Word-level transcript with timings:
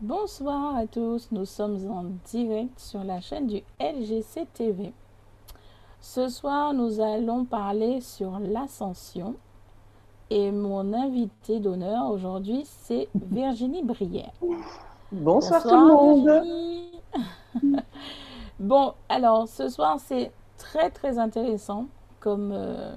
Bonsoir 0.00 0.76
à 0.76 0.86
tous, 0.86 1.26
nous 1.32 1.44
sommes 1.44 1.90
en 1.90 2.04
direct 2.30 2.78
sur 2.78 3.02
la 3.02 3.20
chaîne 3.20 3.48
du 3.48 3.64
LGC 3.80 4.46
TV. 4.54 4.92
Ce 6.00 6.28
soir, 6.28 6.72
nous 6.72 7.00
allons 7.00 7.44
parler 7.44 8.00
sur 8.00 8.38
l'ascension 8.38 9.34
et 10.30 10.52
mon 10.52 10.92
invité 10.92 11.58
d'honneur 11.58 12.12
aujourd'hui, 12.12 12.62
c'est 12.64 13.08
Virginie 13.16 13.82
Brière. 13.82 14.30
Bonsoir, 15.10 15.64
tout 15.64 15.70
le 15.70 15.88
monde. 15.88 17.82
bon, 18.60 18.94
alors 19.08 19.48
ce 19.48 19.68
soir, 19.68 19.98
c'est 19.98 20.30
très 20.58 20.90
très 20.90 21.18
intéressant 21.18 21.86
comme, 22.20 22.52
euh, 22.52 22.94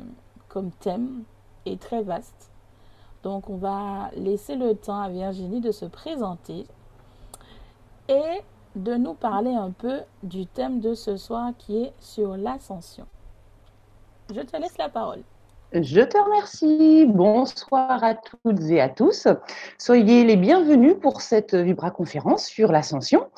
comme 0.50 0.70
thème 0.70 1.24
et 1.66 1.78
très 1.78 2.04
vaste. 2.04 2.52
Donc, 3.24 3.50
on 3.50 3.58
va 3.58 4.12
laisser 4.16 4.56
le 4.56 4.76
temps 4.76 5.02
à 5.02 5.10
Virginie 5.10 5.62
de 5.62 5.72
se 5.72 5.86
présenter 5.86 6.68
et 8.12 8.42
de 8.76 8.96
nous 8.96 9.14
parler 9.14 9.54
un 9.54 9.72
peu 9.72 10.02
du 10.24 10.46
thème 10.46 10.80
de 10.80 10.94
ce 10.94 11.18
soir 11.18 11.52
qui 11.58 11.84
est 11.84 11.94
sur 12.00 12.38
l'ascension. 12.38 13.06
Je 14.34 14.42
te 14.42 14.58
laisse 14.58 14.78
la 14.78 14.90
parole. 14.90 15.22
Je 15.74 16.02
te 16.02 16.18
remercie. 16.18 17.06
Bonsoir 17.06 18.04
à 18.04 18.16
toutes 18.16 18.62
et 18.70 18.82
à 18.82 18.90
tous. 18.90 19.28
Soyez 19.78 20.26
les 20.26 20.36
bienvenus 20.36 20.96
pour 21.02 21.22
cette 21.22 21.56
Vibra 21.56 21.92
conférence 21.92 22.46
sur 22.46 22.72
l'ascension. 22.72 23.30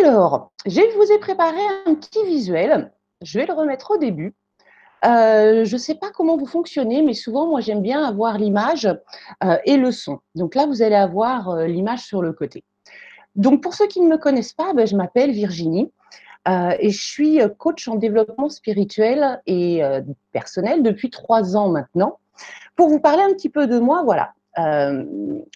Alors, 0.00 0.50
je 0.66 0.80
vous 0.96 1.12
ai 1.12 1.18
préparé 1.18 1.60
un 1.86 1.94
petit 1.94 2.24
visuel. 2.26 2.92
Je 3.22 3.38
vais 3.38 3.46
le 3.46 3.52
remettre 3.52 3.92
au 3.92 3.98
début. 3.98 4.34
Euh, 5.04 5.64
je 5.64 5.72
ne 5.72 5.78
sais 5.78 5.94
pas 5.94 6.10
comment 6.10 6.36
vous 6.36 6.46
fonctionnez, 6.46 7.02
mais 7.02 7.14
souvent, 7.14 7.46
moi, 7.46 7.60
j'aime 7.60 7.82
bien 7.82 8.04
avoir 8.04 8.36
l'image 8.36 8.86
euh, 9.44 9.56
et 9.64 9.76
le 9.76 9.92
son. 9.92 10.18
Donc 10.34 10.54
là, 10.54 10.66
vous 10.66 10.82
allez 10.82 10.96
avoir 10.96 11.50
euh, 11.50 11.66
l'image 11.66 12.00
sur 12.00 12.20
le 12.20 12.32
côté. 12.32 12.64
Donc, 13.36 13.62
pour 13.62 13.74
ceux 13.74 13.86
qui 13.86 14.00
ne 14.00 14.08
me 14.08 14.18
connaissent 14.18 14.52
pas, 14.52 14.72
ben, 14.74 14.86
je 14.86 14.96
m'appelle 14.96 15.30
Virginie. 15.30 15.90
Euh, 16.48 16.74
et 16.78 16.90
je 16.90 17.02
suis 17.02 17.38
coach 17.58 17.86
en 17.86 17.96
développement 17.96 18.48
spirituel 18.48 19.42
et 19.46 19.84
euh, 19.84 20.00
personnel 20.32 20.82
depuis 20.82 21.10
trois 21.10 21.54
ans 21.54 21.68
maintenant. 21.68 22.18
Pour 22.76 22.88
vous 22.88 23.00
parler 23.00 23.22
un 23.22 23.34
petit 23.34 23.50
peu 23.50 23.66
de 23.66 23.78
moi, 23.78 24.02
voilà. 24.04 24.32
Euh, 24.58 25.04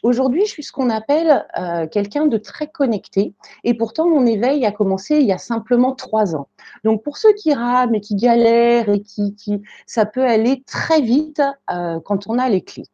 Aujourd'hui, 0.02 0.44
je 0.44 0.50
suis 0.50 0.62
ce 0.62 0.72
qu'on 0.72 0.90
appelle 0.90 1.46
euh, 1.58 1.86
quelqu'un 1.86 2.26
de 2.26 2.36
très 2.36 2.68
connecté, 2.68 3.34
et 3.64 3.74
pourtant 3.74 4.08
mon 4.08 4.26
éveil 4.26 4.64
a 4.66 4.72
commencé 4.72 5.16
il 5.16 5.26
y 5.26 5.32
a 5.32 5.38
simplement 5.38 5.94
trois 5.94 6.36
ans. 6.36 6.48
Donc 6.84 7.02
pour 7.02 7.16
ceux 7.16 7.32
qui 7.32 7.52
rament 7.54 7.94
et 7.94 8.00
qui 8.00 8.14
galèrent 8.14 8.88
et 8.88 9.00
qui, 9.00 9.34
qui 9.34 9.62
ça 9.86 10.06
peut 10.06 10.24
aller 10.24 10.62
très 10.66 11.00
vite 11.00 11.42
euh, 11.72 11.98
quand 12.00 12.28
on 12.28 12.38
a 12.38 12.48
les 12.48 12.62
clés. 12.62 12.86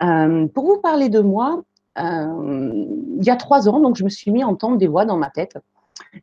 pour 0.00 0.66
vous 0.66 0.80
parler 0.82 1.08
de 1.08 1.20
moi, 1.20 1.62
euh, 1.62 1.62
il 1.96 3.24
y 3.24 3.30
a 3.30 3.36
trois 3.36 3.68
ans, 3.68 3.80
donc 3.80 3.96
je 3.96 4.04
me 4.04 4.08
suis 4.08 4.30
mis 4.30 4.42
à 4.42 4.48
entendre 4.48 4.76
des 4.78 4.88
voix 4.88 5.04
dans 5.04 5.16
ma 5.16 5.30
tête 5.30 5.56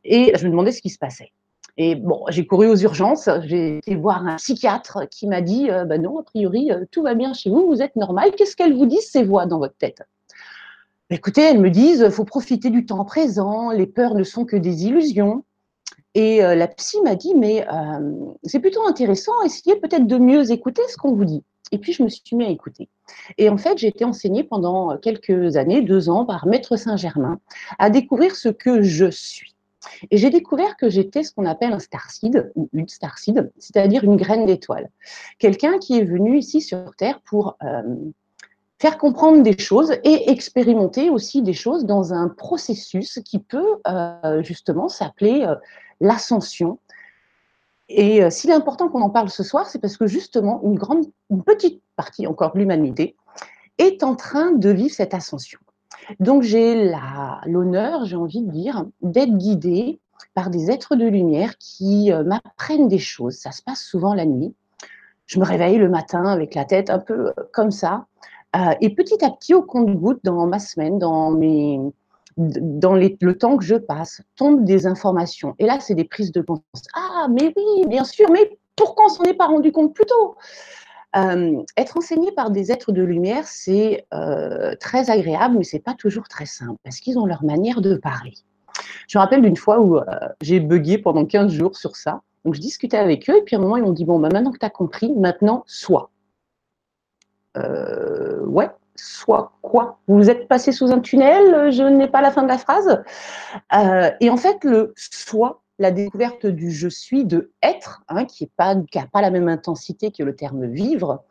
et 0.04 0.34
je 0.38 0.46
me 0.46 0.52
demandais 0.52 0.72
ce 0.72 0.82
qui 0.82 0.90
se 0.90 0.98
passait. 0.98 1.32
Et 1.78 1.96
bon, 1.96 2.26
j'ai 2.30 2.46
couru 2.46 2.68
aux 2.68 2.76
urgences, 2.76 3.30
j'ai 3.46 3.78
été 3.78 3.96
voir 3.96 4.26
un 4.28 4.36
psychiatre 4.36 5.08
qui 5.10 5.28
m'a 5.28 5.42
dit 5.42 5.70
euh, 5.72 5.86
bah 5.86 5.98
non, 5.98 6.20
a 6.20 6.24
priori, 6.24 6.72
euh, 6.72 6.86
tout 6.92 7.02
va 7.02 7.16
bien 7.16 7.34
chez 7.34 7.50
vous, 7.50 7.66
vous 7.66 7.82
êtes 7.82 7.96
normal. 7.96 8.32
Qu'est-ce 8.38 8.56
qu'elles 8.56 8.76
vous 8.76 8.86
disent, 8.86 9.10
ces 9.10 9.24
voix 9.24 9.46
dans 9.46 9.60
votre 9.60 9.78
tête? 9.78 10.04
Écoutez, 11.10 11.42
elles 11.42 11.60
me 11.60 11.70
disent 11.70 12.10
faut 12.10 12.26
profiter 12.26 12.70
du 12.70 12.86
temps 12.86 13.06
présent, 13.06 13.72
les 13.72 13.88
peurs 13.88 14.16
ne 14.16 14.24
sont 14.24 14.46
que 14.46 14.56
des 14.58 14.86
illusions. 14.86 15.44
Et 16.14 16.44
euh, 16.44 16.56
la 16.56 16.68
psy 16.68 16.98
m'a 17.04 17.16
dit 17.16 17.34
mais 17.36 17.66
euh, 17.72 18.16
c'est 18.44 18.60
plutôt 18.60 18.86
intéressant, 18.86 19.32
essayez 19.46 19.78
peut-être 19.78 20.08
de 20.08 20.18
mieux 20.18 20.52
écouter 20.52 20.82
ce 20.90 20.98
qu'on 20.98 21.14
vous 21.14 21.26
dit. 21.26 21.44
Et 21.72 21.78
puis, 21.78 21.94
je 21.94 22.04
me 22.04 22.10
suis 22.10 22.36
mis 22.36 22.46
à 22.46 22.50
écouter. 22.50 22.90
Et 23.38 23.50
en 23.50 23.58
fait, 23.58 23.78
j'ai 23.78 23.88
été 23.88 24.06
enseignée 24.06 24.44
pendant 24.44 24.98
quelques 24.98 25.56
années, 25.58 25.82
deux 25.82 26.10
ans, 26.10 26.26
par 26.26 26.48
Maître 26.48 26.76
Saint-Germain, 26.76 27.40
à 27.80 27.90
découvrir 27.90 28.36
ce 28.36 28.50
que 28.50 28.82
je 28.82 29.10
suis. 29.10 29.56
Et 30.12 30.18
j'ai 30.18 30.30
découvert 30.30 30.78
que 30.78 30.90
j'étais 30.90 31.24
ce 31.24 31.34
qu'on 31.34 31.46
appelle 31.46 31.74
un 31.74 31.80
starseed, 31.80 32.52
ou 32.56 32.70
une 32.74 32.88
starseed, 32.88 33.52
c'est-à-dire 33.58 34.04
une 34.04 34.16
graine 34.16 34.46
d'étoile. 34.46 34.90
Quelqu'un 35.40 35.80
qui 35.80 35.98
est 35.98 36.04
venu 36.04 36.38
ici 36.38 36.62
sur 36.62 36.96
Terre 36.96 37.20
pour 37.22 37.58
euh, 37.64 37.82
faire 38.80 38.98
comprendre 38.98 39.44
des 39.44 39.58
choses 39.58 39.92
et 40.04 40.30
expérimenter 40.32 41.10
aussi 41.10 41.42
des 41.42 41.54
choses 41.54 41.86
dans 41.86 42.14
un 42.14 42.30
processus 42.30 43.20
qui 43.26 43.40
peut 43.40 43.80
euh, 43.88 44.44
justement 44.44 44.90
s'appeler 44.90 45.44
euh, 45.44 45.56
l'ascension, 46.00 46.80
et 47.94 48.24
euh, 48.24 48.30
s'il 48.30 48.50
est 48.50 48.54
important 48.54 48.90
qu'on 48.90 49.02
en 49.02 49.10
parle 49.10 49.30
ce 49.30 49.44
soir, 49.44 49.68
c'est 49.68 49.80
parce 49.80 49.98
que 49.98 50.08
justement, 50.08 50.62
une 50.64 50.76
grande, 50.76 51.06
une 51.30 51.44
petite 51.44 51.82
partie 51.96 52.28
encore 52.28 52.54
de 52.54 52.60
l'humanité 52.60 53.16
est 53.78 54.04
en 54.04 54.16
train 54.16 54.52
de 54.52 54.70
vivre 54.70 54.94
cette 54.94 55.14
ascension. 55.14 55.60
Donc 56.20 56.44
j'ai 56.44 56.92
l'honneur, 57.46 58.06
j'ai 58.06 58.16
envie 58.16 58.42
de 58.42 58.52
dire, 58.52 58.86
d'être 59.02 59.38
guidée 59.38 60.00
par 60.34 60.50
des 60.50 60.72
êtres 60.72 60.96
de 60.96 61.06
lumière 61.06 61.58
qui 61.58 62.12
euh, 62.12 62.24
m'apprennent 62.24 62.88
des 62.88 63.00
choses. 63.00 63.36
Ça 63.36 63.52
se 63.52 63.62
passe 63.62 63.82
souvent 63.84 64.14
la 64.14 64.26
nuit. 64.26 64.54
Je 65.26 65.40
me 65.40 65.46
réveille 65.46 65.78
le 65.78 65.90
matin 65.90 66.26
avec 66.26 66.56
la 66.56 66.66
tête 66.66 66.90
un 66.90 67.00
peu 67.00 67.28
euh, 67.28 67.34
comme 67.54 67.72
ça. 67.72 68.06
et 68.82 68.94
petit 68.94 69.24
à 69.24 69.30
petit, 69.30 69.54
au 69.54 69.62
compte-goutte, 69.62 70.20
dans 70.24 70.46
ma 70.46 70.60
semaine, 70.60 71.00
dans 71.00 71.32
mes, 71.32 71.80
dans 72.50 72.96
le 72.96 73.38
temps 73.38 73.58
que 73.58 73.64
je 73.64 73.76
passe, 73.76 74.22
tombent 74.36 74.64
des 74.64 74.88
informations. 74.88 75.56
Et 75.60 75.66
là, 75.66 75.80
c'est 75.80 75.96
des 75.96 76.06
prises 76.06 76.32
de 76.32 76.42
conscience. 76.42 76.88
Ah, 76.94 77.28
mais 77.30 77.54
oui, 77.56 77.88
bien 77.88 78.04
sûr, 78.04 78.30
mais 78.32 78.58
pourquoi 78.76 79.06
on 79.06 79.10
s'en 79.10 79.24
est 79.24 79.34
pas 79.34 79.48
rendu 79.48 79.72
compte 79.72 79.94
plus 79.94 80.06
tôt? 80.06 80.36
Euh, 81.16 81.62
Être 81.78 81.98
enseigné 81.98 82.32
par 82.32 82.52
des 82.52 82.72
êtres 82.72 82.92
de 82.92 83.04
lumière, 83.04 83.46
c'est 83.46 84.06
euh, 84.14 84.76
très 84.80 85.10
agréable, 85.10 85.58
mais 85.58 85.64
c'est 85.64 85.80
pas 85.80 85.94
toujours 85.94 86.28
très 86.28 86.46
simple, 86.46 86.80
parce 86.84 87.00
qu'ils 87.00 87.20
ont 87.20 87.26
leur 87.26 87.44
manière 87.44 87.82
de 87.82 87.96
parler. 87.96 88.34
Je 89.08 89.18
me 89.18 89.22
rappelle 89.22 89.42
d'une 89.42 89.58
fois 89.58 89.80
où 89.82 89.98
euh, 89.98 90.04
j'ai 90.42 90.60
bugué 90.60 90.98
pendant 90.98 91.26
15 91.26 91.52
jours 91.52 91.76
sur 91.76 91.96
ça. 91.96 92.22
Donc, 92.46 92.56
je 92.56 92.62
discutais 92.62 92.98
avec 92.98 93.30
eux, 93.30 93.38
et 93.38 93.42
puis 93.44 93.56
à 93.56 93.60
un 93.60 93.62
moment, 93.62 93.78
ils 93.78 93.84
m'ont 93.84 93.92
dit, 93.92 94.06
bon, 94.06 94.20
bah, 94.20 94.30
maintenant 94.32 94.52
que 94.52 94.58
tu 94.58 94.66
as 94.66 94.70
compris, 94.70 95.14
maintenant, 95.14 95.64
sois. 95.68 96.10
ouais, 97.56 98.70
soit 98.96 99.54
quoi? 99.62 100.00
Vous 100.08 100.30
êtes 100.30 100.48
passé 100.48 100.72
sous 100.72 100.92
un 100.92 101.00
tunnel, 101.00 101.72
je 101.72 101.84
n'ai 101.84 102.08
pas 102.08 102.22
la 102.22 102.32
fin 102.32 102.44
de 102.44 102.48
la 102.48 102.58
phrase. 102.58 103.04
Euh, 103.76 104.12
et 104.20 104.30
en 104.30 104.38
fait, 104.38 104.64
le 104.64 104.94
soi, 104.96 105.62
la 105.80 105.92
découverte 105.92 106.46
du 106.46 106.72
je 106.72 106.88
suis, 106.88 107.26
de 107.26 107.52
être, 107.64 108.04
hein, 108.08 108.26
qui 108.26 108.44
n'a 108.44 108.76
pas, 108.76 109.08
pas, 109.12 109.22
la 109.22 109.32
même 109.32 109.48
intensité 109.48 110.12
que 110.12 110.22
le 110.22 110.36
terme 110.36 110.66
vivre, 110.68 111.24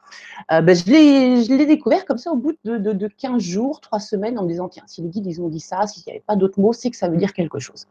euh, 0.51 0.61
ben, 0.61 0.75
je 0.75 1.55
l'ai 1.55 1.67
découvert 1.67 2.05
comme 2.05 2.19
ça 2.19 2.33
au 2.33 2.37
bout 2.37 2.57
de, 2.65 2.77
de, 2.77 2.93
de, 2.93 3.07
15 3.07 3.41
jours, 3.41 3.81
3 3.81 4.01
semaines, 4.01 4.39
en 4.39 4.43
me 4.43 4.49
disant, 4.49 4.69
tiens, 4.69 4.83
si 4.87 5.03
les 5.03 5.09
guides, 5.09 5.27
ils 5.27 5.41
ont 5.41 5.49
dit 5.49 5.61
ça, 5.61 5.87
s'il 5.87 6.03
n'y 6.07 6.13
avait 6.13 6.25
pas 6.27 6.37
d'autres 6.37 6.61
mots, 6.61 6.73
c'est 6.73 6.91
que 6.91 6.97
ça 6.97 7.09
veut 7.09 7.17
dire 7.17 7.33
quelque 7.33 7.61
chose. 7.61 7.87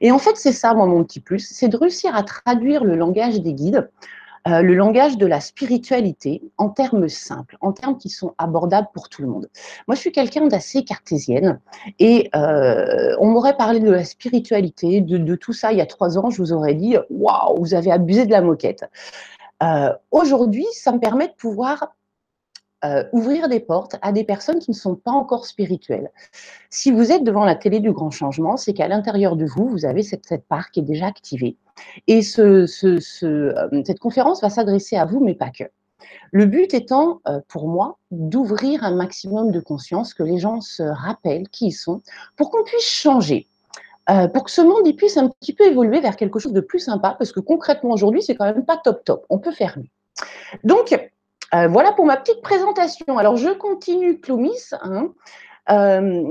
Et 0.00 0.10
en 0.10 0.18
fait, 0.18 0.36
c'est 0.36 0.52
ça, 0.52 0.74
moi, 0.74 0.86
mon 0.86 1.04
petit 1.04 1.20
plus, 1.20 1.40
c'est 1.40 1.68
de 1.68 1.76
réussir 1.76 2.14
à 2.14 2.22
traduire 2.22 2.84
le 2.84 2.96
langage 2.96 3.40
des 3.40 3.54
guides 3.54 3.88
euh, 4.46 4.60
le 4.60 4.74
langage 4.74 5.16
de 5.16 5.26
la 5.26 5.40
spiritualité 5.40 6.42
en 6.58 6.68
termes 6.68 7.08
simples, 7.08 7.56
en 7.62 7.72
termes 7.72 7.96
qui 7.96 8.10
sont 8.10 8.34
abordables 8.36 8.88
pour 8.92 9.08
tout 9.08 9.22
le 9.22 9.28
monde. 9.28 9.48
Moi, 9.88 9.94
je 9.94 10.00
suis 10.00 10.12
quelqu'un 10.12 10.46
d'assez 10.46 10.84
cartésienne 10.84 11.60
et 11.98 12.28
euh, 12.36 13.16
on 13.20 13.28
m'aurait 13.28 13.56
parlé 13.56 13.80
de 13.80 13.90
la 13.90 14.04
spiritualité, 14.04 15.00
de, 15.00 15.34
tout 15.34 15.54
ça 15.54 15.72
il 15.72 15.78
y 15.78 15.80
a 15.80 15.86
trois 15.86 16.18
ans, 16.18 16.28
je 16.28 16.42
vous 16.42 16.52
aurais 16.52 16.74
dit 16.74 16.96
waouh, 17.08 17.58
vous 17.58 17.72
avez 17.72 17.90
abusé 17.90 18.26
de 18.26 18.32
la 18.32 18.42
moquette. 18.42 18.84
Euh, 19.62 19.92
Aujourd'hui, 20.10 20.66
ça 20.72 20.92
me 20.92 20.98
permet 20.98 21.28
de 21.28 21.34
pouvoir 21.34 21.94
euh, 22.84 23.04
ouvrir 23.12 23.48
des 23.48 23.60
portes 23.60 23.96
à 24.02 24.12
des 24.12 24.24
personnes 24.24 24.58
qui 24.58 24.70
ne 24.70 24.76
sont 24.76 24.94
pas 24.94 25.10
encore 25.10 25.46
spirituelles. 25.46 26.10
Si 26.68 26.90
vous 26.90 27.12
êtes 27.12 27.24
devant 27.24 27.44
la 27.44 27.54
télé 27.54 27.80
du 27.80 27.92
grand 27.92 28.10
changement, 28.10 28.58
c'est 28.58 28.74
qu'à 28.74 28.88
l'intérieur 28.88 29.36
de 29.36 29.46
vous, 29.46 29.68
vous 29.68 29.86
avez 29.86 30.02
cette, 30.02 30.28
part 30.48 30.70
qui 30.70 30.80
est 30.80 30.84
déjà 30.84 31.06
activée. 31.06 31.56
Et 32.08 32.20
euh, 32.38 32.66
cette 32.66 33.98
conférence 34.00 34.42
va 34.42 34.50
s'adresser 34.50 34.96
à 34.96 35.06
vous, 35.06 35.20
mais 35.24 35.34
pas 35.34 35.48
que. 35.48 35.64
Le 36.30 36.44
but 36.44 36.74
étant, 36.74 37.22
euh, 37.26 37.40
pour 37.48 37.68
moi, 37.68 37.96
d'ouvrir 38.10 38.84
un 38.84 38.94
maximum 38.94 39.50
de 39.50 39.60
conscience, 39.60 40.12
que 40.12 40.22
les 40.22 40.38
gens 40.38 40.60
se 40.60 40.82
rappellent 40.82 41.48
qui 41.48 41.68
ils 41.68 41.72
sont, 41.72 42.02
pour 42.36 42.50
qu'on 42.50 42.64
puisse 42.64 42.88
changer. 42.88 43.46
Pour 44.34 44.44
que 44.44 44.50
ce 44.50 44.60
monde 44.60 44.94
puisse 44.94 45.16
un 45.16 45.30
petit 45.30 45.54
peu 45.54 45.64
évoluer 45.64 46.00
vers 46.00 46.16
quelque 46.16 46.38
chose 46.38 46.52
de 46.52 46.60
plus 46.60 46.80
sympa, 46.80 47.16
parce 47.18 47.32
que 47.32 47.40
concrètement 47.40 47.92
aujourd'hui, 47.92 48.20
c'est 48.20 48.34
quand 48.34 48.44
même 48.44 48.66
pas 48.66 48.76
top 48.76 49.02
top. 49.02 49.24
On 49.30 49.38
peut 49.38 49.52
faire 49.52 49.78
mieux. 49.78 49.88
Donc, 50.62 50.94
euh, 51.54 51.68
voilà 51.68 51.92
pour 51.92 52.06
ma 52.06 52.16
petite 52.16 52.42
présentation. 52.42 53.18
Alors, 53.18 53.36
je 53.36 53.50
continue, 53.50 54.20
Clomis. 54.20 54.70
Hein. 54.82 55.12
Euh, 55.70 56.22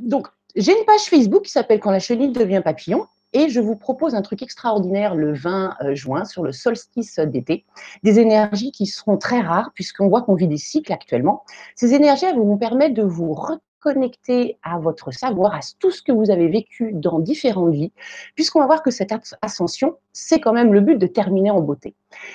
donc, 0.00 0.28
j'ai 0.56 0.76
une 0.76 0.84
page 0.84 1.02
Facebook 1.02 1.42
qui 1.42 1.50
s'appelle 1.50 1.80
Quand 1.80 1.90
la 1.90 1.98
chenille 1.98 2.32
devient 2.32 2.62
papillon. 2.64 3.06
Et 3.34 3.50
je 3.50 3.60
vous 3.60 3.76
propose 3.76 4.14
un 4.14 4.22
truc 4.22 4.42
extraordinaire 4.42 5.14
le 5.14 5.34
20 5.34 5.76
euh, 5.82 5.94
juin 5.94 6.24
sur 6.24 6.42
le 6.42 6.50
solstice 6.50 7.18
d'été. 7.18 7.66
Des 8.02 8.18
énergies 8.18 8.72
qui 8.72 8.86
seront 8.86 9.18
très 9.18 9.40
rares 9.40 9.70
puisqu'on 9.74 10.08
voit 10.08 10.22
qu'on 10.22 10.34
vit 10.34 10.48
des 10.48 10.56
cycles 10.56 10.94
actuellement. 10.94 11.44
Ces 11.76 11.92
énergies 11.92 12.24
elles 12.24 12.38
vont 12.38 12.46
vous 12.46 12.56
permettre 12.56 12.94
de 12.94 13.02
vous 13.02 13.34
connecter 13.80 14.58
à 14.62 14.78
votre 14.78 15.12
savoir, 15.12 15.54
à 15.54 15.60
tout 15.78 15.90
ce 15.90 16.02
que 16.02 16.12
vous 16.12 16.30
avez 16.30 16.48
vécu 16.48 16.92
dans 16.92 17.18
différentes 17.18 17.72
vies, 17.72 17.92
puisqu'on 18.34 18.60
va 18.60 18.66
voir 18.66 18.82
que 18.82 18.90
cette 18.90 19.12
ascension, 19.42 19.96
c'est 20.12 20.40
quand 20.40 20.52
même 20.52 20.72
le 20.72 20.80
but 20.80 20.96
de 20.96 21.06
terminer 21.06 21.50
en 21.50 21.60
beauté. 21.60 21.94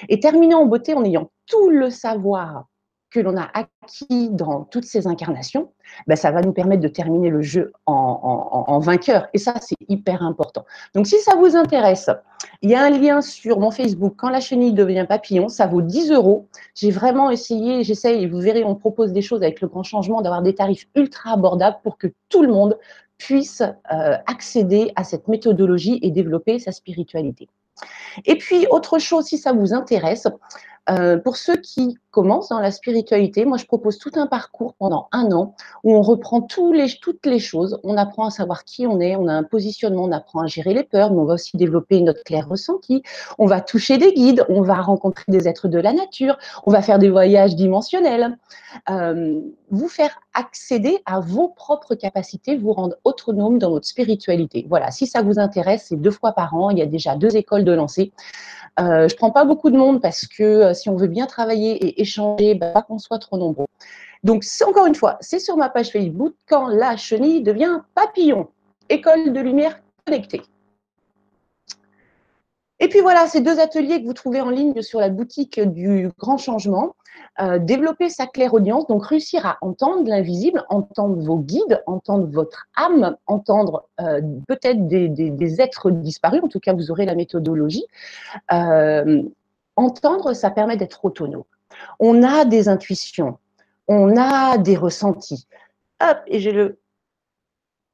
Et 0.09 0.19
terminer 0.19 0.55
en 0.55 0.65
beauté 0.65 0.93
en 0.93 1.03
ayant 1.03 1.31
tout 1.45 1.69
le 1.69 1.89
savoir 1.89 2.67
que 3.13 3.19
l'on 3.19 3.37
a 3.37 3.47
acquis 3.53 4.29
dans 4.31 4.63
toutes 4.63 4.85
ces 4.85 5.05
incarnations, 5.07 5.71
ben, 6.07 6.15
ça 6.15 6.31
va 6.31 6.41
nous 6.41 6.51
permettre 6.51 6.81
de 6.81 6.87
terminer 6.87 7.29
le 7.29 7.41
jeu 7.41 7.71
en, 7.85 8.79
vainqueur. 8.79 9.27
Et 9.33 9.37
ça, 9.37 9.53
c'est 9.61 9.77
hyper 9.87 10.23
important. 10.23 10.65
Donc, 10.95 11.05
si 11.05 11.19
ça 11.19 11.35
vous 11.35 11.55
intéresse, 11.55 12.09
il 12.63 12.71
y 12.71 12.75
a 12.75 12.83
un 12.83 12.89
lien 12.89 13.21
sur 13.21 13.59
mon 13.59 13.69
Facebook. 13.69 14.15
Quand 14.17 14.29
la 14.29 14.39
chenille 14.39 14.73
devient 14.73 15.05
papillon, 15.07 15.47
ça 15.47 15.67
vaut 15.67 15.83
10 15.83 16.11
euros. 16.11 16.47
J'ai 16.73 16.89
vraiment 16.89 17.29
essayé, 17.29 17.83
j'essaye, 17.83 18.23
et 18.23 18.27
vous 18.27 18.39
verrez, 18.39 18.63
on 18.63 18.75
propose 18.75 19.13
des 19.13 19.21
choses 19.21 19.43
avec 19.43 19.61
le 19.61 19.67
grand 19.67 19.83
changement, 19.83 20.21
d'avoir 20.21 20.41
des 20.41 20.55
tarifs 20.55 20.87
ultra 20.95 21.33
abordables 21.33 21.77
pour 21.83 21.97
que 21.97 22.07
tout 22.29 22.41
le 22.41 22.51
monde 22.51 22.77
puisse 23.19 23.61
euh, 23.61 24.17
accéder 24.25 24.91
à 24.95 25.03
cette 25.03 25.27
méthodologie 25.27 25.99
et 26.01 26.09
développer 26.09 26.57
sa 26.57 26.71
spiritualité. 26.71 27.47
Et 28.25 28.37
puis, 28.37 28.65
autre 28.71 28.97
chose, 28.97 29.25
si 29.25 29.37
ça 29.37 29.53
vous 29.53 29.73
intéresse, 29.73 30.27
euh, 30.89 31.17
pour 31.17 31.37
ceux 31.37 31.57
qui 31.57 31.97
commencent 32.13 32.49
dans 32.49 32.59
la 32.59 32.71
spiritualité, 32.71 33.43
moi 33.43 33.57
je 33.57 33.65
propose 33.65 33.97
tout 33.97 34.11
un 34.15 34.27
parcours 34.27 34.75
pendant 34.75 35.07
un 35.11 35.31
an 35.31 35.55
où 35.83 35.95
on 35.95 36.03
reprend 36.03 36.41
tous 36.41 36.71
les, 36.71 36.87
toutes 37.01 37.25
les 37.25 37.39
choses, 37.39 37.79
on 37.83 37.97
apprend 37.97 38.27
à 38.27 38.29
savoir 38.29 38.63
qui 38.63 38.85
on 38.85 38.99
est, 39.01 39.15
on 39.15 39.27
a 39.27 39.33
un 39.33 39.43
positionnement, 39.43 40.03
on 40.03 40.11
apprend 40.11 40.41
à 40.41 40.47
gérer 40.47 40.75
les 40.75 40.83
peurs, 40.83 41.11
mais 41.11 41.19
on 41.19 41.25
va 41.25 41.33
aussi 41.33 41.57
développer 41.57 41.99
notre 42.01 42.23
clair 42.23 42.47
ressenti, 42.47 43.01
on 43.39 43.47
va 43.47 43.61
toucher 43.61 43.97
des 43.97 44.13
guides, 44.13 44.45
on 44.47 44.61
va 44.61 44.75
rencontrer 44.75 45.25
des 45.27 45.47
êtres 45.47 45.67
de 45.67 45.79
la 45.79 45.91
nature, 45.91 46.37
on 46.65 46.71
va 46.71 46.83
faire 46.83 46.99
des 46.99 47.09
voyages 47.09 47.55
dimensionnels, 47.55 48.37
euh, 48.91 49.39
vous 49.71 49.87
faire 49.87 50.19
accéder 50.35 50.99
à 51.05 51.19
vos 51.19 51.47
propres 51.47 51.95
capacités, 51.95 52.55
vous 52.57 52.73
rendre 52.73 52.95
autonome 53.03 53.57
dans 53.57 53.71
votre 53.71 53.87
spiritualité. 53.87 54.67
Voilà, 54.69 54.91
si 54.91 55.07
ça 55.07 55.23
vous 55.23 55.39
intéresse, 55.39 55.87
c'est 55.89 55.99
deux 55.99 56.11
fois 56.11 56.33
par 56.33 56.53
an, 56.53 56.69
il 56.69 56.77
y 56.77 56.83
a 56.83 56.85
déjà 56.85 57.15
deux 57.15 57.35
écoles 57.35 57.63
de 57.63 57.71
lancer. 57.71 58.11
Euh, 58.79 59.07
je 59.07 59.15
prends 59.15 59.29
pas 59.29 59.45
beaucoup 59.45 59.69
de 59.69 59.77
monde 59.77 60.01
parce 60.01 60.25
que 60.25 60.43
euh, 60.43 60.73
si 60.73 60.89
on 60.89 60.95
veut 60.95 61.07
bien 61.07 61.27
travailler 61.27 62.01
et 62.01 62.02
échanger, 62.03 62.55
bah, 62.55 62.71
pas 62.71 62.81
qu'on 62.81 62.99
soit 62.99 63.19
trop 63.19 63.37
nombreux. 63.37 63.67
Donc, 64.23 64.45
encore 64.65 64.85
une 64.85 64.95
fois, 64.95 65.17
c'est 65.19 65.39
sur 65.39 65.57
ma 65.57 65.69
page 65.69 65.91
Facebook 65.91 66.33
quand 66.47 66.67
la 66.67 66.95
chenille 66.95 67.41
devient 67.41 67.81
papillon. 67.95 68.47
École 68.89 69.33
de 69.33 69.39
lumière 69.39 69.81
connectée. 70.05 70.41
Et 72.79 72.87
puis 72.87 72.99
voilà, 72.99 73.27
ces 73.27 73.41
deux 73.41 73.59
ateliers 73.59 74.01
que 74.01 74.05
vous 74.05 74.13
trouvez 74.13 74.41
en 74.41 74.49
ligne 74.49 74.81
sur 74.81 74.99
la 74.99 75.09
boutique 75.09 75.59
du 75.59 76.09
Grand 76.19 76.37
Changement. 76.37 76.95
Euh, 77.39 77.57
développer 77.57 78.09
sa 78.09 78.27
claire 78.27 78.53
audience, 78.53 78.85
donc 78.87 79.05
réussir 79.05 79.45
à 79.45 79.57
entendre 79.61 80.07
l'invisible, 80.07 80.65
entendre 80.69 81.19
vos 81.19 81.37
guides, 81.37 81.81
entendre 81.87 82.27
votre 82.27 82.67
âme, 82.75 83.15
entendre 83.25 83.87
euh, 84.01 84.21
peut-être 84.47 84.87
des, 84.87 85.61
êtres 85.61 85.89
disparus, 85.89 86.43
en 86.43 86.47
tout 86.47 86.59
cas 86.59 86.73
vous 86.73 86.91
aurez 86.91 87.05
la 87.05 87.15
méthodologie. 87.15 87.85
Euh, 88.51 89.23
entendre, 89.75 90.33
ça 90.33 90.51
permet 90.51 90.77
d'être 90.77 91.03
autonome. 91.05 91.43
On 91.99 92.23
a 92.23 92.45
des 92.45 92.69
intuitions, 92.69 93.37
on 93.87 94.15
a 94.17 94.57
des 94.57 94.77
ressentis. 94.77 95.47
Hop, 96.01 96.19
et 96.27 96.39
j'ai 96.39 96.51
le 96.51 96.79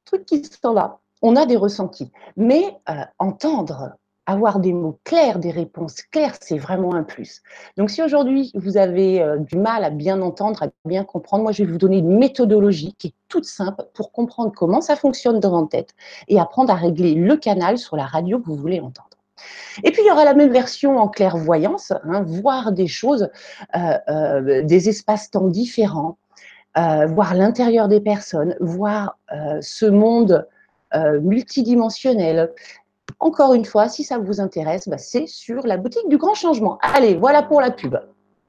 truc 0.04 0.24
qui 0.26 0.42
s'en 0.44 0.74
va. 0.74 1.00
On 1.22 1.36
a 1.36 1.46
des 1.46 1.56
ressentis. 1.56 2.10
Mais 2.36 2.76
entendre, 3.18 3.92
avoir 4.30 4.60
des 4.60 4.72
mots 4.72 4.98
clairs, 5.04 5.38
des 5.38 5.50
réponses 5.50 6.02
claires, 6.02 6.36
c'est 6.40 6.58
vraiment 6.58 6.94
un 6.94 7.02
plus. 7.02 7.42
Donc 7.76 7.90
si 7.90 8.02
aujourd'hui 8.02 8.52
vous 8.54 8.76
avez 8.76 9.20
euh, 9.20 9.38
du 9.38 9.56
mal 9.56 9.82
à 9.84 9.90
bien 9.90 10.22
entendre, 10.22 10.62
à 10.62 10.68
bien 10.84 11.04
comprendre, 11.04 11.42
moi 11.42 11.52
je 11.52 11.64
vais 11.64 11.72
vous 11.72 11.78
donner 11.78 11.98
une 11.98 12.16
méthodologie 12.16 12.94
qui 12.98 13.08
est 13.08 13.14
toute 13.28 13.44
simple 13.44 13.84
pour 13.94 14.12
comprendre 14.12 14.52
comment 14.54 14.80
ça 14.80 14.96
fonctionne 14.96 15.40
dans 15.40 15.50
votre 15.50 15.70
tête 15.70 15.94
et 16.28 16.38
apprendre 16.38 16.72
à 16.72 16.76
régler 16.76 17.14
le 17.14 17.36
canal 17.36 17.78
sur 17.78 17.96
la 17.96 18.06
radio 18.06 18.38
que 18.38 18.46
vous 18.46 18.56
voulez 18.56 18.80
entendre. 18.80 19.08
Et 19.82 19.90
puis 19.90 20.02
il 20.02 20.08
y 20.08 20.10
aura 20.10 20.24
la 20.24 20.34
même 20.34 20.52
version 20.52 20.98
en 20.98 21.08
clairvoyance, 21.08 21.92
hein, 22.04 22.24
voir 22.26 22.72
des 22.72 22.86
choses, 22.86 23.28
euh, 23.76 23.98
euh, 24.08 24.62
des 24.62 24.88
espaces-temps 24.88 25.48
différents, 25.48 26.18
voir 26.76 27.34
l'intérieur 27.34 27.88
des 27.88 28.00
personnes, 28.00 28.56
voir 28.60 29.18
ce 29.60 29.86
monde 29.86 30.46
multidimensionnel, 30.94 32.52
encore 33.18 33.54
une 33.54 33.64
fois, 33.64 33.88
si 33.88 34.04
ça 34.04 34.18
vous 34.18 34.40
intéresse, 34.40 34.88
bah, 34.88 34.98
c'est 34.98 35.26
sur 35.26 35.66
la 35.66 35.76
boutique 35.76 36.08
du 36.08 36.16
Grand 36.16 36.34
Changement. 36.34 36.78
Allez, 36.82 37.14
voilà 37.14 37.42
pour 37.42 37.60
la 37.60 37.70
pub. 37.70 37.96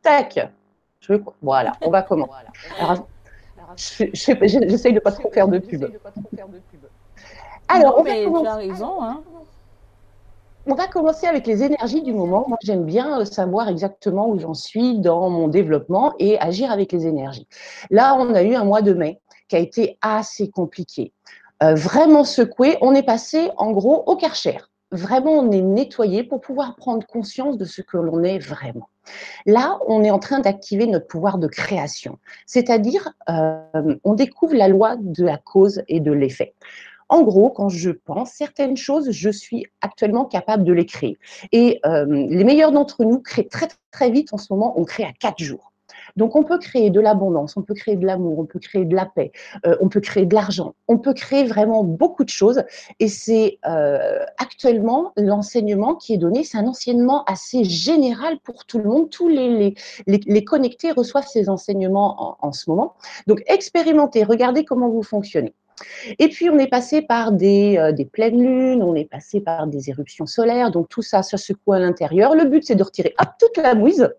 Tac. 0.02 0.52
Je, 1.02 1.14
voilà, 1.42 1.74
on 1.82 1.90
va 1.90 2.04
commencer. 2.04 2.32
j'essaye 3.76 4.94
de 4.94 4.96
ne 4.96 5.00
pas 5.00 5.12
trop 5.12 5.32
faire 5.32 5.48
de 5.48 5.58
pub. 5.58 5.86
Alors, 7.68 8.00
on 8.00 8.04
va 8.04 8.24
commencer. 8.24 8.72
Hein. 8.84 9.24
On 10.68 10.76
va 10.76 10.86
commencer 10.86 11.26
avec 11.26 11.48
les 11.48 11.64
énergies 11.64 12.04
du 12.04 12.14
moment. 12.14 12.46
Moi, 12.48 12.58
j'aime 12.62 12.86
bien 12.86 13.22
euh, 13.22 13.26
savoir 13.26 13.68
exactement 13.68 14.30
où 14.30 14.38
j'en 14.38 14.54
suis 14.54 15.00
dans 15.00 15.28
mon 15.28 15.48
développement 15.48 16.14
et 16.20 16.40
agir 16.40 16.72
avec 16.72 16.92
les 16.92 17.08
énergies. 17.08 17.48
Là, 17.90 18.16
on 18.20 18.36
a 18.36 18.44
eu 18.44 18.54
un 18.54 18.64
mois 18.64 18.84
de 18.84 18.94
mai 18.94 19.20
qui 19.48 19.56
a 19.56 19.60
été 19.60 19.98
assez 20.04 20.52
compliqué. 20.52 21.14
Euh, 21.64 21.74
vraiment 21.74 22.24
secoué, 22.24 22.78
on 22.82 22.94
est 22.94 23.04
passé 23.04 23.50
en 23.58 23.72
gros 23.72 24.04
au 24.06 24.16
karcher. 24.16 24.60
Vraiment, 24.92 25.32
on 25.32 25.52
est 25.52 25.62
nettoyé 25.62 26.24
pour 26.24 26.42
pouvoir 26.42 26.76
prendre 26.76 27.08
conscience 27.08 27.58
de 27.58 27.66
ce 27.66 27.82
que 27.82 27.98
l'on 27.98 28.24
est 28.24 28.38
vraiment. 28.38 28.90
Là, 29.48 29.80
on 29.88 30.04
est 30.04 30.12
en 30.12 30.20
train 30.20 30.42
d'activer 30.42 30.86
notre 30.86 31.08
pouvoir 31.08 31.40
de 31.40 31.48
création, 31.48 32.20
c'est-à-dire 32.46 33.10
euh, 33.30 33.96
on 34.04 34.14
découvre 34.14 34.54
la 34.54 34.68
loi 34.68 34.96
de 35.00 35.24
la 35.24 35.38
cause 35.38 35.82
et 35.88 36.02
de 36.02 36.12
l'effet. 36.12 36.54
En 37.12 37.24
gros, 37.24 37.50
quand 37.50 37.68
je 37.68 37.92
pense 37.92 38.32
certaines 38.32 38.78
choses, 38.78 39.12
je 39.12 39.30
suis 39.30 39.66
actuellement 39.82 40.24
capable 40.24 40.64
de 40.64 40.72
les 40.72 40.86
créer. 40.86 41.18
Et 41.52 41.82
euh, 41.86 42.06
les 42.06 42.46
meilleurs 42.46 42.72
d'entre 42.72 43.04
nous 43.04 43.20
créent 43.20 43.50
très 43.50 43.68
très 43.92 44.10
vite 44.10 44.34
en 44.34 44.38
ce 44.38 44.52
moment, 44.54 44.80
on 44.80 44.86
crée 44.86 45.04
à 45.04 45.12
quatre 45.12 45.44
jours. 45.44 45.74
Donc, 46.16 46.38
on 46.38 46.44
peut 46.44 46.58
créer 46.58 46.90
de 46.90 47.02
l'abondance, 47.02 47.58
on 47.58 47.64
peut 47.64 47.74
créer 47.74 47.98
de 47.98 48.06
l'amour, 48.06 48.40
on 48.40 48.46
peut 48.46 48.60
créer 48.60 48.86
de 48.86 48.96
la 48.96 49.06
paix, 49.06 49.34
euh, 49.66 49.76
on 49.82 49.90
peut 49.90 50.00
créer 50.00 50.26
de 50.26 50.34
l'argent, 50.34 50.74
on 50.88 50.98
peut 50.98 51.14
créer 51.14 51.44
vraiment 51.44 51.84
beaucoup 51.84 52.24
de 52.24 52.30
choses. 52.30 52.64
Et 53.02 53.10
c'est 53.10 53.60
euh, 53.68 54.24
actuellement 54.38 55.12
l'enseignement 55.18 55.96
qui 55.96 56.14
est 56.14 56.18
donné, 56.18 56.46
c'est 56.46 56.58
un 56.58 56.68
enseignement 56.68 57.26
assez 57.26 57.66
général 57.66 58.40
pour 58.40 58.66
tout 58.66 58.78
le 58.78 58.86
monde. 58.86 59.10
Tous 59.10 59.28
les, 59.28 59.76
les, 60.08 60.44
connectés 60.46 60.92
reçoivent 60.92 61.28
ces 61.28 61.50
enseignements 61.50 62.38
en, 62.40 62.54
ce 62.54 62.70
moment. 62.70 62.94
Donc, 63.28 63.44
expérimentez, 63.48 64.24
regardez 64.24 64.64
comment 64.64 64.90
vous 64.90 65.04
fonctionnez. 65.04 65.54
Et 66.20 66.30
puis, 66.30 66.50
on 66.50 66.58
est 66.58 66.68
passé 66.68 67.02
par 67.02 67.32
des, 67.32 67.78
euh, 67.78 67.92
des, 67.92 68.06
pleines 68.06 68.42
lunes, 68.42 68.84
on 68.84 68.96
est 68.96 69.06
passé 69.06 69.42
par 69.42 69.68
des 69.68 69.90
éruptions 69.90 70.26
solaires, 70.26 70.72
donc 70.72 70.90
tout 70.90 71.02
ça, 71.02 71.24
ça 71.24 71.38
secoue 71.38 71.74
à 71.74 71.80
l'intérieur. 71.80 72.36
Le 72.36 72.46
but, 72.46 72.64
c'est 72.64 72.76
de 72.76 72.84
retirer 72.84 73.16
toute 73.40 73.58
la 73.58 73.76
mouise 73.76 74.10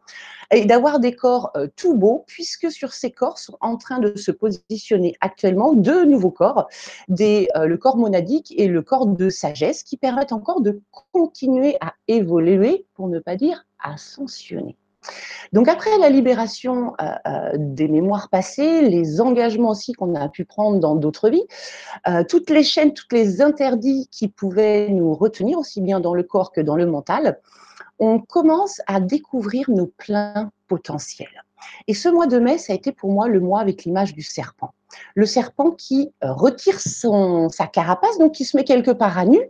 et 0.53 0.67
d'avoir 0.67 1.01
des 1.01 1.15
corps 1.15 1.51
euh, 1.57 1.67
tout 1.77 1.95
beaux, 1.95 2.25
puisque 2.27 2.71
sur 2.71 2.93
ces 2.93 3.11
corps 3.11 3.39
sont 3.39 3.57
en 3.61 3.77
train 3.77 3.99
de 3.99 4.17
se 4.17 4.31
positionner 4.31 5.15
actuellement 5.21 5.73
deux 5.73 6.05
nouveaux 6.05 6.31
corps, 6.31 6.69
euh, 7.11 7.67
le 7.67 7.77
corps 7.77 7.97
monadique 7.97 8.53
et 8.57 8.69
le 8.69 8.83
corps 8.83 9.07
de 9.07 9.31
sagesse, 9.31 9.83
qui 9.83 9.97
permettent 9.97 10.33
encore 10.33 10.61
de 10.61 10.81
continuer 11.13 11.77
à 11.81 11.95
évoluer, 12.07 12.87
pour 12.95 13.09
ne 13.09 13.19
pas 13.19 13.37
dire 13.37 13.65
ascensionner. 13.83 14.77
Donc 15.53 15.69
après 15.69 15.99
la 15.99 16.09
libération 16.09 16.95
euh, 17.01 17.53
des 17.57 17.89
mémoires 17.89 18.29
passées, 18.29 18.83
les 18.83 19.21
engagements 19.21 19.71
aussi 19.71 19.93
qu'on 19.93 20.15
a 20.15 20.29
pu 20.29 20.45
prendre 20.45 20.79
dans 20.79 20.95
d'autres 20.95 21.29
vies, 21.29 21.47
toutes 22.29 22.51
les 22.51 22.63
chaînes, 22.63 22.95
tous 22.95 23.07
les 23.13 23.43
interdits 23.43 24.09
qui 24.11 24.29
pouvaient 24.29 24.89
nous 24.89 25.15
retenir 25.15 25.59
aussi 25.59 25.81
bien 25.81 26.01
dans 26.01 26.15
le 26.15 26.23
corps 26.23 26.53
que 26.53 26.61
dans 26.61 26.77
le 26.77 26.87
mental, 26.87 27.39
on 27.99 28.19
commence 28.19 28.81
à 28.87 29.01
découvrir 29.01 29.71
nos 29.71 29.87
pleins 29.87 30.51
potentiels. 30.69 31.45
Et 31.89 31.95
ce 31.95 32.09
mois 32.09 32.27
de 32.27 32.39
mai, 32.39 32.59
ça 32.59 32.73
a 32.73 32.77
été 32.77 32.93
pour 32.93 33.11
moi 33.11 33.29
le 33.29 33.41
mois 33.41 33.61
avec 33.61 33.85
l'image 33.85 34.15
du 34.15 34.23
serpent. 34.23 34.75
Le 35.15 35.27
serpent 35.27 35.71
qui 35.71 36.13
euh, 36.23 36.33
retire 36.33 36.79
son, 36.79 37.49
sa 37.49 37.67
carapace, 37.67 38.19
donc 38.19 38.33
qui 38.33 38.45
se 38.45 38.57
met 38.57 38.65
quelque 38.65 38.91
part 38.91 39.19
à 39.19 39.25
nu. 39.25 39.41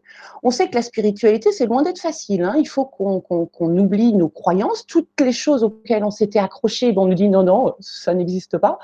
On 0.42 0.50
sait 0.50 0.68
que 0.68 0.74
la 0.74 0.82
spiritualité, 0.82 1.50
c'est 1.52 1.66
loin 1.66 1.82
d'être 1.82 2.00
facile. 2.00 2.42
Hein. 2.44 2.54
Il 2.58 2.68
faut 2.68 2.84
qu'on 2.84 3.78
oublie 3.78 4.12
nos 4.12 4.28
croyances, 4.28 4.86
toutes 4.86 5.08
les 5.20 5.32
choses 5.32 5.64
auxquelles 5.64 6.04
on 6.04 6.10
s'était 6.10 6.38
accroché. 6.38 6.94
On 6.96 7.06
nous 7.06 7.14
dit 7.14 7.28
non, 7.28 7.42
non, 7.42 7.74
ça 7.80 8.14
n'existe 8.14 8.58
pas. 8.58 8.78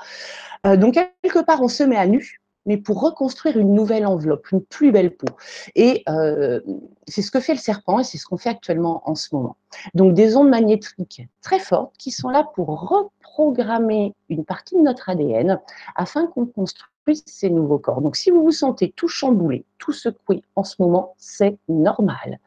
Euh, 0.65 0.75
donc, 0.75 0.95
quelque 1.21 1.39
part, 1.39 1.61
on 1.61 1.69
se 1.69 1.83
met 1.83 1.95
à 1.95 2.05
nu 2.05 2.38
mais 2.65 2.77
pour 2.77 3.01
reconstruire 3.01 3.57
une 3.57 3.73
nouvelle 3.73 4.05
enveloppe, 4.05 4.51
une 4.51 4.61
plus 4.61 4.91
belle 4.91 5.15
peau. 5.15 5.27
Et 5.75 6.03
euh, 6.09 6.59
c'est 7.07 7.21
ce 7.21 7.31
que 7.31 7.39
fait 7.39 7.53
le 7.53 7.59
serpent 7.59 7.99
et 7.99 8.03
c'est 8.03 8.17
ce 8.17 8.25
qu'on 8.25 8.37
fait 8.37 8.49
actuellement 8.49 9.01
en 9.09 9.15
ce 9.15 9.33
moment. 9.33 9.55
Donc 9.93 10.13
des 10.13 10.35
ondes 10.35 10.49
magnétiques 10.49 11.23
très 11.41 11.59
fortes 11.59 11.93
qui 11.97 12.11
sont 12.11 12.29
là 12.29 12.43
pour 12.55 12.89
reprogrammer 12.89 14.13
une 14.29 14.45
partie 14.45 14.75
de 14.75 14.81
notre 14.81 15.09
ADN 15.09 15.59
afin 15.95 16.27
qu'on 16.27 16.45
construise 16.45 16.89
ces 17.25 17.49
nouveaux 17.49 17.79
corps. 17.79 18.01
Donc 18.01 18.15
si 18.15 18.29
vous 18.29 18.43
vous 18.43 18.51
sentez 18.51 18.91
tout 18.95 19.07
chamboulé, 19.07 19.65
tout 19.77 19.93
secoué 19.93 20.43
en 20.55 20.63
ce 20.63 20.75
moment, 20.79 21.15
c'est 21.17 21.57
normal. 21.67 22.39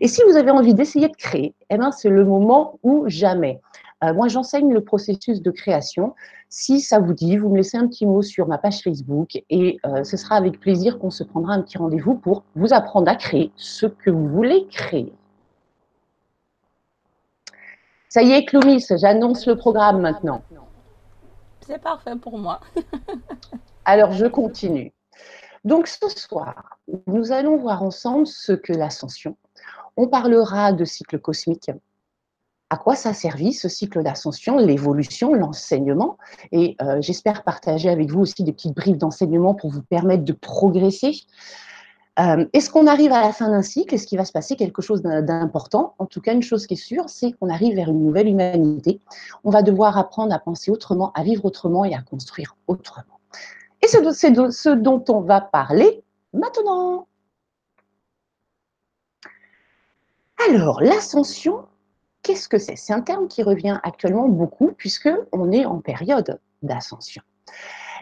Et 0.00 0.08
si 0.08 0.22
vous 0.28 0.36
avez 0.36 0.50
envie 0.50 0.74
d'essayer 0.74 1.08
de 1.08 1.16
créer, 1.16 1.54
eh 1.70 1.78
ben, 1.78 1.90
c'est 1.90 2.10
le 2.10 2.24
moment 2.24 2.78
ou 2.82 3.04
jamais. 3.06 3.60
Euh, 4.04 4.12
moi, 4.12 4.28
j'enseigne 4.28 4.72
le 4.72 4.82
processus 4.82 5.40
de 5.40 5.50
création. 5.50 6.14
Si 6.48 6.80
ça 6.80 6.98
vous 6.98 7.14
dit, 7.14 7.36
vous 7.36 7.48
me 7.48 7.56
laissez 7.56 7.76
un 7.76 7.86
petit 7.86 8.06
mot 8.06 8.22
sur 8.22 8.46
ma 8.46 8.58
page 8.58 8.80
Facebook 8.82 9.42
et 9.50 9.78
euh, 9.86 10.04
ce 10.04 10.16
sera 10.16 10.36
avec 10.36 10.60
plaisir 10.60 10.98
qu'on 10.98 11.10
se 11.10 11.24
prendra 11.24 11.54
un 11.54 11.62
petit 11.62 11.78
rendez-vous 11.78 12.14
pour 12.14 12.44
vous 12.54 12.72
apprendre 12.72 13.10
à 13.10 13.16
créer 13.16 13.50
ce 13.56 13.86
que 13.86 14.10
vous 14.10 14.28
voulez 14.28 14.66
créer. 14.68 15.12
Ça 18.08 18.22
y 18.22 18.32
est, 18.32 18.44
Clomis, 18.44 18.86
j'annonce 18.90 19.46
le 19.46 19.56
programme 19.56 20.00
maintenant. 20.00 20.42
c'est 21.66 21.80
parfait 21.80 22.16
pour 22.16 22.38
moi. 22.38 22.60
Alors, 23.84 24.12
je 24.12 24.26
continue. 24.26 24.92
Donc, 25.64 25.86
ce 25.86 26.08
soir, 26.08 26.78
nous 27.06 27.32
allons 27.32 27.56
voir 27.56 27.82
ensemble 27.82 28.26
ce 28.26 28.52
que 28.52 28.72
l'ascension. 28.72 29.36
On 29.96 30.08
parlera 30.08 30.72
de 30.72 30.84
cycle 30.84 31.18
cosmique, 31.18 31.70
à 32.74 32.76
quoi 32.76 32.96
ça 32.96 33.10
a 33.10 33.14
servi 33.14 33.52
ce 33.52 33.68
cycle 33.68 34.02
d'ascension, 34.02 34.58
l'évolution, 34.58 35.32
l'enseignement? 35.32 36.18
Et 36.50 36.76
euh, 36.82 37.00
j'espère 37.00 37.44
partager 37.44 37.88
avec 37.88 38.10
vous 38.10 38.22
aussi 38.22 38.42
des 38.42 38.52
petites 38.52 38.74
briefs 38.74 38.98
d'enseignement 38.98 39.54
pour 39.54 39.70
vous 39.70 39.82
permettre 39.82 40.24
de 40.24 40.32
progresser. 40.32 41.12
Euh, 42.18 42.46
est-ce 42.52 42.70
qu'on 42.70 42.88
arrive 42.88 43.12
à 43.12 43.20
la 43.20 43.32
fin 43.32 43.48
d'un 43.48 43.62
cycle? 43.62 43.94
Est-ce 43.94 44.08
qu'il 44.08 44.18
va 44.18 44.24
se 44.24 44.32
passer 44.32 44.56
quelque 44.56 44.82
chose 44.82 45.02
d'important? 45.02 45.94
En 46.00 46.06
tout 46.06 46.20
cas, 46.20 46.32
une 46.34 46.42
chose 46.42 46.66
qui 46.66 46.74
est 46.74 46.84
sûre, 46.90 47.08
c'est 47.08 47.30
qu'on 47.32 47.48
arrive 47.48 47.76
vers 47.76 47.90
une 47.90 48.04
nouvelle 48.04 48.26
humanité. 48.26 49.00
On 49.44 49.50
va 49.50 49.62
devoir 49.62 49.96
apprendre 49.96 50.34
à 50.34 50.40
penser 50.40 50.72
autrement, 50.72 51.12
à 51.12 51.22
vivre 51.22 51.44
autrement 51.44 51.84
et 51.84 51.94
à 51.94 52.02
construire 52.02 52.56
autrement. 52.66 53.20
Et 53.82 53.86
c'est 53.86 54.02
ce 54.50 54.68
dont 54.70 55.04
on 55.08 55.20
va 55.20 55.40
parler 55.40 56.02
maintenant. 56.32 57.06
Alors, 60.48 60.80
l'ascension, 60.82 61.66
Qu'est-ce 62.24 62.48
que 62.48 62.58
c'est? 62.58 62.76
C'est 62.76 62.94
un 62.94 63.02
terme 63.02 63.28
qui 63.28 63.42
revient 63.42 63.78
actuellement 63.82 64.28
beaucoup 64.28 64.72
puisqu'on 64.72 65.52
est 65.52 65.66
en 65.66 65.80
période 65.80 66.40
d'ascension. 66.62 67.22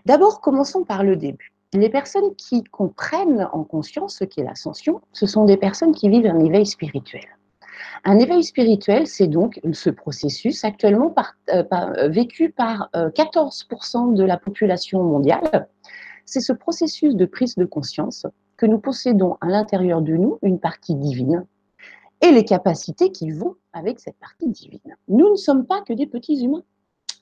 D'abord, 0.07 0.41
commençons 0.41 0.85
par 0.85 1.03
le 1.03 1.17
début. 1.17 1.53
Les 1.75 1.91
personnes 1.91 2.35
qui 2.37 2.63
comprennent 2.63 3.49
en 3.53 3.65
conscience 3.65 4.19
ce 4.19 4.25
qu'est 4.25 4.45
l'ascension, 4.45 5.01
ce 5.13 5.27
sont 5.27 5.45
des 5.45 5.57
personnes 5.57 5.93
qui 5.93 6.09
vivent 6.09 6.27
un 6.27 6.39
éveil 6.39 6.67
spirituel. 6.67 7.25
Un 8.05 8.21
éveil 8.21 8.45
spirituel, 8.45 9.09
c'est 9.09 9.27
donc 9.27 9.61
ce 9.73 9.91
processus 9.91 10.65
actuellement 10.65 11.13
euh, 11.51 11.65
euh, 11.73 12.09
vécu 12.09 12.51
par 12.51 12.91
14% 12.95 14.13
euh, 14.13 14.15
de 14.15 14.23
la 14.23 14.37
population 14.37 15.03
mondiale. 15.03 15.69
C'est 16.27 16.41
ce 16.41 16.53
processus 16.53 17.17
de 17.17 17.27
prise 17.27 17.57
de 17.57 17.65
conscience 17.65 18.27
que 18.57 18.67
nous 18.67 18.79
possédons 18.79 19.37
à 19.41 19.47
l'intérieur 19.47 20.01
de 20.01 20.13
nous 20.13 20.39
une 20.43 20.61
partie 20.61 20.95
divine 20.95 21.45
et 22.23 22.31
les 22.31 22.45
capacités 22.45 23.13
qui 23.13 23.31
vont 23.31 23.57
avec 23.73 24.01
cette 24.01 24.19
partie 24.19 24.49
divine. 24.49 24.97
Nous 25.09 25.29
ne 25.29 25.37
sommes 25.37 25.67
pas 25.67 25.83
que 25.83 25.93
des 25.93 26.07
petits 26.07 26.43
humains. 26.45 26.63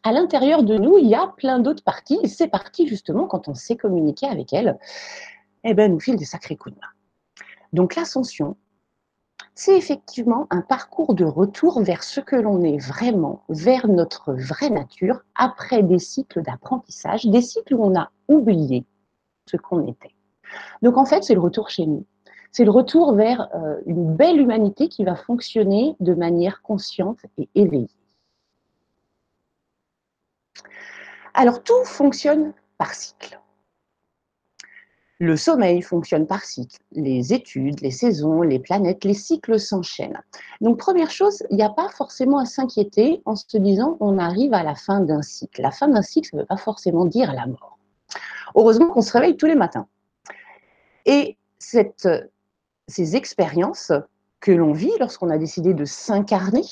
À 0.03 0.13
l'intérieur 0.13 0.63
de 0.63 0.77
nous, 0.77 0.99
il 0.99 1.09
y 1.09 1.15
a 1.15 1.27
plein 1.37 1.59
d'autres 1.59 1.83
parties, 1.83 2.19
et 2.23 2.29
ces 2.29 2.49
parties, 2.49 2.87
justement, 2.87 3.27
quand 3.27 3.49
on 3.49 3.55
sait 3.55 3.77
communiquer 3.77 4.27
avec 4.27 4.53
elles, 4.53 4.79
eh 5.65 5.75
ben, 5.75 5.93
nous 5.93 6.01
filent 6.01 6.17
des 6.17 6.25
sacrés 6.25 6.57
coups 6.57 6.75
de 6.75 6.81
main. 6.81 6.87
Donc 7.73 7.97
l'ascension, 7.97 8.57
c'est 9.55 9.77
effectivement 9.77 10.47
un 10.51 10.63
parcours 10.63 11.15
de 11.15 11.25
retour 11.25 11.83
vers 11.83 12.03
ce 12.03 12.21
que 12.21 12.37
l'on 12.37 12.63
est 12.63 12.79
vraiment, 12.79 13.45
vers 13.49 13.89
notre 13.89 14.33
vraie 14.33 14.71
nature, 14.71 15.21
après 15.35 15.83
des 15.83 15.99
cycles 15.99 16.43
d'apprentissage, 16.43 17.27
des 17.27 17.43
cycles 17.43 17.75
où 17.75 17.85
on 17.85 17.99
a 17.99 18.11
oublié 18.29 18.87
ce 19.51 19.57
qu'on 19.57 19.87
était. 19.87 20.15
Donc 20.83 20.97
en 20.97 21.05
fait, 21.05 21.25
c'est 21.25 21.35
le 21.35 21.41
retour 21.41 21.69
chez 21.69 21.87
nous 21.87 22.07
c'est 22.53 22.65
le 22.65 22.71
retour 22.71 23.15
vers 23.15 23.49
euh, 23.55 23.81
une 23.87 24.15
belle 24.15 24.41
humanité 24.41 24.89
qui 24.89 25.05
va 25.05 25.15
fonctionner 25.15 25.95
de 26.01 26.15
manière 26.15 26.63
consciente 26.63 27.19
et 27.39 27.49
éveillée. 27.55 27.89
Alors 31.35 31.63
tout 31.63 31.85
fonctionne 31.85 32.53
par 32.77 32.95
cycle. 32.95 33.41
Le 35.21 35.37
sommeil 35.37 35.83
fonctionne 35.83 36.27
par 36.27 36.45
cycle. 36.45 36.79
Les 36.93 37.35
études, 37.35 37.81
les 37.83 37.91
saisons, 37.91 38.41
les 38.41 38.59
planètes, 38.59 39.05
les 39.05 39.15
cycles 39.15 39.61
s'enchaînent. 39.61 40.21
Donc 40.63 40.79
première 40.79 41.11
chose, 41.11 41.43
il 41.51 41.57
n'y 41.57 41.63
a 41.63 41.69
pas 41.69 41.91
forcément 41.91 42.39
à 42.39 42.47
s'inquiéter 42.47 43.21
en 43.27 43.37
se 43.37 43.59
disant 43.59 43.99
on 44.01 44.17
arrive 44.17 44.55
à 44.55 44.63
la 44.63 44.75
fin 44.75 45.01
d'un 45.01 45.21
cycle. 45.21 45.61
La 45.61 45.71
fin 45.71 45.89
d'un 45.89 46.01
cycle, 46.01 46.31
ça 46.31 46.39
ne 46.39 46.43
veut 46.43 46.47
pas 46.47 46.57
forcément 46.57 47.05
dire 47.05 47.35
la 47.35 47.47
mort. 47.47 47.79
Heureusement 48.57 48.89
qu'on 48.89 49.03
se 49.03 49.13
réveille 49.13 49.37
tous 49.37 49.47
les 49.47 49.55
matins. 49.55 49.87
Et 51.05 51.37
cette 51.59 52.09
ces 52.91 53.17
expériences 53.17 53.93
que 54.41 54.53
l'on 54.53 54.73
vit 54.73 54.93
lorsqu'on 54.99 55.31
a 55.31 55.39
décidé 55.39 55.75
de 55.75 55.85
s'incarner 55.85 56.63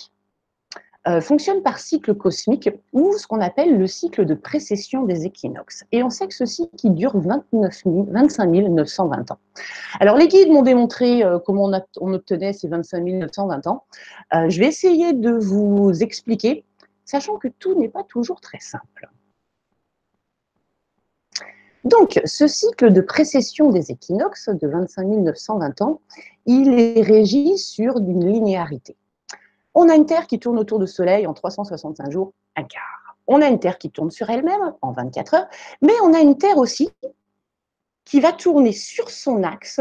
euh, 1.06 1.20
fonctionnent 1.20 1.62
par 1.62 1.78
cycle 1.78 2.14
cosmique 2.14 2.68
ou 2.92 3.16
ce 3.16 3.26
qu'on 3.26 3.40
appelle 3.40 3.78
le 3.78 3.86
cycle 3.86 4.26
de 4.26 4.34
précession 4.34 5.04
des 5.04 5.24
équinoxes. 5.24 5.84
Et 5.92 6.02
on 6.02 6.10
sait 6.10 6.26
que 6.26 6.34
ce 6.34 6.44
cycle 6.44 6.90
dure 6.90 7.16
29 7.18 7.82
25 8.10 8.46
920 8.46 9.30
ans. 9.30 9.38
Alors 10.00 10.16
les 10.16 10.28
guides 10.28 10.50
m'ont 10.50 10.62
démontré 10.62 11.22
euh, 11.22 11.38
comment 11.38 11.70
on, 12.00 12.12
obtenait 12.12 12.52
ces 12.52 12.68
25 12.68 13.04
920 13.04 13.66
ans. 13.68 13.84
Euh, 14.34 14.50
je 14.50 14.58
vais 14.58 14.66
essayer 14.66 15.12
de 15.12 15.30
vous 15.30 15.92
expliquer, 16.02 16.64
sachant 17.04 17.38
que 17.38 17.48
tout 17.48 17.78
n'est 17.78 17.88
pas 17.88 18.02
toujours 18.02 18.40
très 18.40 18.60
simple. 18.60 19.08
Donc, 21.84 22.20
ce 22.24 22.46
cycle 22.46 22.92
de 22.92 23.00
précession 23.00 23.70
des 23.70 23.90
équinoxes 23.90 24.48
de 24.48 24.66
25 24.66 25.04
920 25.04 25.82
ans, 25.82 26.00
il 26.46 26.78
est 26.78 27.02
régi 27.02 27.56
sur 27.58 27.98
une 27.98 28.26
linéarité. 28.26 28.96
On 29.74 29.88
a 29.88 29.94
une 29.94 30.06
Terre 30.06 30.26
qui 30.26 30.38
tourne 30.38 30.58
autour 30.58 30.80
du 30.80 30.86
Soleil 30.86 31.26
en 31.26 31.34
365 31.34 32.10
jours, 32.10 32.32
un 32.56 32.64
quart. 32.64 33.16
On 33.26 33.42
a 33.42 33.46
une 33.46 33.60
Terre 33.60 33.78
qui 33.78 33.90
tourne 33.90 34.10
sur 34.10 34.28
elle-même 34.28 34.74
en 34.82 34.92
24 34.92 35.34
heures, 35.34 35.48
mais 35.82 35.92
on 36.02 36.14
a 36.14 36.20
une 36.20 36.36
Terre 36.36 36.58
aussi 36.58 36.90
qui 38.04 38.20
va 38.20 38.32
tourner 38.32 38.72
sur 38.72 39.10
son 39.10 39.42
axe 39.42 39.80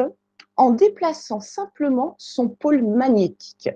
en 0.57 0.71
déplaçant 0.71 1.39
simplement 1.39 2.15
son 2.17 2.49
pôle 2.49 2.83
magnétique. 2.83 3.69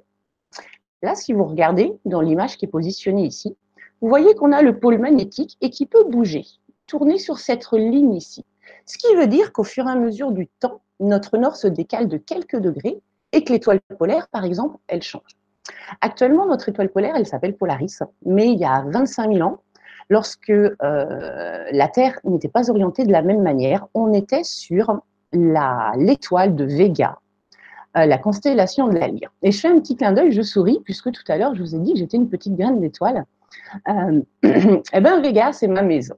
Là, 1.01 1.15
si 1.15 1.33
vous 1.33 1.45
regardez 1.45 1.93
dans 2.05 2.21
l'image 2.21 2.57
qui 2.57 2.65
est 2.65 2.67
positionnée 2.67 3.25
ici, 3.25 3.55
vous 4.01 4.09
voyez 4.09 4.35
qu'on 4.35 4.51
a 4.51 4.61
le 4.61 4.79
pôle 4.79 4.97
magnétique 4.97 5.57
et 5.61 5.69
qui 5.69 5.85
peut 5.85 6.03
bouger 6.03 6.45
tourner 6.91 7.19
sur 7.19 7.39
cette 7.39 7.71
ligne 7.71 8.13
ici. 8.13 8.43
Ce 8.85 8.97
qui 8.97 9.15
veut 9.15 9.27
dire 9.27 9.53
qu'au 9.53 9.63
fur 9.63 9.87
et 9.87 9.91
à 9.91 9.95
mesure 9.95 10.33
du 10.33 10.47
temps, 10.47 10.81
notre 10.99 11.37
nord 11.37 11.55
se 11.55 11.67
décale 11.67 12.09
de 12.09 12.17
quelques 12.17 12.57
degrés 12.57 12.99
et 13.31 13.45
que 13.45 13.53
l'étoile 13.53 13.79
polaire, 13.97 14.27
par 14.27 14.43
exemple, 14.43 14.75
elle 14.89 15.01
change. 15.01 15.37
Actuellement, 16.01 16.45
notre 16.45 16.67
étoile 16.67 16.89
polaire, 16.89 17.13
elle 17.15 17.25
s'appelle 17.25 17.55
Polaris, 17.55 17.99
mais 18.25 18.51
il 18.51 18.59
y 18.59 18.65
a 18.65 18.83
25 18.85 19.33
000 19.33 19.47
ans, 19.47 19.59
lorsque 20.09 20.49
euh, 20.49 20.73
la 21.71 21.87
Terre 21.87 22.19
n'était 22.25 22.49
pas 22.49 22.69
orientée 22.69 23.05
de 23.05 23.11
la 23.13 23.21
même 23.21 23.41
manière, 23.41 23.87
on 23.93 24.11
était 24.11 24.43
sur 24.43 24.99
l'étoile 25.31 26.55
de 26.55 26.65
Vega, 26.65 27.19
euh, 27.95 28.05
la 28.05 28.17
constellation 28.17 28.89
de 28.89 28.97
la 28.97 29.07
Lyre. 29.07 29.31
Et 29.43 29.53
je 29.53 29.61
fais 29.61 29.69
un 29.69 29.79
petit 29.79 29.95
clin 29.95 30.11
d'œil, 30.11 30.33
je 30.33 30.41
souris, 30.41 30.81
puisque 30.83 31.09
tout 31.13 31.23
à 31.29 31.37
l'heure, 31.37 31.55
je 31.55 31.61
vous 31.61 31.73
ai 31.73 31.79
dit 31.79 31.93
que 31.93 31.99
j'étais 31.99 32.17
une 32.17 32.27
petite 32.27 32.57
graine 32.57 32.81
d'étoile. 32.81 33.23
Euh, 33.87 34.21
eh 34.43 34.99
bien, 34.99 35.21
Vega, 35.21 35.53
c'est 35.53 35.69
ma 35.69 35.83
maison 35.83 36.15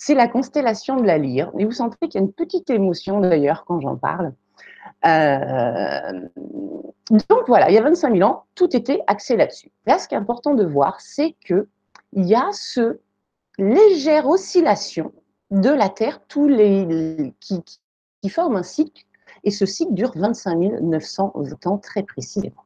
c'est 0.00 0.14
la 0.14 0.28
constellation 0.28 0.96
de 0.96 1.06
la 1.06 1.18
lyre. 1.18 1.52
Et 1.58 1.66
vous 1.66 1.72
sentez 1.72 2.08
qu'il 2.08 2.14
y 2.14 2.24
a 2.24 2.26
une 2.26 2.32
petite 2.32 2.70
émotion 2.70 3.20
d'ailleurs 3.20 3.66
quand 3.66 3.80
j'en 3.80 3.96
parle. 3.96 4.32
Euh, 5.04 6.26
donc 7.28 7.42
voilà, 7.46 7.68
il 7.68 7.74
y 7.74 7.78
a 7.78 7.82
25 7.82 8.14
000 8.14 8.26
ans, 8.28 8.44
tout 8.54 8.74
était 8.74 9.02
axé 9.06 9.36
là-dessus. 9.36 9.70
Là, 9.84 9.98
ce 9.98 10.08
qui 10.08 10.14
est 10.14 10.18
important 10.18 10.54
de 10.54 10.64
voir, 10.64 11.02
c'est 11.02 11.36
qu'il 11.46 11.66
y 12.14 12.34
a 12.34 12.48
ce 12.52 12.98
légère 13.58 14.26
oscillation 14.26 15.12
de 15.50 15.68
la 15.68 15.90
Terre 15.90 16.20
tous 16.28 16.48
les, 16.48 17.34
qui, 17.38 17.62
qui 18.22 18.28
forme 18.30 18.56
un 18.56 18.62
cycle, 18.62 19.04
et 19.44 19.50
ce 19.50 19.66
cycle 19.66 19.92
dure 19.92 20.12
25 20.16 20.80
920 20.80 21.66
ans 21.66 21.78
très 21.78 22.04
précisément. 22.04 22.64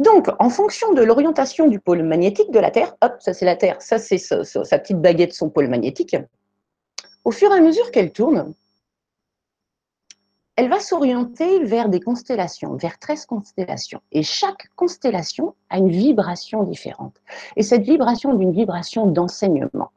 Donc, 0.00 0.30
en 0.38 0.48
fonction 0.48 0.94
de 0.94 1.02
l'orientation 1.02 1.68
du 1.68 1.78
pôle 1.78 2.02
magnétique 2.02 2.50
de 2.50 2.58
la 2.58 2.70
Terre, 2.70 2.96
hop, 3.02 3.16
ça 3.20 3.34
c'est 3.34 3.44
la 3.44 3.54
Terre, 3.54 3.82
ça 3.82 3.98
c'est 3.98 4.16
sa, 4.16 4.78
petite 4.78 4.98
baguette, 4.98 5.34
son 5.34 5.50
pôle 5.50 5.68
magnétique, 5.68 6.16
au 7.22 7.30
fur 7.30 7.52
et 7.52 7.58
à 7.58 7.60
mesure 7.60 7.90
qu'elle 7.90 8.10
tourne, 8.10 8.54
elle 10.56 10.70
va 10.70 10.80
s'orienter 10.80 11.62
vers 11.64 11.90
des 11.90 12.00
constellations, 12.00 12.76
vers 12.76 12.98
13 12.98 13.26
constellations. 13.26 14.00
Et 14.10 14.22
chaque 14.22 14.68
constellation 14.74 15.54
a 15.68 15.76
une 15.76 15.90
vibration 15.90 16.62
différente. 16.64 17.16
Et 17.56 17.62
cette 17.62 17.82
vibration 17.82 18.32
d'une 18.34 18.52
vibration 18.52 19.06
d'enseignement. 19.06 19.90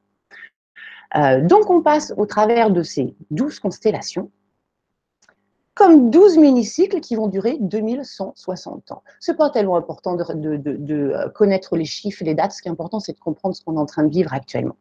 Euh, 1.15 1.41
donc 1.41 1.69
on 1.69 1.81
passe 1.81 2.13
au 2.17 2.25
travers 2.25 2.71
de 2.71 2.83
ces 2.83 3.15
12 3.31 3.59
constellations 3.59 4.31
comme 5.83 6.11
12 6.11 6.37
mini-cycles 6.37 7.01
qui 7.01 7.15
vont 7.15 7.27
durer 7.27 7.57
2160 7.59 8.93
ans. 8.93 9.03
Ce 9.19 9.31
n'est 9.31 9.37
pas 9.37 9.49
tellement 9.49 9.75
important 9.75 10.15
de, 10.15 10.23
euh, 10.93 11.29
connaître 11.31 11.75
les 11.75 11.83
chiffres 11.83 12.21
et 12.21 12.25
les 12.25 12.35
dates, 12.35 12.53
ce 12.53 12.61
qui 12.61 12.69
est 12.69 12.71
important, 12.71 13.01
c'est 13.01 13.11
de 13.11 13.19
comprendre 13.19 13.53
ce 13.53 13.61
qu'on 13.65 13.75
est 13.75 13.79
en 13.79 13.85
train 13.85 14.03
de 14.03 14.09
vivre 14.09 14.33
actuellement. 14.33 14.77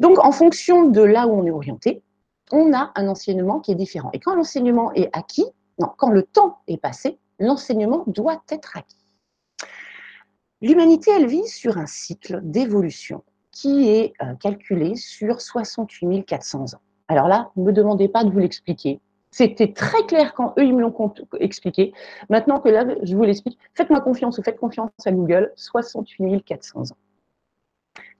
Donc, 0.00 0.18
en 0.18 0.32
fonction 0.32 0.88
de 0.88 1.02
là 1.02 1.28
où 1.28 1.38
on 1.38 1.46
est 1.46 1.52
orienté, 1.52 2.02
on 2.50 2.72
a 2.72 2.90
un 2.96 3.06
enseignement 3.06 3.60
qui 3.60 3.70
est 3.70 3.76
différent. 3.76 4.10
Et 4.12 4.18
quand 4.18 4.34
l'enseignement 4.34 4.92
est 4.94 5.08
acquis, 5.12 5.46
non, 5.78 5.90
quand 5.96 6.10
le 6.10 6.24
temps 6.24 6.58
est 6.66 6.78
passé, 6.78 7.20
l'enseignement 7.38 8.02
doit 8.08 8.42
être 8.50 8.76
acquis. 8.76 9.06
L'humanité, 10.62 11.12
elle 11.16 11.28
vit 11.28 11.46
sur 11.46 11.78
un 11.78 11.86
cycle 11.86 12.40
d'évolution 12.42 13.22
qui 13.52 13.88
est 13.88 14.14
euh, 14.20 14.34
calculé 14.34 14.96
sur 14.96 15.40
68 15.40 16.24
400 16.24 16.74
ans. 16.74 16.80
Alors 17.06 17.28
là, 17.28 17.52
ne 17.54 17.62
me 17.62 17.72
demandez 17.72 18.08
pas 18.08 18.24
de 18.24 18.32
vous 18.32 18.40
l'expliquer 18.40 19.00
C'était 19.36 19.72
très 19.72 20.06
clair 20.06 20.32
quand 20.32 20.54
eux, 20.60 20.64
ils 20.64 20.72
me 20.72 20.80
l'ont 20.80 20.94
expliqué. 21.40 21.92
Maintenant 22.30 22.60
que 22.60 22.68
là, 22.68 22.84
je 23.02 23.16
vous 23.16 23.24
l'explique, 23.24 23.58
faites-moi 23.74 24.00
confiance 24.00 24.38
ou 24.38 24.44
faites 24.44 24.60
confiance 24.60 24.90
à 25.04 25.10
Google, 25.10 25.52
68 25.56 26.44
400 26.44 26.92
ans. 26.92 26.96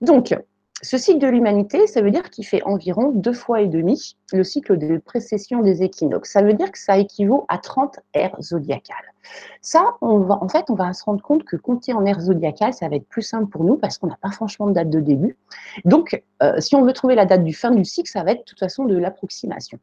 Donc, 0.01 0.35
ce 0.81 0.97
cycle 0.97 1.19
de 1.19 1.27
l'humanité, 1.27 1.87
ça 1.87 2.01
veut 2.01 2.11
dire 2.11 2.29
qu'il 2.29 2.45
fait 2.45 2.61
environ 2.63 3.11
deux 3.11 3.31
fois 3.31 3.61
et 3.61 3.67
demi 3.67 4.17
le 4.33 4.43
cycle 4.43 4.77
de 4.77 4.97
précession 4.97 5.61
des 5.61 5.83
équinoxes. 5.83 6.31
Ça 6.31 6.41
veut 6.41 6.53
dire 6.53 6.69
que 6.69 6.79
ça 6.79 6.97
équivaut 6.97 7.45
à 7.47 7.59
30 7.59 7.97
ères 8.13 8.35
zodiacales. 8.41 9.14
Ça, 9.61 9.95
on 10.01 10.19
va, 10.19 10.41
en 10.43 10.47
fait, 10.47 10.65
on 10.69 10.75
va 10.75 10.93
se 10.93 11.03
rendre 11.03 11.21
compte 11.21 11.43
que 11.43 11.55
compter 11.55 11.93
en 11.93 12.05
ère 12.05 12.19
zodiacale, 12.19 12.73
ça 12.73 12.87
va 12.87 12.95
être 12.97 13.07
plus 13.07 13.21
simple 13.21 13.49
pour 13.49 13.63
nous 13.63 13.77
parce 13.77 13.97
qu'on 13.97 14.07
n'a 14.07 14.17
pas 14.21 14.31
franchement 14.31 14.67
de 14.67 14.73
date 14.73 14.89
de 14.89 14.99
début. 14.99 15.37
Donc, 15.85 16.21
euh, 16.43 16.59
si 16.59 16.75
on 16.75 16.83
veut 16.83 16.93
trouver 16.93 17.15
la 17.15 17.25
date 17.25 17.43
du 17.43 17.53
fin 17.53 17.71
du 17.71 17.83
cycle, 17.83 18.09
ça 18.09 18.23
va 18.23 18.31
être 18.31 18.39
de 18.39 18.43
toute 18.43 18.59
façon 18.59 18.85
de 18.85 18.95
l'approximation. 18.95 19.79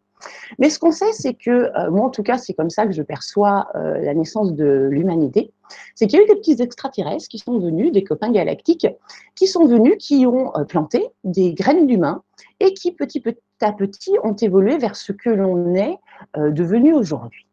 Mais 0.58 0.70
ce 0.70 0.78
qu'on 0.78 0.92
sait, 0.92 1.12
c'est 1.12 1.34
que, 1.34 1.50
euh, 1.50 1.90
moi 1.90 2.06
en 2.06 2.10
tout 2.10 2.22
cas, 2.22 2.38
c'est 2.38 2.54
comme 2.54 2.70
ça 2.70 2.86
que 2.86 2.92
je 2.92 3.02
perçois 3.02 3.68
euh, 3.74 3.98
la 4.00 4.14
naissance 4.14 4.52
de 4.52 4.88
l'humanité, 4.90 5.52
c'est 5.94 6.06
qu'il 6.06 6.18
y 6.18 6.22
a 6.22 6.24
eu 6.24 6.28
des 6.28 6.36
petits 6.36 6.62
extraterrestres 6.62 7.28
qui 7.28 7.38
sont 7.38 7.58
venus, 7.58 7.92
des 7.92 8.04
copains 8.04 8.30
galactiques, 8.30 8.86
qui 9.34 9.46
sont 9.46 9.66
venus, 9.66 9.96
qui 9.98 10.26
ont 10.26 10.52
planté 10.68 11.08
des 11.24 11.54
graines 11.54 11.86
d'humains 11.86 12.22
et 12.60 12.74
qui, 12.74 12.92
petit, 12.92 13.22
à 13.60 13.72
petit, 13.72 14.12
ont 14.22 14.34
évolué 14.34 14.76
vers 14.76 14.96
ce 14.96 15.12
que 15.12 15.30
l'on 15.30 15.74
est 15.74 15.98
devenu 16.36 16.92
aujourd'hui 16.92 17.46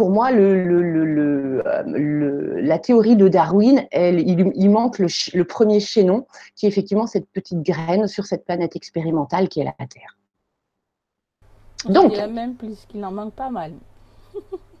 pour 0.00 0.08
moi, 0.08 0.30
le, 0.30 1.62
euh, 1.66 2.60
la 2.62 2.78
théorie 2.78 3.16
de 3.16 3.28
Darwin, 3.28 3.86
elle, 3.90 4.18
il, 4.18 4.70
manque 4.70 4.98
le, 4.98 5.42
premier 5.42 5.78
chaînon, 5.78 6.26
qui 6.56 6.64
est 6.64 6.70
effectivement 6.70 7.06
cette 7.06 7.28
petite 7.28 7.60
graine 7.60 8.08
sur 8.08 8.24
cette 8.24 8.46
planète 8.46 8.76
expérimentale 8.76 9.50
qui 9.50 9.60
est 9.60 9.64
la 9.64 9.74
Terre. 9.86 10.16
Donc, 11.84 12.12
il 12.12 12.16
y 12.16 12.20
a 12.20 12.28
même 12.28 12.54
plus 12.54 12.86
qu'il 12.88 13.04
en 13.04 13.12
manque 13.12 13.34
pas 13.34 13.50
mal. 13.50 13.74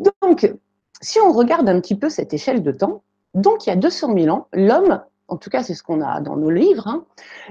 donc, 0.00 0.52
si 1.00 1.20
on 1.20 1.30
regarde 1.32 1.68
un 1.68 1.80
petit 1.80 1.94
peu 1.94 2.08
cette 2.08 2.34
échelle 2.34 2.64
de 2.64 2.72
temps, 2.72 3.04
donc 3.34 3.66
il 3.66 3.70
y 3.70 3.72
a 3.72 3.76
200 3.76 4.14
000 4.14 4.36
ans, 4.36 4.48
l'homme 4.52 5.00
en 5.28 5.36
tout 5.36 5.50
cas 5.50 5.62
c'est 5.62 5.74
ce 5.74 5.82
qu'on 5.82 6.00
a 6.00 6.20
dans 6.20 6.36
nos 6.36 6.50
livres, 6.50 6.86
hein. 6.88 7.04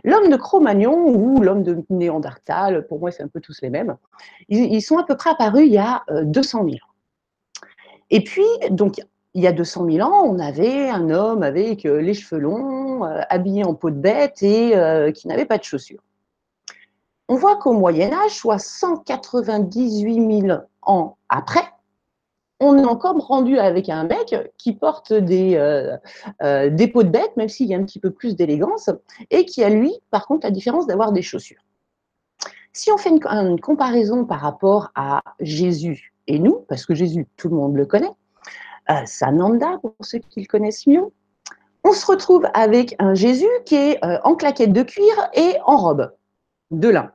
l'homme 0.03 0.29
de 0.29 0.35
Cro-Magnon 0.35 1.07
ou 1.07 1.41
l'homme 1.41 1.63
de 1.63 1.83
Néandertal, 1.89 2.85
pour 2.87 2.99
moi 2.99 3.11
c'est 3.11 3.23
un 3.23 3.27
peu 3.27 3.39
tous 3.39 3.61
les 3.61 3.69
mêmes, 3.69 3.95
ils, 4.49 4.81
sont 4.81 4.97
à 4.97 5.03
peu 5.03 5.15
près 5.15 5.29
apparus 5.29 5.65
il 5.65 5.73
y 5.73 5.77
a 5.77 6.03
200 6.09 6.59
euh, 6.59 6.63
000 6.65 6.75
ans. 6.75 6.79
Et 8.09 8.23
puis, 8.23 8.45
donc, 8.71 9.01
il 9.33 9.43
y 9.43 9.47
a 9.47 9.51
200 9.51 9.85
000 9.91 10.09
ans, 10.09 10.23
on 10.23 10.39
avait 10.39 10.89
un 10.89 11.09
homme 11.09 11.43
avec 11.43 11.85
euh, 11.85 12.01
les 12.01 12.13
cheveux 12.13 12.39
longs, 12.39 13.03
euh, 13.05 13.21
habillé 13.29 13.65
en 13.65 13.73
peau 13.73 13.89
de 13.89 13.99
bête 13.99 14.41
et 14.41 14.73
qui 15.13 15.27
n'avait 15.27 15.45
pas 15.45 15.57
de 15.57 15.63
chaussures. 15.63 16.01
On 17.27 17.35
voit 17.35 17.57
qu'au 17.57 17.73
Moyen 17.73 18.13
Âge, 18.13 18.31
soit 18.31 18.57
198 18.57 20.41
000 20.47 20.59
ans 20.83 21.17
après, 21.27 21.73
on 22.59 22.77
est 22.77 22.85
encore 22.85 23.15
rendu 23.17 23.59
avec 23.59 23.89
un 23.89 24.03
mec 24.05 24.35
qui 24.57 24.73
porte 24.73 25.13
des, 25.13 25.55
euh, 25.55 25.95
euh, 26.41 26.69
des 26.69 26.87
peaux 26.87 27.03
de 27.03 27.09
bête, 27.09 27.35
même 27.37 27.49
s'il 27.49 27.67
y 27.67 27.75
a 27.75 27.77
un 27.77 27.83
petit 27.83 27.99
peu 27.99 28.11
plus 28.11 28.35
d'élégance, 28.35 28.89
et 29.29 29.45
qui 29.45 29.63
a, 29.63 29.69
lui, 29.69 29.93
par 30.09 30.25
contre, 30.25 30.45
la 30.45 30.51
différence 30.51 30.87
d'avoir 30.87 31.11
des 31.11 31.21
chaussures. 31.21 31.61
Si 32.73 32.91
on 32.91 32.97
fait 32.97 33.09
une, 33.09 33.59
comparaison 33.59 34.25
par 34.25 34.39
rapport 34.39 34.91
à 34.95 35.21
Jésus 35.39 36.13
et 36.27 36.39
nous, 36.39 36.65
parce 36.67 36.85
que 36.85 36.95
Jésus, 36.95 37.27
tout 37.37 37.49
le 37.49 37.55
monde 37.55 37.75
le 37.75 37.85
connaît, 37.85 38.11
euh, 38.89 38.93
Sananda, 39.05 39.79
pour 39.81 39.93
ceux 40.01 40.19
qui 40.19 40.41
le 40.41 40.47
connaissent 40.47 40.87
mieux, 40.87 41.05
on 41.83 41.93
se 41.93 42.05
retrouve 42.05 42.45
avec 42.53 42.95
un 42.99 43.13
Jésus 43.13 43.47
qui 43.65 43.75
est 43.75 43.99
en 44.23 44.35
claquette 44.35 44.73
de 44.73 44.83
cuir 44.83 45.29
et 45.33 45.55
en 45.65 45.77
robe 45.77 46.11
de 46.71 46.89
lin. 46.89 47.11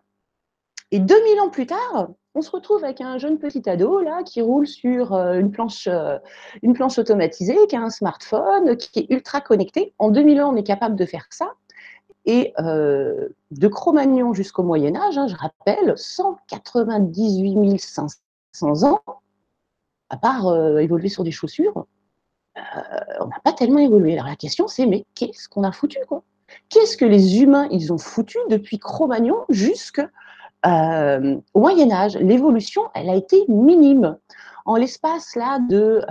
Et 0.93 0.99
2000 0.99 1.41
ans 1.41 1.49
plus 1.49 1.67
tard, 1.67 2.11
on 2.35 2.43
se 2.43 2.51
retrouve 2.51 2.85
avec 2.85 3.01
un 3.01 3.17
jeune 3.17 3.39
petit 3.39 3.67
ado 3.69 4.03
là 4.03 4.23
qui 4.25 4.43
roule 4.43 4.67
sur 4.67 5.15
euh, 5.15 5.41
une 5.41 5.51
planche, 5.51 5.87
euh, 5.87 6.19
une 6.63 6.75
planche 6.75 6.99
automatisée, 6.99 7.57
qui 7.67 7.77
a 7.77 7.81
un 7.81 7.89
smartphone, 7.89 8.77
qui 8.77 9.01
est 9.01 9.07
ultra 9.11 9.41
connecté. 9.41 9.95
En 9.99 10.11
2000 10.11 10.43
ans, 10.43 10.53
on 10.53 10.57
est 10.57 10.63
capable 10.63 10.95
de 10.95 11.07
faire 11.07 11.27
ça. 11.31 11.55
Et 12.27 12.53
euh, 12.59 13.31
de 13.53 13.69
Cro-Magnon 13.69 14.35
jusqu'au 14.35 14.63
Moyen 14.63 14.95
Âge, 14.95 15.17
hein, 15.17 15.29
je 15.29 15.35
rappelle, 15.35 15.95
198 15.97 17.79
500 17.81 18.83
ans, 18.85 19.01
à 20.11 20.19
part 20.19 20.79
évoluer 20.79 21.09
sur 21.09 21.25
des 21.25 21.31
chaussures, 21.31 21.87
on 22.55 23.27
n'a 23.29 23.41
pas 23.43 23.55
tellement 23.55 23.79
évolué. 23.79 24.13
Alors 24.13 24.27
la 24.27 24.37
question 24.37 24.69
c'est, 24.69 24.85
mais 24.85 25.07
qu'est-ce 25.15 25.49
qu'on 25.49 25.65
a 25.65 25.73
foutu 25.73 25.99
Qu'est-ce 26.69 26.99
que 26.99 27.07
les 27.07 27.41
humains 27.41 27.67
ils 27.71 27.95
ont 27.95 27.99
foutu 27.99 28.39
depuis 28.51 28.79
Cro-Magnon 28.79 29.45
jusqu'à 29.49 30.11
euh, 30.67 31.41
au 31.55 31.61
Moyen 31.61 31.91
Âge, 31.91 32.17
l'évolution, 32.17 32.83
elle 32.95 33.11
a 33.11 33.15
été 33.15 33.45
minime. 33.49 34.19
En 34.65 34.77
l'espace 34.77 35.35
là 35.35 35.59
de 35.59 36.05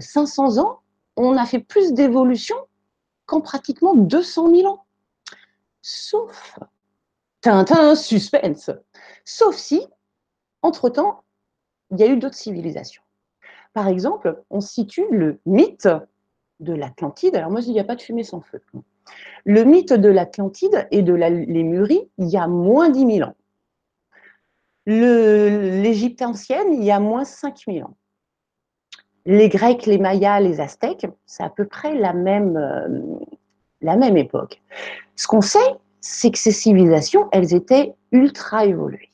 500 0.00 0.56
euh, 0.56 0.58
euh, 0.58 0.62
ans, 0.62 0.80
on 1.16 1.36
a 1.36 1.44
fait 1.44 1.58
plus 1.58 1.92
d'évolution 1.92 2.56
qu'en 3.26 3.40
pratiquement 3.40 3.94
200 3.94 4.54
000 4.54 4.72
ans. 4.72 4.84
Sauf, 5.82 6.58
Tintin, 7.40 7.94
suspense, 7.94 8.70
sauf 9.24 9.54
si, 9.54 9.86
entre-temps, 10.62 11.22
il 11.90 12.00
y 12.00 12.02
a 12.02 12.06
eu 12.06 12.16
d'autres 12.16 12.36
civilisations. 12.36 13.02
Par 13.74 13.88
exemple, 13.88 14.42
on 14.50 14.60
situe 14.60 15.06
le 15.10 15.40
mythe 15.46 15.88
de 16.60 16.72
l'Atlantide. 16.72 17.36
Alors 17.36 17.50
moi, 17.50 17.60
je 17.60 17.66
dis, 17.66 17.70
il 17.70 17.74
n'y 17.74 17.80
a 17.80 17.84
pas 17.84 17.96
de 17.96 18.02
fumée 18.02 18.24
sans 18.24 18.40
feu. 18.40 18.62
Le 19.44 19.64
mythe 19.64 19.92
de 19.92 20.08
l'Atlantide 20.08 20.88
et 20.90 21.02
de 21.02 21.12
la 21.14 21.30
Lémurie, 21.30 22.10
il 22.18 22.28
y 22.28 22.36
a 22.36 22.46
moins 22.48 22.88
10 22.88 23.16
000 23.16 23.28
ans. 23.28 23.34
L'Égypte 24.90 26.22
ancienne, 26.22 26.72
il 26.72 26.82
y 26.82 26.90
a 26.90 26.98
moins 26.98 27.26
5000 27.26 27.84
ans. 27.84 27.94
Les 29.26 29.50
Grecs, 29.50 29.84
les 29.84 29.98
Mayas, 29.98 30.40
les 30.40 30.60
Aztèques, 30.60 31.06
c'est 31.26 31.42
à 31.42 31.50
peu 31.50 31.66
près 31.66 31.94
la 31.94 32.14
même, 32.14 32.56
euh, 32.56 33.18
la 33.82 33.96
même 33.96 34.16
époque. 34.16 34.62
Ce 35.14 35.26
qu'on 35.26 35.42
sait, 35.42 35.76
c'est 36.00 36.30
que 36.30 36.38
ces 36.38 36.52
civilisations, 36.52 37.28
elles 37.32 37.52
étaient 37.52 37.94
ultra 38.12 38.64
évoluées. 38.64 39.10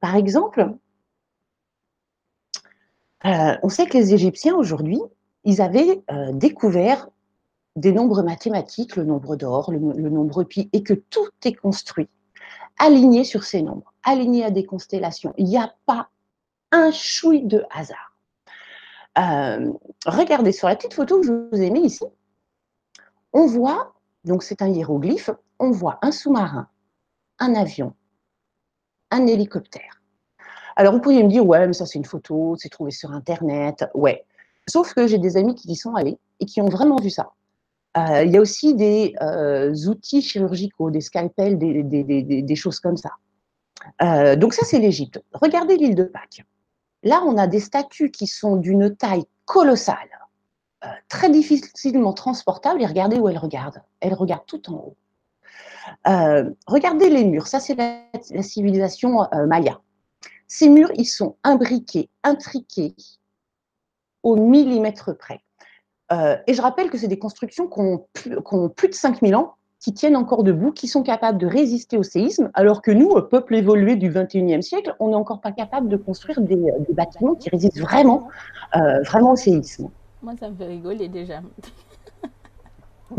Par 0.00 0.16
exemple, 0.16 0.72
euh, 3.26 3.56
on 3.62 3.68
sait 3.68 3.84
que 3.84 3.98
les 3.98 4.14
Égyptiens 4.14 4.56
aujourd'hui, 4.56 5.00
ils 5.44 5.60
avaient 5.60 6.02
euh, 6.10 6.32
découvert 6.32 7.10
des 7.76 7.92
nombres 7.92 8.22
mathématiques, 8.22 8.96
le 8.96 9.04
nombre 9.04 9.36
d'or, 9.36 9.70
le, 9.70 9.78
le, 9.78 10.08
nombre 10.08 10.42
pi, 10.44 10.70
et 10.72 10.82
que 10.82 10.94
tout 10.94 11.28
est 11.44 11.52
construit 11.52 12.08
aligné 12.78 13.24
sur 13.24 13.44
ces 13.44 13.60
nombres, 13.60 13.89
aligné 14.04 14.44
à 14.44 14.50
des 14.50 14.64
constellations. 14.64 15.34
Il 15.36 15.46
n'y 15.46 15.58
a 15.58 15.74
pas 15.86 16.08
un 16.72 16.90
chouille 16.90 17.44
de 17.44 17.64
hasard. 17.70 18.16
Euh, 19.18 19.72
regardez 20.06 20.52
sur 20.52 20.68
la 20.68 20.76
petite 20.76 20.94
photo 20.94 21.20
que 21.20 21.26
je 21.26 21.32
vous 21.32 21.62
ai 21.62 21.70
mise 21.70 21.94
ici, 21.94 22.04
on 23.32 23.46
voit, 23.46 23.94
donc 24.24 24.42
c'est 24.42 24.62
un 24.62 24.68
hiéroglyphe, 24.68 25.30
on 25.58 25.70
voit 25.70 25.98
un 26.02 26.12
sous-marin, 26.12 26.68
un 27.38 27.54
avion, 27.54 27.94
un 29.10 29.26
hélicoptère. 29.26 30.00
Alors 30.76 30.94
vous 30.94 31.00
pourriez 31.00 31.22
me 31.22 31.28
dire, 31.28 31.44
ouais, 31.44 31.66
mais 31.66 31.72
ça 31.72 31.86
c'est 31.86 31.98
une 31.98 32.04
photo, 32.04 32.56
c'est 32.56 32.68
trouvé 32.68 32.92
sur 32.92 33.10
Internet, 33.12 33.84
ouais. 33.94 34.24
Sauf 34.68 34.94
que 34.94 35.06
j'ai 35.06 35.18
des 35.18 35.36
amis 35.36 35.54
qui 35.54 35.68
y 35.68 35.76
sont 35.76 35.94
allés 35.94 36.18
et 36.38 36.46
qui 36.46 36.60
ont 36.60 36.68
vraiment 36.68 36.96
vu 36.96 37.10
ça. 37.10 37.32
Euh, 37.96 38.22
il 38.24 38.30
y 38.30 38.36
a 38.36 38.40
aussi 38.40 38.74
des 38.74 39.14
euh, 39.20 39.74
outils 39.88 40.22
chirurgicaux, 40.22 40.90
des 40.90 41.00
scalpels, 41.00 41.58
des, 41.58 42.56
choses 42.56 42.78
comme 42.78 42.96
ça. 42.96 43.10
Euh, 44.02 44.36
donc 44.36 44.54
ça, 44.54 44.64
c'est 44.64 44.78
l'Égypte. 44.78 45.22
Regardez 45.32 45.76
l'île 45.76 45.94
de 45.94 46.04
Pâques. 46.04 46.44
Là, 47.02 47.22
on 47.26 47.36
a 47.38 47.46
des 47.46 47.60
statues 47.60 48.10
qui 48.10 48.26
sont 48.26 48.56
d'une 48.56 48.94
taille 48.94 49.24
colossale, 49.46 49.96
très 51.08 51.30
difficilement 51.30 52.12
transportables, 52.12 52.82
et 52.82 52.86
regardez 52.86 53.18
où 53.18 53.28
elles 53.28 53.38
regardent. 53.38 53.82
Elles 54.00 54.14
regardent 54.14 54.46
tout 54.46 54.70
en 54.70 54.74
haut. 54.74 54.96
regardez 56.66 57.08
les 57.08 57.24
murs, 57.24 57.46
ça 57.46 57.58
c'est 57.58 57.74
la, 57.74 58.42
civilisation 58.42 59.26
maya. 59.46 59.80
Ces 60.46 60.68
murs, 60.68 60.90
ils 60.96 61.06
sont 61.06 61.36
imbriqués, 61.42 62.10
intriqués 62.22 62.94
au 64.22 64.36
millimètre 64.36 65.16
près. 65.16 65.40
Euh, 66.12 66.36
et 66.46 66.54
je 66.54 66.62
rappelle 66.62 66.90
que 66.90 66.98
c'est 66.98 67.08
des 67.08 67.18
constructions 67.18 67.68
qui 67.68 67.80
ont, 67.80 68.68
plus 68.68 68.88
de 68.88 68.94
5000 68.94 69.36
ans, 69.36 69.54
qui 69.80 69.92
tiennent 69.94 70.16
encore 70.16 70.44
debout, 70.44 70.70
qui 70.72 70.86
sont 70.88 71.02
capables 71.02 71.38
de 71.38 71.46
résister 71.46 71.96
au 71.96 72.02
séisme, 72.02 72.50
alors 72.52 72.82
que 72.82 72.90
nous, 72.90 73.18
peuple 73.22 73.54
évolué 73.54 73.96
du 73.96 74.10
21e 74.10 74.60
siècle, 74.60 74.94
on 75.00 75.08
n'est 75.08 75.16
encore 75.16 75.40
pas 75.40 75.52
capable 75.52 75.88
de 75.88 75.96
construire 75.96 76.40
des, 76.42 76.54
euh, 76.54 76.84
bâtiments 76.90 77.34
qui 77.34 77.48
résistent 77.48 77.80
vraiment, 77.80 78.28
euh, 78.76 79.00
vraiment 79.02 79.32
au 79.32 79.36
séisme. 79.36 79.88
Moi, 80.22 80.34
ça 80.38 80.50
me 80.50 80.54
fait 80.54 80.66
rigoler 80.66 81.08
déjà. 81.08 81.40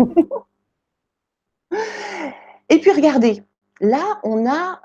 et 2.70 2.80
puis 2.80 2.92
regardez, 2.92 3.44
là, 3.82 4.20
on 4.24 4.48
a 4.48 4.82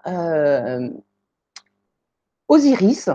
Osiris, 2.48 3.10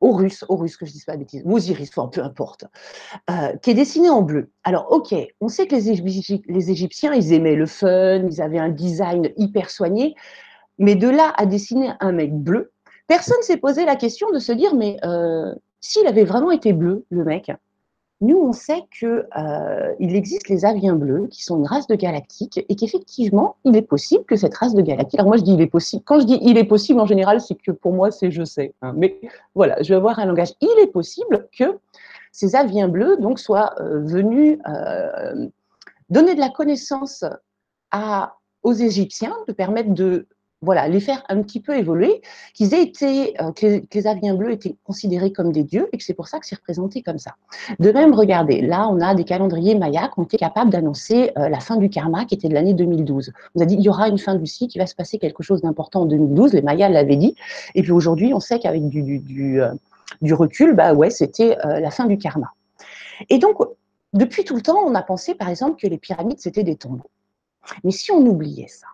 Horus, 0.00 0.44
Horus, 0.48 0.76
que 0.76 0.86
je 0.86 0.92
ne 0.92 0.98
dis 0.98 1.04
pas 1.04 1.14
de 1.14 1.20
bêtises, 1.20 1.42
Osiris, 1.44 1.90
peu 1.90 2.22
importe, 2.22 2.64
euh, 3.30 3.56
qui 3.56 3.70
est 3.70 3.74
dessiné 3.74 4.10
en 4.10 4.22
bleu. 4.22 4.50
Alors, 4.64 4.90
ok, 4.90 5.14
on 5.40 5.48
sait 5.48 5.66
que 5.66 5.76
les, 5.76 6.42
les 6.46 6.70
Égyptiens, 6.70 7.14
ils 7.14 7.32
aimaient 7.32 7.54
le 7.54 7.66
fun, 7.66 8.26
ils 8.28 8.42
avaient 8.42 8.58
un 8.58 8.68
design 8.68 9.30
hyper 9.36 9.70
soigné, 9.70 10.14
mais 10.78 10.94
de 10.94 11.08
là 11.08 11.32
à 11.36 11.46
dessiner 11.46 11.92
un 12.00 12.12
mec 12.12 12.34
bleu, 12.34 12.72
personne 13.06 13.40
s'est 13.42 13.56
posé 13.56 13.84
la 13.84 13.96
question 13.96 14.30
de 14.30 14.38
se 14.38 14.52
dire, 14.52 14.74
mais 14.74 14.98
euh, 15.04 15.54
s'il 15.80 16.06
avait 16.06 16.24
vraiment 16.24 16.50
été 16.50 16.72
bleu, 16.72 17.04
le 17.10 17.24
mec, 17.24 17.50
nous, 18.22 18.38
on 18.38 18.52
sait 18.52 18.82
qu'il 18.98 19.26
euh, 19.36 19.94
existe 20.00 20.48
les 20.48 20.64
aviens 20.64 20.94
bleus, 20.94 21.26
qui 21.30 21.44
sont 21.44 21.58
une 21.58 21.66
race 21.66 21.86
de 21.86 21.94
galactiques, 21.94 22.64
et 22.66 22.74
qu'effectivement, 22.74 23.56
il 23.64 23.76
est 23.76 23.82
possible 23.82 24.24
que 24.24 24.36
cette 24.36 24.54
race 24.54 24.74
de 24.74 24.80
galactiques. 24.80 25.20
Alors 25.20 25.28
moi, 25.28 25.36
je 25.36 25.42
dis 25.42 25.52
il 25.52 25.60
est 25.60 25.66
possible. 25.66 26.02
Quand 26.06 26.20
je 26.20 26.26
dis 26.26 26.38
il 26.40 26.56
est 26.56 26.64
possible, 26.64 26.98
en 26.98 27.06
général, 27.06 27.42
c'est 27.42 27.56
que 27.56 27.72
pour 27.72 27.92
moi, 27.92 28.10
c'est 28.10 28.30
je 28.30 28.42
sais. 28.42 28.72
Hein. 28.80 28.94
Mais 28.96 29.20
voilà, 29.54 29.82
je 29.82 29.90
vais 29.90 29.96
avoir 29.96 30.18
un 30.18 30.24
langage. 30.24 30.54
Il 30.62 30.78
est 30.80 30.86
possible 30.86 31.46
que 31.56 31.78
ces 32.32 32.56
aviens 32.56 32.88
bleus 32.88 33.18
donc 33.18 33.38
soient 33.38 33.74
euh, 33.80 34.00
venus 34.00 34.58
euh, 34.66 35.48
donner 36.08 36.34
de 36.34 36.40
la 36.40 36.50
connaissance 36.50 37.24
aux 38.62 38.72
Égyptiens, 38.72 39.34
de 39.46 39.52
permettre 39.52 39.92
de 39.92 40.26
voilà, 40.66 40.88
les 40.88 41.00
faire 41.00 41.22
un 41.28 41.40
petit 41.42 41.60
peu 41.60 41.76
évoluer, 41.76 42.20
qu'ils 42.52 42.74
aient 42.74 42.92
euh, 43.40 43.52
que, 43.52 43.80
les 43.94 44.06
aviens 44.06 44.34
bleus 44.34 44.50
étaient 44.50 44.74
considérés 44.84 45.32
comme 45.32 45.52
des 45.52 45.62
dieux 45.62 45.88
et 45.92 45.96
que 45.96 46.04
c'est 46.04 46.12
pour 46.12 46.28
ça 46.28 46.38
que 46.38 46.46
c'est 46.46 46.56
représenté 46.56 47.02
comme 47.02 47.18
ça. 47.18 47.36
De 47.78 47.90
même, 47.92 48.12
regardez, 48.12 48.60
là, 48.60 48.88
on 48.90 49.00
a 49.00 49.14
des 49.14 49.24
calendriers 49.24 49.76
mayas 49.76 50.08
qui 50.08 50.20
ont 50.20 50.24
été 50.24 50.36
capables 50.36 50.70
d'annoncer 50.70 51.30
euh, 51.38 51.48
la 51.48 51.60
fin 51.60 51.76
du 51.76 51.88
karma 51.88 52.24
qui 52.24 52.34
était 52.34 52.48
de 52.48 52.54
l'année 52.54 52.74
2012. 52.74 53.32
On 53.54 53.60
a 53.62 53.64
dit, 53.64 53.74
il 53.74 53.82
y 53.82 53.88
aura 53.88 54.08
une 54.08 54.18
fin 54.18 54.34
du 54.34 54.46
cycle, 54.46 54.76
il 54.76 54.80
va 54.80 54.86
se 54.86 54.96
passer 54.96 55.18
quelque 55.18 55.42
chose 55.42 55.62
d'important 55.62 56.02
en 56.02 56.06
2012, 56.06 56.52
les 56.52 56.62
mayas 56.62 56.88
l'avaient 56.88 57.16
dit, 57.16 57.36
et 57.76 57.82
puis 57.82 57.92
aujourd'hui, 57.92 58.34
on 58.34 58.40
sait 58.40 58.58
qu'avec 58.58 58.88
du, 58.88 59.60
euh, 59.62 59.72
recul, 60.34 60.74
bah 60.74 60.94
ouais, 60.94 61.10
c'était 61.10 61.56
la 61.62 61.90
fin 61.90 62.06
du 62.06 62.18
karma. 62.18 62.52
Et 63.30 63.38
donc, 63.38 63.58
depuis 64.12 64.44
tout 64.44 64.56
le 64.56 64.62
temps, 64.62 64.78
on 64.84 64.94
a 64.94 65.02
pensé, 65.02 65.34
par 65.34 65.48
exemple, 65.48 65.80
que 65.80 65.86
les 65.86 65.98
pyramides, 65.98 66.40
c'était 66.40 66.64
des 66.64 66.76
tombeaux. 66.76 67.10
Mais 67.84 67.90
si 67.90 68.10
on 68.10 68.24
oubliait 68.26 68.68
ça, 68.68 68.86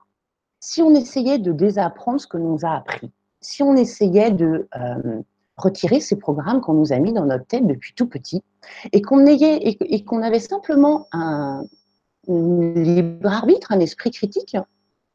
si 0.63 0.81
on 0.81 0.95
essayait 0.95 1.41
de 1.41 1.53
désapprendre 1.53 2.21
ce 2.21 2.29
que 2.29 2.37
l'on 2.37 2.53
nous 2.53 2.65
a 2.65 2.77
appris, 2.77 3.11
si 3.41 3.65
on 3.65 3.75
essayait 3.75 4.31
de 4.31 4.69
euh, 4.77 5.21
retirer 5.57 5.99
ces 5.99 6.17
programmes 6.17 6.61
qu'on 6.61 6.75
nous 6.75 6.93
a 6.93 6.99
mis 7.01 7.13
dans 7.13 7.27
notre 7.27 7.45
tête 7.45 7.67
depuis 7.67 7.95
tout 7.95 8.07
petit, 8.07 8.45
et 8.93 9.03
qu'on 9.03 9.27
et, 9.27 9.77
avait 10.23 10.39
simplement 10.39 11.09
un, 11.11 11.65
libre 12.29 13.29
arbitre, 13.29 13.73
un 13.73 13.81
esprit 13.81 14.13
critique, 14.13 14.57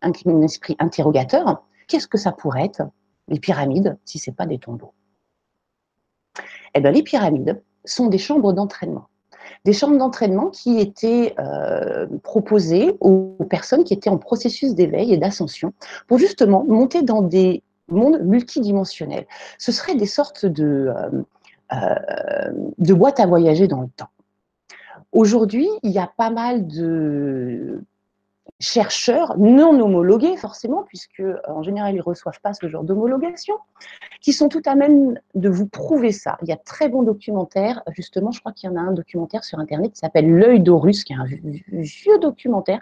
un, 0.01 0.12
esprit 0.41 0.75
interrogateur, 0.79 1.63
qu'est-ce 1.88 2.10
que 2.10 2.17
ça 2.17 2.33
pourrait 2.33 2.65
être 2.65 2.83
les 3.29 3.39
pyramides 3.39 3.97
si 4.03 4.19
ce 4.19 4.29
n'est 4.29 4.36
pas 4.36 4.45
des 4.45 4.60
tombeaux? 4.60 4.93
Eh 6.73 6.81
bien, 6.81 6.91
les 6.91 7.03
pyramides 7.03 7.63
sont 7.86 8.07
des 8.07 8.17
chambres 8.17 8.51
d'entraînement 8.51 9.07
des 9.65 9.74
chambres 9.74 9.98
d'entraînement 9.98 10.50
qui 10.50 10.80
étaient 10.80 11.36
euh, 11.39 12.08
proposées 12.24 12.96
aux 13.00 13.36
personnes 13.50 13.84
qui 13.84 13.93
étaient 13.93 14.10
en 14.10 14.17
processus 14.17 14.76
d'éveil 14.76 15.13
et 15.13 15.17
d'ascension 15.17 15.74
pour 16.08 16.17
justement 16.17 16.63
monter 16.67 17.02
dans 17.02 17.22
des 17.22 17.63
mondes 17.89 18.22
multidimensionnels. 18.22 19.26
Ce 19.58 19.72
seraient 19.72 19.96
des 19.96 20.06
sortes 20.06 20.46
de, 20.46 20.93
euh, 20.96 21.24
euh, 21.74 22.52
de 22.78 22.93
boîtes 22.93 23.20
à 23.20 23.26
voyager 23.26 23.67
dans 23.67 23.82
le 23.82 23.89
temps. 23.96 24.10
Aujourd'hui, 25.12 25.70
il 25.84 25.91
y 25.91 26.00
a 26.00 26.12
pas 26.17 26.30
mal 26.30 26.67
de 26.67 27.82
chercheurs 28.60 29.38
non 29.38 29.80
homologués 29.80 30.36
forcément, 30.36 30.84
puisque 30.84 31.20
euh, 31.20 31.38
en 31.48 31.62
général 31.62 31.93
ils 31.93 31.98
ne 31.98 32.04
reçoivent 32.04 32.41
pas 32.41 32.54
ce 32.54 32.67
genre 32.67 32.84
d'homologation, 32.84 33.56
qui 34.22 34.34
sont 34.34 34.50
tout 34.50 34.63
à 34.65 34.76
même 34.76 35.20
de 35.36 35.50
vous 35.50 35.67
prouver 35.67 36.12
ça. 36.12 36.38
Il 36.41 36.48
y 36.48 36.52
a 36.52 36.58
très 36.58 36.89
bons 36.89 37.04
documentaires, 37.04 37.84
justement, 37.89 38.32
je 38.32 38.39
crois 38.39 38.52
qu'il 38.52 38.70
y 38.70 38.74
en 38.74 38.76
a 38.76 38.82
un 38.82 38.93
documentaire 38.93 39.43
sur 39.43 39.60
Internet 39.60 39.93
qui 39.93 40.00
s'appelle 40.00 40.30
L'œil 40.30 40.60
d'Horus, 40.60 41.04
qui 41.04 41.13
est 41.13 41.17
un 41.17 41.28
vieux 41.70 42.17
documentaire, 42.20 42.82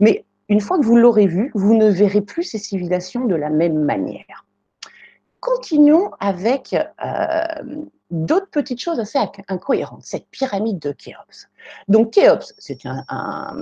mais 0.00 0.24
une 0.48 0.60
fois 0.60 0.78
que 0.78 0.84
vous 0.84 0.96
l'aurez 0.96 1.26
vu, 1.26 1.50
vous 1.54 1.74
ne 1.74 1.88
verrez 1.88 2.22
plus 2.22 2.44
ces 2.44 2.58
civilisations 2.58 3.24
de 3.24 3.34
la 3.34 3.50
même 3.50 3.80
manière. 3.80 4.46
Continuons 5.40 6.10
avec 6.20 6.74
euh, 6.74 7.42
d'autres 8.10 8.48
petites 8.50 8.80
choses 8.80 8.98
assez 8.98 9.18
incohérentes, 9.48 10.04
cette 10.04 10.28
pyramide 10.30 10.78
de 10.78 10.92
Khéops. 10.92 11.48
Donc 11.88 12.12
Khéops, 12.12 12.54
c'est 12.58 12.86
un 12.86 13.54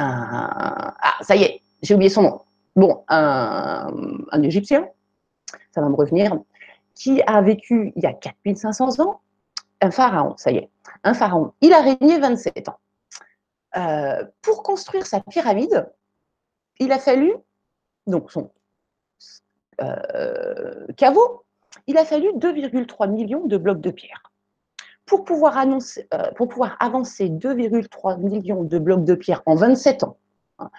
ah, 0.00 1.18
ça 1.20 1.36
y 1.36 1.42
est, 1.42 1.60
j'ai 1.82 1.94
oublié 1.94 2.10
son 2.10 2.22
nom. 2.22 2.40
Bon, 2.76 3.04
un, 3.08 4.42
Égyptien, 4.42 4.88
ça 5.72 5.80
va 5.80 5.88
me 5.88 5.94
revenir, 5.94 6.38
qui 6.94 7.22
a 7.22 7.40
vécu 7.42 7.92
il 7.96 8.02
y 8.02 8.06
a 8.06 8.12
4500 8.12 9.00
ans, 9.00 9.20
un 9.80 9.90
pharaon, 9.90 10.36
ça 10.36 10.50
y 10.50 10.56
est, 10.56 10.70
un 11.04 11.14
pharaon. 11.14 11.52
Il 11.60 11.72
a 11.72 11.80
régné 11.80 12.18
27 12.18 12.68
ans. 12.68 12.78
Euh, 13.76 14.24
pour 14.42 14.62
construire 14.62 15.06
sa 15.06 15.20
pyramide, 15.20 15.90
il 16.78 16.92
a 16.92 16.98
fallu, 16.98 17.32
donc 18.06 18.32
son 18.32 18.50
euh, 19.80 20.86
caveau, 20.96 21.44
il 21.86 21.98
a 21.98 22.04
fallu 22.04 22.28
2,3 22.32 23.10
millions 23.10 23.46
de 23.46 23.56
blocs 23.56 23.80
de 23.80 23.90
pierre 23.90 24.29
pour 25.10 25.24
pouvoir, 25.24 25.58
annoncer, 25.58 26.06
euh, 26.14 26.30
pour 26.36 26.46
pouvoir 26.46 26.76
avancer 26.78 27.28
2,3 27.28 28.20
millions 28.20 28.62
de 28.62 28.78
blocs 28.78 29.04
de 29.04 29.16
pierre 29.16 29.42
en 29.44 29.56
27 29.56 30.04
ans. 30.04 30.16
Hein. 30.60 30.70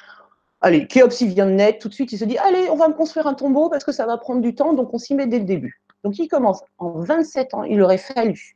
Allez, 0.62 0.88
Kéops, 0.88 1.20
il 1.20 1.34
vient 1.34 1.48
de 1.48 1.52
naître, 1.52 1.80
tout 1.80 1.90
de 1.90 1.94
suite, 1.94 2.14
il 2.14 2.18
se 2.18 2.24
dit, 2.24 2.38
allez, 2.38 2.70
on 2.70 2.78
va 2.78 2.88
me 2.88 2.94
construire 2.94 3.28
un 3.28 3.34
tombeau 3.34 3.68
parce 3.68 3.84
que 3.84 3.92
ça 3.92 4.06
va 4.06 4.18
prendre 4.18 4.40
du 4.40 4.56
temps, 4.56 4.72
donc 4.72 4.94
on 4.94 4.98
s'y 4.98 5.16
met 5.16 5.28
dès 5.28 5.40
le 5.40 5.44
début. 5.44 5.82
Donc 6.06 6.18
il 6.18 6.30
commence 6.30 6.64
en 6.78 6.92
27 6.92 7.54
ans, 7.56 7.64
il 7.64 7.82
aurait 7.82 7.98
fallu 7.98 8.56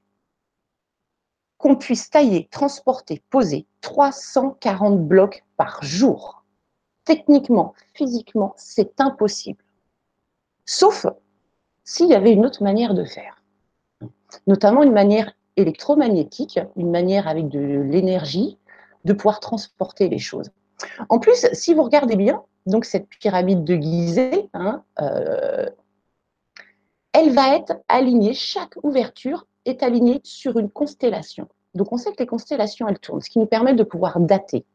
qu'on 1.58 1.76
puisse 1.76 2.10
tailler, 2.10 2.48
transporter, 2.50 3.22
poser 3.30 3.68
340 3.82 5.06
blocs 5.06 5.44
par 5.58 5.84
jour. 5.84 6.46
Techniquement, 7.04 7.74
physiquement, 7.94 8.54
c'est 8.56 9.02
impossible. 9.02 9.62
Sauf 10.64 11.06
s'il 11.84 12.08
y 12.08 12.16
avait 12.16 12.32
une 12.32 12.46
autre 12.46 12.64
manière 12.64 12.94
de 12.94 13.04
faire. 13.04 13.44
Notamment 14.48 14.82
une 14.82 14.94
manière 14.94 15.34
électromagnétique, 15.58 16.60
une 16.76 16.92
manière 16.92 17.28
avec 17.28 17.48
de 17.48 17.60
l'énergie 17.60 18.58
de 19.06 19.14
pouvoir 19.14 19.40
transporter 19.40 20.10
les 20.10 20.20
choses. 20.20 20.52
En 21.10 21.20
plus, 21.20 21.48
si 21.54 21.74
vous 21.74 21.84
regardez 21.84 22.16
bien, 22.16 22.44
donc 22.66 22.86
cette 22.86 23.08
pyramide 23.08 23.64
de 23.64 23.76
Gizeh, 23.76 24.50
hein, 24.54 24.84
euh, 25.00 25.70
elle 27.14 27.32
va 27.32 27.56
être 27.56 27.74
alignée, 27.88 28.34
chaque 28.34 28.76
ouverture 28.84 29.48
est 29.66 29.84
alignée 29.84 30.20
sur 30.24 30.60
une 30.60 30.70
constellation. 30.70 31.48
Donc 31.74 31.92
on 31.92 31.98
sait 31.98 32.12
que 32.12 32.20
les 32.20 32.28
constellations, 32.28 32.88
elles 32.88 33.00
tournent, 33.00 33.22
ce 33.22 33.30
qui 33.30 33.40
nous 33.40 33.46
permet 33.46 33.74
de 33.74 33.84
pouvoir 33.84 34.20
dater 34.20 34.66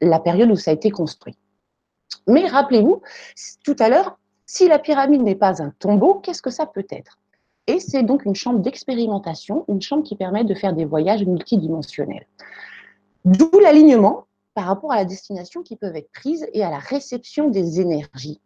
la 0.00 0.20
période 0.20 0.50
où 0.50 0.56
ça 0.56 0.70
a 0.70 0.74
été 0.74 0.90
construit. 0.90 1.36
Mais 2.26 2.46
rappelez-vous, 2.46 3.02
tout 3.64 3.76
à 3.78 3.88
l'heure, 3.88 4.18
si 4.46 4.68
la 4.68 4.78
pyramide 4.78 5.22
n'est 5.22 5.34
pas 5.34 5.62
un 5.62 5.70
tombeau, 5.78 6.14
qu'est-ce 6.14 6.42
que 6.42 6.50
ça 6.50 6.66
peut 6.66 6.86
être? 6.90 7.18
Et 7.68 7.80
c'est 7.80 8.02
donc 8.02 8.24
une 8.24 8.34
chambre 8.34 8.60
d'expérimentation, 8.60 9.64
une 9.68 9.82
chambre 9.82 10.02
qui 10.02 10.16
permet 10.16 10.42
de 10.42 10.54
faire 10.54 10.72
des 10.72 10.86
voyages 10.86 11.24
multidimensionnels. 11.24 12.26
D'où 13.24 13.50
l'alignement 13.60 14.24
par 14.54 14.64
rapport 14.64 14.90
à 14.90 14.96
la 14.96 15.04
destination 15.04 15.62
qui 15.62 15.76
peuvent 15.76 15.94
être 15.94 16.10
prises 16.10 16.48
et 16.52 16.64
à 16.64 16.70
la 16.70 16.78
réception 16.78 17.48
des 17.48 17.80
énergies. 17.80 18.40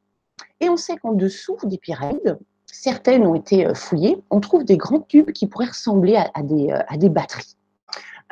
Et 0.60 0.68
on 0.68 0.76
sait 0.76 0.96
qu'en 0.96 1.12
dessous 1.12 1.56
des 1.62 1.78
pyramides, 1.78 2.38
certaines 2.66 3.24
ont 3.24 3.34
été 3.34 3.66
euh, 3.66 3.74
fouillées, 3.74 4.20
on 4.30 4.40
trouve 4.40 4.64
des 4.64 4.76
grands 4.76 5.00
tubes 5.00 5.30
qui 5.30 5.46
pourraient 5.46 5.66
ressembler 5.66 6.16
à, 6.16 6.42
des, 6.42 6.70
euh, 6.70 6.96
des, 6.96 7.08
batteries. 7.08 7.56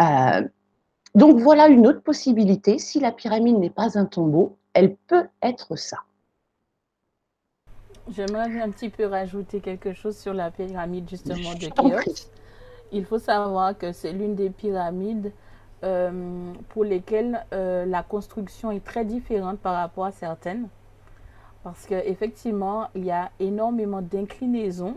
Euh, 0.01 0.47
donc 1.15 1.39
voilà 1.39 1.69
une 1.69 1.87
autre 1.87 2.03
possibilité. 2.03 2.79
Si 2.79 3.01
la 3.01 3.13
pyramide 3.13 3.59
n'est 3.59 3.71
pas 3.71 3.97
un 3.97 4.07
tombeau, 4.07 4.57
elle 4.75 4.97
peut 4.97 5.29
être 5.41 5.77
ça. 5.77 5.99
J'aimerais 8.15 8.61
un 8.61 8.71
petit 8.71 8.89
peu 8.89 9.07
rajouter 9.07 9.61
quelque 9.61 9.93
chose 9.93 10.17
sur 10.17 10.35
la 10.35 10.51
pyramide 10.51 11.09
justement 11.09 11.55
de 11.55 11.69
Khéops. 11.69 12.31
Il 12.93 13.05
faut 13.05 13.21
savoir 13.21 13.79
que 13.79 13.93
c'est 13.93 14.13
l'une 14.13 14.35
des 14.35 14.51
pyramides 14.51 15.33
euh, 15.85 16.53
pour 16.71 16.85
lesquelles 16.85 17.47
euh, 17.53 17.87
la 17.87 18.03
construction 18.03 18.73
est 18.73 18.85
très 18.85 19.05
différente 19.05 19.61
par 19.61 19.75
rapport 19.75 20.07
à 20.07 20.13
certaines. 20.13 20.69
Parce 21.63 21.87
qu'effectivement, 21.87 22.89
il 22.97 23.05
y 23.05 23.13
a 23.13 23.31
énormément 23.39 24.03
d'inclinaisons 24.03 24.97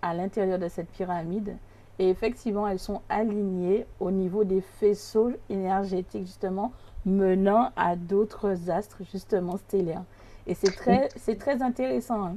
à 0.00 0.14
l'intérieur 0.14 0.58
de 0.58 0.68
cette 0.68 0.90
pyramide. 0.90 1.56
Et 1.98 2.08
effectivement, 2.08 2.68
elles 2.68 2.78
sont 2.78 3.02
alignées 3.08 3.86
au 4.00 4.10
niveau 4.10 4.44
des 4.44 4.60
faisceaux 4.60 5.32
énergétiques, 5.50 6.26
justement, 6.26 6.72
menant 7.04 7.70
à 7.76 7.96
d'autres 7.96 8.70
astres, 8.70 8.98
justement, 9.10 9.56
stellaires. 9.56 10.04
Et 10.46 10.54
c'est 10.54 10.74
très, 10.74 11.08
c'est 11.16 11.38
très 11.38 11.62
intéressant. 11.62 12.24
Hein. 12.24 12.36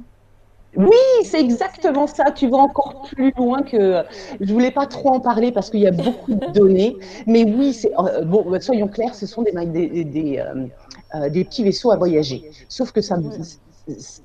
Oui, 0.76 1.24
c'est 1.24 1.40
exactement 1.40 2.06
ça. 2.06 2.30
Tu 2.30 2.48
vas 2.48 2.58
encore 2.58 3.08
plus 3.12 3.32
loin 3.36 3.62
que. 3.62 4.02
Je 4.40 4.52
voulais 4.52 4.70
pas 4.70 4.86
trop 4.86 5.10
en 5.10 5.20
parler 5.20 5.52
parce 5.52 5.70
qu'il 5.70 5.80
y 5.80 5.86
a 5.86 5.92
beaucoup 5.92 6.34
de 6.34 6.46
données, 6.52 6.96
mais 7.26 7.44
oui, 7.44 7.72
c'est 7.72 7.92
euh, 7.98 8.24
bon. 8.24 8.44
Bah, 8.50 8.60
soyons 8.60 8.88
clairs, 8.88 9.14
ce 9.14 9.26
sont 9.26 9.42
des 9.42 9.52
des, 9.52 10.04
des, 10.04 10.38
euh, 10.38 10.66
euh, 11.14 11.28
des, 11.30 11.44
petits 11.44 11.64
vaisseaux 11.64 11.92
à 11.92 11.96
voyager. 11.96 12.50
Sauf 12.68 12.92
que 12.92 13.00
ça, 13.00 13.16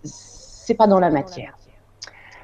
c'est 0.04 0.74
pas 0.74 0.88
dans 0.88 1.00
la 1.00 1.10
matière. 1.10 1.58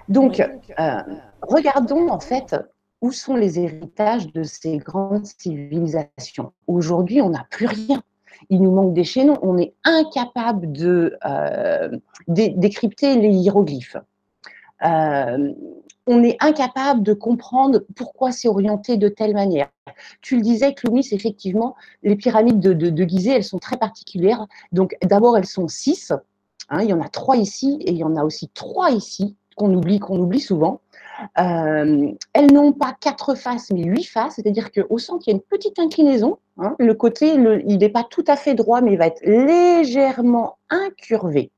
Donc, 0.07 0.39
euh, 0.39 1.01
regardons 1.41 2.09
en 2.09 2.19
fait 2.19 2.55
où 3.01 3.11
sont 3.11 3.35
les 3.35 3.59
héritages 3.59 4.31
de 4.31 4.43
ces 4.43 4.77
grandes 4.77 5.25
civilisations. 5.25 6.53
Aujourd'hui, 6.65 7.21
on 7.21 7.29
n'a 7.29 7.45
plus 7.49 7.67
rien. 7.67 8.01
Il 8.49 8.61
nous 8.61 8.71
manque 8.71 8.93
des 8.93 9.03
chaînons. 9.03 9.37
On 9.41 9.57
est 9.57 9.73
incapable 9.83 10.71
de 10.71 11.17
euh, 11.25 11.89
décrypter 12.27 13.15
les 13.15 13.29
hiéroglyphes. 13.29 13.97
Euh, 14.83 15.53
on 16.07 16.23
est 16.23 16.37
incapable 16.39 17.03
de 17.03 17.13
comprendre 17.13 17.83
pourquoi 17.95 18.31
c'est 18.31 18.47
orienté 18.47 18.95
de 18.95 19.09
telle 19.09 19.33
manière. 19.33 19.69
Tu 20.21 20.37
le 20.37 20.41
disais, 20.41 20.73
Clomis, 20.73 21.09
effectivement, 21.11 21.75
les 22.01 22.15
pyramides 22.15 22.59
de, 22.59 22.73
de, 22.73 23.03
Gizeh, 23.03 23.31
elles 23.31 23.43
sont 23.43 23.59
très 23.59 23.77
particulières. 23.77 24.45
Donc, 24.71 24.95
d'abord, 25.03 25.37
elles 25.37 25.45
sont 25.45 25.67
six. 25.67 26.13
Hein, 26.69 26.83
il 26.83 26.89
y 26.89 26.93
en 26.93 27.01
a 27.01 27.09
trois 27.09 27.35
ici 27.35 27.77
et 27.81 27.91
il 27.91 27.97
y 27.97 28.03
en 28.03 28.15
a 28.15 28.23
aussi 28.23 28.49
trois 28.53 28.91
ici 28.91 29.35
qu'on 29.57 29.73
oublie, 29.73 29.99
qu'on 29.99 30.19
oublie 30.19 30.39
souvent. 30.39 30.79
Euh, 31.39 32.11
elles 32.33 32.51
n'ont 32.51 32.73
pas 32.73 32.95
quatre 32.99 33.35
faces, 33.35 33.71
mais 33.71 33.83
huit 33.83 34.03
faces, 34.03 34.35
c'est-à-dire 34.35 34.71
qu'au 34.71 34.97
centre, 34.97 35.23
il 35.27 35.31
y 35.31 35.33
a 35.33 35.35
une 35.35 35.41
petite 35.41 35.79
inclinaison. 35.79 36.37
Hein. 36.57 36.75
Le 36.79 36.93
côté, 36.93 37.33
il 37.33 37.77
n'est 37.77 37.89
pas 37.89 38.03
tout 38.03 38.23
à 38.27 38.35
fait 38.35 38.53
droit, 38.53 38.81
mais 38.81 38.93
il 38.93 38.97
va 38.97 39.07
être 39.07 39.25
légèrement 39.25 40.57
incurvé. 40.69 41.51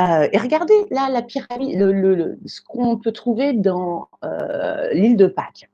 Euh, 0.00 0.28
et 0.32 0.38
regardez 0.38 0.74
là 0.90 1.08
la 1.08 1.22
pyramide, 1.22 2.38
ce 2.46 2.60
qu'on 2.62 2.98
peut 2.98 3.12
trouver 3.12 3.52
dans 3.52 4.08
euh, 4.24 4.92
l'île 4.92 5.16
de 5.16 5.26
Pâques. 5.26 5.70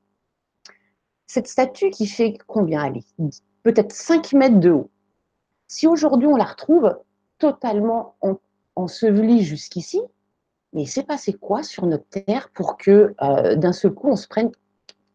Cette 1.25 1.47
statue 1.47 1.89
qui 1.89 2.07
fait 2.07 2.37
combien 2.45 2.85
elle 2.85 3.01
Peut-être 3.63 3.93
5 3.93 4.33
mètres 4.33 4.59
de 4.59 4.71
haut. 4.71 4.89
Si 5.67 5.87
aujourd'hui 5.87 6.27
on 6.27 6.35
la 6.35 6.43
retrouve 6.43 6.95
totalement 7.39 8.15
ensevelie 8.75 9.43
jusqu'ici, 9.43 10.01
mais 10.73 10.83
il 10.83 10.87
s'est 10.87 11.03
passé 11.03 11.33
quoi 11.33 11.63
sur 11.63 11.85
notre 11.85 12.07
terre 12.09 12.49
pour 12.53 12.77
que 12.77 13.13
euh, 13.21 13.55
d'un 13.55 13.73
seul 13.73 13.91
coup 13.91 14.09
on 14.09 14.15
se 14.15 14.27
prenne 14.27 14.51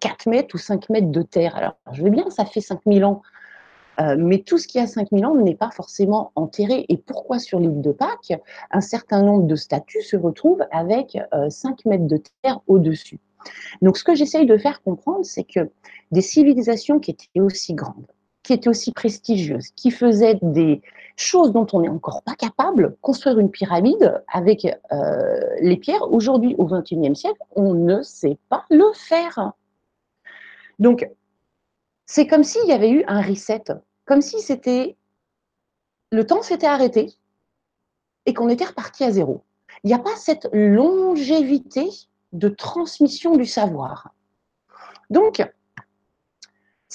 4 0.00 0.28
mètres 0.28 0.54
ou 0.54 0.58
5 0.58 0.90
mètres 0.90 1.10
de 1.10 1.22
terre? 1.22 1.56
Alors 1.56 1.76
je 1.92 2.02
veux 2.02 2.10
bien, 2.10 2.28
ça 2.30 2.44
fait 2.44 2.60
5000 2.60 3.04
ans 3.04 3.22
euh, 4.00 4.16
mais 4.18 4.38
tout 4.38 4.58
ce 4.58 4.68
qui 4.68 4.78
a 4.78 4.86
5000 4.86 5.24
ans 5.24 5.34
n'est 5.34 5.54
pas 5.54 5.70
forcément 5.70 6.32
enterré. 6.34 6.84
Et 6.88 6.96
pourquoi 6.96 7.38
sur 7.38 7.58
l'île 7.58 7.80
de 7.80 7.92
Pâques, 7.92 8.34
un 8.70 8.80
certain 8.80 9.22
nombre 9.22 9.46
de 9.46 9.56
statues 9.56 10.02
se 10.02 10.16
retrouvent 10.16 10.64
avec 10.70 11.18
5 11.48 11.80
euh, 11.86 11.90
mètres 11.90 12.06
de 12.06 12.20
terre 12.42 12.60
au-dessus? 12.66 13.18
Donc 13.80 13.96
ce 13.96 14.04
que 14.04 14.14
j'essaye 14.14 14.46
de 14.46 14.56
faire 14.58 14.82
comprendre, 14.82 15.24
c'est 15.24 15.44
que 15.44 15.70
des 16.10 16.20
civilisations 16.20 16.98
qui 16.98 17.12
étaient 17.12 17.40
aussi 17.40 17.74
grandes, 17.74 18.06
qui 18.46 18.52
étaient 18.52 18.68
aussi 18.68 18.92
prestigieuses, 18.92 19.70
qui 19.74 19.90
faisaient 19.90 20.38
des 20.40 20.80
choses 21.16 21.52
dont 21.52 21.66
on 21.72 21.80
n'est 21.80 21.88
encore 21.88 22.22
pas 22.22 22.37
capable, 22.37 22.96
construire 23.00 23.40
une 23.40 23.50
pyramide 23.50 24.22
avec 24.32 24.64
euh, 24.92 25.40
les 25.61 25.76
pierres, 25.76 26.12
aujourd'hui 26.12 26.54
au 26.56 26.66
XXIe 26.66 27.16
siècle, 27.16 27.40
on 27.56 27.74
ne 27.74 28.02
sait 28.02 28.38
pas 28.48 28.64
le 28.70 28.85
faire. 28.94 29.52
Donc, 30.78 31.11
c'est 32.04 32.28
comme 32.28 32.44
s'il 32.44 32.68
y 32.68 32.72
avait 32.72 32.90
eu 32.90 33.02
un 33.09 33.20
reset, 33.20 33.64
comme 34.04 34.22
si 34.22 34.37
le 36.12 36.24
temps 36.24 36.42
s'était 36.42 36.66
arrêté 36.66 37.14
et 38.26 38.35
qu'on 38.35 38.48
était 38.48 38.66
reparti 38.66 39.02
à 39.02 39.11
zéro. 39.11 39.42
Il 39.82 39.88
n'y 39.88 39.94
a 39.94 39.98
pas 39.98 40.14
cette 40.16 40.48
longévité 40.52 41.88
de 42.32 42.48
transmission 42.48 43.37
du 43.37 43.44
savoir. 43.44 44.12
Donc, 45.11 45.42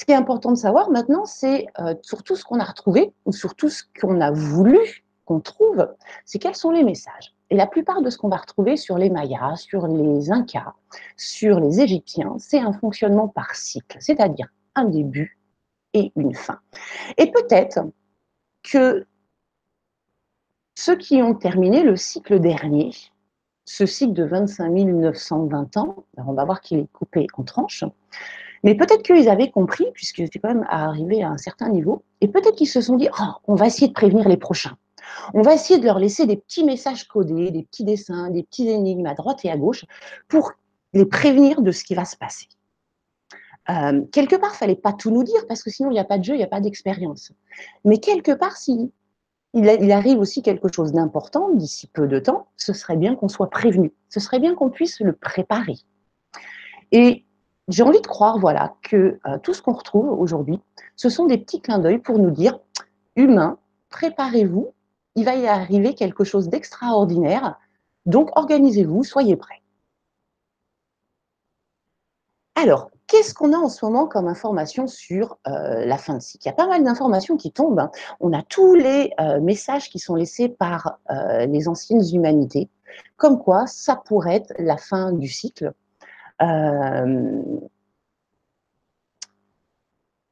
ce 0.01 0.05
qui 0.05 0.13
est 0.13 0.15
important 0.15 0.49
de 0.49 0.57
savoir 0.57 0.89
maintenant, 0.89 1.25
c'est 1.25 1.67
euh, 1.77 1.93
sur 2.01 2.23
tout 2.23 2.35
ce 2.35 2.43
qu'on 2.43 2.59
a 2.59 2.63
retrouvé, 2.63 3.13
ou 3.25 3.31
sur 3.31 3.53
tout 3.53 3.69
ce 3.69 3.83
qu'on 4.01 4.19
a 4.19 4.31
voulu 4.31 5.05
qu'on 5.25 5.39
trouve, 5.39 5.87
c'est 6.25 6.39
quels 6.39 6.55
sont 6.55 6.71
les 6.71 6.83
messages. 6.83 7.35
Et 7.51 7.55
la 7.55 7.67
plupart 7.67 8.01
de 8.01 8.09
ce 8.09 8.17
qu'on 8.17 8.27
va 8.27 8.37
retrouver 8.37 8.77
sur 8.77 8.97
les 8.97 9.11
Mayas, 9.11 9.57
sur 9.57 9.85
les 9.85 10.31
Incas, 10.31 10.73
sur 11.17 11.59
les 11.59 11.81
Égyptiens, 11.81 12.33
c'est 12.39 12.57
un 12.57 12.73
fonctionnement 12.73 13.27
par 13.27 13.53
cycle, 13.53 13.97
c'est-à-dire 13.99 14.47
un 14.73 14.85
début 14.85 15.37
et 15.93 16.11
une 16.15 16.33
fin. 16.33 16.59
Et 17.19 17.31
peut-être 17.31 17.81
que 18.63 19.05
ceux 20.73 20.95
qui 20.95 21.21
ont 21.21 21.35
terminé 21.35 21.83
le 21.83 21.95
cycle 21.95 22.39
dernier, 22.39 22.89
ce 23.65 23.85
cycle 23.85 24.13
de 24.13 24.23
25 24.23 24.67
920 24.67 25.77
ans, 25.77 26.05
on 26.17 26.33
va 26.33 26.43
voir 26.43 26.59
qu'il 26.59 26.79
est 26.79 26.91
coupé 26.91 27.27
en 27.37 27.43
tranches, 27.43 27.83
mais 28.63 28.75
peut-être 28.75 29.03
qu'ils 29.03 29.29
avaient 29.29 29.49
compris, 29.49 29.85
puisqu'ils 29.93 30.25
étaient 30.25 30.39
quand 30.39 30.53
même 30.53 30.65
arrivés 30.69 31.23
à 31.23 31.29
un 31.29 31.37
certain 31.37 31.69
niveau, 31.69 32.03
et 32.21 32.27
peut-être 32.27 32.55
qu'ils 32.55 32.67
se 32.67 32.81
sont 32.81 32.95
dit, 32.95 33.09
oh, 33.19 33.31
on 33.47 33.55
va 33.55 33.67
essayer 33.67 33.87
de 33.87 33.93
prévenir 33.93 34.27
les 34.27 34.37
prochains. 34.37 34.77
On 35.33 35.41
va 35.41 35.53
essayer 35.53 35.79
de 35.79 35.85
leur 35.85 35.99
laisser 35.99 36.25
des 36.25 36.37
petits 36.37 36.63
messages 36.63 37.07
codés, 37.07 37.51
des 37.51 37.63
petits 37.63 37.83
dessins, 37.83 38.29
des 38.29 38.43
petits 38.43 38.69
énigmes 38.69 39.07
à 39.07 39.13
droite 39.13 39.43
et 39.43 39.51
à 39.51 39.57
gauche 39.57 39.85
pour 40.27 40.53
les 40.93 41.05
prévenir 41.05 41.61
de 41.61 41.71
ce 41.71 41.83
qui 41.83 41.95
va 41.95 42.05
se 42.05 42.15
passer. 42.15 42.47
Euh, 43.69 44.01
quelque 44.11 44.35
part, 44.35 44.51
il 44.53 44.57
fallait 44.57 44.75
pas 44.75 44.93
tout 44.93 45.11
nous 45.11 45.23
dire 45.23 45.45
parce 45.47 45.63
que 45.63 45.69
sinon 45.69 45.91
il 45.91 45.93
n'y 45.93 45.99
a 45.99 46.03
pas 46.03 46.17
de 46.17 46.23
jeu, 46.23 46.33
il 46.33 46.37
n'y 46.37 46.43
a 46.43 46.47
pas 46.47 46.61
d'expérience. 46.61 47.31
Mais 47.85 47.99
quelque 47.99 48.31
part, 48.31 48.57
si 48.57 48.91
il, 49.53 49.91
arrive 49.91 50.19
aussi 50.19 50.41
quelque 50.41 50.71
chose 50.73 50.93
d'important 50.93 51.49
d'ici 51.53 51.87
peu 51.87 52.07
de 52.07 52.19
temps, 52.19 52.47
ce 52.57 52.73
serait 52.73 52.97
bien 52.97 53.15
qu'on 53.15 53.27
soit 53.27 53.49
prévenu. 53.49 53.91
Ce 54.09 54.19
serait 54.19 54.39
bien 54.39 54.55
qu'on 54.55 54.69
puisse 54.69 54.99
le 54.99 55.13
préparer. 55.13 55.77
Et 56.91 57.25
j'ai 57.71 57.83
envie 57.83 58.01
de 58.01 58.07
croire, 58.07 58.37
voilà, 58.37 58.75
que 58.83 59.19
euh, 59.25 59.37
tout 59.41 59.53
ce 59.53 59.61
qu'on 59.61 59.73
retrouve 59.73 60.09
aujourd'hui, 60.19 60.59
ce 60.95 61.09
sont 61.09 61.25
des 61.25 61.37
petits 61.37 61.61
clins 61.61 61.79
d'œil 61.79 61.99
pour 61.99 62.19
nous 62.19 62.31
dire, 62.31 62.59
humains, 63.15 63.57
préparez-vous, 63.89 64.73
il 65.15 65.25
va 65.25 65.35
y 65.35 65.47
arriver 65.47 65.95
quelque 65.95 66.23
chose 66.23 66.49
d'extraordinaire. 66.49 67.57
Donc 68.05 68.29
organisez-vous, 68.37 69.03
soyez 69.03 69.35
prêts. 69.35 69.61
Alors, 72.55 72.89
Qu'est-ce 73.07 73.33
qu'on 73.33 73.51
a 73.51 73.57
en 73.57 73.67
ce 73.67 73.83
moment 73.83 74.07
comme 74.07 74.29
information 74.29 74.87
sur 74.87 75.37
euh, 75.45 75.83
la 75.83 75.97
fin 75.97 76.13
de 76.13 76.21
cycle? 76.21 76.45
Il 76.45 76.47
y 76.47 76.51
a 76.53 76.55
pas 76.55 76.67
mal 76.67 76.81
d'informations 76.81 77.35
qui 77.35 77.51
tombent. 77.51 77.79
Hein. 77.79 77.91
On 78.21 78.31
a 78.31 78.41
tous 78.41 78.73
les 78.73 79.11
euh, 79.19 79.41
messages 79.41 79.89
qui 79.89 79.99
sont 79.99 80.15
laissés 80.15 80.47
par 80.47 80.97
les 81.09 81.67
anciennes 81.67 82.05
humanités, 82.13 82.69
comme 83.17 83.37
quoi 83.37 83.67
ça 83.67 83.97
pourrait 83.97 84.35
être 84.35 84.53
la 84.59 84.77
fin 84.77 85.11
du 85.11 85.27
cycle. 85.27 85.73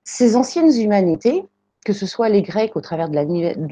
Ces 0.03 0.35
anciennes 0.35 0.73
humanités, 0.75 1.45
que 1.85 1.93
ce 1.93 2.05
soit 2.05 2.29
les 2.29 2.41
Grecs 2.41 2.75
au 2.75 2.81
travers 2.81 3.09
de 3.09 3.15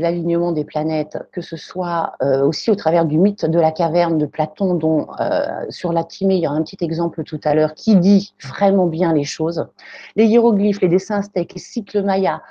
l'alignement 0.02 0.52
des 0.52 0.64
planètes, 0.64 1.18
que 1.34 1.42
ce 1.42 1.58
soit 1.58 2.14
euh, 2.22 2.46
aussi 2.46 2.72
au 2.72 2.76
travers 2.76 3.06
du 3.06 3.18
mythe 3.18 3.46
de 3.46 3.60
la 3.60 3.72
caverne 3.72 4.18
de 4.18 4.26
Platon, 4.26 4.76
dont 4.76 5.08
euh, 5.20 5.66
sur 5.70 5.92
la 5.92 6.04
Timée, 6.04 6.36
il 6.36 6.42
y 6.42 6.46
a 6.46 6.52
un 6.52 6.64
petit 6.64 6.78
exemple 6.82 7.24
tout 7.24 7.40
à 7.44 7.54
l'heure 7.54 7.74
qui 7.74 7.96
dit 7.96 8.34
vraiment 8.42 8.88
bien 8.88 9.14
les 9.14 9.26
choses. 9.26 9.68
Les 10.16 10.26
hiéroglyphes, 10.26 10.82
les 10.82 10.88
dessins 10.88 11.18
aztèques, 11.18 11.54
les 11.54 11.60
cycles 11.60 12.04
mayas, 12.04 12.42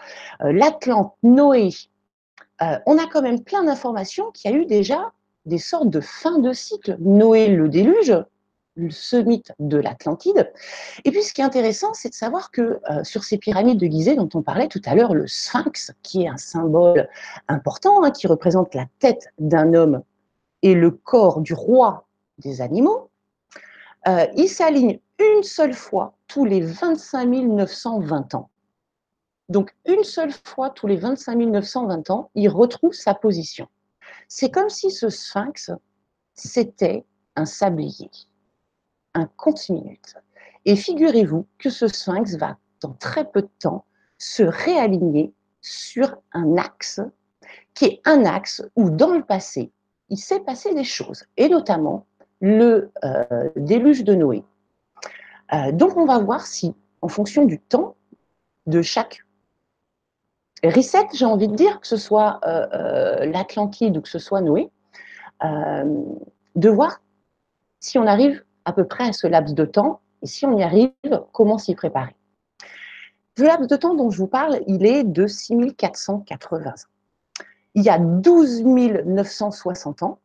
euh, 0.43 0.53
l'Atlante, 0.53 1.15
Noé, 1.23 1.71
on 2.87 2.97
a 2.97 3.07
quand 3.13 3.21
même 3.21 3.43
plein 3.43 3.65
d'informations 3.65 4.31
qui 4.33 4.49
a 4.49 4.51
eu 4.51 4.65
déjà 4.65 5.13
des 5.45 5.59
sortes 5.59 5.91
de 5.91 6.01
fin 6.01 6.39
de 6.39 6.55
cycle. 6.55 6.97
Noé, 7.01 7.49
le 7.49 7.69
déluge, 7.69 8.15
ce 8.91 9.17
mythe 9.17 9.53
de 9.59 9.79
l'Atlantide. 9.79 10.53
Et 11.05 11.11
puis, 11.11 11.23
ce 11.23 11.33
qui 11.33 11.41
est 11.41 11.45
intéressant, 11.45 11.95
c'est 11.95 12.11
de 12.11 12.15
savoir 12.15 12.51
que 12.51 12.81
euh, 12.91 13.05
sur 13.05 13.25
ces 13.25 13.39
pyramides 13.39 13.79
de 13.79 13.87
Gizeh 13.87 14.17
dont 14.17 14.29
on 14.35 14.43
parlait 14.43 14.69
tout 14.69 14.83
à 14.85 14.95
l'heure, 14.95 15.15
le 15.15 15.27
sphinx, 15.27 15.93
qui 16.03 16.25
est 16.25 16.29
un 16.29 16.37
symbole 16.37 17.09
important, 17.49 18.05
hein, 18.05 18.11
qui 18.11 18.27
représente 18.27 18.75
la 18.75 18.87
tête 18.99 19.29
d'un 19.39 19.75
homme 19.75 20.03
et 20.63 20.75
le 20.75 20.91
corps 20.91 21.41
du 21.41 21.55
roi 21.55 22.07
des 22.39 22.61
animaux, 22.61 23.11
euh, 24.09 24.27
il 24.37 24.49
s'aligne 24.49 25.01
une 25.19 25.43
seule 25.43 25.75
fois 25.75 26.15
tous 26.29 26.45
les 26.45 26.61
25 26.61 27.27
920 27.27 28.35
ans. 28.35 28.51
Donc, 29.49 29.75
une 29.87 30.05
seule 30.05 30.33
fois 30.33 30.71
tous 30.71 30.87
les 30.87 30.97
25 30.97 31.37
920 31.37 32.11
ans, 32.11 32.31
il 32.35 32.49
retrouve 32.49 32.93
sa 32.93 33.15
position. 33.15 33.69
C'est 34.29 34.51
comme 34.51 34.69
si 34.69 34.91
ce 34.91 35.09
sphinx, 35.09 35.71
c'était 36.35 37.05
un 37.37 37.47
sablier 37.47 38.11
un 39.17 39.29
compte-minute. 39.37 40.17
Et 40.65 40.77
figurez-vous 40.77 41.47
que 41.59 41.71
ce 41.71 41.89
sphinx 41.89 42.37
va, 42.37 42.59
dans 42.83 42.93
très 42.93 43.25
peu 43.25 43.43
de 43.43 43.51
temps, 43.59 43.85
se 44.19 44.43
réaligner 44.43 45.33
sur 45.61 46.17
un 46.33 46.57
axe 46.57 47.01
qui 47.75 47.87
est 47.87 48.01
un 48.05 48.25
axe 48.25 48.63
où, 48.77 48.91
dans 48.91 49.13
le 49.13 49.23
passé, 49.23 49.73
il 50.09 50.19
s'est 50.19 50.41
passé 50.41 50.75
des 50.75 50.85
choses, 50.85 51.25
et 51.37 51.49
notamment 51.49 52.07
le 52.41 52.91
euh, 53.05 53.51
déluge 53.57 54.05
de 54.05 54.15
Noé. 54.15 54.45
Euh, 55.53 55.73
donc, 55.73 55.97
on 55.97 56.05
va 56.05 56.19
voir 56.19 56.47
si, 56.47 56.75
en 57.01 57.09
fonction 57.09 57.45
du 57.45 57.59
temps 57.59 57.97
de 58.67 58.83
chaque 58.83 59.25
reset, 60.65 61.07
j'ai 61.13 61.25
envie 61.25 61.49
de 61.49 61.55
dire, 61.55 61.81
que 61.81 61.87
ce 61.87 61.97
soit 61.97 62.41
euh, 62.47 63.25
l'Atlantide 63.27 63.97
ou 63.97 64.01
que 64.01 64.09
ce 64.09 64.19
soit 64.19 64.41
Noé, 64.41 64.71
de 65.43 66.71
voir 66.71 67.03
si 67.79 67.99
on 67.99 68.07
arrive 68.07 68.43
à 68.67 68.73
peu 68.73 68.85
près 68.87 69.09
à 69.09 69.13
ce 69.15 69.27
laps 69.27 69.55
de 69.55 69.65
temps. 69.65 70.01
Et 70.23 70.27
si 70.27 70.45
on 70.45 70.59
y 70.59 70.63
arrive, 70.63 70.93
comment 71.33 71.57
s'y 71.57 71.75
préparer? 71.75 72.15
Le 73.39 73.45
laps 73.45 73.69
de 73.69 73.77
temps 73.77 73.95
dont 73.95 74.11
je 74.11 74.19
vous 74.19 74.27
parle, 74.27 74.61
il 74.67 74.85
est 74.85 75.05
de 75.05 75.27
6480 75.27 76.71
ans. 76.71 76.75
Il 77.75 77.83
y 77.83 77.91
a 77.91 77.99
12 77.99 78.65
960 78.65 80.03
ans, 80.03 80.19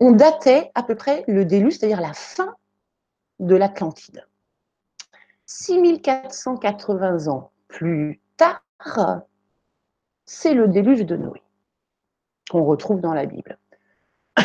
on 0.00 0.10
datait 0.10 0.72
à 0.74 0.82
peu 0.82 0.96
près 0.96 1.24
le 1.28 1.44
déluge, 1.44 1.78
c'est-à-dire 1.78 2.00
la 2.00 2.12
fin 2.12 2.56
de 3.38 3.54
l'Atlantide. 3.54 4.26
6480 5.46 7.28
ans 7.28 7.52
plus 7.68 8.20
tard, 8.36 8.64
c'est 10.26 10.54
le 10.54 10.68
déluge 10.68 11.06
de 11.06 11.16
Noé 11.16 11.42
qu'on 12.50 12.64
retrouve 12.64 13.00
dans 13.00 13.14
la 13.14 13.26
Bible. 13.26 13.58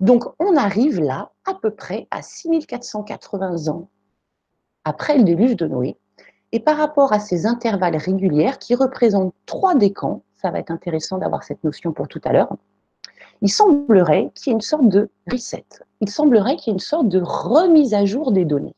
Donc 0.00 0.24
on 0.38 0.56
arrive 0.56 1.00
là 1.00 1.32
à 1.48 1.54
peu 1.54 1.70
près 1.70 2.06
à 2.10 2.22
6480 2.22 3.68
ans 3.68 3.88
après 4.84 5.16
le 5.16 5.24
déluge 5.24 5.56
de 5.56 5.66
Noé. 5.66 5.96
Et 6.52 6.60
par 6.60 6.76
rapport 6.78 7.12
à 7.12 7.20
ces 7.20 7.46
intervalles 7.46 7.96
réguliers 7.96 8.52
qui 8.58 8.74
représentent 8.74 9.34
trois 9.44 9.74
décans, 9.74 10.22
ça 10.36 10.50
va 10.50 10.60
être 10.60 10.70
intéressant 10.70 11.18
d'avoir 11.18 11.42
cette 11.42 11.62
notion 11.62 11.92
pour 11.92 12.08
tout 12.08 12.20
à 12.24 12.32
l'heure, 12.32 12.56
il 13.42 13.50
semblerait 13.50 14.30
qu'il 14.34 14.50
y 14.50 14.50
ait 14.50 14.54
une 14.54 14.60
sorte 14.60 14.88
de 14.88 15.10
reset. 15.30 15.66
Il 16.00 16.08
semblerait 16.08 16.56
qu'il 16.56 16.68
y 16.68 16.70
ait 16.70 16.78
une 16.78 16.80
sorte 16.80 17.08
de 17.08 17.20
remise 17.20 17.94
à 17.94 18.04
jour 18.04 18.32
des 18.32 18.44
données. 18.44 18.74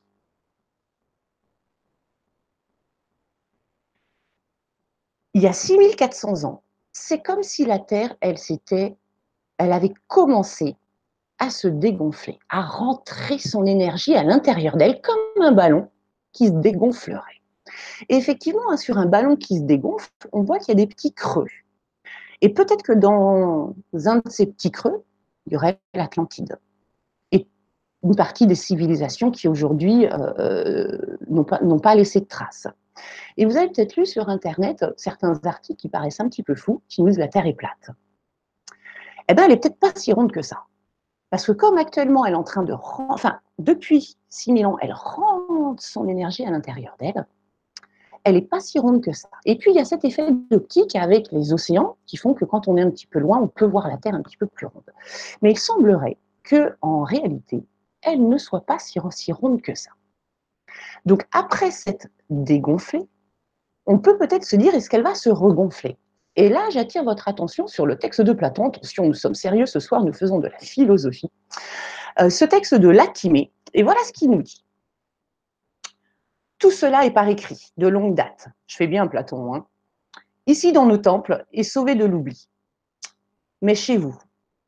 Il 5.35 5.43
y 5.43 5.47
a 5.47 5.53
6400 5.53 6.45
ans, 6.45 6.63
c'est 6.93 7.23
comme 7.23 7.45
si 7.45 7.65
la 7.65 7.79
Terre, 7.79 8.17
elle 8.21 8.37
elle 9.59 9.73
avait 9.73 9.95
commencé 10.09 10.77
à 11.41 11.51
se 11.51 11.67
dégonfler, 11.67 12.39
à 12.51 12.63
rentrer 12.63 13.39
son 13.39 13.67
énergie 13.67 14.15
à 14.15 14.23
l'intérieur 14.23 14.77
d'elle 14.77 15.01
comme 15.01 15.43
un 15.43 15.53
ballon 15.53 15.89
qui 16.33 16.47
se 16.47 16.53
dégonflerait. 16.53 17.41
Et 18.09 18.17
effectivement, 18.17 18.71
hein, 18.71 18.77
sur 18.77 18.99
un 18.99 19.07
ballon 19.07 19.37
qui 19.37 19.59
se 19.59 19.63
dégonfle, 19.63 20.11
on 20.33 20.43
voit 20.43 20.59
qu'il 20.59 20.69
y 20.69 20.81
a 20.81 20.85
des 20.85 20.87
petits 20.87 21.13
creux. 21.13 21.49
Et 22.43 22.51
peut-être 22.51 22.83
que 22.83 22.93
dans 22.93 23.75
un 24.07 24.17
de 24.17 24.29
ces 24.29 24.47
petits 24.47 24.71
creux, 24.71 25.03
il 25.47 25.55
y 25.55 25.57
aurait 25.57 25.81
l'Atlantide. 25.95 26.59
Et 27.33 27.47
une 28.03 28.15
partie 28.15 28.47
des 28.47 28.55
civilisations 28.55 29.31
qui 29.31 29.49
aujourd'hui 29.49 30.07
euh, 30.07 30.33
euh, 30.39 31.17
n'ont 31.29 31.79
pas, 31.79 31.95
laissé 31.95 32.21
de 32.21 32.27
traces. 32.27 32.67
Et 33.37 33.47
vous 33.47 33.57
avez 33.57 33.69
peut-être 33.69 33.97
lu 33.97 34.05
sur 34.05 34.29
Internet 34.29 34.85
certains 34.97 35.41
articles 35.45 35.81
qui 35.81 35.89
paraissent 35.89 36.21
un 36.21 36.29
petit 36.29 36.43
peu 36.43 36.55
fous, 36.55 36.83
qui 36.89 37.03
nous 37.03 37.09
disent 37.09 37.19
la 37.19 37.29
Terre 37.29 37.47
est 37.47 37.55
plate. 37.55 37.91
Eh 39.29 39.35
bien, 39.35 39.45
elle 39.45 39.51
n'est 39.51 39.57
peut-être 39.59 39.79
pas 39.79 39.93
si 39.95 40.13
ronde 40.13 40.33
que 40.33 40.43
ça. 40.43 40.65
Parce 41.31 41.47
que 41.47 41.53
comme 41.53 41.79
actuellement, 41.79 42.27
elle 42.27 42.33
est 42.33 42.37
en 42.37 42.45
train 42.45 42.63
de... 42.63 42.75
Enfin, 43.09 43.41
depuis 43.59 44.17
6000 44.29 44.67
ans, 44.67 44.77
elle 44.81 44.93
rentre 44.93 45.83
son 45.83 46.09
énergie 46.09 46.45
à 46.45 46.51
l'intérieur 46.51 46.97
d'elle, 46.99 47.25
elle 48.25 48.35
n'est 48.35 48.43
pas 48.43 48.61
si 48.61 48.79
ronde 48.79 49.03
que 49.03 49.13
ça. 49.13 49.29
Et 49.47 49.57
puis, 49.57 49.71
il 49.71 49.77
y 49.77 49.81
a 49.81 49.85
cet 49.85 50.05
effet 50.05 50.31
d'optique 50.51 50.95
avec 50.97 51.31
les 51.33 51.53
océans 51.53 51.97
qui 52.07 52.17
font 52.17 52.35
que 52.35 52.45
quand 52.45 52.69
on 52.69 52.77
est 52.77 52.83
un 52.83 52.91
petit 52.91 53.07
peu 53.07 53.19
loin, 53.19 53.39
on 53.41 53.49
peut 53.49 53.65
voir 53.65 53.89
la 53.89 53.97
Terre 53.97 54.15
un 54.15 54.23
petit 54.23 54.37
peu 54.37 54.47
plus 54.47 54.67
ronde. 54.67 54.91
Mais 55.41 55.53
il 55.53 55.59
semblerait 55.59 56.19
que, 56.43 56.77
en 56.83 57.03
réalité, 57.03 57.65
elle 58.03 58.29
ne 58.29 58.39
soit 58.39 58.67
pas 58.67 58.79
si, 58.79 58.99
ronde 59.33 59.63
que 59.63 59.75
ça. 59.75 59.91
Donc, 61.07 61.27
après 61.33 61.71
cette 61.71 62.11
dégonflée, 62.29 63.09
on 63.87 63.99
peut 63.99 64.19
peut-être 64.19 64.45
se 64.45 64.57
dire, 64.57 64.75
est-ce 64.75 64.91
qu'elle 64.91 65.03
va 65.03 65.15
se 65.15 65.31
regonfler? 65.31 65.97
Et 66.41 66.49
là, 66.49 66.71
j'attire 66.71 67.05
votre 67.05 67.29
attention 67.29 67.67
sur 67.67 67.85
le 67.85 67.99
texte 67.99 68.23
de 68.23 68.33
Platon. 68.33 68.69
Attention, 68.69 69.07
nous 69.07 69.13
sommes 69.13 69.35
sérieux 69.35 69.67
ce 69.67 69.79
soir, 69.79 70.03
nous 70.03 70.15
faisons 70.15 70.39
de 70.39 70.49
la 70.49 70.59
philosophie. 70.59 71.31
Euh, 72.19 72.31
ce 72.31 72.47
texte 72.47 72.75
de 72.75 72.89
Latimée, 72.89 73.53
et 73.75 73.83
voilà 73.83 74.01
ce 74.07 74.13
qu'il 74.15 74.31
nous 74.31 74.41
dit. 74.41 74.65
Tout 76.59 76.71
cela 76.71 77.05
est 77.05 77.11
par 77.11 77.29
écrit, 77.29 77.73
de 77.77 77.89
longue 77.89 78.15
date. 78.15 78.49
Je 78.67 78.77
fais 78.77 78.87
bien 78.87 79.07
Platon. 79.07 79.55
Hein. 79.55 79.67
Ici, 80.47 80.73
dans 80.73 80.87
nos 80.87 80.97
temples, 80.97 81.45
est 81.53 81.63
sauvé 81.63 81.95
de 81.95 82.07
l'oubli. 82.07 82.49
Mais 83.61 83.75
chez 83.75 83.99
vous 83.99 84.17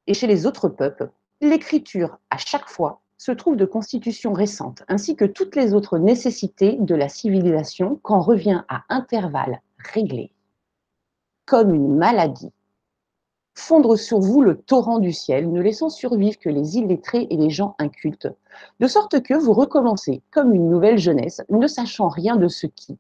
et 0.07 0.13
chez 0.13 0.27
les 0.27 0.45
autres 0.45 0.69
peuples, 0.69 1.11
l'écriture, 1.41 2.19
à 2.29 2.37
chaque 2.37 2.69
fois, 2.69 3.01
se 3.17 3.33
trouve 3.33 3.57
de 3.57 3.65
constitution 3.65 4.35
récente, 4.35 4.83
ainsi 4.89 5.17
que 5.17 5.25
toutes 5.25 5.57
les 5.57 5.73
autres 5.73 5.97
nécessités 5.97 6.77
de 6.79 6.95
la 6.95 7.09
civilisation 7.09 7.99
qu'en 8.03 8.21
revient 8.21 8.63
à 8.69 8.83
intervalles 8.91 9.63
réglés, 9.79 10.35
comme 11.53 11.75
une 11.75 11.99
maladie 11.99 12.51
fondre 13.55 13.99
sur 13.99 14.21
vous 14.21 14.41
le 14.41 14.57
torrent 14.57 14.99
du 14.99 15.13
ciel, 15.13 15.53
ne 15.53 15.61
laissant 15.61 15.91
survivre 15.91 16.39
que 16.39 16.49
les 16.49 16.79
illettrés 16.79 17.27
et 17.29 17.37
les 17.37 17.51
gens 17.51 17.75
incultes, 17.79 18.29
de 18.81 18.87
sorte 18.87 19.23
que 19.23 19.35
vous 19.35 19.53
recommencez 19.53 20.23
comme 20.31 20.55
une 20.55 20.71
nouvelle 20.71 20.97
jeunesse, 20.97 21.43
ne 21.51 21.67
sachant 21.67 22.09
rien 22.09 22.37
de 22.37 22.49
ce 22.49 22.67
qui, 22.67 22.97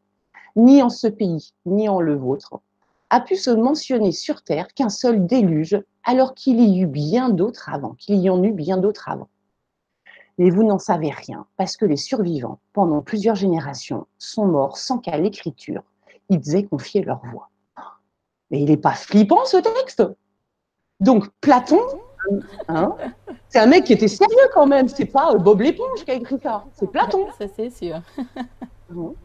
ni 0.54 0.82
en 0.82 0.90
ce 0.90 1.06
pays, 1.06 1.54
ni 1.64 1.88
en 1.88 2.02
le 2.02 2.14
vôtre, 2.14 2.60
a 3.08 3.22
pu 3.22 3.36
se 3.36 3.48
mentionner 3.48 4.12
sur 4.12 4.42
terre 4.42 4.68
qu'un 4.74 4.90
seul 4.90 5.26
déluge, 5.26 5.82
alors 6.04 6.34
qu'il 6.34 6.60
y 6.60 6.82
eut 6.82 6.86
bien 6.86 7.30
d'autres 7.30 7.70
avant, 7.70 7.94
qu'il 7.94 8.16
y 8.16 8.28
en 8.28 8.42
eut 8.42 8.52
bien 8.52 8.76
d'autres 8.76 9.08
avant. 9.08 9.30
Mais 10.36 10.50
vous 10.50 10.62
n'en 10.62 10.78
savez 10.78 11.08
rien, 11.08 11.46
parce 11.56 11.78
que 11.78 11.86
les 11.86 11.96
survivants, 11.96 12.58
pendant 12.74 13.00
plusieurs 13.00 13.34
générations, 13.34 14.06
sont 14.18 14.44
morts 14.44 14.76
sans 14.76 14.98
qu'à 14.98 15.16
l'écriture, 15.16 15.84
ils 16.28 16.54
aient 16.54 16.64
confié 16.64 17.00
leur 17.00 17.22
voix. 17.32 17.48
Mais 18.52 18.60
il 18.60 18.66
n'est 18.66 18.76
pas 18.76 18.92
flippant 18.92 19.44
ce 19.44 19.56
texte 19.56 20.04
donc 21.02 21.28
Platon, 21.40 21.80
hein, 22.68 22.94
c'est 23.48 23.58
un 23.58 23.66
mec 23.66 23.84
qui 23.84 23.92
était 23.92 24.08
sérieux 24.08 24.48
quand 24.54 24.66
même. 24.66 24.88
C'est 24.88 25.06
pas 25.06 25.34
euh, 25.34 25.38
Bob 25.38 25.60
l'éponge 25.60 26.04
qui 26.04 26.10
a 26.12 26.14
écrit 26.14 26.38
ça. 26.40 26.64
C'est 26.74 26.90
Platon. 26.90 27.26
Ça 27.38 27.46
c'est 27.54 27.70
sûr. 27.70 28.00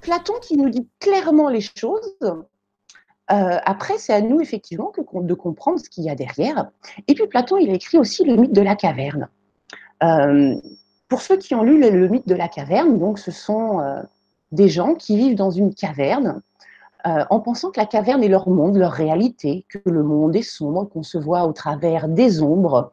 Platon 0.00 0.32
qui 0.40 0.56
nous 0.56 0.70
dit 0.70 0.88
clairement 0.98 1.50
les 1.50 1.60
choses. 1.60 2.16
Euh, 2.22 3.58
après, 3.64 3.98
c'est 3.98 4.14
à 4.14 4.20
nous 4.22 4.40
effectivement 4.40 4.86
que, 4.86 5.02
de 5.20 5.34
comprendre 5.34 5.78
ce 5.78 5.90
qu'il 5.90 6.04
y 6.04 6.10
a 6.10 6.14
derrière. 6.14 6.70
Et 7.08 7.14
puis 7.14 7.26
Platon, 7.26 7.58
il 7.58 7.68
a 7.70 7.74
écrit 7.74 7.98
aussi 7.98 8.24
le 8.24 8.36
mythe 8.36 8.52
de 8.52 8.62
la 8.62 8.74
caverne. 8.74 9.28
Euh, 10.02 10.54
pour 11.08 11.20
ceux 11.20 11.36
qui 11.36 11.54
ont 11.54 11.62
lu 11.62 11.78
le, 11.78 12.08
mythe 12.08 12.26
de 12.26 12.34
la 12.34 12.48
caverne, 12.48 12.98
donc 12.98 13.18
ce 13.18 13.30
sont 13.30 13.80
des 14.50 14.68
gens 14.68 14.94
qui 14.94 15.16
vivent 15.16 15.36
dans 15.36 15.50
une 15.50 15.74
caverne 15.74 16.40
euh, 17.06 17.24
en 17.30 17.40
pensant 17.40 17.70
que 17.70 17.78
la 17.78 17.86
caverne 17.86 18.24
est 18.24 18.28
leur 18.28 18.48
monde, 18.48 18.76
leur 18.76 18.90
réalité, 18.90 19.64
que 19.68 19.78
le 19.88 20.02
monde 20.02 20.34
est 20.34 20.42
sombre, 20.42 20.88
qu'on 20.88 21.04
se 21.04 21.18
voit 21.18 21.44
au 21.44 21.52
travers 21.52 22.08
des 22.08 22.42
ombres, 22.42 22.92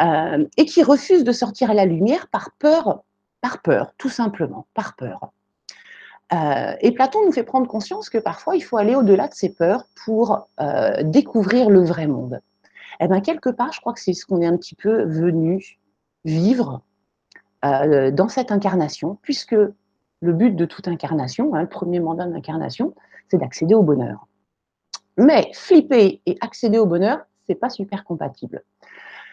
euh, 0.00 0.44
et 0.56 0.64
qui 0.64 0.82
refusent 0.82 1.22
de 1.22 1.30
sortir 1.30 1.70
à 1.70 1.74
la 1.74 1.84
lumière 1.84 2.26
par 2.28 2.50
peur, 2.58 3.04
par 3.40 3.62
peur, 3.62 3.92
tout 3.96 4.08
simplement, 4.08 4.66
par 4.74 4.96
peur. 4.96 5.32
Euh, 6.32 6.74
et 6.80 6.90
Platon 6.90 7.24
nous 7.24 7.32
fait 7.32 7.44
prendre 7.44 7.68
conscience 7.68 8.10
que 8.10 8.18
parfois 8.18 8.56
il 8.56 8.62
faut 8.62 8.76
aller 8.76 8.96
au-delà 8.96 9.28
de 9.28 9.34
ces 9.34 9.54
peurs 9.54 9.84
pour 10.04 10.48
découvrir 11.02 11.70
le 11.70 11.84
vrai 11.84 12.08
monde. 12.08 12.40
Et 12.98 13.04
eh 13.04 13.08
bien, 13.08 13.20
quelque 13.20 13.50
part, 13.50 13.72
je 13.72 13.80
crois 13.80 13.92
que 13.92 14.00
c'est 14.00 14.14
ce 14.14 14.24
qu'on 14.24 14.40
est 14.40 14.46
un 14.46 14.56
petit 14.56 14.74
peu 14.74 15.04
venu 15.04 15.78
vivre 16.24 16.80
dans 17.62 18.28
cette 18.28 18.50
incarnation, 18.50 19.18
puisque 19.22 19.56
le 20.24 20.32
but 20.32 20.56
de 20.56 20.64
toute 20.64 20.88
incarnation, 20.88 21.54
hein, 21.54 21.62
le 21.62 21.68
premier 21.68 22.00
mandat 22.00 22.26
d'incarnation, 22.26 22.94
c'est 23.28 23.38
d'accéder 23.38 23.74
au 23.74 23.82
bonheur. 23.82 24.26
Mais 25.16 25.50
flipper 25.54 26.20
et 26.26 26.36
accéder 26.40 26.78
au 26.78 26.86
bonheur, 26.86 27.24
c'est 27.46 27.54
pas 27.54 27.70
super 27.70 28.04
compatible. 28.04 28.64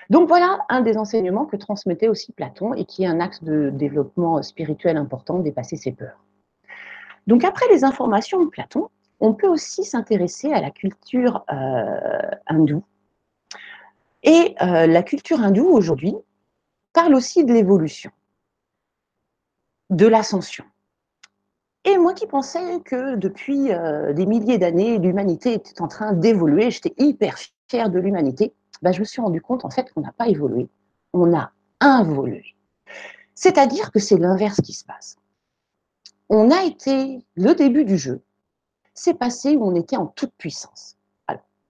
Donc 0.10 0.27
voilà 0.27 0.60
un 0.69 0.82
des 0.82 0.97
enseignements 0.97 1.45
que 1.45 1.56
transmettait 1.56 2.10
aussi 2.10 2.34
Platon 2.34 2.73
et 2.73 2.86
qui 2.86 3.04
est 3.04 3.08
un 3.08 3.19
axe 3.19 3.43
de 3.43 3.69
développement 3.69 4.41
spirituel 4.43 4.97
important, 4.97 5.39
dépasser 5.39 5.77
ses 5.77 5.93
peurs. 5.93 6.23
Donc 7.27 7.43
après 7.43 7.67
les 7.69 7.84
informations 7.84 8.43
de 8.43 8.49
Platon, 8.49 8.89
on 9.21 9.34
peut 9.34 9.47
aussi 9.47 9.86
s'intéresser 9.86 10.51
à 10.51 10.60
la 10.60 10.71
culture 10.71 11.45
euh, 11.51 12.30
hindoue. 12.47 12.84
Et 14.23 14.56
euh, 14.62 14.88
la 14.88 15.04
culture 15.04 15.39
hindoue 15.41 15.69
aujourd'hui 15.69 16.15
parle 16.93 17.15
aussi 17.15 17.45
de 17.45 17.54
l'évolution, 17.54 18.12
de 19.89 20.08
l'ascension. 20.08 20.65
Et 21.84 21.98
moi 21.98 22.13
qui 22.13 22.28
pensais 22.28 22.80
que 22.82 23.15
depuis 23.15 23.72
euh, 23.72 24.13
des 24.13 24.26
milliers 24.26 24.60
d'années, 24.60 25.00
l'humanité 25.00 25.54
était 25.54 25.82
en 25.82 25.88
train 25.88 26.13
d'évoluer, 26.13 26.70
j'étais 26.70 26.94
hyper 26.98 27.38
fière 27.67 27.89
de 27.89 28.00
l'humanité, 28.00 28.54
ben, 28.82 28.91
je 28.91 29.00
me 29.00 29.06
suis 29.06 29.22
rendu 29.22 29.41
compte 29.41 29.65
en 29.65 29.70
fait 29.70 29.91
qu'on 29.91 30.02
n'a 30.02 30.12
pas 30.12 30.28
évolué, 30.28 30.70
on 31.13 31.36
a 31.36 31.52
involué. 31.80 32.44
C'est-à-dire 33.34 33.91
que 33.91 34.00
c'est 34.00 34.17
l'inverse 34.17 34.62
qui 34.62 34.74
se 34.74 34.86
passe. 34.86 35.17
On 36.30 36.52
a 36.52 36.63
été, 36.63 37.26
le 37.36 37.54
début 37.56 37.84
du 37.84 37.98
jeu, 37.98 38.22
c'est 38.94 39.15
passé 39.15 39.56
où 39.56 39.65
on 39.65 39.76
était 39.76 39.98
en 39.98 40.06
toute 40.06 40.34
puissance. 40.38 40.98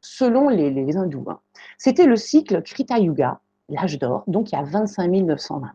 selon 0.02 0.50
les, 0.50 0.98
hindous, 0.98 1.26
hein. 1.30 1.40
c'était 1.78 2.06
le 2.06 2.18
cycle 2.18 2.62
Krita 2.64 3.00
Yuga, 3.00 3.40
l'âge 3.70 3.98
d'or, 3.98 4.24
donc 4.28 4.52
il 4.52 4.56
y 4.56 4.58
a 4.58 4.64
25 4.64 5.08
920 5.08 5.68
ans. 5.68 5.74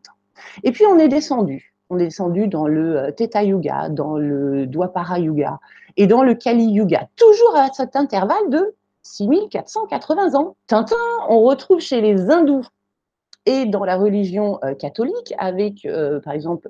Et 0.63 0.73
puis 0.73 0.85
on 0.85 0.99
est 0.99 1.09
descendu 1.09 1.76
on 1.91 1.99
est 1.99 2.05
descendu 2.05 2.49
dans 2.49 2.67
le 2.67 2.99
euh, 2.99 3.11
Theta 3.11 3.43
Yuga, 3.43 3.89
dans 3.89 4.17
le 4.17 4.67
Dwapara 4.67 5.19
Yuga 5.19 5.61
et 5.97 6.07
dans 6.07 6.23
le 6.23 6.35
Kali 6.35 6.65
Yuga, 6.65 7.09
toujours 7.17 7.57
à 7.57 7.71
cet 7.73 7.97
intervalle 7.97 8.51
de 8.51 8.75
6480 9.03 10.35
ans. 10.35 10.57
Tintin, 10.67 10.97
on 11.29 11.41
retrouve 11.43 11.81
chez 11.81 12.01
les 12.01 12.31
hindous 12.31 12.65
et 13.47 13.67
dans 13.67 13.85
la 13.85 13.97
religion 13.97 14.59
euh, 14.65 14.75
catholique, 14.75 15.33
avec 15.39 15.85
euh, 15.85 16.21
par 16.21 16.33
exemple 16.33 16.69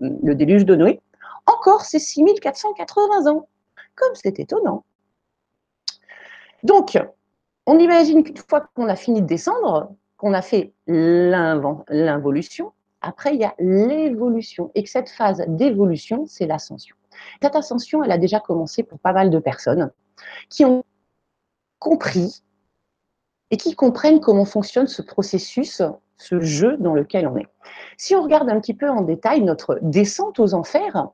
le 0.00 0.34
déluge 0.34 0.64
de 0.64 0.74
Noé, 0.74 1.00
encore 1.46 1.82
ces 1.82 1.98
6480 1.98 3.30
ans. 3.30 3.48
Comme 3.96 4.14
c'est 4.14 4.40
étonnant. 4.40 4.82
Donc, 6.64 6.98
on 7.66 7.78
imagine 7.78 8.24
qu'une 8.24 8.36
fois 8.36 8.66
qu'on 8.74 8.88
a 8.88 8.96
fini 8.96 9.22
de 9.22 9.26
descendre, 9.26 9.92
qu'on 10.16 10.32
a 10.34 10.42
fait 10.42 10.72
l'involution, 10.88 12.72
après 13.06 13.34
il 13.34 13.40
y 13.40 13.44
a 13.44 13.54
l'évolution 13.58 14.70
et 14.74 14.82
que 14.82 14.90
cette 14.90 15.08
phase 15.08 15.44
d'évolution, 15.46 16.24
c'est 16.26 16.46
l'ascension. 16.46 16.96
Cette 17.42 17.56
ascension, 17.56 18.02
elle 18.02 18.10
a 18.10 18.18
déjà 18.18 18.40
commencé 18.40 18.82
pour 18.82 18.98
pas 18.98 19.12
mal 19.12 19.30
de 19.30 19.38
personnes 19.38 19.90
qui 20.48 20.64
ont 20.64 20.84
compris 21.78 22.42
et 23.50 23.56
qui 23.56 23.74
comprennent 23.74 24.20
comment 24.20 24.44
fonctionne 24.44 24.86
ce 24.86 25.02
processus, 25.02 25.82
ce 26.16 26.40
jeu 26.40 26.76
dans 26.78 26.94
lequel 26.94 27.28
on 27.28 27.36
est. 27.36 27.46
Si 27.96 28.14
on 28.14 28.22
regarde 28.22 28.48
un 28.48 28.60
petit 28.60 28.74
peu 28.74 28.88
en 28.88 29.02
détail 29.02 29.42
notre 29.42 29.78
descente 29.82 30.40
aux 30.40 30.54
enfers, 30.54 31.08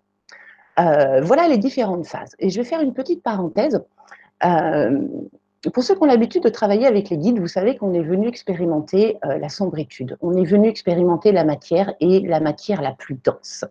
euh, 0.79 1.21
voilà 1.21 1.49
les 1.49 1.59
différentes 1.59 2.07
phases. 2.07 2.35
Et 2.39 2.51
je 2.51 2.61
vais 2.61 2.65
faire 2.67 2.81
une 2.81 2.95
petite 2.95 3.23
parenthèse. 3.23 3.85
Euh, 4.45 5.07
pour 5.69 5.83
ceux 5.83 5.95
qui 5.95 6.03
ont 6.03 6.07
l'habitude 6.07 6.43
de 6.43 6.49
travailler 6.49 6.87
avec 6.87 7.11
les 7.11 7.19
guides, 7.19 7.39
vous 7.39 7.47
savez 7.47 7.77
qu'on 7.77 7.93
est 7.93 8.03
venu 8.03 8.29
expérimenter 8.29 9.19
euh, 9.27 9.39
la 9.39 9.49
sombritude. 9.51 10.17
On 10.23 10.35
est 10.37 10.45
venu 10.45 10.69
expérimenter 10.69 11.33
la 11.33 11.45
matière 11.45 11.93
et 12.01 12.21
la 12.21 12.41
matière 12.41 12.81
la 12.81 12.93
plus 12.93 13.19
dense. 13.23 13.65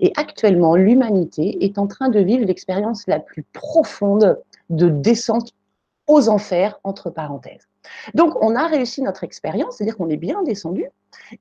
Et 0.00 0.12
actuellement, 0.16 0.74
l'humanité 0.74 1.64
est 1.64 1.78
en 1.78 1.86
train 1.86 2.08
de 2.08 2.18
vivre 2.18 2.44
l'expérience 2.44 3.06
la 3.06 3.20
plus 3.20 3.44
profonde 3.44 4.40
de 4.70 4.88
descente 4.88 5.52
aux 6.08 6.28
enfers, 6.28 6.80
entre 6.84 7.10
parenthèses. 7.10 7.68
Donc, 8.14 8.34
on 8.42 8.56
a 8.56 8.66
réussi 8.66 9.02
notre 9.02 9.24
expérience, 9.24 9.76
c'est-à-dire 9.76 9.96
qu'on 9.96 10.08
est 10.08 10.16
bien 10.16 10.42
descendu, 10.42 10.86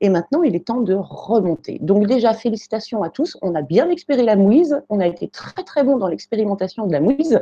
et 0.01 0.09
maintenant, 0.09 0.43
il 0.43 0.55
est 0.55 0.65
temps 0.67 0.81
de 0.81 0.93
remonter. 0.93 1.79
Donc, 1.81 2.05
déjà, 2.05 2.33
félicitations 2.33 3.01
à 3.01 3.09
tous. 3.09 3.37
On 3.41 3.55
a 3.55 3.61
bien 3.61 3.89
expérimenté 3.89 4.25
la 4.25 4.35
mouise, 4.35 4.81
on 4.89 4.99
a 4.99 5.07
été 5.07 5.27
très, 5.27 5.63
très 5.63 5.83
bon 5.83 5.97
dans 5.97 6.07
l'expérimentation 6.07 6.85
de 6.85 6.91
la 6.91 6.99
mouise. 6.99 7.41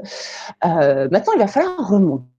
Euh, 0.64 1.08
maintenant, 1.12 1.34
il 1.34 1.40
va 1.40 1.48
falloir 1.48 1.90
remonter. 1.90 2.35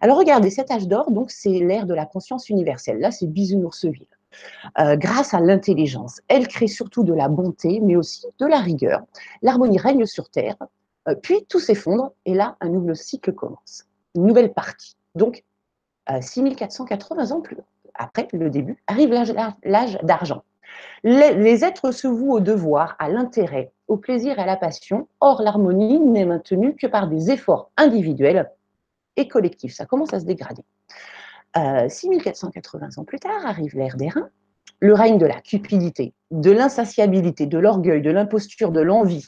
Alors, 0.00 0.18
regardez, 0.18 0.50
cet 0.50 0.70
âge 0.70 0.86
d'or, 0.86 1.10
donc, 1.10 1.30
c'est 1.30 1.50
l'ère 1.50 1.86
de 1.86 1.94
la 1.94 2.06
conscience 2.06 2.48
universelle. 2.48 2.98
Là, 2.98 3.10
c'est 3.10 3.26
Bisounourseville. 3.26 4.06
Euh, 4.78 4.96
grâce 4.96 5.32
à 5.34 5.40
l'intelligence. 5.40 6.20
Elle 6.28 6.48
crée 6.48 6.66
surtout 6.66 7.02
de 7.02 7.14
la 7.14 7.28
bonté, 7.28 7.80
mais 7.82 7.96
aussi 7.96 8.26
de 8.38 8.46
la 8.46 8.58
rigueur. 8.58 9.02
L'harmonie 9.42 9.78
règne 9.78 10.04
sur 10.04 10.28
Terre, 10.28 10.56
euh, 11.08 11.14
puis 11.14 11.46
tout 11.48 11.60
s'effondre, 11.60 12.12
et 12.26 12.34
là, 12.34 12.56
un 12.60 12.68
nouveau 12.68 12.94
cycle 12.94 13.32
commence. 13.32 13.84
Une 14.14 14.26
nouvelle 14.26 14.52
partie. 14.52 14.96
Donc, 15.14 15.44
6480 16.20 17.32
ans 17.32 17.40
plus 17.40 17.58
après 17.98 18.28
le 18.32 18.48
début, 18.48 18.82
arrive 18.86 19.10
l'âge 19.64 19.98
d'argent. 20.02 20.42
Les, 21.02 21.64
êtres 21.64 21.90
se 21.90 22.06
vouent 22.06 22.34
au 22.34 22.40
devoir, 22.40 22.96
à 22.98 23.08
l'intérêt, 23.08 23.72
au 23.88 23.96
plaisir 23.96 24.38
et 24.38 24.42
à 24.42 24.46
la 24.46 24.56
passion. 24.56 25.08
Or, 25.20 25.42
l'harmonie 25.42 25.98
n'est 25.98 26.24
maintenue 26.24 26.76
que 26.76 26.86
par 26.86 27.08
des 27.08 27.30
efforts 27.30 27.70
individuels 27.76 28.50
et 29.18 29.28
collectifs. 29.28 29.74
Ça 29.74 29.84
commence 29.84 30.14
à 30.14 30.20
se 30.20 30.24
dégrader. 30.24 30.64
6480 31.54 32.86
euh, 32.86 33.00
ans 33.00 33.04
plus 33.04 33.18
tard, 33.18 33.44
arrive 33.44 33.76
l'ère 33.76 33.96
des 33.96 34.08
reins, 34.08 34.30
le 34.80 34.94
règne 34.94 35.18
de 35.18 35.26
la 35.26 35.40
cupidité, 35.40 36.14
de 36.30 36.50
l'insatiabilité, 36.50 37.46
de 37.46 37.58
l'orgueil, 37.58 38.00
de 38.00 38.10
l'imposture, 38.10 38.70
de 38.70 38.80
l'envie, 38.80 39.26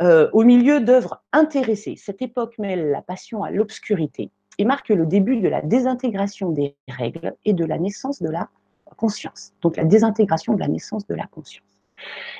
euh, 0.00 0.30
au 0.32 0.44
milieu 0.44 0.80
d'œuvres 0.80 1.22
intéressées. 1.32 1.96
Cette 1.96 2.22
époque 2.22 2.54
mêle 2.58 2.90
la 2.90 3.02
passion 3.02 3.44
à 3.44 3.50
l'obscurité 3.50 4.30
et 4.56 4.64
marque 4.64 4.88
le 4.88 5.06
début 5.06 5.40
de 5.40 5.48
la 5.48 5.60
désintégration 5.60 6.50
des 6.50 6.74
règles 6.88 7.34
et 7.44 7.52
de 7.52 7.64
la 7.64 7.78
naissance 7.78 8.22
de 8.22 8.30
la 8.30 8.48
conscience. 8.96 9.52
Donc 9.60 9.76
la 9.76 9.84
désintégration 9.84 10.54
de 10.54 10.60
la 10.60 10.68
naissance 10.68 11.06
de 11.06 11.14
la 11.14 11.26
conscience. 11.26 11.66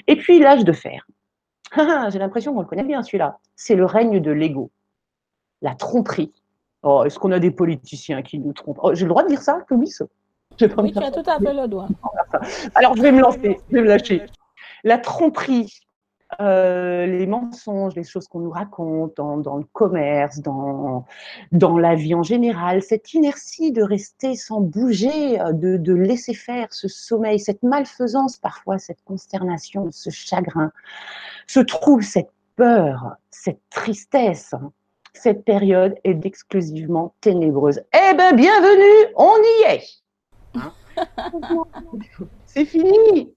Et 0.07 0.17
puis 0.17 0.39
l'âge 0.39 0.65
de 0.65 0.73
fer. 0.73 1.07
J'ai 1.77 2.19
l'impression 2.19 2.55
qu'on 2.55 2.61
le 2.61 2.67
connaît 2.67 2.85
bien 2.85 3.03
celui-là. 3.03 3.39
C'est 3.57 3.75
le 3.75 3.85
règne 3.85 4.21
de 4.21 4.31
l'ego, 4.31 4.71
la 5.61 5.75
tromperie. 5.75 6.33
Oh, 6.91 7.05
est-ce 7.05 7.19
qu'on 7.19 7.33
a 7.33 7.39
des 7.39 7.51
politiciens 7.51 8.23
qui 8.23 8.39
nous 8.39 8.55
trompent? 8.55 8.81
Oh, 8.83 8.95
J'ai 8.95 9.05
le 9.05 9.11
droit 9.11 9.23
de 9.23 9.29
dire 9.29 9.43
ça, 9.43 9.63
Louis 9.69 9.93
Oui, 9.99 10.93
tu 10.93 10.99
as 10.99 11.11
tout 11.11 11.31
à 11.31 11.39
fait 11.39 11.53
le 11.53 11.69
droit. 11.69 11.87
Alors 12.75 12.97
je 12.97 13.03
vais 13.03 13.13
me 13.13 13.21
lancer, 13.21 13.61
je 13.69 13.77
vais 13.77 13.83
me 13.83 13.89
lâcher. 13.89 14.23
La 14.85 14.97
tromperie, 14.97 15.71
euh, 16.41 17.05
les 17.05 17.27
mensonges, 17.27 17.95
les 17.95 18.05
choses 18.05 18.27
qu'on 18.27 18.41
nous 18.41 18.51
raconte 18.51 19.19
dans, 19.19 19.57
le 19.59 19.65
commerce, 19.75 20.41
dans, 20.41 21.05
dans 21.53 21.77
la 21.77 21.95
vie 21.95 22.15
en 22.15 22.23
général, 22.23 22.83
cette 22.83 23.13
inertie 23.13 23.71
de 23.71 23.83
rester 23.83 24.35
sans 24.35 24.63
bouger, 24.63 25.39
euh, 25.43 25.53
de, 25.53 25.77
de 25.77 25.93
laisser 25.93 26.33
faire 26.33 26.69
ce 26.71 26.89
sommeil, 26.89 27.39
cette 27.39 27.63
malfaisance 27.63 28.39
parfois, 28.39 28.79
cette 28.79 29.05
consternation, 29.05 29.89
ce 29.91 30.09
chagrin, 30.09 30.73
ce 31.47 31.61
trouble, 31.61 32.03
cette 32.03 32.31
peur, 32.57 33.17
cette 33.31 33.61
tristesse, 33.69 34.55
cette 35.13 35.45
période 35.45 35.95
est 36.05 36.25
exclusivement 36.25 37.15
ténébreuse. 37.21 37.81
Eh 37.93 38.15
bien, 38.15 38.33
bienvenue, 38.33 39.13
on 39.17 39.37
y 39.37 39.73
est. 39.73 39.85
Hein 40.55 40.73
C'est 42.47 42.65
fini. 42.65 43.35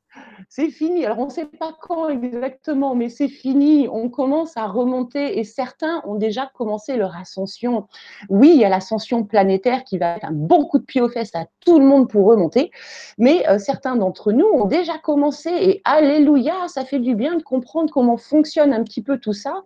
C'est 0.50 0.70
fini. 0.70 1.06
Alors, 1.06 1.20
on 1.20 1.26
ne 1.26 1.32
sait 1.32 1.46
pas 1.46 1.74
quand 1.80 2.10
exactement, 2.10 2.96
mais 2.96 3.08
c'est 3.08 3.30
fini. 3.30 3.88
On 3.90 4.10
commence 4.10 4.58
à 4.58 4.68
remonter 4.68 5.40
et 5.40 5.44
certains 5.44 6.02
ont 6.06 6.16
déjà 6.16 6.52
commencé 6.54 6.98
leur 6.98 7.16
ascension. 7.16 7.88
Oui, 8.30 8.52
il 8.54 8.60
y 8.60 8.66
a 8.66 8.70
l'ascension 8.70 9.24
planétaire 9.24 9.84
qui 9.86 9.98
va 9.98 10.18
être 10.18 10.26
un 10.26 10.34
bon 10.34 10.66
coup 10.66 10.80
de 10.80 10.84
pied 10.84 11.00
aux 11.00 11.10
fesses 11.10 11.36
à 11.36 11.46
tout 11.66 11.80
le 11.80 11.86
monde 11.86 12.10
pour 12.10 12.26
remonter, 12.26 12.72
mais 13.18 13.48
euh, 13.48 13.60
certains 13.60 13.96
d'entre 13.96 14.34
nous 14.34 14.46
ont 14.46 14.66
déjà 14.66 14.98
commencé 14.98 15.50
et 15.50 15.82
alléluia, 15.86 16.68
ça 16.68 16.84
fait 16.84 17.00
du 17.00 17.16
bien 17.16 17.36
de 17.36 17.44
comprendre 17.44 17.92
comment 17.92 18.18
fonctionne 18.18 18.74
un 18.74 18.84
petit 18.84 19.02
peu 19.02 19.18
tout 19.18 19.34
ça. 19.34 19.64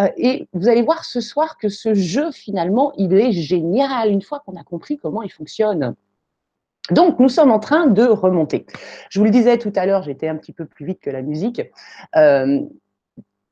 Euh, 0.00 0.08
et 0.16 0.48
vous 0.52 0.68
allez 0.68 0.82
voir 0.82 1.04
ce 1.04 1.20
soir 1.20 1.58
que 1.58 1.68
ce 1.68 1.94
jeu, 1.94 2.30
finalement, 2.32 2.92
il 2.96 3.14
est 3.14 3.32
génial 3.32 4.10
une 4.10 4.22
fois 4.22 4.42
qu'on 4.44 4.56
a 4.56 4.64
compris 4.64 4.98
comment 4.98 5.22
il 5.22 5.32
fonctionne. 5.32 5.94
Donc, 6.90 7.18
nous 7.18 7.28
sommes 7.28 7.50
en 7.50 7.58
train 7.58 7.86
de 7.86 8.04
remonter. 8.04 8.64
Je 9.10 9.18
vous 9.18 9.26
le 9.26 9.30
disais 9.30 9.58
tout 9.58 9.72
à 9.76 9.84
l'heure, 9.84 10.02
j'étais 10.02 10.28
un 10.28 10.36
petit 10.36 10.52
peu 10.52 10.64
plus 10.64 10.86
vite 10.86 11.00
que 11.00 11.10
la 11.10 11.20
musique. 11.20 11.60
Euh, 12.16 12.60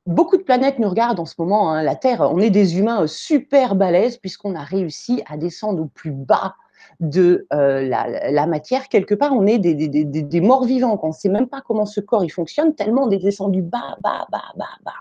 beaucoup 0.07 0.37
de 0.37 0.43
planètes 0.43 0.79
nous 0.79 0.89
regardent 0.89 1.19
en 1.19 1.25
ce 1.25 1.35
moment. 1.37 1.71
Hein. 1.71 1.83
La 1.83 1.95
Terre, 1.95 2.21
on 2.21 2.39
est 2.39 2.49
des 2.49 2.79
humains 2.79 3.05
super 3.05 3.75
balèzes 3.75 4.17
puisqu'on 4.17 4.55
a 4.55 4.63
réussi 4.63 5.21
à 5.29 5.37
descendre 5.37 5.83
au 5.83 5.85
plus 5.85 6.11
bas 6.11 6.55
de 6.99 7.45
euh, 7.53 7.87
la, 7.87 8.47
matière. 8.47 8.89
Quelque 8.89 9.13
part, 9.13 9.33
on 9.33 9.45
est 9.45 9.59
des, 9.59 10.41
morts 10.41 10.65
vivants. 10.65 10.99
On 11.03 11.07
ne 11.07 11.11
sait 11.11 11.29
même 11.29 11.47
pas 11.47 11.61
comment 11.61 11.85
ce 11.85 11.99
corps 11.99 12.23
il 12.23 12.29
fonctionne, 12.29 12.73
tellement 12.73 13.03
on 13.03 13.11
est 13.11 13.17
descendu 13.17 13.61
bas, 13.61 13.97
bas, 14.01 14.25
bas, 14.31 14.53
bas, 14.55 14.65
bas. 14.83 14.93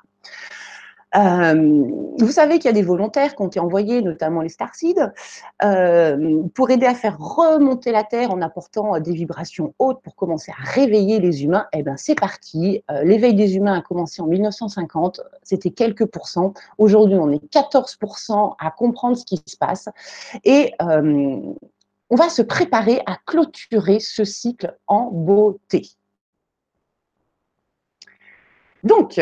Euh, 1.14 1.84
vous 2.18 2.30
savez 2.30 2.58
qu'il 2.58 2.66
y 2.66 2.68
a 2.68 2.72
des 2.72 2.82
volontaires 2.82 3.36
qui 3.36 3.42
ont 3.42 3.46
été 3.46 3.60
envoyés, 3.60 4.02
notamment 4.02 4.42
les 4.42 4.48
Starseeds, 4.48 5.12
euh, 5.62 6.42
pour 6.54 6.70
aider 6.70 6.86
à 6.86 6.94
faire 6.94 7.18
remonter 7.18 7.92
la 7.92 8.04
Terre 8.04 8.30
en 8.30 8.42
apportant 8.42 8.98
des 8.98 9.12
vibrations 9.12 9.74
hautes 9.78 10.02
pour 10.02 10.16
commencer 10.16 10.52
à 10.52 10.62
réveiller 10.62 11.20
les 11.20 11.44
humains. 11.44 11.66
Eh 11.72 11.82
bien, 11.82 11.96
c'est 11.96 12.16
parti. 12.16 12.82
Euh, 12.90 13.02
l'éveil 13.04 13.34
des 13.34 13.56
humains 13.56 13.78
a 13.78 13.82
commencé 13.82 14.20
en 14.20 14.26
1950. 14.26 15.20
C'était 15.42 15.70
quelques 15.70 16.06
pourcents. 16.06 16.52
Aujourd'hui, 16.78 17.18
on 17.18 17.30
est 17.30 17.44
14% 17.52 18.56
à 18.58 18.70
comprendre 18.70 19.16
ce 19.16 19.24
qui 19.24 19.40
se 19.46 19.56
passe. 19.56 19.88
Et 20.44 20.72
on 20.80 22.14
va 22.16 22.28
se 22.28 22.42
préparer 22.42 23.00
à 23.06 23.18
clôturer 23.26 24.00
ce 24.00 24.24
cycle 24.24 24.76
en 24.86 25.10
beauté. 25.10 25.88
Donc, 28.84 29.20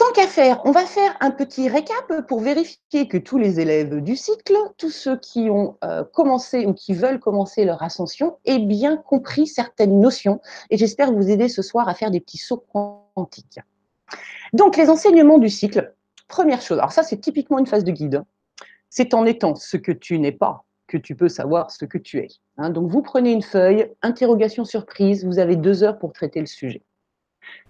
Tant 0.00 0.12
qu'à 0.12 0.26
faire, 0.26 0.62
on 0.64 0.70
va 0.70 0.86
faire 0.86 1.14
un 1.20 1.30
petit 1.30 1.68
récap 1.68 2.26
pour 2.26 2.40
vérifier 2.40 3.06
que 3.06 3.18
tous 3.18 3.36
les 3.36 3.60
élèves 3.60 4.00
du 4.00 4.16
cycle, 4.16 4.56
tous 4.78 4.88
ceux 4.88 5.18
qui 5.18 5.50
ont 5.50 5.76
euh, 5.84 6.04
commencé 6.04 6.64
ou 6.64 6.72
qui 6.72 6.94
veulent 6.94 7.20
commencer 7.20 7.66
leur 7.66 7.82
ascension, 7.82 8.38
aient 8.46 8.60
bien 8.60 8.96
compris 8.96 9.46
certaines 9.46 10.00
notions. 10.00 10.40
Et 10.70 10.78
j'espère 10.78 11.12
vous 11.12 11.28
aider 11.28 11.50
ce 11.50 11.60
soir 11.60 11.86
à 11.86 11.92
faire 11.92 12.10
des 12.10 12.20
petits 12.20 12.38
sauts 12.38 12.64
quantiques. 12.72 13.60
Donc, 14.54 14.78
les 14.78 14.88
enseignements 14.88 15.36
du 15.36 15.50
cycle. 15.50 15.92
Première 16.28 16.62
chose, 16.62 16.78
alors 16.78 16.92
ça 16.92 17.02
c'est 17.02 17.18
typiquement 17.18 17.58
une 17.58 17.66
phase 17.66 17.84
de 17.84 17.92
guide. 17.92 18.22
C'est 18.88 19.12
en 19.12 19.26
étant 19.26 19.54
ce 19.54 19.76
que 19.76 19.92
tu 19.92 20.18
n'es 20.18 20.32
pas 20.32 20.64
que 20.86 20.96
tu 20.96 21.14
peux 21.14 21.28
savoir 21.28 21.70
ce 21.70 21.84
que 21.84 21.98
tu 21.98 22.20
es. 22.20 22.28
Hein. 22.56 22.70
donc, 22.70 22.90
vous 22.90 23.02
prenez 23.02 23.32
une 23.32 23.42
feuille, 23.42 23.92
interrogation 24.00 24.64
surprise, 24.64 25.26
vous 25.26 25.38
avez 25.38 25.56
deux 25.56 25.82
heures 25.82 25.98
pour 25.98 26.14
traiter 26.14 26.40
le 26.40 26.46
sujet. 26.46 26.80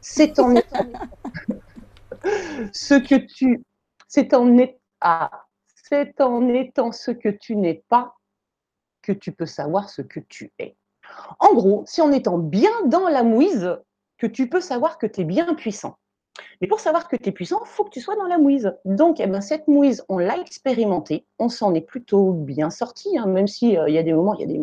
C'est 0.01 0.39
en 0.39 0.55
étant 0.55 0.87
ce 2.73 2.95
que 2.95 3.15
tu, 3.15 3.65
c'est 4.09 4.35
en, 4.35 4.57
ah, 5.01 5.47
c'est 5.91 6.21
en 6.21 6.49
étant 6.49 6.93
ce 6.93 7.11
que 7.11 7.29
tu 7.29 7.57
n'es 7.57 7.83
pas 7.89 8.15
que 9.03 9.13
tu 9.13 9.33
peux 9.33 9.47
savoir 9.47 9.89
ce 9.89 10.03
que 10.03 10.21
tu 10.21 10.53
es. 10.59 10.77
En 11.39 11.55
gros, 11.55 11.85
c'est 11.87 12.03
en 12.03 12.13
étant 12.13 12.39
bien 12.39 12.71
dans 12.87 13.09
la 13.09 13.23
mouise 13.23 13.79
que 14.19 14.27
tu 14.27 14.49
peux 14.49 14.61
savoir 14.61 14.99
que 14.99 15.07
tu 15.07 15.23
es 15.23 15.25
bien 15.25 15.55
puissant. 15.55 15.97
Mais 16.61 16.69
pour 16.69 16.81
savoir 16.81 17.09
que 17.09 17.17
tu 17.17 17.31
es 17.31 17.33
puissant, 17.33 17.61
il 17.65 17.69
faut 17.69 17.85
que 17.85 17.91
tu 17.91 18.01
sois 18.01 18.17
dans 18.17 18.27
la 18.27 18.39
mouise. 18.39 18.73
Donc, 18.85 19.19
eh 19.19 19.27
ben, 19.27 19.41
cette 19.41 19.67
mouise, 19.67 20.05
on 20.09 20.19
l'a 20.19 20.39
expérimentée, 20.39 21.27
on 21.39 21.49
s'en 21.49 21.75
est 21.75 21.81
plutôt 21.81 22.33
bien 22.33 22.71
sorti, 22.71 23.17
hein, 23.19 23.27
même 23.27 23.49
s'il 23.49 23.79
euh, 23.79 23.89
y 23.89 23.99
a 23.99 24.03
des 24.03 24.13
moments, 24.13 24.35
il 24.35 24.41
y 24.41 24.45
a 24.45 24.47
des 24.47 24.61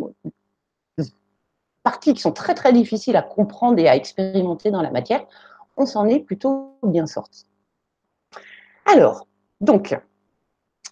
parties 1.83 2.13
qui 2.13 2.21
sont 2.21 2.33
très 2.33 2.53
très 2.53 2.73
difficiles 2.73 3.15
à 3.15 3.21
comprendre 3.21 3.79
et 3.79 3.87
à 3.87 3.95
expérimenter 3.95 4.71
dans 4.71 4.81
la 4.81 4.91
matière, 4.91 5.25
on 5.77 5.85
s'en 5.85 6.07
est 6.07 6.19
plutôt 6.19 6.77
bien 6.83 7.07
sorti. 7.07 7.45
Alors, 8.85 9.27
donc, 9.61 9.97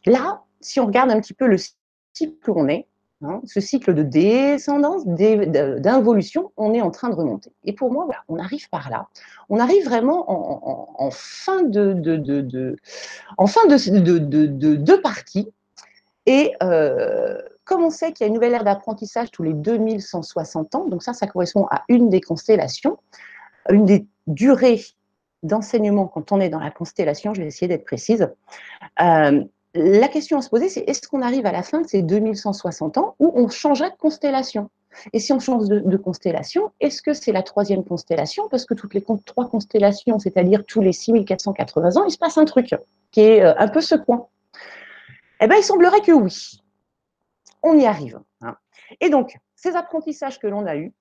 là, 0.05 0.43
si 0.61 0.79
on 0.79 0.85
regarde 0.85 1.11
un 1.11 1.19
petit 1.19 1.33
peu 1.33 1.47
le 1.47 1.57
cycle 2.13 2.51
où 2.51 2.53
on 2.55 2.67
est, 2.67 2.87
hein, 3.23 3.41
ce 3.45 3.59
cycle 3.59 3.93
de 3.93 4.03
descendance, 4.03 5.05
d'involution, 5.05 6.51
on 6.57 6.73
est 6.73 6.81
en 6.81 6.91
train 6.91 7.09
de 7.09 7.15
remonter. 7.15 7.51
Et 7.63 7.73
pour 7.73 7.91
moi, 7.91 8.05
voilà, 8.05 8.23
on 8.27 8.37
arrive 8.37 8.69
par 8.69 8.89
là. 8.89 9.07
On 9.49 9.59
arrive 9.59 9.85
vraiment 9.85 10.25
en, 11.01 11.09
fin 11.11 11.63
de, 11.63 11.93
de, 11.93 12.17
deux 14.75 15.01
parties. 15.01 15.51
Et 16.25 16.53
euh, 16.63 17.39
comme 17.65 17.83
on 17.83 17.91
sait 17.91 18.11
qu'il 18.13 18.23
y 18.23 18.25
a 18.25 18.27
une 18.27 18.33
nouvelle 18.33 18.53
ère 18.53 18.63
d'apprentissage 18.63 19.31
tous 19.31 19.43
les 19.43 19.53
2160 19.53 20.75
ans, 20.75 20.87
donc 20.87 21.03
ça, 21.03 21.13
ça 21.13 21.27
correspond 21.27 21.67
à 21.69 21.83
une 21.87 22.09
des 22.09 22.21
constellations, 22.21 22.97
une 23.69 23.85
des 23.85 24.07
durées 24.27 24.81
d'enseignement 25.43 26.07
quand 26.07 26.31
on 26.31 26.39
est 26.39 26.49
dans 26.49 26.59
la 26.59 26.71
constellation, 26.71 27.33
je 27.33 27.41
vais 27.41 27.47
essayer 27.47 27.67
d'être 27.67 27.85
précise. 27.85 28.29
Euh, 29.01 29.43
la 29.73 30.07
question 30.07 30.37
à 30.37 30.41
se 30.41 30.49
poser, 30.49 30.69
c'est 30.69 30.81
est-ce 30.87 31.07
qu'on 31.07 31.21
arrive 31.21 31.45
à 31.45 31.51
la 31.51 31.61
fin 31.61 31.81
de 31.81 31.87
ces 31.87 32.01
2160 32.01 32.97
ans 32.97 33.15
où 33.19 33.31
on 33.35 33.49
changerait 33.49 33.91
de 33.91 33.95
constellation? 33.97 34.69
Et 35.11 35.19
si 35.19 35.33
on 35.33 35.39
change 35.39 35.67
de, 35.67 35.97
constellation, 35.97 36.71
est-ce 36.79 37.01
que 37.01 37.13
c'est 37.13 37.33
la 37.33 37.43
troisième 37.43 37.83
constellation? 37.83 38.47
Parce 38.49 38.65
que 38.65 38.73
toutes 38.73 38.93
les 38.93 39.03
trois 39.25 39.49
constellations, 39.49 40.19
c'est-à-dire 40.19 40.63
tous 40.65 40.79
les 40.79 40.93
6480 40.93 41.97
ans, 41.97 42.05
il 42.05 42.11
se 42.11 42.17
passe 42.17 42.37
un 42.37 42.45
truc 42.45 42.73
qui 43.11 43.21
est 43.21 43.41
euh, 43.41 43.53
un 43.57 43.67
peu 43.67 43.81
secouant. 43.81 44.29
Eh 45.41 45.47
bien, 45.47 45.57
il 45.57 45.63
semblerait 45.63 45.99
que 45.99 46.13
oui. 46.13 46.61
On 47.61 47.77
y 47.77 47.85
arrive. 47.85 48.19
Hein. 48.41 48.55
Et 49.01 49.09
donc, 49.09 49.35
ces 49.55 49.75
apprentissages 49.75 50.39
que 50.39 50.47
l'on 50.47 50.65
a 50.65 50.77
eus, 50.77 50.93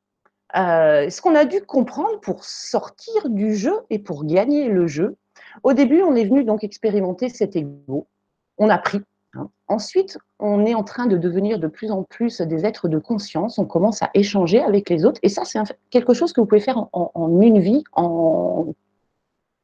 euh, 0.57 1.11
ce 1.11 1.21
qu'on 1.21 1.35
a 1.35 1.45
dû 1.45 1.61
comprendre 1.63 2.21
pour 2.21 2.45
sortir 2.45 3.29
du 3.29 3.55
jeu 3.55 3.75
et 3.91 3.99
pour 3.99 4.25
gagner 4.25 4.69
le 4.69 4.87
jeu, 4.87 5.17
au 5.63 5.73
début, 5.73 6.03
on 6.03 6.15
est 6.15 6.25
venu 6.25 6.45
donc 6.45 6.65
expérimenter 6.65 7.29
cet 7.29 7.57
ego. 7.57 8.07
On 8.59 8.71
a 8.71 8.79
pris. 8.79 9.01
Hein. 9.35 9.49
Ensuite, 9.69 10.19
on 10.39 10.65
est 10.65 10.75
en 10.75 10.85
train 10.85 11.07
de 11.07 11.17
devenir 11.17 11.59
de 11.59 11.67
plus 11.67 11.91
en 11.91 12.03
plus 12.03 12.41
des 12.41 12.67
êtres 12.67 12.89
de 12.89 12.99
conscience. 12.99 13.59
On 13.59 13.65
commence 13.65 14.03
à 14.03 14.11
échanger 14.15 14.61
avec 14.61 14.89
les 14.91 15.05
autres. 15.05 15.21
Et 15.23 15.29
ça, 15.29 15.45
c'est 15.45 15.61
quelque 15.91 16.15
chose 16.15 16.33
que 16.33 16.41
vous 16.41 16.47
pouvez 16.47 16.61
faire 16.61 16.79
en, 16.79 17.11
en 17.15 17.41
une 17.41 17.61
vie, 17.61 17.83
en 17.93 18.75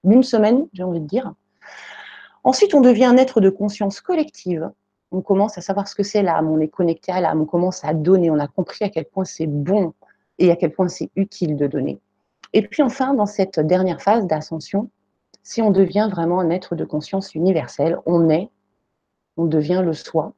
une 0.05 0.22
semaine, 0.22 0.66
j'ai 0.72 0.82
envie 0.82 1.01
de 1.01 1.07
dire. 1.07 1.34
Ensuite, 2.43 2.74
on 2.74 2.80
devient 2.80 3.05
un 3.05 3.16
être 3.16 3.41
de 3.41 3.51
conscience 3.51 4.01
collective. 4.01 4.70
On 5.12 5.20
commence 5.20 5.59
à 5.59 5.61
savoir 5.61 5.88
ce 5.88 5.95
que 5.95 6.03
c'est 6.03 6.22
l'âme, 6.22 6.49
on 6.49 6.61
est 6.61 6.68
connecté 6.68 7.12
à 7.12 7.20
l'âme, 7.20 7.43
on 7.43 7.45
commence 7.45 7.84
à 7.84 7.95
donner, 7.95 8.30
on 8.30 8.38
a 8.38 8.47
compris 8.47 8.84
à 8.84 8.88
quel 8.88 9.05
point 9.05 9.24
c'est 9.24 9.49
bon 9.49 9.93
et 10.41 10.51
à 10.51 10.57
quel 10.57 10.72
point 10.72 10.88
c'est 10.88 11.11
utile 11.14 11.57
de 11.57 11.68
donner. 11.68 12.01
Et 12.53 12.66
puis 12.66 12.82
enfin, 12.82 13.14
dans 13.14 13.26
cette 13.26 13.61
dernière 13.61 14.03
phase 14.03 14.26
d'ascension, 14.26 14.91
si 15.45 15.62
on 15.62 15.70
devient 15.70 16.09
vraiment 16.11 16.41
un 16.41 16.51
être 16.51 16.74
de 16.74 16.84
conscience 16.84 17.34
universelle, 17.34 17.99
on 18.07 18.28
est, 18.28 18.51
on 19.36 19.45
devient 19.45 19.82
le 19.84 19.93
soi, 19.93 20.34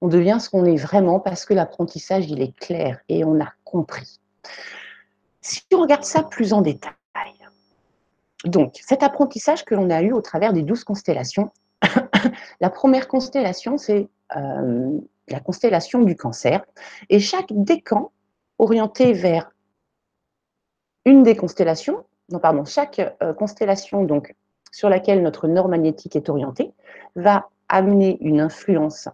on 0.00 0.08
devient 0.08 0.38
ce 0.40 0.50
qu'on 0.50 0.64
est 0.64 0.76
vraiment 0.76 1.20
parce 1.20 1.44
que 1.44 1.54
l'apprentissage, 1.54 2.28
il 2.28 2.42
est 2.42 2.56
clair 2.58 3.00
et 3.08 3.24
on 3.24 3.40
a 3.40 3.52
compris. 3.64 4.18
Si 5.40 5.62
on 5.72 5.80
regarde 5.80 6.04
ça 6.04 6.24
plus 6.24 6.52
en 6.52 6.60
détail, 6.60 6.92
donc 8.44 8.80
cet 8.84 9.04
apprentissage 9.04 9.64
que 9.64 9.74
l'on 9.76 9.90
a 9.90 10.02
eu 10.02 10.12
au 10.12 10.20
travers 10.20 10.52
des 10.52 10.62
douze 10.62 10.82
constellations, 10.82 11.52
la 12.60 12.70
première 12.70 13.06
constellation, 13.06 13.78
c'est 13.78 14.08
euh, 14.36 14.98
la 15.28 15.40
constellation 15.40 16.02
du 16.02 16.16
cancer. 16.16 16.64
Et 17.08 17.20
chaque 17.20 17.52
décan 17.52 18.10
orienté 18.58 19.12
vers 19.12 19.50
une 21.04 21.22
des 21.22 21.36
constellations, 21.36 22.04
non 22.30 22.38
pardon, 22.38 22.64
chaque 22.64 23.00
euh, 23.22 23.32
constellation 23.34 24.04
donc 24.04 24.34
sur 24.70 24.88
laquelle 24.88 25.22
notre 25.22 25.48
nord 25.48 25.68
magnétique 25.68 26.16
est 26.16 26.28
orienté 26.28 26.72
va 27.16 27.48
amener 27.68 28.18
une 28.20 28.40
influence 28.40 29.08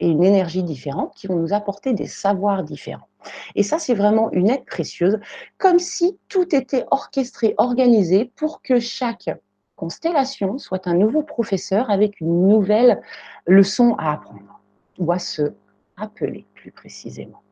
et 0.00 0.08
une 0.08 0.22
énergie 0.22 0.62
différente 0.62 1.14
qui 1.14 1.26
vont 1.26 1.36
nous 1.36 1.52
apporter 1.52 1.92
des 1.92 2.06
savoirs 2.06 2.62
différents. 2.62 3.08
Et 3.56 3.62
ça, 3.62 3.78
c'est 3.78 3.94
vraiment 3.94 4.30
une 4.32 4.48
aide 4.48 4.64
précieuse, 4.64 5.18
comme 5.58 5.78
si 5.78 6.18
tout 6.28 6.54
était 6.54 6.84
orchestré, 6.90 7.54
organisé 7.58 8.30
pour 8.36 8.62
que 8.62 8.78
chaque 8.78 9.30
constellation 9.74 10.58
soit 10.58 10.86
un 10.86 10.94
nouveau 10.94 11.22
professeur 11.22 11.90
avec 11.90 12.20
une 12.20 12.48
nouvelle 12.48 13.00
leçon 13.46 13.94
à 13.98 14.12
apprendre, 14.12 14.60
ou 14.98 15.10
à 15.12 15.18
se 15.18 15.52
rappeler 15.96 16.46
plus 16.54 16.70
précisément. 16.70 17.42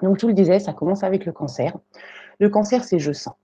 Donc, 0.00 0.18
je 0.18 0.22
vous 0.22 0.28
le 0.28 0.34
disais, 0.34 0.58
ça 0.58 0.72
commence 0.72 1.02
avec 1.02 1.26
le 1.26 1.32
cancer. 1.32 1.76
Le 2.38 2.48
cancer, 2.48 2.84
c'est 2.84 2.98
je 2.98 3.12
sens. 3.12 3.34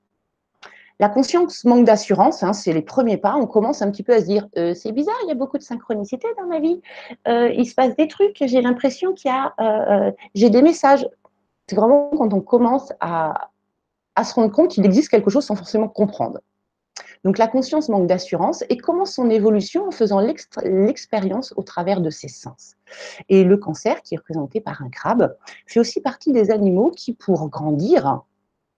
La 1.01 1.09
conscience 1.09 1.65
manque 1.65 1.85
d'assurance, 1.85 2.43
hein, 2.43 2.53
c'est 2.53 2.73
les 2.73 2.83
premiers 2.83 3.19
pas. 3.19 3.37
On 3.37 3.47
commence 3.47 3.83
un 3.83 3.91
petit 3.91 4.03
peu 4.03 4.15
à 4.15 4.21
se 4.21 4.25
dire 4.25 4.49
euh, 4.57 4.75
c'est 4.75 4.91
bizarre, 4.91 5.15
il 5.25 5.29
y 5.29 5.33
a 5.33 5.37
beaucoup 5.37 5.57
de 5.57 5.63
synchronicité 5.63 6.27
dans 6.37 6.47
ma 6.47 6.59
vie. 6.59 6.83
Euh, 7.29 7.51
il 7.51 7.67
se 7.67 7.75
passe 7.75 7.95
des 7.95 8.09
trucs, 8.09 8.37
j'ai 8.41 8.61
l'impression 8.61 9.15
qu'il 9.15 9.31
y 9.31 9.35
a, 9.35 9.55
euh, 9.61 10.11
j'ai 10.35 10.51
des 10.51 10.63
messages. 10.63 11.09
C'est 11.69 11.77
vraiment 11.77 12.11
quand 12.17 12.33
on 12.35 12.41
commence 12.41 12.93
à, 12.99 13.51
à 14.17 14.25
se 14.25 14.35
rendre 14.35 14.51
compte 14.51 14.73
qu'il 14.73 14.85
existe 14.85 15.09
quelque 15.09 15.31
chose 15.31 15.45
sans 15.45 15.55
forcément 15.55 15.89
comprendre. 15.89 16.41
Donc 17.25 17.39
la 17.39 17.49
conscience 17.49 17.89
manque 17.89 18.07
d'assurance 18.07 18.65
et 18.69 18.77
commence 18.77 19.15
son 19.15 19.31
évolution 19.31 19.87
en 19.87 19.91
faisant 19.91 20.21
l'expérience 20.21 21.53
au 21.57 21.63
travers 21.63 22.01
de 22.01 22.11
ses 22.11 22.29
sens. 22.29 22.77
Et 23.29 23.45
le 23.45 23.57
cancer, 23.57 24.03
qui 24.03 24.15
est 24.15 24.19
représenté 24.19 24.61
par 24.61 24.83
un 24.83 24.89
crabe, 24.89 25.37
fait 25.67 25.81
aussi 25.81 26.01
partie 26.01 26.33
des 26.33 26.51
animaux 26.51 26.91
qui, 26.91 27.13
pour 27.13 27.49
grandir, 27.49 28.23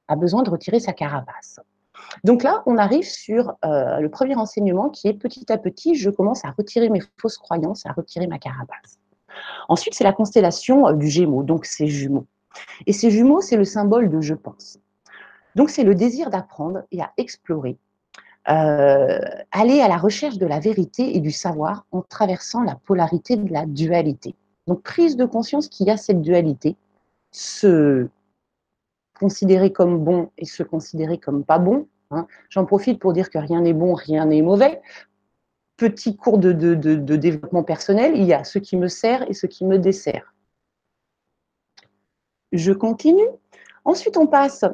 a 0.08 0.16
besoin 0.16 0.42
de 0.42 0.50
retirer 0.50 0.80
sa 0.80 0.92
carapace. 0.92 1.60
Donc 2.24 2.42
là, 2.42 2.62
on 2.66 2.78
arrive 2.78 3.04
sur 3.04 3.54
euh, 3.64 3.98
le 3.98 4.08
premier 4.08 4.34
enseignement 4.34 4.88
qui 4.88 5.06
est 5.08 5.14
petit 5.14 5.52
à 5.52 5.58
petit, 5.58 5.94
je 5.94 6.10
commence 6.10 6.44
à 6.44 6.50
retirer 6.50 6.88
mes 6.88 7.02
fausses 7.18 7.38
croyances, 7.38 7.86
à 7.86 7.92
retirer 7.92 8.26
ma 8.26 8.38
carapace. 8.38 8.98
Ensuite, 9.68 9.94
c'est 9.94 10.04
la 10.04 10.12
constellation 10.12 10.88
euh, 10.88 10.92
du 10.94 11.08
Gémeaux, 11.08 11.42
donc 11.42 11.66
c'est 11.66 11.86
jumeaux. 11.86 12.26
Et 12.86 12.92
ces 12.92 13.10
jumeaux, 13.10 13.40
c'est 13.40 13.56
le 13.56 13.64
symbole 13.64 14.10
de 14.10 14.20
je 14.20 14.34
pense. 14.34 14.78
Donc 15.54 15.70
c'est 15.70 15.84
le 15.84 15.94
désir 15.94 16.30
d'apprendre 16.30 16.82
et 16.90 17.00
à 17.00 17.12
explorer 17.16 17.78
euh, 18.48 19.18
aller 19.52 19.80
à 19.80 19.88
la 19.88 19.98
recherche 19.98 20.38
de 20.38 20.46
la 20.46 20.60
vérité 20.60 21.16
et 21.16 21.20
du 21.20 21.30
savoir 21.30 21.86
en 21.92 22.00
traversant 22.00 22.62
la 22.62 22.74
polarité 22.74 23.36
de 23.36 23.52
la 23.52 23.66
dualité. 23.66 24.34
Donc 24.66 24.82
prise 24.82 25.16
de 25.16 25.26
conscience 25.26 25.68
qu'il 25.68 25.86
y 25.86 25.90
a 25.90 25.96
cette 25.96 26.22
dualité, 26.22 26.76
se 27.32 28.08
considérer 29.18 29.72
comme 29.72 30.02
bon 30.02 30.30
et 30.38 30.46
se 30.46 30.62
considérer 30.62 31.18
comme 31.18 31.44
pas 31.44 31.58
bon. 31.58 31.86
Hein. 32.10 32.26
J'en 32.48 32.64
profite 32.64 32.98
pour 32.98 33.12
dire 33.12 33.28
que 33.28 33.38
rien 33.38 33.60
n'est 33.60 33.74
bon, 33.74 33.92
rien 33.94 34.24
n'est 34.24 34.42
mauvais. 34.42 34.80
Petit 35.76 36.16
cours 36.16 36.38
de, 36.38 36.52
de, 36.52 37.16
développement 37.16 37.62
personnel, 37.62 38.12
il 38.16 38.24
y 38.24 38.32
a 38.32 38.44
ce 38.44 38.58
qui 38.58 38.76
me 38.76 38.88
sert 38.88 39.28
et 39.30 39.34
ce 39.34 39.46
qui 39.46 39.64
me 39.64 39.78
dessert. 39.78 40.34
Je 42.52 42.72
continue. 42.72 43.28
Ensuite, 43.84 44.16
on 44.16 44.26
passe 44.26 44.64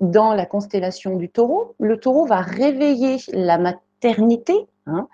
dans 0.00 0.34
la 0.34 0.46
constellation 0.46 1.16
du 1.16 1.28
taureau, 1.28 1.74
le 1.78 1.98
taureau 1.98 2.26
va 2.26 2.40
réveiller 2.40 3.18
la 3.32 3.58
maternité 3.58 4.68
hein, 4.86 5.08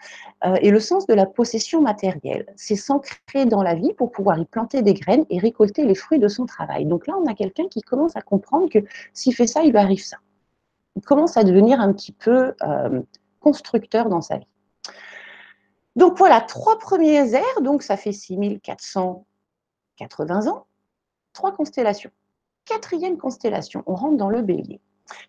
euh, 0.45 0.57
et 0.61 0.71
le 0.71 0.81
sens 0.81 1.07
de 1.07 1.15
la 1.15 1.27
possession 1.27 1.81
matérielle. 1.81 2.47
C'est 2.57 2.77
s'ancrer 2.77 3.47
dans 3.47 3.63
la 3.63 3.75
vie 3.75 3.95
pour 3.95 4.13
pouvoir 4.13 4.39
y 4.39 4.45
planter 4.45 4.83
des 4.83 4.95
graines 4.95 5.25
et 5.31 5.39
récolter 5.39 5.85
les 5.85 5.95
fruits 5.95 6.19
de 6.19 6.29
son 6.29 6.47
travail. 6.47 6.87
Donc 6.87 7.07
là, 7.07 7.15
on 7.19 7.27
a 7.27 7.35
quelqu'un 7.35 7.69
qui 7.69 7.81
commence 7.81 8.17
à 8.17 8.21
comprendre 8.21 8.69
que 8.69 8.81
s'il 9.13 9.35
fait 9.35 9.47
ça, 9.47 9.63
il 9.63 9.71
lui 9.71 9.79
arrive 9.79 10.05
ça. 10.05 10.19
Il 10.97 11.03
commence 11.03 11.37
à 11.37 11.45
devenir 11.45 11.81
un 11.81 11.93
petit 11.93 12.13
peu 12.13 12.55
euh, 12.63 13.03
constructeur 13.41 14.09
dans 14.09 14.21
sa 14.21 14.39
vie. 14.39 14.47
Donc 15.97 16.19
voilà, 16.19 16.41
trois 16.41 16.79
premiers 16.79 17.35
airs, 17.35 17.61
donc 17.63 17.83
ça 17.83 17.97
fait 17.97 18.13
6480 18.13 20.49
ans, 20.49 20.67
trois 21.33 21.53
constellations 21.53 22.11
quatrième 22.65 23.19
constellation, 23.19 23.83
on 23.87 23.95
rentre 23.95 24.17
dans 24.17 24.31
le 24.31 24.43
bélier, 24.43 24.81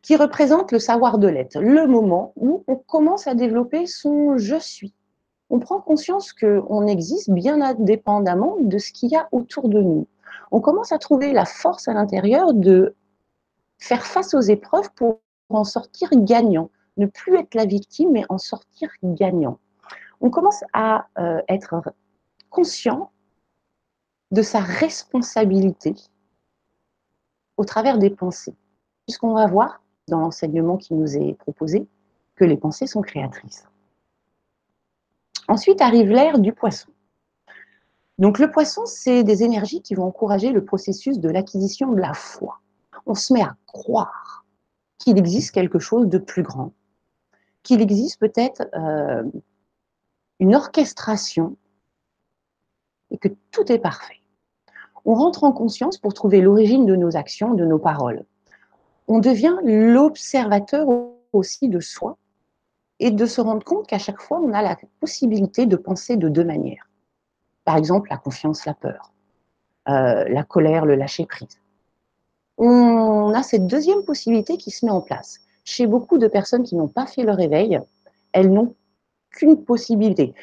qui 0.02 0.16
représente 0.16 0.72
le 0.72 0.80
savoir 0.80 1.18
de 1.18 1.28
l'être, 1.28 1.60
le 1.60 1.88
moment 1.88 2.34
où 2.36 2.64
on 2.68 2.76
commence 2.76 3.28
à 3.28 3.36
développer 3.36 3.86
son 3.88 4.38
je 4.38 4.60
suis. 4.60 4.94
On 5.50 5.60
prend 5.60 5.80
conscience 5.80 6.34
qu'on 6.34 6.88
existe 6.88 7.30
bien 7.30 7.62
indépendamment 7.62 8.58
de 8.60 8.78
ce 8.78 8.92
qu'il 8.92 9.10
y 9.10 9.16
a 9.16 9.28
autour 9.32 9.70
de 9.70 9.82
nous. 9.82 10.08
On 10.52 10.60
commence 10.60 10.92
à 10.92 10.98
trouver 10.98 11.34
la 11.34 11.46
force 11.46 11.88
à 11.88 11.94
l'intérieur 11.94 12.54
de 12.54 12.96
faire 13.78 14.06
face 14.06 14.34
aux 14.34 14.42
épreuves 14.42 14.90
pour 14.96 15.20
en 15.50 15.64
sortir 15.64 16.10
gagnant. 16.14 16.70
Ne 16.98 17.06
plus 17.06 17.36
être 17.38 17.54
la 17.56 17.66
victime, 17.66 18.12
mais 18.12 18.24
en 18.30 18.38
sortir 18.38 18.90
gagnant. 19.04 19.60
On 20.22 20.30
commence 20.30 20.64
à 20.74 21.08
euh, 21.20 21.42
être 21.50 21.82
conscient 22.50 23.12
de 24.32 24.42
sa 24.42 24.60
responsabilité 24.60 25.94
au 27.58 27.66
travers 27.66 27.98
des 27.98 28.10
pensées. 28.10 28.56
Puisqu'on 29.06 29.34
va 29.34 29.48
voir 29.48 29.82
dans 30.08 30.20
l'enseignement 30.20 30.78
qui 30.78 30.94
nous 30.94 31.18
est 31.18 31.34
proposé 31.34 31.88
que 32.36 32.44
les 32.46 32.58
pensées 32.58 32.88
sont 32.88 33.02
créatrices. 33.02 33.66
Ensuite 35.48 35.82
arrive 35.82 36.10
l'ère 36.10 36.40
du 36.40 36.54
poisson. 36.54 36.90
Donc 38.18 38.40
le 38.40 38.50
poisson, 38.50 38.86
c'est 38.86 39.24
des 39.24 39.44
énergies 39.44 39.82
qui 39.82 39.94
vont 39.94 40.06
encourager 40.06 40.52
le 40.52 40.64
processus 40.64 41.20
de 41.20 41.30
l'acquisition 41.30 41.92
de 41.92 42.00
la 42.00 42.14
foi. 42.14 42.60
On 43.06 43.14
se 43.14 43.34
met 43.34 43.42
à 43.42 43.56
croire 43.68 44.46
qu'il 44.98 45.18
existe 45.18 45.52
quelque 45.52 45.80
chose 45.80 46.08
de 46.08 46.18
plus 46.18 46.44
grand, 46.44 46.74
qu'il 47.62 47.82
existe 47.82 48.20
peut-être 48.20 48.68
euh, 48.74 49.24
une 50.40 50.56
orchestration 50.56 51.58
et 53.12 53.18
que 53.18 53.28
tout 53.52 53.72
est 53.72 53.80
parfait. 53.80 54.22
On 55.06 55.14
rentre 55.14 55.44
en 55.44 55.52
conscience 55.52 55.98
pour 55.98 56.14
trouver 56.14 56.42
l'origine 56.42 56.86
de 56.86 56.96
nos 56.96 57.16
actions, 57.16 57.54
de 57.54 57.66
nos 57.66 57.78
paroles. 57.78 58.26
On 59.08 59.20
devient 59.20 59.56
l'observateur 59.64 60.88
aussi 61.32 61.70
de 61.70 61.80
soi 61.80 62.18
et 63.00 63.12
de 63.12 63.26
se 63.26 63.42
rendre 63.42 63.64
compte 63.64 63.88
qu'à 63.88 64.00
chaque 64.00 64.22
fois, 64.22 64.40
on 64.40 64.54
a 64.54 64.62
la 64.62 64.78
possibilité 65.00 65.66
de 65.66 65.76
penser 65.76 66.18
de 66.18 66.30
deux 66.30 66.44
manières. 66.44 66.90
Par 67.66 67.78
exemple, 67.78 68.10
la 68.10 68.18
confiance, 68.18 68.66
la 68.66 68.74
peur, 68.74 69.12
euh, 69.90 70.26
la 70.28 70.44
colère, 70.44 70.86
le 70.86 70.96
lâcher-prise. 70.96 71.60
On 72.58 73.34
a 73.34 73.44
cette 73.44 73.68
deuxième 73.68 74.04
possibilité 74.04 74.58
qui 74.58 74.72
se 74.72 74.86
met 74.86 74.92
en 74.92 75.02
place. 75.02 75.40
Chez 75.66 75.88
beaucoup 75.88 76.18
de 76.18 76.28
personnes 76.28 76.64
qui 76.64 76.76
n'ont 76.76 76.88
pas 76.88 77.06
fait 77.06 77.24
le 77.24 77.32
réveil, 77.32 77.80
elles 78.32 78.52
n'ont 78.52 78.76
qu'une 79.32 79.64
possibilité. 79.64 80.34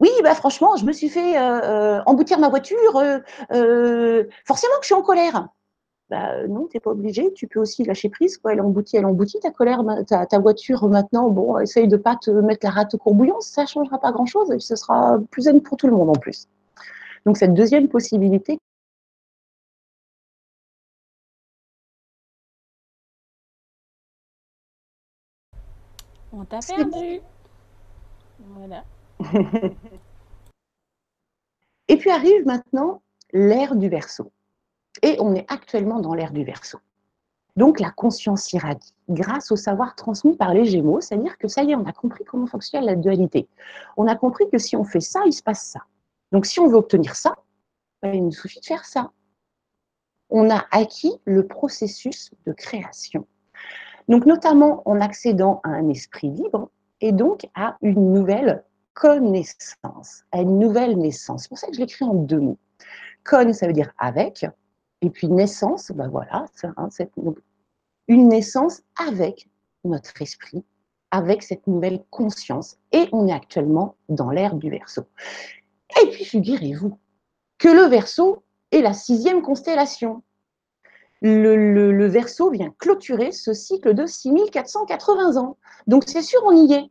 Oui, 0.00 0.08
bah 0.22 0.34
franchement, 0.34 0.76
je 0.76 0.84
me 0.86 0.92
suis 0.92 1.08
fait 1.10 1.36
euh, 1.38 1.98
euh, 1.98 2.02
emboutir 2.06 2.38
ma 2.38 2.48
voiture. 2.48 2.96
Euh, 3.52 4.24
forcément 4.46 4.74
que 4.76 4.82
je 4.82 4.86
suis 4.86 4.94
en 4.94 5.02
colère. 5.02 5.48
Bah, 6.08 6.46
non, 6.48 6.66
tu 6.66 6.76
n'es 6.76 6.80
pas 6.80 6.90
obligé. 6.90 7.32
Tu 7.34 7.46
peux 7.46 7.60
aussi 7.60 7.84
lâcher 7.84 8.08
prise. 8.08 8.38
Quoi. 8.38 8.52
Elle 8.54 8.62
emboutit, 8.62 8.96
elle 8.96 9.06
emboutit 9.06 9.38
ta 9.40 9.50
colère, 9.50 9.82
ta, 10.06 10.26
ta 10.26 10.38
voiture 10.38 10.88
maintenant. 10.88 11.28
Bon, 11.30 11.58
essaye 11.58 11.86
de 11.88 11.96
pas 11.96 12.16
te 12.16 12.30
mettre 12.30 12.66
la 12.66 12.70
rate 12.72 12.94
au 12.94 12.98
courbouillon. 12.98 13.40
Ça 13.40 13.62
ne 13.62 13.66
changera 13.68 13.98
pas 14.00 14.10
grand-chose. 14.12 14.50
Et 14.52 14.58
ce 14.60 14.74
sera 14.76 15.18
plus 15.30 15.42
zen 15.42 15.60
pour 15.62 15.76
tout 15.76 15.86
le 15.86 15.94
monde 15.94 16.10
en 16.10 16.18
plus. 16.20 16.48
Donc 17.26 17.36
cette 17.36 17.54
deuxième 17.54 17.88
possibilité. 17.88 18.58
On 26.32 26.44
t'a 26.44 26.60
perdu. 26.60 27.20
Voilà. 28.56 28.84
Et 31.88 31.96
puis 31.96 32.10
arrive 32.10 32.46
maintenant 32.46 33.02
l'ère 33.32 33.74
du 33.74 33.88
verso. 33.88 34.30
Et 35.02 35.16
on 35.20 35.34
est 35.34 35.44
actuellement 35.50 36.00
dans 36.00 36.14
l'ère 36.14 36.32
du 36.32 36.44
verso. 36.44 36.78
Donc 37.56 37.80
la 37.80 37.90
conscience 37.90 38.52
irradie, 38.52 38.94
grâce 39.08 39.50
au 39.50 39.56
savoir 39.56 39.96
transmis 39.96 40.36
par 40.36 40.54
les 40.54 40.64
Gémeaux, 40.64 41.00
c'est-à-dire 41.00 41.36
que 41.36 41.48
ça 41.48 41.62
y 41.62 41.72
est, 41.72 41.74
on 41.74 41.84
a 41.84 41.92
compris 41.92 42.24
comment 42.24 42.46
fonctionne 42.46 42.84
la 42.84 42.94
dualité. 42.94 43.48
On 43.96 44.06
a 44.06 44.14
compris 44.14 44.48
que 44.50 44.58
si 44.58 44.76
on 44.76 44.84
fait 44.84 45.00
ça, 45.00 45.20
il 45.26 45.32
se 45.32 45.42
passe 45.42 45.64
ça. 45.64 45.80
Donc 46.32 46.46
si 46.46 46.60
on 46.60 46.68
veut 46.68 46.76
obtenir 46.76 47.16
ça, 47.16 47.34
ben, 48.02 48.14
il 48.14 48.24
nous 48.24 48.32
suffit 48.32 48.60
de 48.60 48.64
faire 48.64 48.84
ça. 48.84 49.10
On 50.30 50.48
a 50.48 50.64
acquis 50.70 51.12
le 51.24 51.46
processus 51.46 52.30
de 52.46 52.52
création. 52.52 53.26
Donc 54.08 54.26
notamment 54.26 54.82
en 54.88 55.00
accédant 55.00 55.60
à 55.64 55.70
un 55.70 55.88
esprit 55.88 56.30
libre 56.30 56.70
et 57.00 57.12
donc 57.12 57.48
à 57.54 57.76
une 57.82 58.12
nouvelle 58.12 58.64
connaissance, 58.94 60.24
à 60.32 60.40
une 60.40 60.58
nouvelle 60.58 60.98
naissance. 60.98 61.42
C'est 61.42 61.48
pour 61.48 61.58
ça 61.58 61.68
que 61.68 61.74
je 61.74 61.80
l'écris 61.80 62.04
en 62.04 62.14
deux 62.14 62.40
mots. 62.40 62.58
Con, 63.24 63.52
ça 63.52 63.66
veut 63.66 63.72
dire 63.72 63.92
avec, 63.98 64.46
et 65.02 65.10
puis 65.10 65.28
naissance, 65.28 65.92
ben 65.92 66.08
voilà, 66.08 66.46
une 68.08 68.28
naissance 68.28 68.82
avec 68.96 69.48
notre 69.84 70.20
esprit, 70.20 70.64
avec 71.10 71.42
cette 71.42 71.66
nouvelle 71.66 72.02
conscience. 72.10 72.76
Et 72.92 73.08
on 73.12 73.26
est 73.26 73.32
actuellement 73.32 73.96
dans 74.08 74.30
l'ère 74.30 74.54
du 74.54 74.70
verso. 74.70 75.02
Et 76.02 76.10
puis 76.10 76.24
figurez-vous 76.24 76.98
que 77.58 77.68
le 77.68 77.84
verso 77.84 78.42
est 78.72 78.82
la 78.82 78.92
sixième 78.92 79.42
constellation. 79.42 80.22
Le, 81.22 81.56
le, 81.56 81.92
le 81.92 82.06
verso 82.06 82.50
vient 82.50 82.72
clôturer 82.78 83.32
ce 83.32 83.52
cycle 83.52 83.92
de 83.94 84.06
6480 84.06 85.36
ans. 85.36 85.58
Donc 85.86 86.04
c'est 86.06 86.22
sûr, 86.22 86.40
on 86.46 86.52
y 86.52 86.72
est 86.72 86.90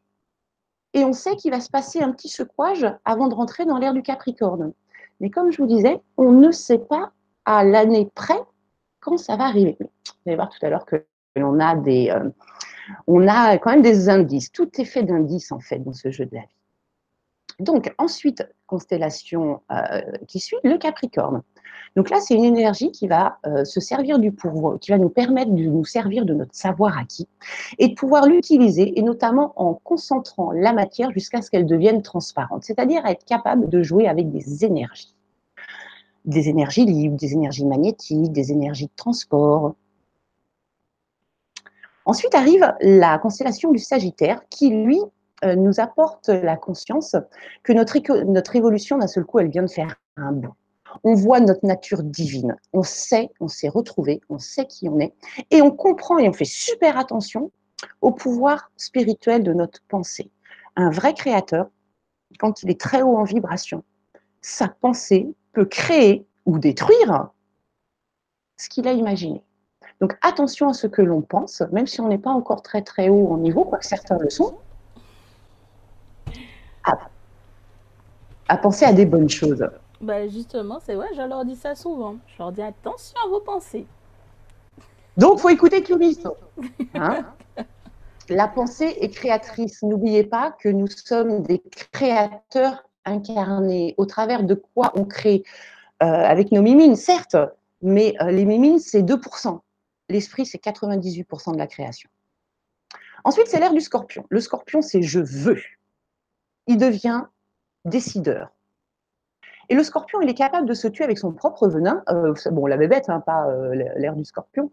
et 0.94 1.04
on 1.04 1.14
sait 1.14 1.36
qu'il 1.36 1.52
va 1.52 1.60
se 1.60 1.70
passer 1.70 2.02
un 2.02 2.12
petit 2.12 2.30
secouage 2.30 2.86
avant 3.06 3.28
de 3.28 3.34
rentrer 3.34 3.66
dans 3.66 3.78
l'ère 3.78 3.94
du 3.94 4.02
Capricorne. 4.02 4.74
Mais 5.20 5.30
comme 5.30 5.52
je 5.52 5.62
vous 5.62 5.68
disais, 5.68 6.02
on 6.18 6.32
ne 6.32 6.52
sait 6.52 6.80
pas 6.80 7.12
à 7.46 7.64
l'année 7.64 8.10
près 8.16 8.40
quand 9.00 9.18
ça 9.18 9.36
va 9.36 9.46
arriver. 9.46 9.78
Vous 9.80 9.88
allez 10.26 10.36
voir 10.36 10.50
tout 10.50 10.66
à 10.66 10.70
l'heure 10.70 10.86
que 10.86 11.06
l'on 11.36 11.60
a 11.60 11.76
des, 11.76 12.10
euh, 12.10 12.30
on 13.08 13.28
a 13.28 13.58
quand 13.58 13.72
même 13.72 13.82
des 13.82 14.10
indices. 14.10 14.52
Tout 14.52 14.70
est 14.80 14.86
fait 14.86 15.04
d'indices 15.04 15.52
en 15.52 15.60
fait 15.60 15.80
dans 15.80 15.94
ce 15.94 16.12
jeu 16.12 16.26
de 16.26 16.36
la 16.36 16.42
vie. 16.42 16.48
Donc 17.60 17.94
ensuite, 17.98 18.48
constellation 18.68 19.62
euh, 19.72 20.02
qui 20.28 20.40
suit, 20.40 20.58
le 20.64 20.78
Capricorne. 20.78 21.44
Donc 21.96 22.10
là, 22.10 22.20
c'est 22.20 22.36
une 22.36 22.46
énergie 22.46 22.92
qui 22.92 23.08
va 23.08 23.38
euh, 23.46 23.66
se 23.66 23.80
servir 23.80 24.20
du 24.20 24.32
pouvoir, 24.32 24.80
qui 24.80 24.92
va 24.92 24.98
nous 24.98 25.10
permettre 25.10 25.52
de 25.52 25.64
nous 25.64 25.86
servir 25.86 26.26
de 26.26 26.34
notre 26.34 26.56
savoir 26.56 26.98
acquis 26.98 27.28
et 27.78 27.90
de 27.90 27.94
pouvoir 27.94 28.28
l'utiliser, 28.28 28.98
et 28.98 29.02
notamment 29.02 29.54
en 29.56 29.74
concentrant 29.74 30.52
la 30.52 30.74
matière 30.74 31.12
jusqu'à 31.12 31.42
ce 31.42 31.50
qu'elle 31.50 31.66
devienne 31.66 32.02
transparente, 32.02 32.64
c'est-à-dire 32.64 33.06
être 33.06 33.26
capable 33.26 33.70
de 33.70 33.82
jouer 33.82 34.08
avec 34.08 34.32
des 34.32 34.66
énergies. 34.66 35.16
Des 36.26 36.50
énergies 36.50 36.86
libres, 36.86 37.18
des 37.18 37.34
énergies 37.34 37.66
magnétiques, 37.66 38.32
des 38.32 38.52
énergies 38.52 38.88
de 38.88 38.96
transport. 38.96 39.76
Ensuite 42.06 42.36
arrive 42.36 42.74
la 42.82 43.18
constellation 43.18 43.72
du 43.72 43.80
Sagittaire 43.80 44.42
qui, 44.50 44.70
lui, 44.70 45.00
euh, 45.44 45.56
nous 45.56 45.80
apporte 45.80 46.28
la 46.28 46.58
conscience 46.58 47.16
que 47.64 47.72
notre, 47.72 47.98
notre 48.26 48.56
évolution, 48.56 48.98
d'un 48.98 49.08
seul 49.08 49.26
coup, 49.26 49.40
elle 49.40 49.50
vient 49.50 49.64
de 49.64 49.70
faire 49.70 49.96
un 50.18 50.34
bond 50.34 50.54
on 51.04 51.14
voit 51.14 51.40
notre 51.40 51.66
nature 51.66 52.04
divine. 52.04 52.56
On 52.74 52.84
sait, 52.84 53.30
on 53.40 53.48
s'est 53.48 53.70
retrouvé, 53.70 54.22
on 54.30 54.40
sait 54.40 54.66
qui 54.66 54.90
on 54.90 55.00
est, 55.00 55.14
et 55.52 55.62
on 55.62 55.72
comprend 55.72 56.18
et 56.18 56.28
on 56.28 56.34
fait 56.34 56.46
super 56.46 56.98
attention 56.98 57.52
au 58.02 58.12
pouvoir 58.12 58.72
spirituel 58.78 59.44
de 59.44 59.54
notre 59.54 59.82
pensée. 59.88 60.32
Un 60.76 60.90
vrai 60.90 61.14
créateur, 61.14 61.68
quand 62.40 62.64
il 62.64 62.70
est 62.70 62.80
très 62.80 63.02
haut 63.02 63.18
en 63.18 63.24
vibration, 63.24 63.84
sa 64.42 64.68
pensée 64.68 65.34
peut 65.54 65.66
créer 65.66 66.26
ou 66.46 66.60
détruire 66.60 67.30
ce 68.58 68.70
qu'il 68.70 68.88
a 68.88 68.92
imaginé. 68.92 69.44
Donc 70.02 70.18
attention 70.22 70.70
à 70.70 70.74
ce 70.74 70.88
que 70.88 71.02
l'on 71.02 71.22
pense, 71.22 71.62
même 71.72 71.88
si 71.88 72.00
on 72.00 72.08
n'est 72.08 72.18
pas 72.18 72.32
encore 72.32 72.62
très 72.62 72.82
très 72.82 73.10
haut 73.10 73.32
en 73.32 73.38
niveau, 73.38 73.66
quoique 73.66 73.86
certains 73.86 74.18
le 74.18 74.30
sont, 74.30 74.58
à 78.48 78.58
penser 78.58 78.86
à 78.86 78.94
des 78.94 79.06
bonnes 79.06 79.30
choses. 79.30 79.70
Bah 80.02 80.28
justement, 80.28 80.80
c'est 80.80 80.96
vrai, 80.96 81.08
je 81.16 81.22
leur 81.22 81.44
dis 81.46 81.56
ça 81.56 81.76
souvent. 81.76 82.18
Je 82.28 82.38
leur 82.40 82.52
dis 82.52 82.62
attention 82.62 83.18
à 83.26 83.28
vos 83.28 83.42
pensées. 83.42 83.86
Donc, 85.18 85.34
il 85.38 85.42
faut 85.42 85.50
écouter 85.50 85.84
Curiso. 85.84 86.38
Hein 86.94 87.26
La 88.30 88.48
pensée 88.48 88.96
est 89.02 89.10
créatrice. 89.10 89.84
N'oubliez 89.84 90.24
pas 90.24 90.52
que 90.52 90.70
nous 90.70 90.88
sommes 90.88 91.42
des 91.42 91.62
créateurs 91.92 92.88
incarnés. 93.04 93.96
Au 93.98 94.06
travers 94.06 94.44
de 94.44 94.54
quoi 94.54 94.94
on 94.96 95.04
crée? 95.04 95.44
Euh, 96.02 96.06
Avec 96.06 96.54
nos 96.54 96.62
mimines, 96.62 96.96
certes, 96.96 97.36
mais 97.82 98.16
euh, 98.22 98.32
les 98.32 98.46
mimines, 98.46 98.80
c'est 98.80 99.02
2%. 99.02 99.60
L'esprit, 100.08 100.46
c'est 100.46 100.64
98% 100.64 101.52
de 101.52 101.58
la 101.58 101.68
création. 101.68 102.10
Ensuite, 103.26 103.48
c'est 103.48 103.60
l'ère 103.60 103.74
du 103.74 103.82
scorpion. 103.82 104.26
Le 104.30 104.40
scorpion, 104.40 104.82
c'est 104.82 105.02
je 105.02 105.20
veux. 105.20 105.62
Il 106.68 106.78
devient 106.78 107.24
décideur. 107.84 108.52
Et 109.70 109.76
le 109.76 109.84
scorpion, 109.84 110.20
il 110.22 110.30
est 110.30 110.36
capable 110.36 110.68
de 110.68 110.74
se 110.74 110.88
tuer 110.88 111.04
avec 111.04 111.20
son 111.20 111.32
propre 111.32 111.68
venin. 111.68 112.04
Euh, 112.10 112.34
bon, 112.52 112.66
la 112.66 112.76
bébête, 112.76 113.08
hein, 113.10 113.20
pas 113.20 113.48
euh, 113.48 113.76
l'air 113.96 114.16
du 114.16 114.26
scorpion. 114.26 114.72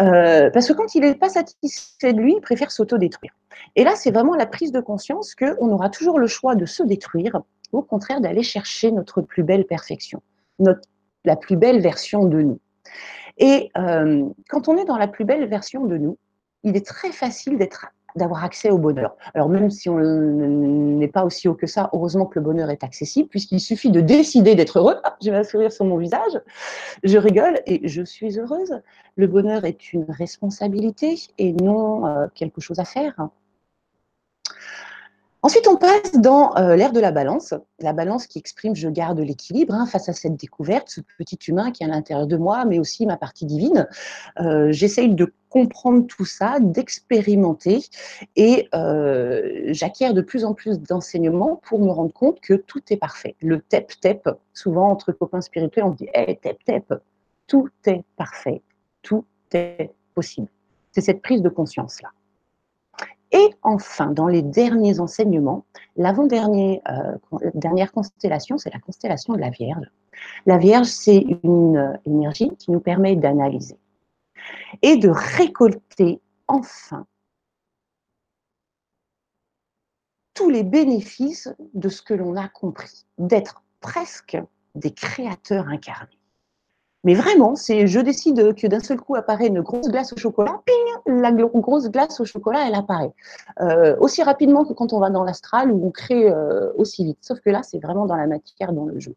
Euh, 0.00 0.50
parce 0.50 0.66
que 0.66 0.72
quand 0.72 0.94
il 0.96 1.02
n'est 1.02 1.14
pas 1.14 1.28
satisfait 1.28 2.12
de 2.12 2.20
lui, 2.20 2.34
il 2.36 2.40
préfère 2.40 2.72
s'autodétruire. 2.72 3.32
Et 3.76 3.84
là, 3.84 3.94
c'est 3.94 4.10
vraiment 4.10 4.34
la 4.34 4.46
prise 4.46 4.72
de 4.72 4.80
conscience 4.80 5.36
qu'on 5.36 5.70
aura 5.70 5.88
toujours 5.88 6.18
le 6.18 6.26
choix 6.26 6.56
de 6.56 6.66
se 6.66 6.82
détruire, 6.82 7.40
au 7.72 7.82
contraire 7.82 8.20
d'aller 8.20 8.42
chercher 8.42 8.90
notre 8.90 9.22
plus 9.22 9.44
belle 9.44 9.66
perfection, 9.66 10.20
la 11.24 11.36
plus 11.36 11.56
belle 11.56 11.80
version 11.80 12.24
de 12.24 12.42
nous. 12.42 12.60
Et 13.38 13.70
quand 13.74 14.68
on 14.68 14.76
est 14.76 14.84
dans 14.84 14.96
la 14.96 15.08
plus 15.08 15.24
belle 15.24 15.46
version 15.48 15.84
de 15.86 15.96
nous, 15.96 16.18
il 16.64 16.76
est 16.76 16.86
très 16.86 17.12
facile 17.12 17.58
d'être 17.58 17.86
d'avoir 18.16 18.44
accès 18.44 18.70
au 18.70 18.78
bonheur. 18.78 19.16
Alors 19.34 19.48
même 19.48 19.70
si 19.70 19.88
on 19.88 19.98
n'est 19.98 21.08
pas 21.08 21.24
aussi 21.24 21.48
haut 21.48 21.54
que 21.54 21.66
ça, 21.66 21.90
heureusement 21.92 22.26
que 22.26 22.38
le 22.38 22.44
bonheur 22.44 22.70
est 22.70 22.84
accessible, 22.84 23.28
puisqu'il 23.28 23.60
suffit 23.60 23.90
de 23.90 24.00
décider 24.00 24.54
d'être 24.54 24.78
heureux. 24.78 24.96
J'ai 25.20 25.34
un 25.34 25.44
sourire 25.44 25.72
sur 25.72 25.84
mon 25.84 25.96
visage, 25.96 26.40
je 27.02 27.18
rigole 27.18 27.60
et 27.66 27.86
je 27.88 28.02
suis 28.02 28.38
heureuse. 28.38 28.80
Le 29.16 29.26
bonheur 29.26 29.64
est 29.64 29.92
une 29.92 30.06
responsabilité 30.08 31.16
et 31.38 31.52
non 31.52 32.06
euh, 32.06 32.26
quelque 32.34 32.60
chose 32.60 32.78
à 32.78 32.84
faire. 32.84 33.14
Ensuite, 35.44 35.68
on 35.68 35.76
passe 35.76 36.12
dans 36.14 36.56
euh, 36.56 36.74
l'ère 36.74 36.92
de 36.92 37.00
la 37.00 37.12
balance, 37.12 37.52
la 37.78 37.92
balance 37.92 38.26
qui 38.26 38.38
exprime 38.38 38.74
je 38.74 38.88
garde 38.88 39.20
l'équilibre 39.20 39.74
hein, 39.74 39.84
face 39.84 40.08
à 40.08 40.14
cette 40.14 40.36
découverte, 40.36 40.88
ce 40.88 41.02
petit 41.18 41.38
humain 41.48 41.70
qui 41.70 41.82
est 41.82 41.86
à 41.86 41.90
l'intérieur 41.90 42.26
de 42.26 42.38
moi, 42.38 42.64
mais 42.64 42.78
aussi 42.78 43.04
ma 43.04 43.18
partie 43.18 43.44
divine. 43.44 43.86
Euh, 44.40 44.72
j'essaye 44.72 45.14
de 45.14 45.34
comprendre 45.50 46.06
tout 46.06 46.24
ça, 46.24 46.60
d'expérimenter, 46.60 47.84
et 48.36 48.70
euh, 48.74 49.64
j'acquiers 49.66 50.14
de 50.14 50.22
plus 50.22 50.46
en 50.46 50.54
plus 50.54 50.80
d'enseignements 50.80 51.60
pour 51.62 51.78
me 51.78 51.90
rendre 51.90 52.14
compte 52.14 52.40
que 52.40 52.54
tout 52.54 52.80
est 52.88 52.96
parfait. 52.96 53.36
Le 53.42 53.60
tep-tep, 53.60 54.30
souvent 54.54 54.88
entre 54.88 55.12
copains 55.12 55.42
spirituels, 55.42 55.84
on 55.84 55.90
dit 55.90 56.08
hey, 56.14 56.38
tep-tep, 56.38 56.94
tout 57.48 57.68
est 57.84 58.02
parfait, 58.16 58.62
tout 59.02 59.26
est 59.52 59.90
possible. 60.14 60.48
C'est 60.92 61.02
cette 61.02 61.20
prise 61.20 61.42
de 61.42 61.50
conscience-là. 61.50 62.08
Et 63.34 63.52
enfin, 63.62 64.12
dans 64.12 64.28
les 64.28 64.42
derniers 64.42 65.00
enseignements, 65.00 65.66
l'avant-dernière 65.96 66.80
dernière 67.54 67.90
constellation, 67.90 68.58
c'est 68.58 68.72
la 68.72 68.78
constellation 68.78 69.34
de 69.34 69.40
la 69.40 69.50
Vierge. 69.50 69.90
La 70.46 70.56
Vierge, 70.56 70.86
c'est 70.86 71.26
une 71.42 71.98
énergie 72.06 72.50
qui 72.56 72.70
nous 72.70 72.78
permet 72.78 73.16
d'analyser 73.16 73.76
et 74.82 74.96
de 74.96 75.08
récolter 75.08 76.20
enfin 76.46 77.06
tous 80.34 80.48
les 80.48 80.62
bénéfices 80.62 81.52
de 81.74 81.88
ce 81.88 82.02
que 82.02 82.14
l'on 82.14 82.36
a 82.36 82.48
compris, 82.48 83.04
d'être 83.18 83.64
presque 83.80 84.38
des 84.76 84.92
créateurs 84.92 85.68
incarnés. 85.68 86.18
Mais 87.04 87.14
vraiment, 87.14 87.54
c'est 87.54 87.86
je 87.86 88.00
décide 88.00 88.54
que 88.54 88.66
d'un 88.66 88.80
seul 88.80 88.98
coup 88.98 89.14
apparaît 89.14 89.48
une 89.48 89.60
grosse 89.60 89.88
glace 89.88 90.14
au 90.14 90.16
chocolat, 90.16 90.62
ping, 90.64 91.14
la 91.20 91.32
grosse 91.32 91.90
glace 91.90 92.18
au 92.18 92.24
chocolat, 92.24 92.66
elle 92.66 92.74
apparaît. 92.74 93.12
Euh, 93.60 93.94
aussi 94.00 94.22
rapidement 94.22 94.64
que 94.64 94.72
quand 94.72 94.94
on 94.94 95.00
va 95.00 95.10
dans 95.10 95.22
l'astral 95.22 95.70
où 95.70 95.86
on 95.86 95.90
crée 95.90 96.30
euh, 96.30 96.72
aussi 96.76 97.04
vite. 97.04 97.18
Sauf 97.20 97.40
que 97.40 97.50
là, 97.50 97.62
c'est 97.62 97.78
vraiment 97.78 98.06
dans 98.06 98.16
la 98.16 98.26
matière, 98.26 98.72
dans 98.72 98.86
le 98.86 98.98
jeu. 98.98 99.14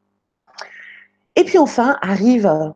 Et 1.37 1.45
puis 1.45 1.57
enfin 1.57 1.97
arrive 2.01 2.73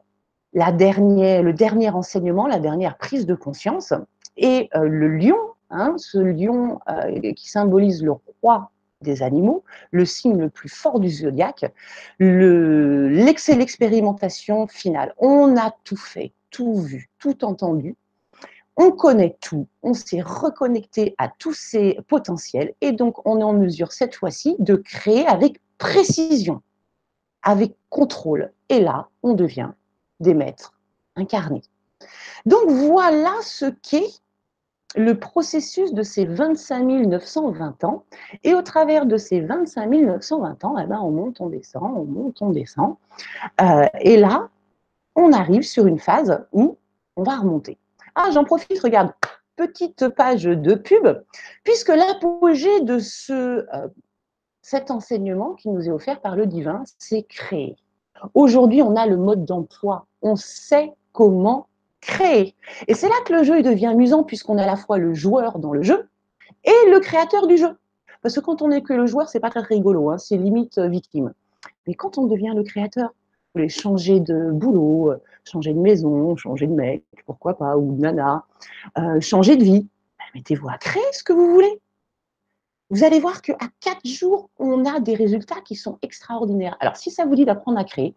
la 0.54 0.72
dernière, 0.72 1.44
le 1.44 1.54
dernier 1.54 1.90
enseignement, 1.90 2.48
la 2.48 2.60
dernière 2.60 2.98
prise 2.98 3.26
de 3.26 3.36
conscience. 3.36 3.94
Et 4.38 4.70
euh, 4.76 4.88
le 4.88 5.10
lion, 5.18 5.38
hein, 5.72 5.96
ce 5.98 6.20
lion 6.20 6.80
qui 7.36 7.50
symbolise 7.50 8.02
le 8.02 8.14
roi 8.42 8.72
des 9.02 9.24
animaux, 9.24 9.64
le 9.92 10.06
signe 10.06 10.38
le 10.38 10.50
plus 10.50 10.70
fort 10.70 11.00
du 11.00 11.10
zodiaque, 11.10 11.66
l'expérimentation 12.20 14.68
finale. 14.68 15.14
On 15.18 15.58
a 15.58 15.74
tout 15.84 15.98
fait, 15.98 16.34
tout 16.50 16.82
vu, 16.82 17.10
tout 17.20 17.46
entendu. 17.46 17.96
On 18.78 18.92
connaît 18.92 19.38
tout, 19.42 19.68
on 19.84 19.94
s'est 19.94 20.22
reconnecté 20.22 21.14
à 21.18 21.28
tous 21.28 21.54
ces 21.54 22.00
potentiels 22.08 22.74
et 22.80 22.94
donc 22.94 23.28
on 23.28 23.40
est 23.40 23.44
en 23.44 23.54
mesure 23.54 23.92
cette 23.92 24.16
fois-ci 24.16 24.56
de 24.60 24.76
créer 24.76 25.28
avec 25.28 25.60
précision, 25.78 26.62
avec 27.44 27.76
contrôle. 27.90 28.54
Et 28.70 28.80
là, 28.80 29.10
on 29.24 29.34
devient 29.34 29.72
des 30.22 30.34
maîtres 30.34 30.74
incarnés. 31.16 31.64
Donc 32.46 32.70
voilà 32.70 33.34
ce 33.44 33.66
qu'est 33.66 34.22
le 34.96 35.18
processus 35.18 35.94
de 35.94 36.04
ces 36.04 36.26
25 36.26 36.84
920 36.84 37.84
ans. 37.84 38.04
Et 38.44 38.54
au 38.54 38.62
travers 38.62 39.06
de 39.06 39.18
ces 39.18 39.42
25 39.42 39.88
920 39.88 40.66
ans, 40.66 40.76
eh 40.82 40.86
ben, 40.86 41.00
on 41.02 41.12
monte, 41.12 41.40
on 41.40 41.48
descend, 41.48 41.92
on 41.96 42.06
monte, 42.06 42.42
on 42.42 42.50
descend. 42.50 42.96
Euh, 43.62 43.86
et 44.00 44.18
là, 44.18 44.50
on 45.16 45.32
arrive 45.32 45.64
sur 45.64 45.88
une 45.88 46.00
phase 46.00 46.46
où 46.52 46.78
on 47.16 47.24
va 47.24 47.38
remonter. 47.38 47.78
Ah, 48.16 48.30
j'en 48.34 48.44
profite, 48.44 48.80
regarde, 48.80 49.14
petite 49.56 50.10
page 50.10 50.44
de 50.44 50.76
pub, 50.76 51.24
puisque 51.64 51.90
l'apogée 51.90 52.82
de 52.82 53.00
ce, 53.00 53.34
euh, 53.74 53.88
cet 54.62 54.92
enseignement 54.92 55.54
qui 55.54 55.70
nous 55.70 55.88
est 55.88 55.92
offert 55.92 56.20
par 56.20 56.36
le 56.36 56.46
divin, 56.46 56.84
c'est 56.98 57.24
créer. 57.24 57.78
Aujourd'hui, 58.34 58.82
on 58.82 58.96
a 58.96 59.08
le 59.08 59.18
mode 59.18 59.46
d'emploi. 59.46 60.06
On 60.22 60.36
sait 60.36 60.94
comment 61.12 61.68
créer. 62.02 62.56
Et 62.88 62.94
c'est 62.94 63.08
là 63.08 63.16
que 63.26 63.34
le 63.34 63.44
jeu 63.44 63.62
devient 63.62 63.88
amusant 63.88 64.24
puisqu'on 64.24 64.58
est 64.58 64.64
à 64.64 64.68
la 64.68 64.76
fois 64.76 64.98
le 64.98 65.14
joueur 65.14 65.60
dans 65.60 65.72
le 65.72 65.84
jeu 65.84 66.10
et 66.64 66.90
le 66.90 67.00
créateur 67.00 67.48
du 67.48 67.58
jeu. 67.58 67.78
Parce 68.22 68.36
que 68.36 68.40
quand 68.40 68.62
on 68.62 68.68
n'est 68.68 68.82
que 68.82 68.94
le 68.94 69.06
joueur, 69.06 69.30
c'est 69.30 69.40
pas 69.40 69.50
très 69.50 69.62
rigolo, 69.62 70.10
hein, 70.10 70.18
c'est 70.18 70.38
limite 70.38 70.78
euh, 70.78 70.88
victime. 70.88 71.34
Mais 71.88 71.96
quand 71.96 72.18
on 72.18 72.28
devient 72.28 72.54
le 72.56 72.64
créateur, 72.64 73.10
vous 73.10 73.60
voulez 73.60 73.70
changer 73.70 74.20
de 74.20 74.52
boulot, 74.52 75.12
euh, 75.12 75.22
changer 75.44 75.74
de 75.74 75.80
maison, 75.80 76.36
changer 76.36 76.68
de 76.68 76.74
mec, 76.74 77.04
pourquoi 77.26 77.58
pas, 77.58 77.78
ou 77.78 77.96
de 77.96 78.02
nana, 78.02 78.46
euh, 78.98 79.20
changer 79.22 79.56
de 79.56 79.64
vie, 79.64 79.88
ben, 80.20 80.26
mettez-vous 80.36 80.70
à 80.70 80.78
créer 80.78 81.04
ce 81.14 81.24
que 81.24 81.34
vous 81.34 81.52
voulez. 81.52 81.82
Vous 82.92 83.04
allez 83.04 83.20
voir 83.20 83.42
qu'à 83.42 83.58
quatre 83.80 84.06
jours, 84.06 84.50
on 84.60 84.86
a 84.86 85.00
des 85.00 85.16
résultats 85.16 85.62
qui 85.62 85.76
sont 85.76 85.98
extraordinaires. 86.02 86.76
Alors, 86.82 86.98
si 86.98 87.10
ça 87.10 87.26
vous 87.26 87.36
dit 87.36 87.46
d'apprendre 87.46 87.80
à 87.80 87.86
créer, 87.86 88.16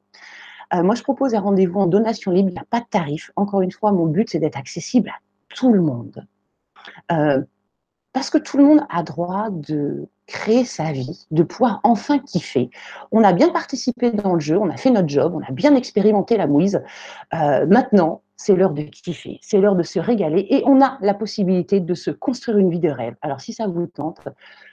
euh, 0.72 0.82
moi, 0.82 0.94
je 0.94 1.02
propose 1.02 1.34
un 1.34 1.40
rendez-vous 1.40 1.80
en 1.80 1.86
donation 1.86 2.30
libre. 2.30 2.48
Il 2.50 2.54
n'y 2.54 2.58
a 2.58 2.66
pas 2.68 2.80
de 2.80 2.86
tarif. 2.90 3.30
Encore 3.36 3.60
une 3.60 3.72
fois, 3.72 3.92
mon 3.92 4.06
but, 4.06 4.30
c'est 4.30 4.38
d'être 4.38 4.56
accessible 4.56 5.10
à 5.10 5.18
tout 5.54 5.72
le 5.72 5.80
monde. 5.80 6.26
Euh, 7.12 7.42
parce 8.12 8.30
que 8.30 8.38
tout 8.38 8.56
le 8.56 8.64
monde 8.64 8.86
a 8.90 9.02
droit 9.02 9.48
de 9.50 10.08
créer 10.26 10.64
sa 10.64 10.92
vie, 10.92 11.26
de 11.30 11.42
pouvoir 11.42 11.80
enfin 11.82 12.18
kiffer. 12.18 12.70
On 13.12 13.24
a 13.24 13.32
bien 13.32 13.50
participé 13.50 14.10
dans 14.10 14.34
le 14.34 14.40
jeu, 14.40 14.56
on 14.56 14.70
a 14.70 14.76
fait 14.76 14.90
notre 14.90 15.08
job, 15.08 15.34
on 15.34 15.42
a 15.42 15.52
bien 15.52 15.74
expérimenté 15.74 16.36
la 16.36 16.46
mouise. 16.46 16.82
Euh, 17.34 17.66
maintenant, 17.66 18.22
c'est 18.36 18.56
l'heure 18.56 18.72
de 18.72 18.82
kiffer, 18.82 19.38
c'est 19.42 19.58
l'heure 19.58 19.76
de 19.76 19.82
se 19.82 19.98
régaler 19.98 20.46
et 20.50 20.62
on 20.66 20.82
a 20.82 20.98
la 21.00 21.14
possibilité 21.14 21.80
de 21.80 21.94
se 21.94 22.10
construire 22.10 22.58
une 22.58 22.70
vie 22.70 22.80
de 22.80 22.90
rêve. 22.90 23.14
Alors 23.22 23.40
si 23.40 23.52
ça 23.52 23.66
vous 23.66 23.86
tente, 23.86 24.28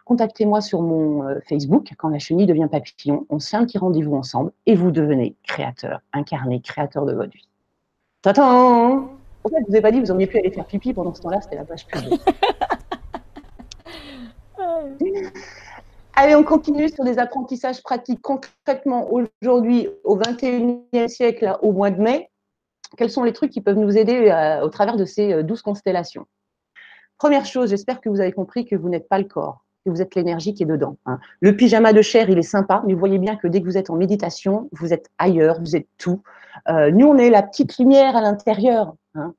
contactez-moi 0.05 0.61
sur 0.61 0.81
mon 0.81 1.27
euh, 1.27 1.39
Facebook 1.47 1.91
quand 1.97 2.09
la 2.09 2.19
chenille 2.19 2.47
devient 2.47 2.67
papillon. 2.71 3.25
On 3.29 3.39
se 3.39 3.49
fait 3.49 3.57
un 3.57 3.65
petit 3.65 3.77
rendez-vous 3.77 4.15
ensemble 4.15 4.51
et 4.65 4.75
vous 4.75 4.91
devenez 4.91 5.35
créateur, 5.43 6.01
incarné, 6.11 6.59
créateur 6.61 7.05
de 7.05 7.13
votre 7.13 7.31
vie. 7.31 7.47
Tatan 8.23 9.09
En 9.43 9.49
fait, 9.49 9.57
je 9.65 9.67
vous 9.69 9.75
ai 9.75 9.81
pas 9.81 9.91
dit, 9.91 9.99
vous 9.99 10.11
auriez 10.11 10.27
pu 10.27 10.39
aller 10.39 10.51
faire 10.51 10.65
pipi 10.65 10.93
pendant 10.93 11.13
ce 11.13 11.21
temps-là, 11.21 11.41
c'était 11.41 11.57
la 11.57 11.65
page 11.65 11.85
pub. 11.87 12.01
Allez, 16.15 16.35
on 16.35 16.43
continue 16.43 16.89
sur 16.89 17.03
des 17.03 17.19
apprentissages 17.19 17.81
pratiques 17.81 18.21
concrètement 18.21 19.07
aujourd'hui, 19.11 19.87
au 20.03 20.17
21e 20.17 21.07
siècle, 21.07 21.57
au 21.61 21.71
mois 21.71 21.89
de 21.89 22.01
mai 22.01 22.30
quels 22.97 23.09
sont 23.09 23.23
les 23.23 23.33
trucs 23.33 23.51
qui 23.51 23.61
peuvent 23.61 23.77
nous 23.77 23.97
aider 23.97 24.29
euh, 24.29 24.61
au 24.61 24.69
travers 24.69 24.97
de 24.97 25.05
ces 25.05 25.43
12 25.43 25.59
euh, 25.59 25.61
constellations 25.63 26.27
Première 27.17 27.45
chose, 27.45 27.69
j'espère 27.69 28.01
que 28.01 28.09
vous 28.09 28.19
avez 28.19 28.31
compris 28.31 28.65
que 28.65 28.75
vous 28.75 28.89
n'êtes 28.89 29.07
pas 29.07 29.19
le 29.19 29.25
corps, 29.25 29.63
que 29.85 29.91
vous 29.91 30.01
êtes 30.01 30.15
l'énergie 30.15 30.53
qui 30.53 30.63
est 30.63 30.67
dedans. 30.67 30.97
Hein. 31.05 31.19
Le 31.39 31.55
pyjama 31.55 31.93
de 31.93 32.01
chair, 32.01 32.29
il 32.29 32.37
est 32.37 32.43
sympa, 32.43 32.83
mais 32.85 32.93
vous 32.93 32.99
voyez 32.99 33.19
bien 33.19 33.35
que 33.35 33.47
dès 33.47 33.61
que 33.61 33.65
vous 33.65 33.77
êtes 33.77 33.91
en 33.91 33.95
méditation, 33.95 34.69
vous 34.71 34.91
êtes 34.91 35.09
ailleurs, 35.19 35.59
vous 35.59 35.75
êtes 35.75 35.87
tout. 35.99 36.23
Euh, 36.67 36.89
nous, 36.91 37.05
on 37.05 37.17
est 37.17 37.29
la 37.29 37.43
petite 37.43 37.77
lumière 37.77 38.15
à 38.15 38.21
l'intérieur. 38.21 38.95
Hein. 39.13 39.35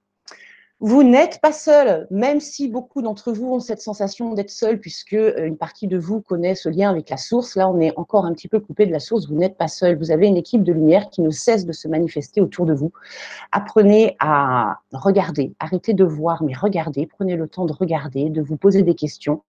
Vous 0.84 1.04
n'êtes 1.04 1.38
pas 1.40 1.52
seul, 1.52 2.08
même 2.10 2.40
si 2.40 2.66
beaucoup 2.66 3.02
d'entre 3.02 3.30
vous 3.30 3.54
ont 3.54 3.60
cette 3.60 3.80
sensation 3.80 4.34
d'être 4.34 4.50
seul, 4.50 4.80
puisque 4.80 5.12
euh, 5.12 5.46
une 5.46 5.56
partie 5.56 5.86
de 5.86 5.96
vous 5.96 6.20
connaît 6.20 6.56
ce 6.56 6.68
lien 6.68 6.90
avec 6.90 7.08
la 7.08 7.18
source. 7.18 7.54
Là, 7.54 7.68
on 7.70 7.78
est 7.78 7.96
encore 7.96 8.24
un 8.24 8.32
petit 8.32 8.48
peu 8.48 8.58
coupé 8.58 8.84
de 8.84 8.90
la 8.90 8.98
source. 8.98 9.28
Vous 9.28 9.36
n'êtes 9.36 9.56
pas 9.56 9.68
seul. 9.68 9.96
Vous 9.96 10.10
avez 10.10 10.26
une 10.26 10.36
équipe 10.36 10.64
de 10.64 10.72
lumière 10.72 11.08
qui 11.08 11.22
ne 11.22 11.30
cesse 11.30 11.66
de 11.66 11.72
se 11.72 11.86
manifester 11.86 12.40
autour 12.40 12.66
de 12.66 12.74
vous. 12.74 12.90
Apprenez 13.52 14.16
à 14.18 14.80
regarder. 14.92 15.52
Arrêtez 15.60 15.94
de 15.94 16.02
voir, 16.02 16.42
mais 16.42 16.52
regardez. 16.52 17.06
Prenez 17.06 17.36
le 17.36 17.46
temps 17.46 17.64
de 17.64 17.72
regarder, 17.72 18.28
de 18.28 18.42
vous 18.42 18.56
poser 18.56 18.82
des 18.82 18.96
questions. 18.96 19.42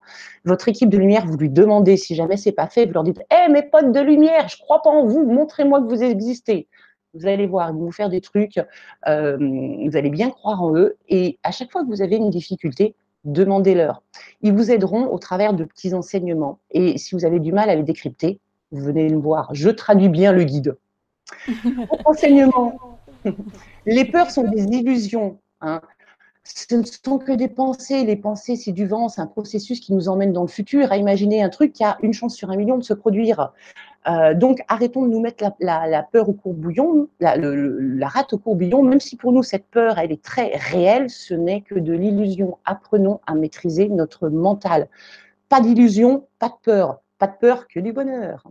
Votre 0.46 0.70
équipe 0.70 0.90
de 0.90 1.00
lumière, 1.00 1.26
vous 1.26 1.38
lui 1.38 1.50
demandez 1.50 1.98
si 1.98 2.14
jamais 2.14 2.38
c'est 2.38 2.52
pas 2.52 2.68
fait. 2.68 2.86
Vous 2.86 2.94
leur 2.94 3.04
dites, 3.04 3.24
hé, 3.32 3.52
mes 3.52 3.64
potes 3.64 3.92
de 3.92 4.02
lumière, 4.02 4.50
je 4.50 4.58
crois 4.58 4.84
pas 4.84 4.92
en 4.92 5.08
vous. 5.08 5.24
Montrez-moi 5.26 5.82
que 5.82 5.88
vous 5.88 6.04
existez. 6.04 6.68
Vous 7.14 7.28
allez 7.28 7.46
voir, 7.46 7.70
ils 7.70 7.74
vont 7.74 7.86
vous 7.86 7.92
faire 7.92 8.10
des 8.10 8.22
trucs, 8.22 8.60
euh, 9.08 9.38
vous 9.38 9.96
allez 9.96 10.10
bien 10.10 10.32
croire 10.32 10.64
en 10.64 10.76
eux. 10.76 10.98
Et 11.10 11.38
à 11.44 11.52
chaque 11.52 11.72
fois 11.72 11.84
que 11.84 11.88
vous 11.88 12.02
avez 12.02 12.16
une 12.16 12.32
difficulté, 12.32 12.96
demandez-leur. 13.24 14.02
Ils 14.42 14.54
vous 14.54 14.72
aideront 14.72 15.08
au 15.08 15.20
travers 15.20 15.54
de 15.54 15.64
petits 15.64 15.94
enseignements. 15.94 16.60
Et 16.72 16.98
si 16.98 17.16
vous 17.16 17.26
avez 17.26 17.40
du 17.40 17.52
mal 17.52 17.70
à 17.70 17.76
les 17.76 17.84
décrypter, 17.84 18.40
venez 18.72 19.10
me 19.10 19.20
voir. 19.20 19.54
Je 19.54 19.70
traduis 19.70 20.10
bien 20.10 20.32
le 20.32 20.44
guide. 20.44 20.76
enseignement. 22.06 23.00
Les 23.86 24.06
peurs 24.06 24.32
sont 24.32 24.50
des 24.50 24.64
illusions. 24.64 25.40
Hein. 25.62 25.82
Ce 26.44 26.76
ne 26.76 26.84
sont 26.84 27.20
que 27.20 27.32
des 27.32 27.48
pensées. 27.48 28.04
Les 28.04 28.18
pensées, 28.18 28.56
c'est 28.56 28.74
du 28.74 28.86
vent, 28.86 29.08
c'est 29.08 29.22
un 29.22 29.28
processus 29.28 29.80
qui 29.80 29.94
nous 29.94 30.10
emmène 30.10 30.34
dans 30.34 30.42
le 30.42 30.50
futur 30.50 30.92
à 30.92 30.98
imaginer 30.98 31.42
un 31.42 31.50
truc 31.50 31.74
qui 31.74 31.84
a 31.84 31.98
une 32.02 32.14
chance 32.14 32.36
sur 32.36 32.50
un 32.50 32.58
million 32.58 32.78
de 32.78 32.84
se 32.84 32.94
produire. 32.94 33.54
Euh, 34.08 34.34
donc, 34.34 34.64
arrêtons 34.68 35.04
de 35.04 35.10
nous 35.10 35.22
mettre 35.22 35.44
la, 35.60 36.04
peur 36.04 36.30
au 36.30 36.34
courbouillon, 36.34 37.08
la, 37.20 38.08
rate 38.08 38.34
au 38.34 38.38
courbouillon, 38.38 38.84
même 38.84 39.00
si 39.00 39.16
pour 39.16 39.32
nous, 39.32 39.44
cette 39.44 39.66
peur, 39.66 39.98
elle 39.98 40.12
est 40.12 40.24
très 40.24 40.56
réelle, 40.56 41.10
ce 41.10 41.34
n'est 41.34 41.62
que 41.62 41.76
de 41.76 41.94
l'illusion. 41.94 42.58
Apprenons 42.66 43.22
à 43.28 43.36
maîtriser 43.36 43.88
notre 43.90 44.30
mental. 44.30 44.88
Pas 45.50 45.62
d'illusion, 45.62 46.28
pas 46.40 46.50
de 46.50 46.56
peur. 46.64 47.00
Pas 47.18 47.28
de 47.28 47.38
peur 47.40 47.68
que 47.68 47.80
du 47.80 47.94
bonheur. 47.94 48.44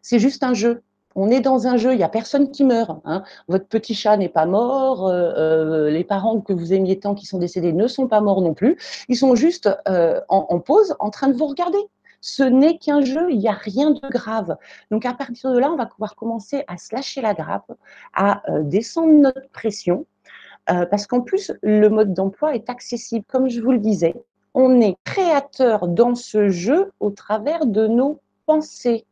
C'est 0.00 0.18
juste 0.18 0.42
un 0.42 0.54
jeu. 0.54 0.82
On 1.16 1.30
est 1.30 1.40
dans 1.40 1.68
un 1.68 1.76
jeu, 1.76 1.92
il 1.92 1.98
n'y 1.98 2.02
a 2.02 2.08
personne 2.08 2.50
qui 2.50 2.64
meurt. 2.64 3.00
Hein. 3.04 3.22
Votre 3.46 3.66
petit 3.66 3.94
chat 3.94 4.16
n'est 4.16 4.28
pas 4.28 4.46
mort, 4.46 5.06
euh, 5.06 5.32
euh, 5.36 5.90
les 5.90 6.02
parents 6.02 6.40
que 6.40 6.52
vous 6.52 6.72
aimiez 6.72 6.98
tant 6.98 7.14
qui 7.14 7.24
sont 7.24 7.38
décédés 7.38 7.72
ne 7.72 7.86
sont 7.86 8.08
pas 8.08 8.20
morts 8.20 8.40
non 8.40 8.52
plus. 8.52 8.76
Ils 9.08 9.16
sont 9.16 9.36
juste 9.36 9.68
en 9.86 10.58
pause, 10.58 10.96
en 10.98 11.10
train 11.10 11.28
de 11.28 11.34
vous 11.34 11.46
regarder 11.46 11.78
ce 12.26 12.42
n'est 12.42 12.78
qu'un 12.78 13.02
jeu, 13.02 13.30
il 13.30 13.38
n'y 13.38 13.48
a 13.48 13.52
rien 13.52 13.90
de 13.90 14.00
grave. 14.08 14.56
Donc 14.90 15.04
à 15.04 15.12
partir 15.12 15.52
de 15.52 15.58
là, 15.58 15.70
on 15.70 15.76
va 15.76 15.84
pouvoir 15.84 16.16
commencer 16.16 16.64
à 16.68 16.78
se 16.78 16.94
lâcher 16.94 17.20
la 17.20 17.34
grappe, 17.34 17.70
à 18.14 18.50
euh, 18.50 18.62
descendre 18.62 19.12
notre 19.12 19.46
pression, 19.50 20.06
euh, 20.70 20.86
parce 20.86 21.06
qu'en 21.06 21.20
plus, 21.20 21.52
le 21.60 21.88
mode 21.88 22.14
d'emploi 22.14 22.54
est 22.54 22.70
accessible. 22.70 23.26
Comme 23.28 23.50
je 23.50 23.60
vous 23.60 23.72
le 23.72 23.78
disais, 23.78 24.14
on 24.54 24.80
est 24.80 24.96
créateur 25.04 25.86
dans 25.86 26.14
ce 26.14 26.48
jeu 26.48 26.92
au 26.98 27.10
travers 27.10 27.66
de 27.66 27.86
nos 27.86 28.20
pensées, 28.46 29.04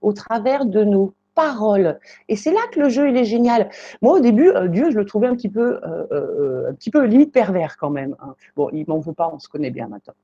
au 0.00 0.12
travers 0.12 0.64
de 0.64 0.84
nos 0.84 1.12
paroles. 1.34 1.98
Et 2.28 2.36
c'est 2.36 2.52
là 2.52 2.60
que 2.70 2.78
le 2.78 2.88
jeu 2.88 3.08
il 3.08 3.16
est 3.16 3.24
génial. 3.24 3.68
Moi 4.00 4.14
au 4.14 4.20
début, 4.20 4.50
euh, 4.50 4.68
Dieu, 4.68 4.92
je 4.92 4.96
le 4.96 5.04
trouvais 5.04 5.26
un 5.26 5.34
petit 5.34 5.48
peu, 5.48 5.80
un 5.82 6.72
petit 6.74 6.92
peu 6.92 7.04
limite 7.04 7.32
pervers 7.32 7.76
quand 7.78 7.90
même. 7.90 8.14
Hein. 8.20 8.36
Bon, 8.54 8.70
il 8.72 8.84
m'en 8.86 9.00
veut 9.00 9.12
pas, 9.12 9.28
on 9.34 9.40
se 9.40 9.48
connaît 9.48 9.72
bien 9.72 9.88
maintenant. 9.88 10.14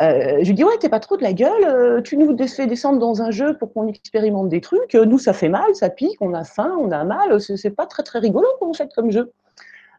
Je 0.00 0.46
lui 0.46 0.54
dis 0.54 0.64
ouais, 0.64 0.78
t'es 0.78 0.88
pas 0.88 1.00
trop 1.00 1.16
de 1.16 1.22
la 1.22 1.32
gueule, 1.32 2.02
tu 2.02 2.16
nous 2.16 2.36
fais 2.46 2.66
descendre 2.66 2.98
dans 2.98 3.22
un 3.22 3.30
jeu 3.30 3.56
pour 3.56 3.72
qu'on 3.72 3.88
expérimente 3.88 4.48
des 4.48 4.60
trucs, 4.60 4.94
nous 4.94 5.18
ça 5.18 5.32
fait 5.32 5.48
mal, 5.48 5.74
ça 5.74 5.90
pique, 5.90 6.18
on 6.20 6.34
a 6.34 6.44
faim, 6.44 6.76
on 6.80 6.90
a 6.92 7.04
mal, 7.04 7.40
c'est 7.40 7.70
pas 7.70 7.86
très 7.86 8.02
très 8.02 8.20
rigolo 8.20 8.46
qu'on 8.60 8.72
fait 8.72 8.92
comme 8.94 9.10
jeu. 9.10 9.32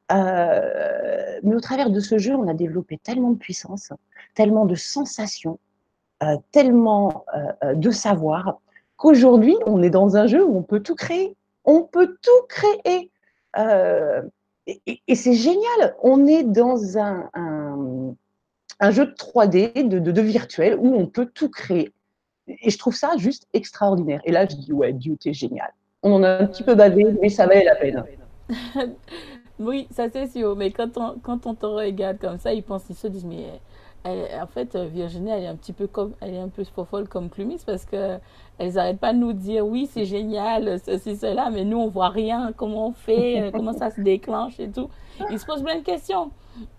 mais 0.10 1.56
au 1.56 1.60
travers 1.60 1.90
de 1.90 2.00
ce 2.00 2.18
jeu, 2.18 2.34
on 2.36 2.48
a 2.48 2.54
développé 2.54 2.98
tellement 2.98 3.32
de 3.32 3.38
puissance, 3.38 3.92
tellement 4.36 4.66
de 4.66 4.76
sensations, 4.76 5.60
tellement 6.52 7.26
de 7.74 7.92
savoir 7.92 8.60
qu'aujourd'hui, 9.00 9.58
on 9.66 9.82
est 9.82 9.90
dans 9.90 10.16
un 10.16 10.28
jeu 10.28 10.46
où 10.46 10.56
on 10.56 10.62
peut 10.62 10.82
tout 10.82 10.96
créer. 10.96 11.36
On 11.66 11.82
peut 11.82 12.18
tout 12.22 12.46
créer. 12.48 13.10
Euh, 13.58 14.22
et, 14.68 15.16
c'est 15.16 15.34
génial. 15.34 15.96
On 16.04 16.28
est 16.28 16.44
dans 16.44 16.98
un, 17.00 17.30
jeu 18.92 19.06
de 19.06 19.12
3D, 19.12 19.88
de, 19.88 20.00
de, 20.00 20.22
virtuel, 20.22 20.78
où 20.80 20.96
on 20.96 21.06
peut 21.06 21.26
tout 21.26 21.50
créer. 21.50 21.94
Et 22.48 22.70
je 22.70 22.78
trouve 22.78 22.96
ça 22.96 23.12
juste 23.18 23.48
extraordinaire. 23.54 24.22
Et 24.26 24.32
là, 24.32 24.48
je 24.50 24.56
dis, 24.56 24.74
ouais, 24.74 24.94
Dieu, 24.94 25.18
t'es 25.18 25.34
génial. 25.34 25.72
On 26.02 26.14
en 26.14 26.24
a 26.24 26.30
un 26.40 26.46
petit 26.48 26.64
peu 26.64 26.76
bavé, 26.76 27.06
mais 27.22 27.30
ça 27.30 27.46
valait 27.46 27.66
la 27.66 27.76
peine. 27.76 28.04
oui, 29.60 29.88
ça 29.92 30.10
c'est 30.10 30.28
sûr. 30.28 30.56
Mais 30.56 30.72
quand 30.72 30.98
on, 30.98 31.20
quand 31.22 31.46
on 31.46 31.54
te 31.54 31.66
regarde 31.66 32.18
comme 32.20 32.40
ça, 32.40 32.54
ils 32.54 32.64
pensent, 32.64 32.86
ils 32.90 32.96
se 32.96 33.08
disent, 33.08 33.26
mais 33.26 33.60
en 34.06 34.48
fait, 34.48 34.76
euh, 34.76 34.86
Virginie, 34.86 35.30
elle 35.30 35.44
est 35.44 35.48
un 35.48 35.56
petit 35.56 35.74
peu 35.74 35.88
comme, 35.88 36.14
elle 36.22 36.34
est 36.34 36.40
un 36.40 36.50
peu 36.50 36.64
folle 36.64 37.08
comme 37.10 37.30
Clumis 37.30 37.62
parce 37.66 37.86
que 37.86 38.18
elles 38.58 38.74
n'arrêtent 38.74 39.00
pas 39.00 39.14
de 39.14 39.18
nous 39.18 39.34
dire 39.34 39.66
oui, 39.66 39.88
c'est 39.92 40.06
génial, 40.06 40.80
ceci, 40.80 41.18
cela, 41.18 41.50
mais 41.50 41.66
nous, 41.66 41.78
on 41.78 41.88
voit 41.88 42.10
rien, 42.10 42.54
comment 42.56 42.88
on 42.88 42.92
fait, 42.94 43.42
euh, 43.42 43.52
comment 43.52 43.74
ça 43.74 43.90
se 43.90 44.02
déclenche 44.02 44.60
et 44.60 44.70
tout. 44.70 44.90
Ils 45.30 45.40
se 45.40 45.46
posent 45.46 45.64
plein 45.64 45.78
de 45.78 45.84
questions. 45.84 46.32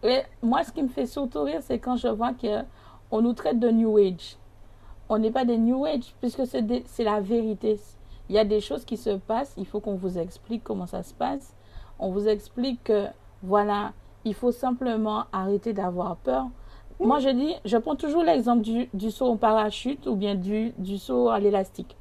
Et 0.03 0.21
moi, 0.43 0.63
ce 0.65 0.73
qui 0.73 0.83
me 0.83 0.89
fait 0.89 1.07
surtout 1.07 1.43
rire, 1.43 1.61
c'est 1.63 1.79
quand 1.79 1.97
je 1.97 2.09
vois 2.09 2.33
qu'on 2.33 3.23
nous 3.23 3.33
traite 3.33 3.59
de 3.59 3.71
New 3.71 3.99
Age. 3.99 4.37
On 5.09 5.19
n'est 5.19 5.31
pas 5.31 5.45
des 5.45 5.59
New 5.59 5.85
Age, 5.85 6.15
puisque 6.21 6.47
c'est 6.47 7.05
la 7.05 7.21
vérité. 7.21 7.79
Il 8.29 8.35
y 8.35 8.39
a 8.39 8.45
des 8.45 8.61
choses 8.61 8.85
qui 8.85 8.97
se 8.97 9.11
passent, 9.11 9.55
il 9.57 9.67
faut 9.67 9.81
qu'on 9.81 9.97
vous 9.97 10.19
explique 10.19 10.63
comment 10.65 10.87
ça 10.87 11.03
se 11.03 11.13
passe. 11.13 11.55
On 11.99 12.11
vous 12.11 12.29
explique 12.29 12.85
que, 12.85 13.07
voilà, 13.43 13.93
il 14.25 14.35
faut 14.35 14.53
simplement 14.53 15.25
arrêter 15.33 15.73
d'avoir 15.73 16.17
peur 16.17 16.47
moi, 17.01 17.19
je 17.19 17.31
dis, 17.31 17.55
je 17.65 17.77
prends 17.77 17.97
toujours 17.97 18.23
l'exemple 18.23 18.63
du, 18.93 19.11
saut 19.11 19.27
en 19.27 19.37
parachute 19.37 20.07
ou 20.07 20.15
bien 20.15 20.35
du, 20.35 20.73
du 20.79 20.99
saut 20.99 21.29
à 21.29 21.39
l'élastique. 21.39 21.97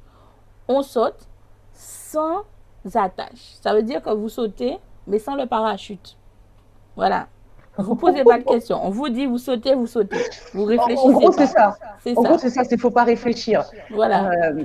On 0.68 0.82
saute 0.82 1.28
sans 1.72 2.42
attache. 2.94 3.56
Ça 3.60 3.74
veut 3.74 3.82
dire 3.82 4.02
que 4.02 4.10
vous 4.10 4.28
sautez, 4.28 4.78
mais 5.06 5.18
sans 5.18 5.34
le 5.34 5.46
parachute. 5.46 6.16
Voilà. 6.96 7.28
Vous 7.78 7.94
ne 7.94 7.98
posez 7.98 8.24
pas 8.24 8.38
de 8.38 8.44
questions. 8.44 8.84
On 8.84 8.90
vous 8.90 9.08
dit, 9.08 9.26
vous 9.26 9.38
sautez, 9.38 9.74
vous 9.74 9.86
sautez. 9.86 10.18
Vous 10.52 10.64
réfléchissez. 10.64 11.08
En 11.08 11.12
gros, 11.12 11.32
c'est 11.32 11.46
ça. 11.46 11.76
En 12.16 12.22
gros, 12.22 12.38
c'est 12.38 12.50
ça. 12.50 12.62
Il 12.68 12.74
ne 12.74 12.80
faut 12.80 12.90
pas 12.90 13.04
réfléchir. 13.04 13.64
Voilà. 13.90 14.30
Euh, 14.30 14.64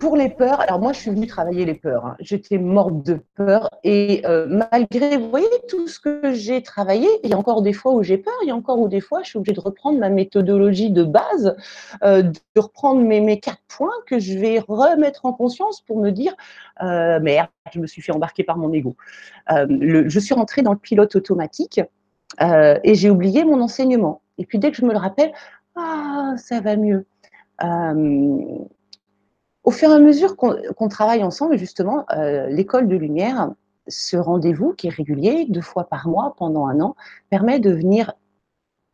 pour 0.00 0.16
les 0.16 0.30
peurs, 0.30 0.60
alors 0.62 0.80
moi 0.80 0.92
je 0.94 1.00
suis 1.00 1.10
venue 1.10 1.26
travailler 1.26 1.66
les 1.66 1.74
peurs. 1.74 2.06
Hein. 2.06 2.16
J'étais 2.20 2.56
morte 2.56 3.02
de 3.04 3.20
peur 3.34 3.68
et 3.84 4.22
euh, 4.24 4.46
malgré, 4.48 5.18
vous 5.18 5.28
voyez, 5.28 5.46
tout 5.68 5.86
ce 5.86 6.00
que 6.00 6.32
j'ai 6.32 6.62
travaillé, 6.62 7.06
il 7.22 7.30
y 7.30 7.34
a 7.34 7.38
encore 7.38 7.60
des 7.60 7.74
fois 7.74 7.92
où 7.92 8.02
j'ai 8.02 8.16
peur, 8.16 8.32
il 8.42 8.48
y 8.48 8.50
a 8.50 8.56
encore 8.56 8.80
où 8.80 8.88
des 8.88 9.02
fois 9.02 9.22
je 9.22 9.28
suis 9.28 9.38
obligée 9.38 9.54
de 9.54 9.60
reprendre 9.60 9.98
ma 9.98 10.08
méthodologie 10.08 10.90
de 10.90 11.04
base, 11.04 11.54
euh, 12.02 12.22
de 12.22 12.60
reprendre 12.60 13.02
mes, 13.02 13.38
quatre 13.38 13.60
points 13.68 13.92
que 14.06 14.18
je 14.18 14.38
vais 14.38 14.58
remettre 14.66 15.26
en 15.26 15.34
conscience 15.34 15.82
pour 15.82 16.00
me 16.00 16.10
dire 16.10 16.34
euh, 16.82 17.20
merde, 17.20 17.50
je 17.72 17.78
me 17.78 17.86
suis 17.86 18.00
fait 18.00 18.12
embarquer 18.12 18.42
par 18.42 18.56
mon 18.56 18.72
ego. 18.72 18.96
je 19.48 20.18
suis 20.18 20.34
rentrée 20.34 20.62
dans 20.62 20.72
le 20.72 20.78
pilote 20.78 21.14
automatique 21.14 21.80
et 22.40 22.94
j'ai 22.94 23.10
oublié 23.10 23.44
mon 23.44 23.60
enseignement. 23.60 24.22
Et 24.38 24.46
puis 24.46 24.58
dès 24.58 24.70
que 24.70 24.78
je 24.78 24.84
me 24.86 24.92
le 24.92 24.98
rappelle, 24.98 25.32
ah, 25.76 26.34
ça 26.38 26.60
va 26.60 26.76
mieux 26.76 27.04
au 29.64 29.70
fur 29.70 29.90
et 29.90 29.94
à 29.94 29.98
mesure 29.98 30.36
qu'on 30.36 30.88
travaille 30.88 31.22
ensemble, 31.22 31.58
justement, 31.58 32.06
euh, 32.12 32.46
l'école 32.48 32.88
de 32.88 32.96
lumière, 32.96 33.50
ce 33.88 34.16
rendez-vous 34.16 34.72
qui 34.72 34.86
est 34.86 34.90
régulier, 34.90 35.46
deux 35.48 35.60
fois 35.60 35.84
par 35.84 36.08
mois 36.08 36.34
pendant 36.36 36.66
un 36.66 36.80
an, 36.80 36.96
permet 37.28 37.60
de 37.60 37.70
venir 37.70 38.12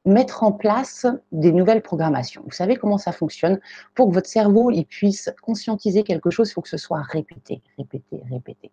mettre 0.05 0.45
en 0.45 0.53
place 0.53 1.07
des 1.33 1.53
nouvelles 1.53 1.83
programmations. 1.83 2.43
Vous 2.45 2.53
savez 2.53 2.77
comment 2.77 2.99
ça 2.99 3.12
fonctionne 3.12 3.61
Pour 3.95 4.09
que 4.09 4.14
votre 4.14 4.29
cerveau 4.29 4.71
il 4.71 4.85
puisse 4.85 5.31
conscientiser 5.43 6.05
quelque 6.05 6.31
chose, 6.31 6.49
il 6.51 6.53
faut 6.53 6.62
que 6.62 6.69
ce 6.69 6.77
soit 6.77 7.03
répété, 7.03 7.61
répété, 7.77 8.23
répété. 8.31 8.71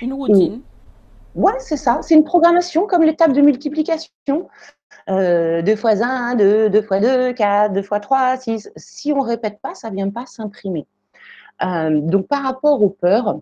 Une 0.00 0.12
routine. 0.12 0.62
Oui, 1.34 1.52
c'est 1.58 1.76
ça. 1.76 1.98
C'est 2.02 2.14
une 2.14 2.24
programmation 2.24 2.86
comme 2.86 3.02
l'étape 3.02 3.32
de 3.32 3.42
multiplication. 3.42 4.48
Euh, 5.10 5.60
2 5.60 5.76
fois 5.76 6.02
1, 6.02 6.36
2, 6.36 6.70
2 6.70 6.82
fois 6.82 7.00
2, 7.00 7.32
4, 7.34 7.72
2 7.74 7.82
fois 7.82 8.00
3, 8.00 8.38
6. 8.38 8.70
Si 8.76 9.12
on 9.12 9.22
ne 9.22 9.28
répète 9.28 9.60
pas, 9.60 9.74
ça 9.74 9.90
ne 9.90 9.96
vient 9.96 10.10
pas 10.10 10.24
s'imprimer. 10.24 10.86
Euh, 11.62 12.00
donc 12.00 12.26
par 12.26 12.42
rapport 12.42 12.82
aux 12.82 12.90
peurs, 12.90 13.40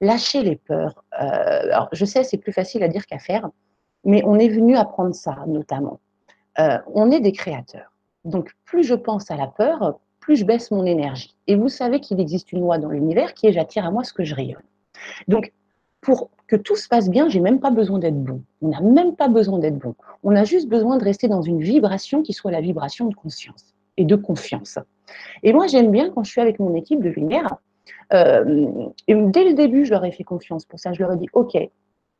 lâcher 0.00 0.42
les 0.42 0.56
peurs. 0.56 1.04
Euh, 1.20 1.24
alors 1.24 1.88
je 1.92 2.04
sais, 2.04 2.24
c'est 2.24 2.38
plus 2.38 2.52
facile 2.52 2.82
à 2.82 2.88
dire 2.88 3.06
qu'à 3.06 3.18
faire, 3.18 3.48
mais 4.04 4.22
on 4.24 4.38
est 4.38 4.48
venu 4.48 4.76
apprendre 4.76 5.14
ça 5.14 5.36
notamment. 5.46 6.00
Euh, 6.58 6.78
on 6.94 7.10
est 7.10 7.20
des 7.20 7.32
créateurs. 7.32 7.92
Donc 8.24 8.52
plus 8.64 8.82
je 8.82 8.94
pense 8.94 9.30
à 9.30 9.36
la 9.36 9.46
peur, 9.46 9.98
plus 10.18 10.36
je 10.36 10.44
baisse 10.44 10.70
mon 10.70 10.84
énergie. 10.84 11.36
Et 11.46 11.56
vous 11.56 11.68
savez 11.68 12.00
qu'il 12.00 12.20
existe 12.20 12.52
une 12.52 12.60
loi 12.60 12.78
dans 12.78 12.90
l'univers 12.90 13.34
qui 13.34 13.46
est 13.46 13.52
j'attire 13.52 13.86
à 13.86 13.90
moi 13.90 14.04
ce 14.04 14.12
que 14.12 14.24
je 14.24 14.34
rayonne. 14.34 14.62
Donc 15.28 15.52
pour 16.00 16.30
que 16.46 16.56
tout 16.56 16.76
se 16.76 16.88
passe 16.88 17.08
bien, 17.08 17.28
j'ai 17.28 17.40
même 17.40 17.60
pas 17.60 17.70
besoin 17.70 17.98
d'être 17.98 18.20
bon. 18.22 18.42
On 18.62 18.68
n'a 18.68 18.80
même 18.80 19.14
pas 19.14 19.28
besoin 19.28 19.58
d'être 19.58 19.78
bon. 19.78 19.94
On 20.24 20.34
a 20.34 20.44
juste 20.44 20.68
besoin 20.68 20.96
de 20.96 21.04
rester 21.04 21.28
dans 21.28 21.42
une 21.42 21.60
vibration 21.60 22.22
qui 22.22 22.32
soit 22.32 22.50
la 22.50 22.60
vibration 22.60 23.06
de 23.06 23.14
conscience 23.14 23.74
et 23.96 24.04
de 24.04 24.16
confiance. 24.16 24.78
Et 25.42 25.52
moi, 25.52 25.66
j'aime 25.66 25.90
bien 25.90 26.10
quand 26.10 26.24
je 26.24 26.30
suis 26.30 26.40
avec 26.40 26.58
mon 26.58 26.74
équipe 26.74 27.02
de 27.02 27.10
lumière, 27.10 27.56
euh, 28.12 28.88
et 29.08 29.14
dès 29.14 29.44
le 29.44 29.54
début, 29.54 29.84
je 29.84 29.90
leur 29.90 30.04
ai 30.04 30.12
fait 30.12 30.24
confiance. 30.24 30.64
Pour 30.64 30.78
ça, 30.78 30.92
je 30.92 31.00
leur 31.00 31.12
ai 31.12 31.16
dit, 31.16 31.28
OK, 31.32 31.56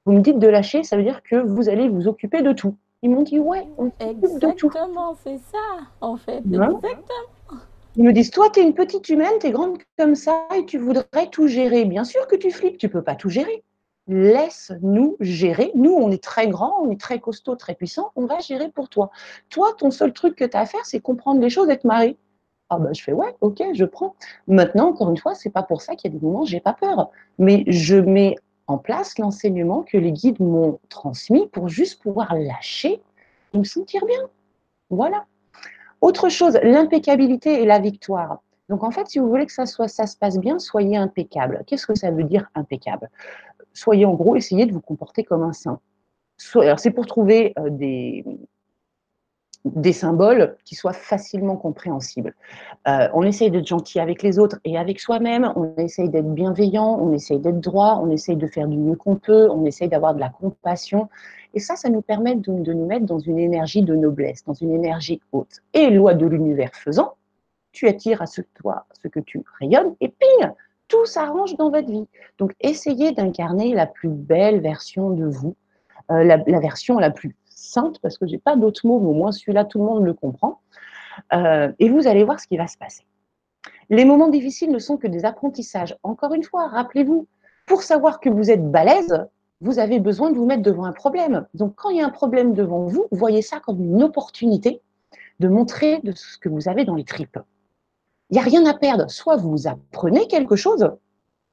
vous 0.07 0.12
me 0.12 0.20
dites 0.20 0.38
de 0.38 0.49
lâcher, 0.49 0.82
ça 0.82 0.97
veut 0.97 1.03
dire 1.03 1.22
que 1.22 1.36
vous 1.36 1.68
allez 1.68 1.88
vous 1.88 2.09
occuper 2.09 2.43
de 2.43 2.53
tout. 2.53 2.76
Ils 3.03 3.11
m'ont 3.11 3.22
dit, 3.22 3.38
ouais, 3.38 3.66
on 3.78 3.91
s'occupe 3.99 4.20
de 4.20 4.53
tout. 4.53 4.68
Exactement, 4.68 5.14
c'est 5.22 5.38
ça, 5.38 5.59
en 6.01 6.16
fait. 6.16 6.38
Exactement. 6.38 6.95
Ils 7.97 8.05
me 8.05 8.12
disent, 8.12 8.30
toi, 8.30 8.49
tu 8.51 8.61
es 8.61 8.62
une 8.62 8.74
petite 8.74 9.09
humaine, 9.09 9.32
tu 9.41 9.49
es 9.49 9.51
grande 9.51 9.78
comme 9.99 10.14
ça 10.14 10.47
et 10.57 10.64
tu 10.64 10.78
voudrais 10.78 11.26
tout 11.30 11.49
gérer. 11.49 11.84
Bien 11.84 12.05
sûr 12.05 12.26
que 12.28 12.36
tu 12.36 12.51
flippes, 12.53 12.78
tu 12.78 12.88
peux 12.88 13.03
pas 13.03 13.16
tout 13.16 13.30
gérer. 13.30 13.64
Laisse-nous 14.07 15.16
gérer. 15.20 15.72
Nous, 15.74 15.93
on 15.93 16.11
est 16.11 16.22
très 16.22 16.49
grands, 16.49 16.80
on 16.82 16.91
est 16.91 17.01
très 17.01 17.18
costaud, 17.18 17.57
très 17.57 17.74
puissant, 17.74 18.12
on 18.16 18.26
va 18.26 18.38
gérer 18.38 18.68
pour 18.68 18.88
toi. 18.88 19.11
Toi, 19.51 19.72
ton 19.76 19.91
seul 19.91 20.12
truc 20.12 20.36
que 20.36 20.45
tu 20.45 20.57
as 20.57 20.61
à 20.61 20.66
faire, 20.66 20.84
c'est 20.84 21.01
comprendre 21.01 21.41
les 21.41 21.51
choses 21.51 21.68
et 21.68 21.78
te 21.78 21.86
marier. 21.86 22.16
Ah 22.70 22.78
ben, 22.78 22.94
je 22.94 23.02
fais 23.02 23.12
ouais, 23.12 23.34
ok, 23.40 23.62
je 23.74 23.84
prends. 23.84 24.14
Maintenant, 24.46 24.90
encore 24.90 25.10
une 25.10 25.16
fois, 25.16 25.34
c'est 25.34 25.50
pas 25.50 25.64
pour 25.64 25.82
ça 25.82 25.96
qu'il 25.96 26.12
y 26.12 26.16
a 26.16 26.18
des 26.18 26.24
moments 26.24 26.42
où 26.42 26.46
j'ai 26.46 26.60
pas 26.60 26.72
peur, 26.72 27.10
mais 27.38 27.64
je 27.66 27.96
mets 27.96 28.36
en 28.68 28.78
place 28.78 29.18
l'enseignement 29.18 29.82
que 29.82 29.98
les 29.98 30.12
guides 30.12 30.40
m'ont 30.40 30.78
transmis 30.88 31.48
pour 31.48 31.68
juste 31.68 32.00
pouvoir 32.00 32.34
lâcher 32.34 33.02
et 33.52 33.58
me 33.58 33.64
sentir 33.64 34.06
bien. 34.06 34.20
Voilà. 34.88 35.26
Autre 36.00 36.28
chose, 36.28 36.58
l'impeccabilité 36.62 37.60
et 37.60 37.66
la 37.66 37.80
victoire. 37.80 38.40
Donc 38.68 38.84
en 38.84 38.92
fait, 38.92 39.08
si 39.08 39.18
vous 39.18 39.28
voulez 39.28 39.46
que 39.46 39.52
ça, 39.52 39.66
se 39.66 40.16
passe 40.16 40.38
bien, 40.38 40.60
soyez 40.60 40.96
impeccable. 40.96 41.64
Qu'est-ce 41.66 41.86
que 41.86 41.96
ça 41.96 42.12
veut 42.12 42.22
dire 42.22 42.48
impeccable? 42.54 43.10
Soyez 43.74 44.04
en 44.04 44.14
gros, 44.14 44.36
essayez 44.36 44.66
de 44.66 44.72
vous 44.72 44.80
comporter 44.80 45.24
comme 45.24 45.42
un 45.42 45.52
saint. 45.52 45.80
C'est 46.36 46.92
pour 46.92 47.06
trouver 47.06 47.52
euh, 47.58 47.68
des, 47.68 48.24
des 49.64 49.92
symboles 49.92 50.56
qui 50.64 50.74
soient 50.74 50.94
facilement 50.94 51.56
compréhensibles. 51.56 52.34
Euh, 52.88 53.08
on 53.12 53.22
essaye 53.22 53.50
d'être 53.50 53.66
gentil 53.66 54.00
avec 54.00 54.22
les 54.22 54.38
autres 54.38 54.58
et 54.64 54.78
avec 54.78 55.00
soi-même, 55.00 55.52
on 55.54 55.74
essaye 55.76 56.08
d'être 56.08 56.32
bienveillant, 56.32 56.98
on 57.00 57.12
essaye 57.12 57.38
d'être 57.38 57.61
droit, 57.61 58.00
on 58.02 58.11
essaye 58.11 58.36
de 58.36 58.46
faire 58.46 58.68
du 58.68 58.78
mieux 58.78 58.96
qu'on 58.96 59.16
peut, 59.16 59.48
on 59.50 59.64
essaye 59.66 59.88
d'avoir 59.88 60.14
de 60.14 60.20
la 60.20 60.30
compassion. 60.30 61.08
Et 61.52 61.61
ça, 61.61 61.76
ça 61.76 61.90
nous 61.90 62.00
permet 62.00 62.36
de, 62.36 62.50
nous 62.52 62.86
mettre 62.86 63.04
dans 63.04 63.18
une 63.18 63.38
énergie 63.38 63.82
de 63.82 63.94
noblesse, 63.94 64.44
dans 64.44 64.54
une 64.54 64.72
énergie 64.72 65.20
haute. 65.32 65.61
Et 65.74 65.90
loi 65.90 66.14
de 66.14 66.26
l'univers 66.26 66.70
faisant, 66.72 67.14
tu 67.72 67.86
attires 67.86 68.22
à 68.22 68.26
ce, 68.26 68.40
toi 68.54 68.86
ce 69.02 69.08
que 69.08 69.20
tu 69.20 69.42
rayonnes 69.61 69.94
et 70.00 70.08
ping, 70.08 70.48
tout 70.88 71.04
s'arrange 71.04 71.56
dans 71.56 71.70
votre 71.70 71.90
vie. 71.90 72.08
Donc, 72.38 72.54
essayez 72.61 73.12
d'incarner 73.12 73.74
la 73.74 73.86
plus 73.86 74.08
belle 74.08 74.61
version 74.61 75.11
de 75.11 75.24
vous, 75.26 75.54
euh, 76.11 76.24
la 76.24 76.61
version 76.61 76.98
la 76.98 77.11
plus 77.11 77.36
parce 78.02 78.18
que 78.18 78.26
je 78.26 78.32
n'ai 78.32 78.38
pas 78.38 78.56
d'autres 78.56 78.86
mots, 78.86 79.00
mais 79.00 79.08
au 79.08 79.12
moins 79.12 79.32
celui-là, 79.32 79.64
tout 79.64 79.78
le 79.78 79.84
monde 79.84 80.04
le 80.04 80.14
comprend. 80.14 80.60
Euh, 81.32 81.72
et 81.78 81.88
vous 81.88 82.06
allez 82.06 82.24
voir 82.24 82.40
ce 82.40 82.46
qui 82.46 82.56
va 82.56 82.66
se 82.66 82.76
passer. 82.76 83.04
Les 83.88 84.04
moments 84.04 84.28
difficiles 84.28 84.70
ne 84.70 84.78
sont 84.78 84.96
que 84.96 85.06
des 85.06 85.24
apprentissages. 85.24 85.96
Encore 86.02 86.32
une 86.34 86.44
fois, 86.44 86.68
rappelez-vous, 86.68 87.26
pour 87.66 87.82
savoir 87.82 88.20
que 88.20 88.28
vous 88.28 88.50
êtes 88.50 88.70
balèze, 88.70 89.26
vous 89.60 89.78
avez 89.78 90.00
besoin 90.00 90.30
de 90.30 90.36
vous 90.36 90.46
mettre 90.46 90.62
devant 90.62 90.84
un 90.84 90.92
problème. 90.92 91.46
Donc, 91.54 91.74
quand 91.76 91.90
il 91.90 91.98
y 91.98 92.00
a 92.00 92.06
un 92.06 92.10
problème 92.10 92.54
devant 92.54 92.86
vous, 92.86 93.06
voyez 93.10 93.42
ça 93.42 93.60
comme 93.60 93.80
une 93.80 94.02
opportunité 94.02 94.80
de 95.40 95.48
montrer 95.48 96.00
de 96.02 96.12
ce 96.12 96.38
que 96.38 96.48
vous 96.48 96.68
avez 96.68 96.84
dans 96.84 96.94
les 96.94 97.04
tripes. 97.04 97.38
Il 98.30 98.34
n'y 98.34 98.38
a 98.40 98.44
rien 98.44 98.64
à 98.66 98.74
perdre. 98.74 99.10
Soit 99.10 99.36
vous 99.36 99.66
apprenez 99.66 100.28
quelque 100.28 100.56
chose, 100.56 100.90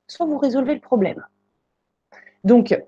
soit 0.07 0.26
vous 0.26 0.38
résolvez 0.38 0.76
le 0.76 0.82
problème. 0.82 1.26
Donc, 2.43 2.80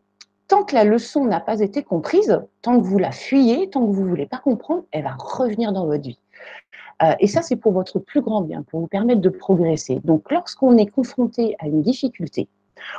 tant 0.50 0.64
que 0.64 0.76
la 0.76 0.84
leçon 0.84 1.24
n'a 1.26 1.40
pas 1.40 1.62
été 1.62 1.84
comprise, 1.84 2.42
tant 2.62 2.78
que 2.82 2.86
vous 2.86 2.98
la 2.98 3.12
fuyez, 3.12 3.70
tant 3.70 3.86
que 3.86 3.92
vous 3.92 4.04
ne 4.04 4.10
voulez 4.10 4.26
pas 4.26 4.40
comprendre, 4.40 4.84
elle 4.92 5.04
va 5.04 5.16
revenir 5.18 5.72
dans 5.72 5.86
votre 5.86 6.04
vie. 6.04 6.20
Euh, 7.04 7.14
et 7.20 7.28
ça, 7.28 7.42
c'est 7.42 7.56
pour 7.56 7.72
votre 7.72 8.00
plus 8.00 8.22
grand 8.22 8.42
bien, 8.42 8.64
pour 8.64 8.82
vous 8.82 8.88
permettre 8.88 9.22
de 9.22 9.30
progresser. 9.30 10.02
Donc, 10.04 10.30
lorsqu'on 10.32 10.76
est 10.78 10.88
confronté 10.88 11.56
à 11.60 11.68
une 11.68 11.82
difficulté, 11.82 12.50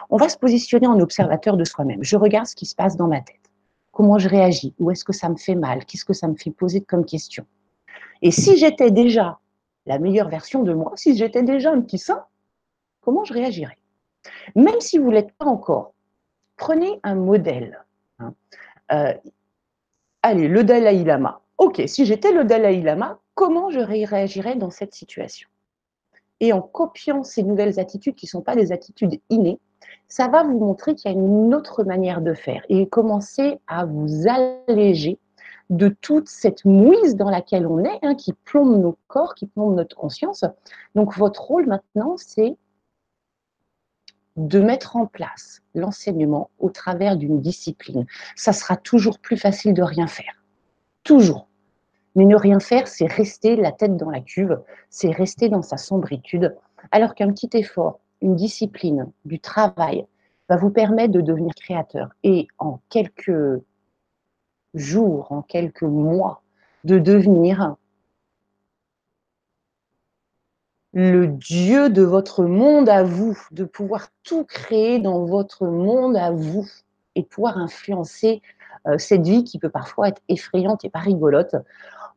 on 0.09 0.17
va 0.17 0.29
se 0.29 0.39
positionner 0.39 0.87
en 0.87 1.01
observateur 1.01 1.57
de 1.57 1.65
soi-même. 1.65 2.03
Je 2.03 2.17
regarde 2.17 2.47
ce 2.47 2.55
qui 2.55 2.67
se 2.67 2.75
passe 2.75 2.97
dans 2.97 3.09
ma 3.09 3.21
tête. 3.21 3.37
Comment 3.91 4.19
je 4.19 4.29
réagis? 4.29 4.75
Où 4.79 4.91
est-ce 4.91 5.05
que 5.05 5.13
ça 5.13 5.29
me 5.29 5.37
fait 5.37 5.57
mal? 5.57 5.85
Qu'est-ce 5.85 6.05
que 6.05 6.13
ça 6.13 6.29
me 6.29 6.37
fait 6.37 6.53
poser 6.53 6.81
comme 6.81 7.05
question? 7.05 7.45
Et 8.23 8.31
si 8.31 8.57
j'étais 8.57 8.93
déjà 8.93 9.41
la 9.87 9.99
meilleure 9.99 10.29
version 10.29 10.63
de 10.63 10.73
moi, 10.73 10.93
si 10.95 11.17
j'étais 11.17 11.43
déjà 11.43 11.73
un 11.73 11.81
petit 11.81 11.99
saint, 11.99 12.25
comment 13.01 13.25
je 13.25 13.33
réagirais? 13.33 13.79
Même 14.55 14.81
si 14.81 14.99
vous 14.99 15.09
ne 15.09 15.15
l'êtes 15.15 15.33
pas 15.33 15.47
encore, 15.47 15.95
prenez 16.61 17.01
un 17.03 17.15
modèle. 17.15 17.85
Hein. 18.19 18.35
Euh, 18.93 19.15
allez, 20.23 20.47
le 20.47 20.63
Dalai 20.63 21.03
Lama. 21.05 21.41
Ok, 21.57 21.83
si 21.87 22.05
j'étais 22.05 22.33
le 22.33 22.45
Dalai 22.45 22.83
Lama, 22.83 23.19
comment 23.35 23.71
je 23.71 23.81
réagirais 23.81 24.57
dans 24.57 24.71
cette 24.71 24.95
situation? 24.95 25.49
Et 26.39 26.53
en 26.53 26.61
copiant 26.61 27.23
ces 27.23 27.43
nouvelles 27.43 27.81
attitudes 27.81 28.15
qui 28.15 28.27
ne 28.27 28.31
sont 28.31 28.43
pas 28.43 28.57
des 28.57 28.73
attitudes 28.73 29.21
innées, 29.31 29.59
ça 30.07 30.29
va 30.29 30.43
vous 30.43 30.59
montrer 30.59 30.95
qu'il 30.95 31.11
y 31.11 31.15
a 31.15 31.19
une 31.19 31.55
autre 31.55 31.83
manière 31.83 32.21
de 32.21 32.35
faire 32.35 32.63
et 32.69 32.87
commencer 32.87 33.59
à 33.67 33.87
vous 33.87 34.27
alléger 34.29 35.19
de 35.71 35.89
toute 35.89 36.29
cette 36.29 36.67
mouise 36.67 37.17
dans 37.17 37.31
laquelle 37.31 37.67
on 37.67 37.83
est, 37.85 37.99
hein, 38.03 38.15
qui 38.15 38.35
plombe 38.35 38.83
nos 38.83 38.99
corps, 39.07 39.35
qui 39.35 39.47
plombe 39.47 39.77
notre 39.77 39.97
conscience. 39.97 40.45
Donc 40.95 41.17
votre 41.17 41.43
rôle 41.43 41.67
maintenant, 41.67 42.17
c'est 42.19 42.57
de 44.49 44.61
mettre 44.61 44.97
en 44.97 45.07
place 45.07 45.61
l'enseignement 45.74 46.51
au 46.59 46.70
travers 46.70 47.16
d'une 47.16 47.41
discipline. 47.41 48.07
Ça 48.36 48.53
sera 48.53 48.76
toujours 48.76 49.18
plus 49.18 49.36
facile 49.36 49.74
de 49.74 49.82
rien 49.82 50.07
faire. 50.07 50.43
Toujours. 51.05 51.47
Mais 52.16 52.24
ne 52.24 52.36
rien 52.36 52.59
faire, 52.59 52.88
c'est 52.88 53.07
rester 53.07 53.57
la 53.57 53.70
tête 53.70 53.97
dans 53.97 54.11
la 54.11 54.20
cuve, 54.20 54.61
c'est 54.88 55.11
rester 55.11 55.49
dans 55.49 55.62
sa 55.62 55.76
sombritude, 55.76 56.57
alors 56.91 57.14
qu'un 57.14 57.30
petit 57.32 57.51
effort, 57.53 58.01
une 58.20 58.34
discipline, 58.34 59.11
du 59.24 59.38
travail, 59.38 60.07
va 60.49 60.57
vous 60.57 60.70
permettre 60.70 61.12
de 61.12 61.20
devenir 61.20 61.55
créateur. 61.55 62.09
Et 62.24 62.49
en 62.59 62.80
quelques 62.88 63.61
jours, 64.74 65.30
en 65.30 65.43
quelques 65.43 65.82
mois, 65.82 66.43
de 66.84 66.99
devenir 66.99 67.76
le 70.93 71.28
Dieu 71.28 71.88
de 71.88 72.03
votre 72.03 72.45
monde 72.45 72.88
à 72.88 73.03
vous, 73.03 73.38
de 73.53 73.64
pouvoir 73.64 74.09
tout 74.24 74.45
créer 74.45 74.99
dans 74.99 75.24
votre 75.24 75.66
monde 75.66 76.16
à 76.16 76.32
vous 76.32 76.68
et 77.14 77.22
pouvoir 77.22 77.59
influencer 77.59 78.43
euh, 78.86 78.99
cette 78.99 79.26
vie 79.26 79.45
qui 79.45 79.59
peut 79.59 79.68
parfois 79.68 80.09
être 80.09 80.22
effrayante 80.28 80.84
et 80.84 80.91
pas 80.91 81.01
rigolote 81.01 81.55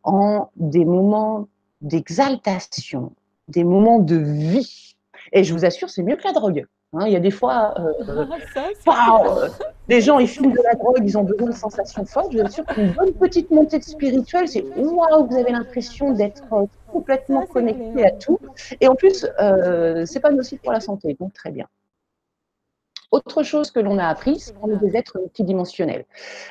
en 0.04 0.50
des 0.56 0.86
moments 0.86 1.48
d'exaltation, 1.82 3.14
des 3.48 3.64
moments 3.64 4.00
de 4.00 4.16
vie. 4.16 4.96
Et 5.34 5.44
je 5.44 5.54
vous 5.54 5.66
assure, 5.66 5.90
c'est 5.90 6.04
mieux 6.04 6.16
que 6.16 6.24
la 6.24 6.34
drogue. 6.34 6.66
Hein. 6.94 7.06
il 7.08 7.14
y 7.14 7.16
a 7.16 7.20
des 7.20 7.32
fois, 7.32 7.74
euh, 7.80 7.94
euh, 8.88 9.50
les 9.88 10.02
gens 10.02 10.20
ils 10.20 10.28
fument 10.28 10.52
de 10.52 10.62
la 10.64 10.76
drogue, 10.76 11.02
ils 11.04 11.18
ont 11.18 11.24
besoin 11.24 11.50
de 11.50 11.56
sensations 11.56 12.06
fortes. 12.06 12.32
Je 12.32 12.40
vous 12.40 12.46
assure 12.46 12.66
qu'une 12.66 12.92
bonne 12.92 13.14
petite 13.14 13.52
montée 13.52 13.80
de 13.80 13.84
spirituel, 13.84 14.48
c'est 14.48 14.64
waouh, 14.76 15.28
vous 15.28 15.36
avez 15.36 15.52
l'impression 15.52 16.12
d'être 16.14 16.44
complètement 16.94 17.46
connecté 17.48 18.06
à 18.06 18.12
tout. 18.12 18.40
Et 18.80 18.88
en 18.88 18.96
plus, 18.96 19.26
euh, 19.40 20.06
c'est 20.06 20.20
pas 20.20 20.32
nocif 20.32 20.62
pour 20.62 20.72
la 20.72 20.80
santé, 20.80 21.18
donc 21.20 21.34
très 21.34 21.52
bien. 21.52 21.68
Autre 23.12 23.44
chose 23.44 23.70
que 23.70 23.80
l'on 23.80 24.00
a 24.00 24.08
appris, 24.08 24.40
c'est 24.40 24.54
qu'on 24.56 24.72
est 24.72 24.78
des 24.78 24.98
êtres 24.98 25.20
multidimensionnels. 25.20 26.06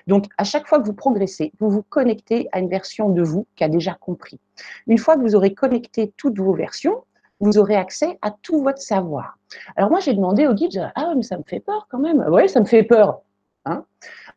Donc, 0.07 0.27
à 0.39 0.45
chaque 0.45 0.69
fois 0.69 0.79
que 0.79 0.87
vous 0.87 0.95
progressez, 0.95 1.53
vous 1.59 1.71
vous 1.71 1.83
connectez 1.83 2.49
à 2.53 2.61
une 2.61 2.69
version 2.69 3.09
de 3.09 3.23
vous 3.23 3.47
qui 3.57 3.65
a 3.65 3.69
déjà 3.69 3.95
compris. 3.95 4.39
Une 4.87 4.99
fois 4.99 5.17
que 5.17 5.23
vous 5.23 5.35
aurez 5.35 5.55
connecté 5.55 6.13
toutes 6.17 6.39
vos 6.39 6.55
versions, 6.55 7.03
vous 7.41 7.59
aurez 7.59 7.75
accès 7.75 8.17
à 8.23 8.31
tout 8.31 8.63
votre 8.63 8.81
savoir. 8.81 9.39
Alors 9.75 9.91
moi, 9.91 9.99
j'ai 9.99 10.15
demandé 10.15 10.47
au 10.47 10.55
guide, 10.55 10.93
ah, 10.95 11.15
mais 11.17 11.25
ça 11.25 11.37
me 11.37 11.43
fait 11.45 11.59
peur 11.59 11.89
quand 11.91 11.99
même. 11.99 12.25
Oui, 12.29 12.49
ça 12.49 12.61
me 12.61 12.67
fait 12.67 12.85
peur. 12.85 13.23
Hein 13.65 13.85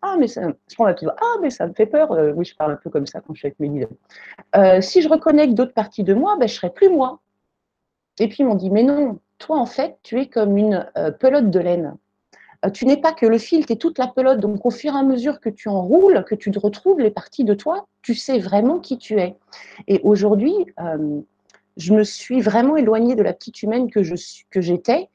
ah, 0.02 0.16
mais 0.20 0.28
ça, 0.28 0.42
Ah, 0.80 1.36
mais 1.42 1.50
ça 1.50 1.68
me 1.68 1.74
fait 1.74 1.86
peur. 1.86 2.12
Euh, 2.12 2.32
oui, 2.36 2.46
je 2.46 2.56
parle 2.56 2.74
un 2.74 2.76
peu 2.76 2.90
comme 2.90 3.08
ça 3.08 3.22
quand 3.22 3.34
je 3.34 3.40
suis 3.40 3.48
avec 3.48 3.60
mes. 3.60 3.88
Euh, 4.56 4.82
si 4.82 5.02
je 5.02 5.10
reconnecte 5.10 5.54
d'autres 5.54 5.74
parties 5.74 6.04
de 6.04 6.14
moi, 6.14 6.36
ben, 6.38 6.48
je 6.48 6.54
ne 6.54 6.58
serai 6.58 6.70
plus 6.70 6.90
moi. 6.90 7.20
Et 8.20 8.28
puis 8.28 8.38
ils 8.40 8.46
m'ont 8.46 8.56
dit, 8.56 8.70
mais 8.70 8.84
non, 8.84 9.20
toi, 9.40 9.58
en 9.58 9.66
fait, 9.66 9.98
tu 10.04 10.20
es 10.20 10.28
comme 10.28 10.58
une 10.58 10.88
euh, 10.98 11.12
pelote 11.12 11.50
de 11.50 11.60
laine. 11.60 11.96
tu 12.74 12.86
n'es 12.86 12.98
pas 12.98 13.14
que 13.14 13.26
le 13.26 13.38
fil, 13.38 13.66
tu 13.66 13.74
es 13.74 13.76
toute 13.78 13.98
la 13.98 14.08
pelote. 14.08 14.40
Donc, 14.40 14.66
au 14.66 14.72
fur 14.72 14.94
et 14.94 14.98
à 14.98 15.04
mesure 15.04 15.40
que 15.40 15.50
tu 15.50 15.70
enroules, 15.70 16.24
que 16.26 16.36
tu 16.36 16.52
te 16.52 16.60
retrouves 16.60 17.00
les 17.00 17.12
parties 17.12 17.44
de 17.44 17.56
toi, 17.56 17.88
tu 18.04 18.14
sais 18.14 18.38
vraiment 18.38 18.80
qui 18.80 18.98
tu 18.98 19.20
es. 19.20 19.36
Et 19.88 20.00
aujourd'hui, 20.04 20.54
je 21.78 21.94
me 21.94 22.04
suis 22.04 22.42
vraiment 22.42 22.78
éloignée 22.78 23.16
de 23.16 23.24
la 23.24 23.34
petite 23.34 23.64
humaine 23.64 23.90
que 23.90 24.04
j'étais 24.62 25.10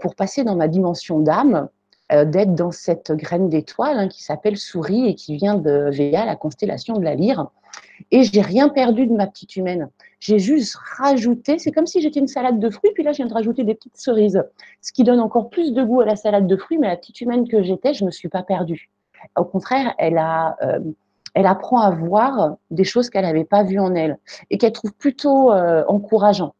pour 0.00 0.14
passer 0.14 0.44
dans 0.44 0.54
ma 0.54 0.68
dimension 0.68 1.20
d'âme, 1.20 1.68
d'être 2.12 2.54
dans 2.54 2.70
cette 2.70 3.12
graine 3.12 3.48
d'étoile 3.48 3.98
hein, 3.98 4.08
qui 4.08 4.22
s'appelle 4.22 4.56
Souris 4.56 5.08
et 5.08 5.14
qui 5.14 5.36
vient 5.36 5.54
de 5.54 5.90
Véa, 5.90 6.24
la 6.24 6.36
constellation 6.36 6.94
de 6.94 7.04
la 7.04 7.14
lyre. 7.14 7.48
Et 8.10 8.24
j'ai 8.24 8.42
rien 8.42 8.68
perdu 8.68 9.06
de 9.06 9.12
ma 9.12 9.26
petite 9.26 9.56
humaine. 9.56 9.88
J'ai 10.20 10.38
juste 10.38 10.76
rajouté, 10.98 11.58
c'est 11.58 11.72
comme 11.72 11.86
si 11.86 12.00
j'étais 12.00 12.20
une 12.20 12.28
salade 12.28 12.60
de 12.60 12.70
fruits, 12.70 12.92
puis 12.94 13.02
là 13.02 13.12
je 13.12 13.18
viens 13.18 13.26
de 13.26 13.34
rajouter 13.34 13.64
des 13.64 13.74
petites 13.74 13.96
cerises, 13.96 14.42
ce 14.80 14.92
qui 14.92 15.04
donne 15.04 15.20
encore 15.20 15.50
plus 15.50 15.72
de 15.72 15.82
goût 15.82 16.00
à 16.00 16.04
la 16.04 16.16
salade 16.16 16.46
de 16.46 16.56
fruits, 16.56 16.78
mais 16.78 16.88
la 16.88 16.96
petite 16.96 17.20
humaine 17.20 17.48
que 17.48 17.62
j'étais, 17.62 17.94
je 17.94 18.04
ne 18.04 18.06
me 18.06 18.10
suis 18.10 18.28
pas 18.28 18.42
perdue. 18.42 18.90
Au 19.36 19.44
contraire, 19.44 19.94
elle, 19.98 20.18
a, 20.18 20.56
euh, 20.62 20.80
elle 21.34 21.46
apprend 21.46 21.80
à 21.80 21.90
voir 21.90 22.56
des 22.70 22.84
choses 22.84 23.08
qu'elle 23.08 23.24
n'avait 23.24 23.44
pas 23.44 23.62
vues 23.62 23.80
en 23.80 23.94
elle 23.94 24.18
et 24.50 24.58
qu'elle 24.58 24.72
trouve 24.72 24.92
plutôt 24.92 25.52
euh, 25.52 25.84
encourageant, 25.88 26.54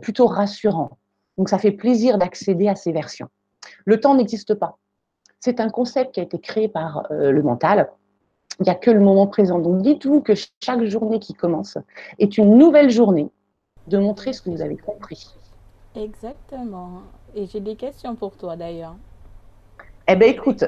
plutôt 0.00 0.26
rassurant. 0.26 0.90
Donc 1.38 1.48
ça 1.48 1.58
fait 1.58 1.72
plaisir 1.72 2.18
d'accéder 2.18 2.68
à 2.68 2.76
ces 2.76 2.92
versions. 2.92 3.28
Le 3.84 4.00
temps 4.00 4.14
n'existe 4.14 4.54
pas. 4.54 4.78
C'est 5.40 5.60
un 5.60 5.68
concept 5.68 6.12
qui 6.14 6.20
a 6.20 6.22
été 6.22 6.38
créé 6.38 6.68
par 6.68 7.06
euh, 7.10 7.30
le 7.30 7.42
mental. 7.42 7.90
Il 8.60 8.64
n'y 8.64 8.70
a 8.70 8.74
que 8.74 8.90
le 8.90 9.00
moment 9.00 9.26
présent. 9.26 9.58
Donc 9.58 9.82
dites-vous 9.82 10.20
que 10.22 10.32
chaque 10.62 10.84
journée 10.84 11.18
qui 11.18 11.34
commence 11.34 11.76
est 12.18 12.38
une 12.38 12.56
nouvelle 12.56 12.90
journée 12.90 13.28
de 13.88 13.98
montrer 13.98 14.32
ce 14.32 14.40
que 14.40 14.50
vous 14.50 14.62
avez 14.62 14.76
compris. 14.76 15.28
Exactement. 15.94 17.02
Et 17.34 17.46
j'ai 17.46 17.60
des 17.60 17.76
questions 17.76 18.14
pour 18.14 18.36
toi 18.36 18.56
d'ailleurs. 18.56 18.96
Eh 20.08 20.16
bien 20.16 20.28
écoute, 20.28 20.64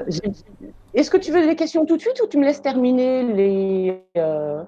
est-ce 0.93 1.11
que 1.11 1.17
tu 1.17 1.31
veux 1.31 1.45
des 1.45 1.55
questions 1.55 1.85
tout 1.85 1.95
de 1.95 2.01
suite 2.01 2.19
ou 2.23 2.27
tu 2.27 2.37
me 2.37 2.45
laisses 2.45 2.61
terminer 2.61 3.23
les... 3.23 4.03
Euh, 4.17 4.63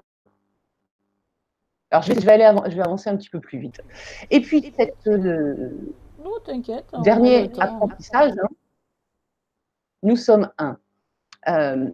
alors 1.90 2.02
je 2.04 2.12
vais, 2.12 2.32
aller 2.32 2.70
je 2.70 2.76
vais 2.76 2.82
avancer 2.82 3.10
un 3.10 3.16
petit 3.16 3.30
peu 3.30 3.40
plus 3.40 3.58
vite. 3.58 3.80
Et 4.30 4.40
puis 4.40 4.72
cette, 4.76 4.94
euh, 5.08 5.70
non, 6.22 6.32
t'inquiète. 6.44 6.86
Dernier 7.02 7.50
apprentissage, 7.58 8.32
hein. 8.42 8.48
nous 10.02 10.16
sommes 10.16 10.50
un. 10.58 10.76
Euh, 11.48 11.88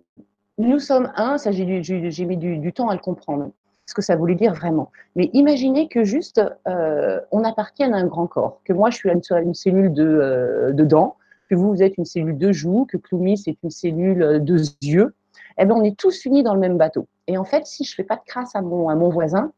nous 0.59 0.79
sommes 0.79 1.13
un, 1.17 1.39
ça 1.39 1.53
j'ai 1.53 1.65
mis 1.65 2.37
du, 2.37 2.73
temps 2.73 2.89
à 2.89 2.95
le 2.95 3.01
comprendre, 3.01 3.51
ce 3.85 3.95
que 3.95 4.03
ça 4.03 4.17
voulait 4.17 4.35
dire 4.35 4.55
vraiment. 4.55 4.91
Mais 5.15 5.31
imaginez 5.33 5.89
que 5.89 6.03
juste 6.03 6.41
euh, 6.67 7.21
on 7.31 7.45
appartient 7.45 7.85
à 7.85 7.95
un 7.95 8.07
grand 8.07 8.27
corps, 8.27 8.61
que 8.65 8.73
moi 8.73 8.91
je 8.91 8.97
suis 8.97 9.11
une, 9.11 9.55
cellule 9.55 9.93
de, 9.93 10.05
euh, 10.05 10.73
dents, 10.73 11.17
que 11.51 11.55
vous, 11.55 11.69
vous 11.69 11.83
êtes 11.83 11.99
une 11.99 12.07
cellule 12.07 12.39
de 12.39 12.53
joues, 12.53 12.87
que 12.87 12.97
Cloumis 12.97 13.39
c'est 13.39 13.57
une 13.63 13.71
cellule 13.71 14.43
de 14.43 14.57
yeux. 14.83 15.15
Eh 15.59 15.65
bien, 15.65 15.75
on 15.75 15.85
est 15.85 15.97
tous 15.97 16.25
unis 16.27 16.43
dans 16.43 16.55
le 16.55 16.61
même 16.61 16.77
bateau. 16.77 17.07
Et 17.29 17.39
en 17.39 17.45
fait, 17.45 17.67
si 17.67 17.85
je 17.85 17.93
ne 17.93 17.95
fais 17.95 18.05
pas 18.05 18.17
de 18.17 18.25
crasse 18.27 18.55
à 18.55 18.61
mon, 18.61 18.91
à 18.91 18.95
mon 18.95 19.09
voisin, 19.09 19.53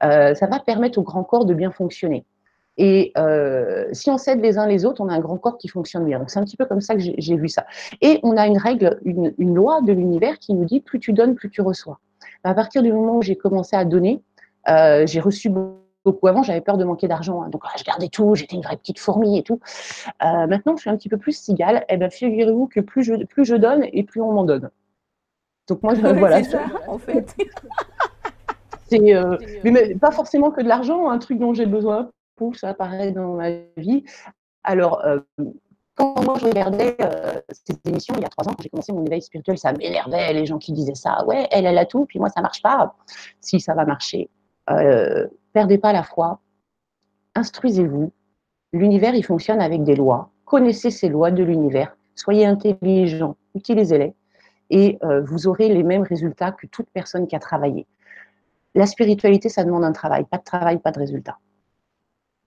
ça 0.00 0.46
va 0.46 0.58
permettre 0.60 0.98
au 0.98 1.02
grand 1.02 1.24
corps 1.24 1.44
de 1.44 1.54
bien 1.54 1.70
fonctionner. 1.70 2.24
Et 2.76 3.12
euh, 3.16 3.86
si 3.92 4.10
on 4.10 4.18
s'aide 4.18 4.40
les 4.40 4.58
uns 4.58 4.66
les 4.66 4.84
autres, 4.84 5.00
on 5.00 5.08
a 5.08 5.14
un 5.14 5.20
grand 5.20 5.38
corps 5.38 5.58
qui 5.58 5.68
fonctionne 5.68 6.04
bien. 6.04 6.18
Donc 6.18 6.30
c'est 6.30 6.38
un 6.38 6.44
petit 6.44 6.56
peu 6.56 6.64
comme 6.64 6.80
ça 6.80 6.94
que 6.94 7.00
j'ai 7.00 7.36
vu 7.36 7.48
ça. 7.48 7.66
Et 8.00 8.18
on 8.22 8.36
a 8.36 8.46
une 8.46 8.58
règle, 8.58 8.98
une, 9.04 9.32
loi 9.38 9.80
de 9.82 9.92
l'univers 9.92 10.38
qui 10.38 10.54
nous 10.54 10.64
dit 10.64 10.80
plus 10.80 10.98
tu 10.98 11.12
donnes, 11.12 11.34
plus 11.34 11.50
tu 11.50 11.60
reçois. 11.60 12.00
À 12.42 12.54
partir 12.54 12.82
du 12.82 12.92
moment 12.92 13.16
où 13.18 13.22
j'ai 13.22 13.36
commencé 13.36 13.76
à 13.76 13.84
donner, 13.84 14.22
euh, 14.68 15.06
j'ai 15.06 15.20
reçu 15.20 15.50
beaucoup. 15.50 16.26
Avant, 16.26 16.42
j'avais 16.42 16.60
peur 16.60 16.76
de 16.76 16.84
manquer 16.84 17.08
d'argent, 17.08 17.42
hein. 17.42 17.48
donc 17.48 17.62
ah, 17.64 17.70
je 17.78 17.84
gardais 17.84 18.08
tout, 18.08 18.34
j'étais 18.34 18.56
une 18.56 18.62
vraie 18.62 18.76
petite 18.76 18.98
fourmi 18.98 19.38
et 19.38 19.42
tout. 19.42 19.58
Euh, 20.22 20.46
maintenant, 20.46 20.76
je 20.76 20.82
suis 20.82 20.90
un 20.90 20.96
petit 20.96 21.08
peu 21.08 21.16
plus 21.16 21.32
cigale. 21.32 21.78
Et 21.88 21.94
eh 21.94 21.96
bien, 21.96 22.10
figurez-vous 22.10 22.66
que 22.66 22.80
plus 22.80 23.04
je, 23.04 23.24
plus 23.24 23.46
je 23.46 23.54
donne 23.54 23.86
et 23.90 24.02
plus 24.02 24.20
on 24.20 24.32
m'en 24.32 24.44
donne. 24.44 24.68
Donc 25.68 25.82
moi, 25.82 25.94
voilà. 26.14 26.42
C'est 26.42 26.50
ça, 26.50 26.64
en 26.88 26.98
fait. 26.98 27.34
C'est, 28.88 29.00
mais, 29.64 29.94
pas 29.94 30.10
forcément 30.10 30.50
que 30.50 30.60
de 30.60 30.68
l'argent, 30.68 31.08
un 31.08 31.18
truc 31.18 31.38
dont 31.38 31.54
j'ai 31.54 31.64
besoin 31.64 32.10
ça 32.54 32.70
apparaît 32.70 33.12
dans 33.12 33.34
ma 33.34 33.50
vie. 33.76 34.04
Alors, 34.62 35.04
euh, 35.04 35.20
quand 35.94 36.22
moi 36.24 36.36
je 36.40 36.46
regardais 36.46 36.96
euh, 37.00 37.40
cette 37.50 37.86
émission 37.86 38.14
il 38.16 38.22
y 38.22 38.24
a 38.24 38.28
trois 38.28 38.48
ans, 38.48 38.54
quand 38.54 38.62
j'ai 38.62 38.68
commencé 38.68 38.92
mon 38.92 39.04
éveil 39.04 39.22
spirituel, 39.22 39.58
ça 39.58 39.72
m'énervait, 39.72 40.32
les 40.32 40.46
gens 40.46 40.58
qui 40.58 40.72
disaient 40.72 40.94
ça. 40.94 41.24
Ouais, 41.26 41.46
elle, 41.50 41.66
elle 41.66 41.78
a 41.78 41.86
tout, 41.86 42.06
puis 42.06 42.18
moi, 42.18 42.28
ça 42.30 42.40
marche 42.40 42.62
pas. 42.62 42.94
Si, 43.40 43.60
ça 43.60 43.74
va 43.74 43.84
marcher. 43.84 44.28
Euh, 44.70 45.26
perdez 45.52 45.78
pas 45.78 45.92
la 45.92 46.02
foi. 46.02 46.40
Instruisez-vous. 47.34 48.12
L'univers, 48.72 49.14
il 49.14 49.24
fonctionne 49.24 49.60
avec 49.60 49.84
des 49.84 49.94
lois. 49.94 50.30
Connaissez 50.44 50.90
ces 50.90 51.08
lois 51.08 51.30
de 51.30 51.42
l'univers. 51.42 51.96
Soyez 52.16 52.46
intelligents, 52.46 53.36
utilisez-les 53.54 54.14
et 54.70 54.98
vous 55.24 55.46
aurez 55.46 55.68
les 55.68 55.82
mêmes 55.82 56.02
résultats 56.02 56.50
que 56.50 56.66
toute 56.66 56.88
personne 56.90 57.26
qui 57.26 57.36
a 57.36 57.38
travaillé. 57.38 57.86
La 58.74 58.86
spiritualité, 58.86 59.48
ça 59.48 59.62
demande 59.62 59.84
un 59.84 59.92
travail. 59.92 60.24
Pas 60.24 60.38
de 60.38 60.42
travail, 60.42 60.78
pas 60.78 60.90
de 60.90 60.98
résultat. 60.98 61.38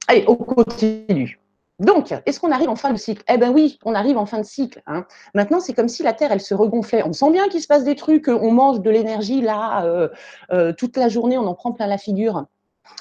Allez, 0.07 0.23
on 0.27 0.35
continue. 0.35 1.39
Donc, 1.79 2.11
est-ce 2.25 2.39
qu'on 2.39 2.51
arrive 2.51 2.69
en 2.69 2.75
fin 2.75 2.91
de 2.91 2.97
cycle? 2.97 3.23
Eh 3.29 3.37
bien 3.37 3.51
oui, 3.51 3.77
on 3.83 3.93
arrive 3.93 4.17
en 4.17 4.25
fin 4.25 4.39
de 4.39 4.45
cycle. 4.45 4.81
Hein. 4.87 5.05
Maintenant, 5.35 5.59
c'est 5.59 5.73
comme 5.73 5.89
si 5.89 6.01
la 6.01 6.13
Terre, 6.13 6.31
elle 6.31 6.41
se 6.41 6.55
regonflait. 6.55 7.03
On 7.03 7.13
sent 7.13 7.29
bien 7.31 7.49
qu'il 7.49 7.61
se 7.61 7.67
passe 7.67 7.83
des 7.83 7.95
trucs, 7.95 8.27
on 8.29 8.51
mange 8.51 8.81
de 8.81 8.89
l'énergie 8.89 9.41
là, 9.41 9.85
euh, 9.85 10.09
euh, 10.51 10.73
toute 10.73 10.97
la 10.97 11.07
journée, 11.07 11.37
on 11.37 11.45
en 11.45 11.53
prend 11.53 11.73
plein 11.73 11.85
la 11.85 11.99
figure. 11.99 12.45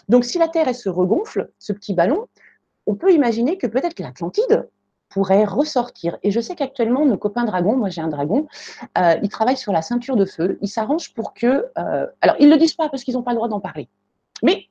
Donc, 0.09 0.24
si 0.24 0.36
la 0.38 0.48
Terre, 0.48 0.68
elle 0.68 0.74
se 0.74 0.90
regonfle, 0.90 1.50
ce 1.59 1.72
petit 1.72 1.94
ballon, 1.94 2.26
on 2.86 2.96
peut 2.96 3.12
imaginer 3.12 3.57
que 3.57 3.66
peut-être 3.66 3.98
l'Atlantide 3.98 4.68
pourrait 5.09 5.44
ressortir. 5.44 6.18
Et 6.22 6.30
je 6.30 6.40
sais 6.40 6.54
qu'actuellement, 6.54 7.07
nos 7.07 7.16
copains 7.16 7.44
dragons, 7.44 7.76
moi 7.76 7.88
j'ai 7.88 8.02
un 8.02 8.09
dragon, 8.09 8.46
euh, 8.98 9.14
ils 9.22 9.30
travaillent 9.30 9.57
sur 9.57 9.72
la 9.72 9.80
ceinture 9.80 10.16
de 10.16 10.26
feu, 10.26 10.59
ils 10.61 10.68
s'arrangent 10.68 11.14
pour 11.14 11.32
que... 11.32 11.66
alors, 12.20 12.36
ils 12.40 12.48
ne 12.48 12.52
le 12.52 12.59
disent 12.59 12.74
pas 12.74 12.90
parce 12.90 13.04
qu'ils 13.04 13.14
n'ont 13.14 13.22
pas 13.22 13.30
le 13.30 13.36
droit 13.36 13.48
d'en 13.48 13.61
parler. 13.61 13.88
Mais 14.42 14.66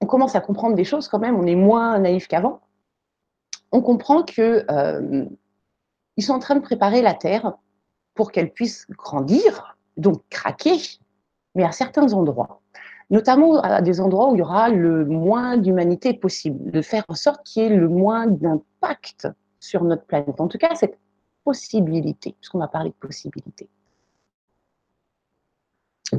on 0.00 0.06
commence 0.06 0.36
à 0.36 0.40
comprendre 0.40 0.74
des 0.74 0.84
choses 0.84 1.08
quand 1.08 1.18
même, 1.18 1.36
on 1.36 1.46
est 1.46 1.56
moins 1.56 1.98
naïf 1.98 2.28
qu'avant 2.28 2.60
on 3.72 3.82
comprend 3.82 4.22
qu'ils 4.22 4.64
euh, 4.70 5.24
sont 6.18 6.32
en 6.32 6.38
train 6.38 6.54
de 6.54 6.60
préparer 6.60 7.02
la 7.02 7.14
Terre 7.14 7.54
pour 8.14 8.32
qu'elle 8.32 8.52
puisse 8.52 8.86
grandir, 8.90 9.76
donc 9.96 10.22
craquer, 10.30 10.78
mais 11.54 11.64
à 11.64 11.72
certains 11.72 12.12
endroits, 12.12 12.60
notamment 13.10 13.60
à 13.60 13.82
des 13.82 14.00
endroits 14.00 14.30
où 14.30 14.34
il 14.34 14.38
y 14.38 14.42
aura 14.42 14.68
le 14.68 15.04
moins 15.04 15.56
d'humanité 15.56 16.14
possible, 16.14 16.70
de 16.70 16.82
faire 16.82 17.04
en 17.08 17.14
sorte 17.14 17.44
qu'il 17.44 17.62
y 17.62 17.66
ait 17.66 17.76
le 17.76 17.88
moins 17.88 18.26
d'impact 18.26 19.28
sur 19.60 19.84
notre 19.84 20.04
planète. 20.04 20.40
En 20.40 20.48
tout 20.48 20.58
cas, 20.58 20.74
cette 20.74 20.98
possibilité, 21.44 22.34
puisqu'on 22.40 22.58
va 22.58 22.68
parler 22.68 22.90
de 22.90 22.94
possibilité. 22.94 23.68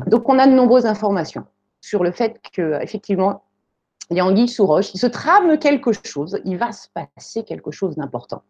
Donc, 0.07 0.29
on 0.29 0.37
a 0.37 0.47
de 0.47 0.53
nombreuses 0.53 0.85
informations 0.85 1.45
sur 1.81 2.03
le 2.03 2.11
fait 2.11 2.39
que, 2.53 2.81
effectivement, 2.81 3.43
il 4.09 4.15
y 4.15 4.19
a 4.21 4.25
Anguille 4.25 4.47
sous 4.47 4.65
roche, 4.65 4.93
il 4.93 4.99
se 4.99 5.07
trame 5.07 5.57
quelque 5.59 5.91
chose, 5.91 6.39
il 6.45 6.57
va 6.57 6.71
se 6.71 6.87
passer 6.93 7.43
quelque 7.43 7.71
chose 7.71 7.97
d'important. 7.97 8.41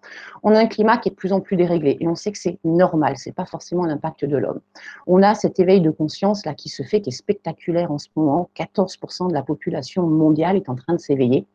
On 0.43 0.53
a 0.53 0.60
un 0.60 0.68
climat 0.68 0.97
qui 0.97 1.10
est 1.10 1.12
de 1.12 1.16
plus 1.16 1.34
en 1.34 1.41
plus 1.41 1.55
déréglé 1.55 1.97
et 1.99 2.08
on 2.08 2.14
sait 2.14 2.32
que 2.32 2.38
c'est 2.38 2.60
normal, 2.64 3.14
c'est 3.18 3.32
pas 3.32 3.45
forcément 3.45 3.86
l'impact 3.86 4.24
de 4.26 4.38
l'homme. 4.38 4.60
On 5.08 5.24
a 5.24 5.34
cet 5.34 5.60
éveil 5.60 5.82
de 5.82 5.89
conscience 5.89 6.45
là 6.45 6.53
qui 6.53 6.70
se 6.70 6.84
fait, 6.84 7.01
qui 7.01 7.10
est 7.10 7.14
spectaculaire 7.14 7.91
en 7.91 7.97
ce 7.97 8.08
moment. 8.16 8.49
14% 8.55 9.30
de 9.30 9.34
la 9.34 9.41
population 9.41 10.03
mondiale 10.03 10.58
est 10.58 10.70
en 10.70 10.76
train 10.76 10.93
de 10.93 10.99
s'éveiller. 10.99 11.47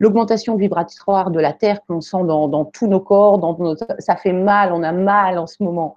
L'augmentation 0.00 0.56
vibratoire 0.56 1.30
de 1.30 1.38
la 1.38 1.52
Terre 1.52 1.78
que 1.78 1.92
l'on 1.92 2.00
sent 2.00 2.24
dans, 2.24 2.64
tous 2.64 2.88
nos 2.88 3.00
corps, 3.00 3.40
ça 4.00 4.16
fait 4.16 4.32
mal, 4.32 4.72
on 4.72 4.82
a 4.82 4.90
mal 4.90 5.38
en 5.38 5.46
ce 5.46 5.62
moment. 5.62 5.96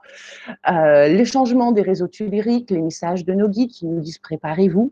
Euh, 0.70 1.08
les 1.08 1.26
changements 1.26 1.72
des 1.72 1.82
réseaux 1.82 2.08
tubériques, 2.08 2.70
les 2.70 2.82
messages 2.82 3.26
de 3.26 3.34
nos 3.34 3.50
guides 3.50 3.72
qui 3.72 3.88
nous 3.88 4.00
disent 4.00 4.20
préparez-vous 4.20 4.92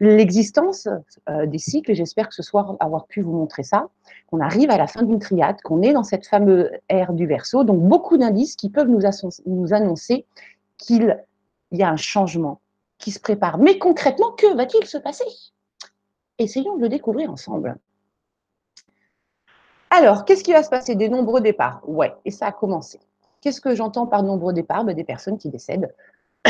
l'existence 0.00 0.88
euh, 1.28 1.46
des 1.46 1.58
cycles, 1.58 1.94
j'espère 1.94 2.28
que 2.28 2.34
ce 2.34 2.42
soir 2.42 2.76
avoir 2.80 3.06
pu 3.06 3.20
vous 3.20 3.32
montrer 3.32 3.62
ça, 3.62 3.88
qu'on 4.30 4.40
arrive 4.40 4.70
à 4.70 4.78
la 4.78 4.86
fin 4.86 5.02
d'une 5.02 5.18
triade, 5.18 5.60
qu'on 5.62 5.82
est 5.82 5.92
dans 5.92 6.04
cette 6.04 6.26
fameuse 6.26 6.70
ère 6.88 7.12
du 7.12 7.26
verso, 7.26 7.64
donc 7.64 7.80
beaucoup 7.82 8.16
d'indices 8.16 8.56
qui 8.56 8.70
peuvent 8.70 8.88
nous, 8.88 9.02
nous 9.46 9.74
annoncer 9.74 10.26
qu'il 10.78 11.22
y 11.72 11.82
a 11.82 11.90
un 11.90 11.96
changement 11.96 12.60
qui 12.98 13.10
se 13.10 13.20
prépare. 13.20 13.58
Mais 13.58 13.78
concrètement, 13.78 14.32
que 14.32 14.54
va-t-il 14.54 14.86
se 14.86 14.98
passer? 14.98 15.24
Essayons 16.38 16.76
de 16.76 16.82
le 16.82 16.88
découvrir 16.88 17.30
ensemble. 17.30 17.76
Alors, 19.90 20.24
qu'est-ce 20.24 20.44
qui 20.44 20.52
va 20.52 20.62
se 20.62 20.70
passer? 20.70 20.94
Des 20.94 21.08
nombreux 21.08 21.40
départs. 21.40 21.82
Ouais, 21.86 22.14
et 22.24 22.30
ça 22.30 22.46
a 22.46 22.52
commencé. 22.52 23.00
Qu'est-ce 23.40 23.60
que 23.60 23.74
j'entends 23.74 24.06
par 24.06 24.22
nombreux 24.22 24.52
départs? 24.52 24.84
Ben, 24.84 24.94
Des 24.94 25.04
personnes 25.04 25.36
qui 25.36 25.50
décèdent. 25.50 25.92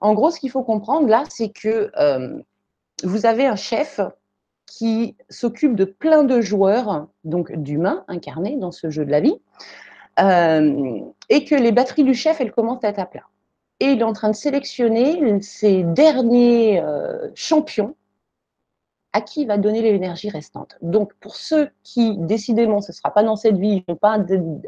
en 0.00 0.14
gros, 0.14 0.30
ce 0.30 0.40
qu'il 0.40 0.50
faut 0.50 0.62
comprendre 0.62 1.08
là, 1.08 1.24
c'est 1.28 1.50
que 1.50 1.90
euh, 1.98 2.40
vous 3.02 3.26
avez 3.26 3.46
un 3.46 3.56
chef 3.56 4.00
qui 4.66 5.16
s'occupe 5.28 5.74
de 5.74 5.84
plein 5.84 6.24
de 6.24 6.40
joueurs, 6.40 7.06
donc 7.24 7.52
d'humains 7.52 8.04
incarnés 8.08 8.56
dans 8.56 8.72
ce 8.72 8.90
jeu 8.90 9.04
de 9.04 9.10
la 9.10 9.20
vie, 9.20 9.36
euh, 10.20 11.00
et 11.28 11.44
que 11.44 11.54
les 11.54 11.72
batteries 11.72 12.04
du 12.04 12.14
chef, 12.14 12.40
elles 12.40 12.52
commencent 12.52 12.84
à 12.84 12.88
être 12.88 12.98
à 12.98 13.06
plat. 13.06 13.26
Et 13.80 13.86
il 13.86 14.00
est 14.00 14.04
en 14.04 14.12
train 14.12 14.30
de 14.30 14.34
sélectionner 14.34 15.40
ses 15.42 15.82
derniers 15.82 16.80
euh, 16.80 17.28
champions 17.34 17.96
à 19.12 19.20
qui 19.20 19.42
il 19.42 19.46
va 19.46 19.58
donner 19.58 19.82
l'énergie 19.82 20.30
restante. 20.30 20.76
Donc, 20.80 21.12
pour 21.14 21.36
ceux 21.36 21.68
qui, 21.82 22.16
décidément, 22.16 22.80
ce 22.80 22.92
ne 22.92 22.94
sera 22.94 23.12
pas 23.12 23.22
dans 23.22 23.36
cette 23.36 23.58
vie, 23.58 23.84
ils 23.86 23.90
n'ont 23.90 23.96
pas 23.96 24.16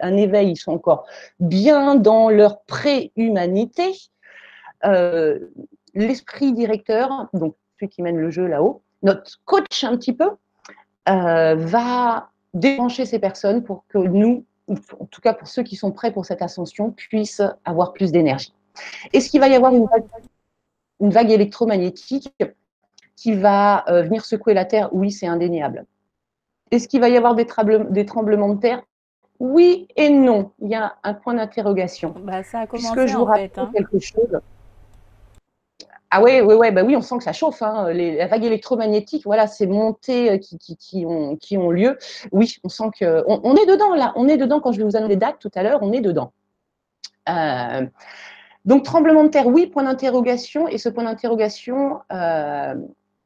un, 0.02 0.16
éveil, 0.16 0.50
ils 0.50 0.56
sont 0.56 0.72
encore 0.72 1.06
bien 1.40 1.94
dans 1.94 2.28
leur 2.28 2.60
pré-humanité, 2.62 3.94
euh, 4.84 5.38
l'esprit 5.94 6.52
directeur, 6.52 7.28
donc 7.32 7.54
celui 7.84 7.88
qui 7.88 8.02
mène 8.02 8.18
le 8.18 8.30
jeu 8.30 8.46
là-haut, 8.46 8.82
notre 9.02 9.40
coach 9.44 9.84
un 9.84 9.96
petit 9.96 10.12
peu, 10.12 10.30
euh, 11.08 11.54
va 11.54 12.30
débrancher 12.54 13.04
ces 13.04 13.18
personnes 13.18 13.62
pour 13.62 13.84
que 13.88 13.98
nous, 13.98 14.44
en 14.68 15.04
tout 15.06 15.20
cas 15.20 15.34
pour 15.34 15.48
ceux 15.48 15.62
qui 15.62 15.76
sont 15.76 15.92
prêts 15.92 16.12
pour 16.12 16.24
cette 16.24 16.42
ascension, 16.42 16.90
puissent 16.90 17.42
avoir 17.64 17.92
plus 17.92 18.12
d'énergie. 18.12 18.54
Est-ce 19.12 19.28
qu'il 19.28 19.40
va 19.40 19.48
y 19.48 19.54
avoir 19.54 19.74
une 19.74 19.86
vague, 21.10 21.30
électromagnétique 21.30 22.34
qui 23.16 23.34
va 23.34 23.84
euh, 23.88 24.02
venir 24.02 24.24
secouer 24.24 24.54
la 24.54 24.64
Terre 24.64 24.88
Oui, 24.92 25.12
c'est 25.12 25.26
indéniable. 25.26 25.84
Est-ce 26.70 26.88
qu'il 26.88 27.00
va 27.00 27.08
y 27.08 27.16
avoir 27.16 27.34
des, 27.34 27.46
tremblements 27.46 28.54
de 28.54 28.60
terre 28.60 28.82
Oui 29.38 29.86
et 29.96 30.08
non. 30.10 30.52
Il 30.60 30.70
y 30.70 30.74
a 30.74 30.96
un 31.04 31.14
point 31.14 31.34
d'interrogation. 31.34 32.14
Bah, 32.18 32.42
ça 32.42 32.60
a 32.60 32.66
commencé 32.66 32.88
Puisque 32.92 33.06
je 33.06 33.16
vous 33.16 33.24
rappelle 33.24 33.50
hein. 33.56 33.70
quelque 33.72 33.98
chose. 34.00 34.40
Ah 36.10 36.22
oui, 36.22 36.40
oui, 36.40 36.54
oui, 36.54 36.70
bah 36.70 36.82
oui, 36.84 36.94
on 36.96 37.00
sent 37.00 37.18
que 37.18 37.24
ça 37.24 37.32
chauffe. 37.32 37.62
Hein. 37.62 37.92
Les, 37.92 38.24
vagues 38.26 38.44
électromagnétiques, 38.44 39.24
voilà, 39.24 39.46
ces 39.46 39.66
montées 39.66 40.30
euh, 40.32 40.38
qui, 40.38 41.04
ont, 41.06 41.36
qui 41.36 41.58
ont 41.58 41.70
lieu. 41.70 41.98
Oui, 42.30 42.56
on 42.62 42.68
sent 42.68 42.90
que 42.98 43.24
on, 43.26 43.56
est 43.56 43.66
dedans 43.66 43.94
là. 43.94 44.12
On 44.16 44.28
est 44.28 44.36
dedans 44.36 44.60
quand 44.60 44.72
je 44.72 44.78
vais 44.78 44.84
vous 44.84 44.96
annoncer 44.96 45.10
les 45.10 45.16
dates 45.16 45.38
tout 45.40 45.50
à 45.54 45.62
l'heure. 45.62 45.80
On 45.82 45.92
est 45.92 46.00
dedans. 46.00 46.32
Euh, 47.28 47.86
donc 48.64 48.84
tremblement 48.84 49.24
de 49.24 49.28
terre, 49.28 49.46
oui, 49.46 49.66
point 49.66 49.82
d'interrogation. 49.82 50.68
Et 50.68 50.78
ce 50.78 50.88
point 50.88 51.04
d'interrogation, 51.04 52.00
euh, 52.12 52.74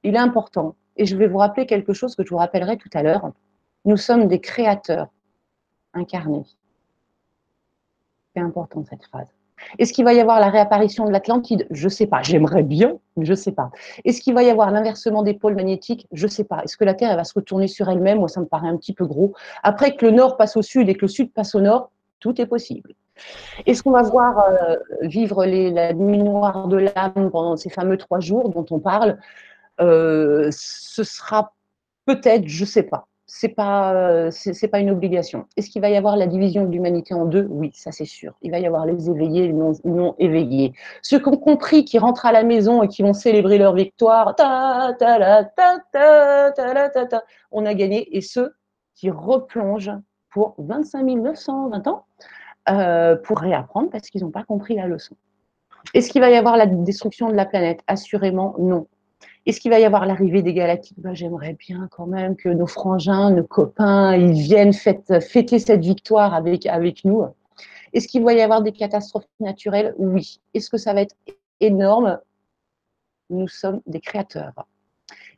il 0.03 0.15
est 0.15 0.19
important. 0.19 0.75
Et 0.97 1.07
je 1.07 1.17
vais 1.17 1.29
vous 1.29 1.39
rappeler 1.39 1.67
quelque 1.67 1.93
chose 1.93 2.17
que 2.17 2.25
je 2.25 2.31
vous 2.31 2.39
rappellerai 2.39 2.77
tout 2.77 2.91
à 2.95 3.03
l'heure. 3.03 3.33
Nous 3.85 3.97
sommes 3.97 4.29
des 4.29 4.41
créateurs 4.41 5.09
incarnés. 5.93 6.45
C'est 8.35 8.41
important 8.43 8.85
cette 8.85 9.05
phrase. 9.05 9.38
Est-ce 9.79 9.93
qu'il 9.93 10.05
va 10.05 10.13
y 10.13 10.21
avoir 10.21 10.41
la 10.41 10.49
réapparition 10.49 11.05
de 11.05 11.11
l'Atlantide? 11.11 11.67
Je 11.71 11.85
ne 11.85 11.91
sais 11.91 12.07
pas. 12.07 12.23
J'aimerais 12.23 12.63
bien, 12.63 12.99
mais 13.17 13.25
je 13.25 13.33
ne 13.33 13.37
sais 13.37 13.53
pas. 13.53 13.71
Est-ce 14.05 14.21
qu'il 14.21 14.35
va 14.35 14.43
y 14.43 14.51
avoir 14.51 14.71
l'inversement 14.71 15.23
des 15.23 15.35
pôles 15.35 15.55
magnétiques? 15.55 16.07
Je 16.13 16.27
ne 16.27 16.31
sais 16.31 16.45
pas. 16.45 16.63
Est-ce 16.65 16.77
que 16.77 16.85
la 16.85 16.95
Terre 16.95 17.17
va 17.17 17.25
se 17.25 17.35
retourner 17.35 17.69
sur 17.69 17.89
elle-même? 17.89 18.19
Moi, 18.19 18.29
ça 18.29 18.41
me 18.41 18.47
paraît 18.47 18.69
un 18.69 18.77
petit 18.77 18.93
peu 18.93 19.07
gros. 19.07 19.35
Après 19.63 19.97
que 19.97 20.07
le 20.07 20.13
nord 20.13 20.37
passe 20.37 20.57
au 20.57 20.63
sud 20.63 20.89
et 20.89 20.95
que 20.95 21.03
le 21.03 21.09
sud 21.09 21.33
passe 21.33 21.55
au 21.55 21.61
nord, 21.61 21.91
tout 22.21 22.41
est 22.41 22.47
possible. 22.47 22.95
Est-ce 23.67 23.83
qu'on 23.83 23.91
va 23.91 24.03
voir 24.03 24.39
euh, 24.39 24.77
vivre 25.03 25.45
la 25.45 25.93
nuit 25.93 26.19
noire 26.19 26.69
de 26.69 26.77
l'âme 26.77 27.31
pendant 27.31 27.57
ces 27.57 27.71
fameux 27.71 27.97
trois 27.97 28.21
jours 28.21 28.51
dont 28.51 28.67
on 28.71 28.79
parle? 28.79 29.19
Euh, 29.81 30.49
Ce 30.53 31.03
sera 31.03 31.53
peut-être, 32.07 32.47
je 32.47 32.63
ne 32.63 32.67
sais 32.67 32.85
pas 32.85 33.08
c'est 33.31 33.51
pas 33.51 33.95
euh, 33.95 34.31
c'est 34.31 34.69
pas 34.69 34.81
une 34.81 34.89
obligation. 34.91 35.47
Est-ce 35.57 35.69
qu'il 35.69 35.83
va 35.83 35.91
y 35.91 35.97
avoir 35.97 36.17
la 36.17 36.27
division 36.27 36.65
de 36.65 36.71
l'humanité 36.71 37.13
en 37.13 37.27
deux? 37.27 37.47
Oui, 37.51 37.71
ça 37.75 37.93
c'est 37.93 38.07
sûr. 38.07 38.35
Il 38.41 38.51
va 38.51 38.59
y 38.59 38.67
avoir 38.67 38.87
les 38.87 39.11
éveillés 39.11 39.49
les 39.49 39.53
non, 39.53 40.15
éveillés. 40.19 40.73
Ceux 41.03 41.19
qui 41.19 41.29
ont 41.29 41.37
compris, 41.37 41.85
qui 41.85 41.99
rentrent 41.99 42.25
à 42.25 42.33
la 42.33 42.43
maison 42.43 42.83
et 42.83 42.89
qui 42.89 43.03
vont 43.03 43.13
célébrer 43.13 43.59
leur 43.59 43.75
victoire, 43.75 44.35
on 47.53 47.67
a 47.67 47.75
gagné. 47.75 48.17
Et 48.17 48.23
ceux 48.23 48.55
qui 48.95 49.11
replongent 49.11 49.93
pour 50.31 50.55
25 50.57 51.03
920 51.03 51.87
ans 51.87 52.07
euh, 52.71 53.15
pour 53.15 53.41
réapprendre 53.41 53.91
parce 53.91 54.09
qu'ils 54.09 54.23
n'ont 54.23 54.31
pas 54.31 54.45
compris 54.45 54.75
la 54.75 54.87
leçon. 54.87 55.17
Est-ce 55.93 56.11
qu'il 56.11 56.23
va 56.23 56.31
y 56.31 56.37
avoir 56.37 56.57
la 56.57 56.65
destruction 56.65 57.29
de 57.29 57.35
la 57.35 57.45
planète? 57.45 57.81
Assurément 57.87 58.55
non. 58.59 58.87
Est-ce 59.49 59.61
qu'il 59.61 59.71
va 59.71 59.81
y 59.81 59.87
avoir 59.87 60.05
l'arrivée 60.05 60.43
des 60.43 60.53
galactiques? 60.53 61.01
Ben, 61.01 61.15
J'aimerais 61.15 61.55
bien 61.55 61.89
quand 61.91 62.07
même 62.07 62.37
que 62.37 62.51
nos 62.51 62.67
frangins, 62.67 63.31
nos 63.31 63.45
copains, 63.45 64.15
ils 64.15 64.39
viennent 64.39 64.75
fêter 64.75 65.59
cette 65.59 65.81
victoire 65.81 66.35
avec, 66.35 66.67
nous. 67.07 67.25
Est-ce 67.95 68.09
qu'il 68.09 68.23
va 68.25 68.35
y 68.35 68.43
avoir 68.43 68.61
des 68.61 68.73
catastrophes 68.73 69.25
naturelles? 69.41 69.95
Oui. 69.97 70.43
Est-ce 70.53 70.69
que 70.69 70.77
ça 70.77 70.93
va 70.93 71.01
être 71.01 71.17
énorme? 71.61 72.21
Nous 73.31 73.49
sommes 73.49 73.81
des 73.87 74.01
créateurs. 74.01 74.53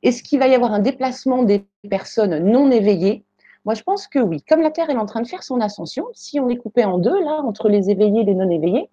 Est-ce 0.03 0.24
qu'il 0.24 0.41
va 0.41 0.49
y 0.49 0.57
avoir 0.57 0.73
un 0.73 0.81
déplacement 0.81 1.45
des 1.45 1.65
personnes 1.89 2.37
non 2.41 2.69
éveillées? 2.73 3.24
Moi, 3.65 3.74
je 3.74 3.85
pense 3.85 4.09
que 4.09 4.19
oui. 4.19 4.43
Comme 4.43 4.61
la 4.61 4.73
Terre 4.73 4.91
est 4.91 4.97
en 4.97 5.07
train 5.07 5.23
de 5.23 5.28
faire 5.28 5.45
son 5.45 5.61
ascension, 5.61 6.07
si 6.15 6.41
on 6.41 6.49
est 6.49 6.57
coupé 6.57 6.85
en 6.85 6.99
deux, 6.99 7.23
là, 7.23 7.43
entre 7.45 7.69
les 7.69 7.91
éveillés 7.91 8.23
et 8.23 8.24
les 8.24 8.35
non 8.35 8.51
éveillés, 8.51 8.91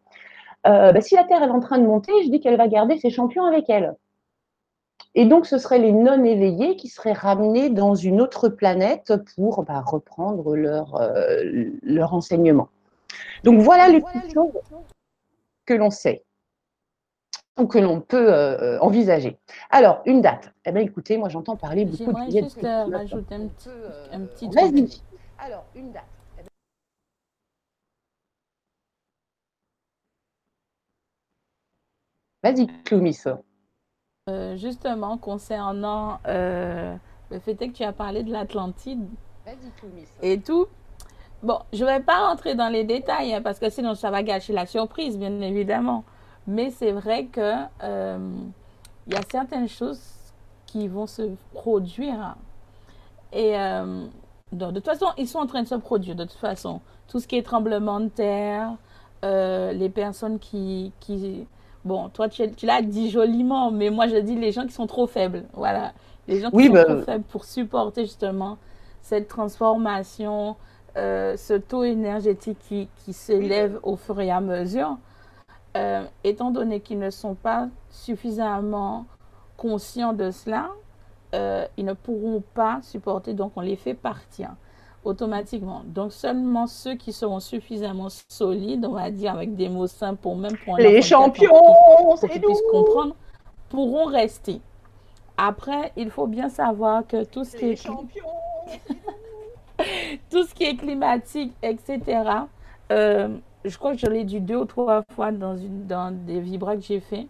euh, 0.67 0.91
ben, 0.91 1.01
si 1.01 1.15
la 1.15 1.23
Terre 1.23 1.41
est 1.41 1.49
en 1.49 1.59
train 1.59 1.79
de 1.79 1.87
monter, 1.87 2.11
je 2.23 2.29
dis 2.29 2.39
qu'elle 2.39 2.57
va 2.57 2.67
garder 2.67 2.99
ses 2.99 3.09
champions 3.09 3.45
avec 3.45 3.67
elle. 3.67 3.95
Et 5.19 5.25
donc, 5.25 5.47
ce 5.47 5.57
seraient 5.57 5.79
les 5.79 5.91
non-éveillés 5.91 6.75
qui 6.75 6.89
seraient 6.89 7.11
ramenés 7.11 7.71
dans 7.71 7.95
une 7.95 8.21
autre 8.21 8.49
planète 8.49 9.11
pour 9.35 9.63
bah, 9.63 9.81
reprendre 9.81 10.55
leur, 10.55 10.93
euh, 11.01 11.43
leur 11.81 12.13
enseignement. 12.13 12.69
Donc 13.43 13.59
voilà 13.59 13.89
les 13.89 13.99
petites 13.99 14.31
choses 14.31 14.51
que 15.65 15.73
l'on 15.73 15.89
sait 15.89 16.23
ou 17.59 17.65
que 17.65 17.79
l'on 17.79 17.99
peut 17.99 18.31
euh, 18.31 18.77
envisager. 18.79 19.39
Alors, 19.71 20.03
une 20.05 20.21
date. 20.21 20.53
Eh 20.65 20.71
bien, 20.71 20.83
écoutez, 20.83 21.17
moi 21.17 21.29
j'entends 21.29 21.55
parler 21.55 21.85
beaucoup 21.85 22.11
de 22.11 22.17
J'aimerais 22.29 22.43
juste 22.43 22.63
euh, 22.63 22.85
rajouter 22.85 23.33
un 23.33 23.47
petit, 23.47 23.69
un 24.11 24.19
petit 24.19 24.49
truc. 24.51 25.01
Alors, 25.39 25.65
une 25.75 25.91
date. 25.93 26.03
Vas-y, 32.43 32.67
Cloumis. 32.83 33.17
Euh, 34.29 34.57
justement, 34.57 35.17
concernant 35.17 36.19
euh, 36.27 36.93
le 37.31 37.39
fait 37.39 37.55
que 37.55 37.71
tu 37.71 37.83
as 37.83 37.93
parlé 37.93 38.23
de 38.23 38.31
l'Atlantide 38.31 39.07
et 40.21 40.41
tout, 40.41 40.67
bon, 41.43 41.59
je 41.71 41.85
ne 41.85 41.89
vais 41.89 42.01
pas 42.01 42.27
rentrer 42.27 42.53
dans 42.53 42.67
les 42.67 42.83
détails 42.83 43.33
hein, 43.33 43.41
parce 43.41 43.57
que 43.57 43.69
sinon 43.69 43.95
ça 43.95 44.11
va 44.11 44.23
gâcher 44.23 44.51
la 44.51 44.65
surprise, 44.65 45.17
bien 45.17 45.39
évidemment. 45.39 46.03
Mais 46.45 46.71
c'est 46.71 46.91
vrai 46.91 47.27
que 47.27 47.53
euh, 47.83 48.35
il 49.07 49.13
y 49.13 49.15
a 49.15 49.21
certaines 49.31 49.69
choses 49.69 50.01
qui 50.65 50.89
vont 50.89 51.07
se 51.07 51.29
produire 51.53 52.35
et 53.31 53.53
de 54.51 54.71
toute 54.71 54.85
façon, 54.85 55.07
ils 55.17 55.27
sont 55.27 55.39
en 55.39 55.45
train 55.45 55.63
de 55.63 55.67
se 55.67 55.75
produire. 55.75 56.15
De 56.15 56.23
toute 56.23 56.39
façon, 56.39 56.81
tout 57.07 57.19
ce 57.19 57.27
qui 57.27 57.37
est 57.37 57.43
tremblement 57.43 58.01
de 58.01 58.09
terre, 58.09 58.73
les 59.23 59.89
personnes 59.89 60.39
qui, 60.39 60.91
qui 60.99 61.47
Bon, 61.87 62.09
toi, 62.09 62.27
tu, 62.27 62.43
l'as 62.63 62.81
dit 62.81 63.09
joliment, 63.09 63.71
mais 63.71 63.89
moi, 63.89 64.07
je 64.07 64.17
dis 64.17 64.35
les 64.35 64.51
gens 64.51 64.65
qui 64.65 64.73
sont 64.73 64.87
trop 64.87 65.07
faibles. 65.07 65.45
Voilà. 65.53 65.93
Les 66.27 66.41
gens 66.41 66.51
qui 66.51 66.67
sont 66.67 66.73
bah, 66.73 66.83
trop 66.83 67.01
faibles 67.01 67.23
pour 67.23 67.45
supporter 67.45 68.03
justement 68.03 68.57
cette 69.01 69.29
transformation, 69.29 70.57
euh, 70.97 71.37
ce 71.37 71.53
taux 71.53 71.85
énergétique 71.85 72.57
qui, 72.67 72.89
qui 73.05 73.13
s'élève 73.13 73.79
au 73.83 73.95
fur 73.95 74.19
et 74.19 74.29
à 74.29 74.41
mesure, 74.41 74.97
euh, 75.77 76.03
étant 76.25 76.51
donné 76.51 76.81
qu'ils 76.81 76.99
ne 76.99 77.09
sont 77.09 77.35
pas 77.35 77.69
suffisamment 77.89 79.05
conscients 79.55 80.11
de 80.11 80.29
cela, 80.31 80.71
euh, 81.35 81.65
ils 81.77 81.85
ne 81.85 81.93
pourront 81.93 82.43
pas 82.53 82.79
supporter, 82.81 83.33
donc 83.33 83.53
on 83.55 83.61
les 83.61 83.77
fait 83.77 83.93
partir 83.93 84.49
automatiquement. 85.03 85.83
Donc 85.85 86.11
seulement 86.13 86.67
ceux 86.67 86.95
qui 86.95 87.13
seront 87.13 87.39
suffisamment 87.39 88.07
solides, 88.29 88.85
on 88.85 88.93
va 88.93 89.09
dire 89.11 89.33
avec 89.33 89.55
des 89.55 89.69
mots 89.69 89.87
simples 89.87 90.21
pour 90.21 90.35
même 90.35 90.57
pour 90.65 90.77
les 90.77 91.01
champions, 91.01 91.49
pour 91.49 92.19
qu'ils 92.19 92.41
puissent 92.41 92.63
comprendre, 92.71 93.15
pourront 93.69 94.05
rester. 94.05 94.61
Après, 95.37 95.91
il 95.95 96.09
faut 96.09 96.27
bien 96.27 96.49
savoir 96.49 97.05
que 97.05 97.23
tout 97.23 97.43
ce 97.43 97.55
qui 97.55 97.65
est 97.71 97.87
tout 100.29 100.43
ce 100.43 100.53
qui 100.53 100.63
est 100.63 100.75
climatique, 100.75 101.53
etc. 101.61 102.01
Euh, 102.91 103.37
je 103.63 103.77
crois 103.77 103.93
que 103.93 103.99
je 103.99 104.07
l'ai 104.07 104.23
dit 104.23 104.39
deux 104.39 104.55
ou 104.55 104.65
trois 104.65 105.03
fois 105.13 105.31
dans, 105.31 105.55
une, 105.55 105.85
dans 105.85 106.11
des 106.11 106.39
vibras 106.39 106.75
que 106.75 106.81
j'ai 106.81 106.99
fait. 106.99 107.27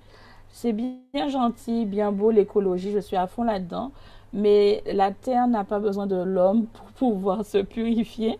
C'est 0.49 0.71
bien 0.71 1.27
gentil, 1.27 1.85
bien 1.85 2.11
beau 2.11 2.31
l'écologie, 2.31 2.91
je 2.91 2.99
suis 2.99 3.17
à 3.17 3.27
fond 3.27 3.43
là-dedans 3.43 3.91
mais 4.33 4.83
la 4.85 5.11
terre 5.11 5.47
n'a 5.47 5.63
pas 5.63 5.79
besoin 5.79 6.07
de 6.07 6.15
l'homme 6.15 6.65
pour 6.67 6.87
pouvoir 6.87 7.45
se 7.45 7.59
purifier 7.59 8.39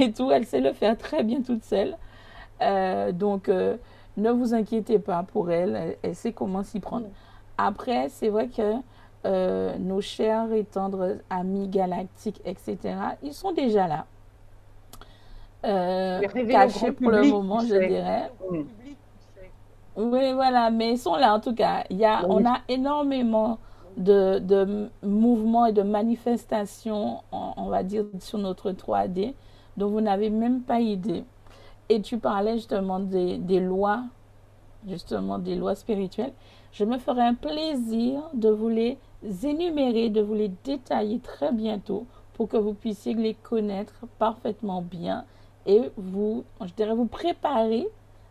et 0.00 0.12
tout, 0.12 0.30
elle 0.30 0.46
sait 0.46 0.60
le 0.60 0.72
faire 0.72 0.96
très 0.96 1.22
bien 1.22 1.42
toute 1.42 1.64
seule. 1.64 1.96
Euh, 2.60 3.12
donc, 3.12 3.48
euh, 3.48 3.76
ne 4.16 4.30
vous 4.30 4.54
inquiétez 4.54 4.98
pas 4.98 5.22
pour 5.22 5.50
elle, 5.50 5.96
elle, 6.02 6.14
sait 6.14 6.32
comment 6.32 6.62
s'y 6.62 6.80
prendre. 6.80 7.06
Après, 7.56 8.08
c'est 8.08 8.28
vrai 8.28 8.48
que 8.48 8.74
euh, 9.26 9.76
nos 9.78 10.00
chers 10.00 10.52
et 10.52 10.64
tendres 10.64 11.16
amis 11.30 11.68
galactiques, 11.68 12.40
etc., 12.44 12.78
ils 13.22 13.34
sont 13.34 13.52
déjà 13.52 13.86
là. 13.88 14.06
cachés 15.62 16.92
pour 16.92 17.10
le 17.10 17.28
moment, 17.28 17.60
je 17.60 17.86
dirais. 17.86 18.30
Oui, 19.96 20.32
voilà, 20.32 20.70
mais 20.70 20.92
ils 20.92 20.98
sont 20.98 21.16
là 21.16 21.34
en 21.34 21.40
tout 21.40 21.54
cas. 21.54 21.82
Il 21.90 21.96
y 21.96 22.04
a, 22.04 22.24
on 22.28 22.46
a 22.46 22.58
énormément 22.68 23.58
de, 23.98 24.88
mouvements 25.02 25.66
et 25.66 25.72
de 25.72 25.82
manifestations, 25.82 27.22
on, 27.32 27.68
va 27.68 27.82
dire, 27.82 28.04
sur 28.20 28.38
notre 28.38 28.72
3D, 28.72 29.34
dont 29.76 29.88
vous 29.88 30.00
n'avez 30.00 30.30
même 30.30 30.62
pas 30.62 30.80
idée. 30.80 31.24
Et 31.88 32.00
tu 32.00 32.18
parlais 32.18 32.54
justement 32.54 33.00
des, 33.00 33.38
des, 33.38 33.60
lois, 33.60 34.04
justement 34.86 35.38
des 35.38 35.54
lois 35.54 35.74
spirituelles. 35.74 36.32
Je 36.72 36.84
me 36.84 36.98
ferai 36.98 37.22
un 37.22 37.34
plaisir 37.34 38.22
de 38.34 38.50
vous 38.50 38.68
les 38.68 38.98
énumérer, 39.42 40.10
de 40.10 40.20
vous 40.20 40.34
les 40.34 40.50
détailler 40.64 41.18
très 41.18 41.52
bientôt 41.52 42.06
pour 42.34 42.48
que 42.48 42.56
vous 42.56 42.74
puissiez 42.74 43.14
les 43.14 43.34
connaître 43.34 44.06
parfaitement 44.18 44.82
bien 44.82 45.24
et 45.66 45.90
vous, 45.96 46.44
je 46.60 46.72
dirais, 46.72 46.94
vous 46.94 47.06
préparer 47.06 47.86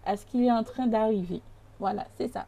à 0.06 0.18
ce 0.18 0.26
qui 0.26 0.46
est 0.46 0.52
en 0.52 0.64
train 0.64 0.88
d'arriver. 0.88 1.42
Voilà, 1.80 2.08
c'est 2.18 2.30
ça. 2.30 2.48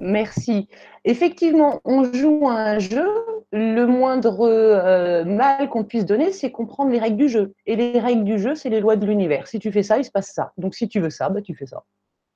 Merci. 0.00 0.68
Effectivement, 1.04 1.80
on 1.84 2.04
joue 2.04 2.48
un 2.48 2.78
jeu. 2.78 3.06
Le 3.52 3.84
moindre 3.84 4.46
euh, 4.46 5.24
mal 5.24 5.68
qu'on 5.68 5.84
puisse 5.84 6.06
donner, 6.06 6.32
c'est 6.32 6.50
comprendre 6.52 6.90
les 6.90 7.00
règles 7.00 7.16
du 7.16 7.28
jeu. 7.28 7.54
Et 7.66 7.76
les 7.76 7.98
règles 7.98 8.24
du 8.24 8.38
jeu, 8.38 8.54
c'est 8.54 8.70
les 8.70 8.80
lois 8.80 8.96
de 8.96 9.04
l'univers. 9.04 9.48
Si 9.48 9.58
tu 9.58 9.72
fais 9.72 9.82
ça, 9.82 9.98
il 9.98 10.04
se 10.04 10.10
passe 10.10 10.32
ça. 10.32 10.52
Donc 10.56 10.74
si 10.74 10.88
tu 10.88 11.00
veux 11.00 11.10
ça, 11.10 11.28
bah, 11.28 11.42
tu 11.42 11.54
fais 11.54 11.66
ça. 11.66 11.84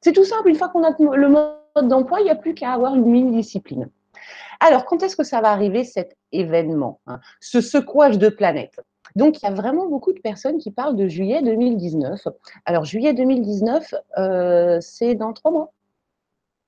C'est 0.00 0.12
tout 0.12 0.24
simple. 0.24 0.48
Une 0.48 0.56
fois 0.56 0.68
qu'on 0.68 0.82
a 0.82 0.94
le 1.16 1.28
mode 1.28 1.88
d'emploi, 1.88 2.20
il 2.20 2.24
n'y 2.24 2.30
a 2.30 2.36
plus 2.36 2.54
qu'à 2.54 2.72
avoir 2.72 2.94
une 2.94 3.06
mini-discipline. 3.06 3.88
Alors, 4.60 4.84
quand 4.84 5.02
est-ce 5.02 5.16
que 5.16 5.24
ça 5.24 5.40
va 5.40 5.50
arriver 5.50 5.84
cet 5.84 6.16
événement, 6.32 7.00
hein, 7.06 7.20
ce 7.40 7.60
secouage 7.60 8.18
de 8.18 8.28
planète? 8.28 8.80
Donc, 9.16 9.42
il 9.42 9.46
y 9.46 9.48
a 9.48 9.54
vraiment 9.54 9.88
beaucoup 9.88 10.12
de 10.12 10.20
personnes 10.20 10.58
qui 10.58 10.70
parlent 10.70 10.96
de 10.96 11.08
juillet 11.08 11.42
2019. 11.42 12.28
Alors, 12.64 12.84
juillet 12.84 13.14
2019, 13.14 13.94
euh, 14.18 14.78
c'est 14.80 15.14
dans 15.14 15.32
trois 15.32 15.50
mois. 15.50 15.72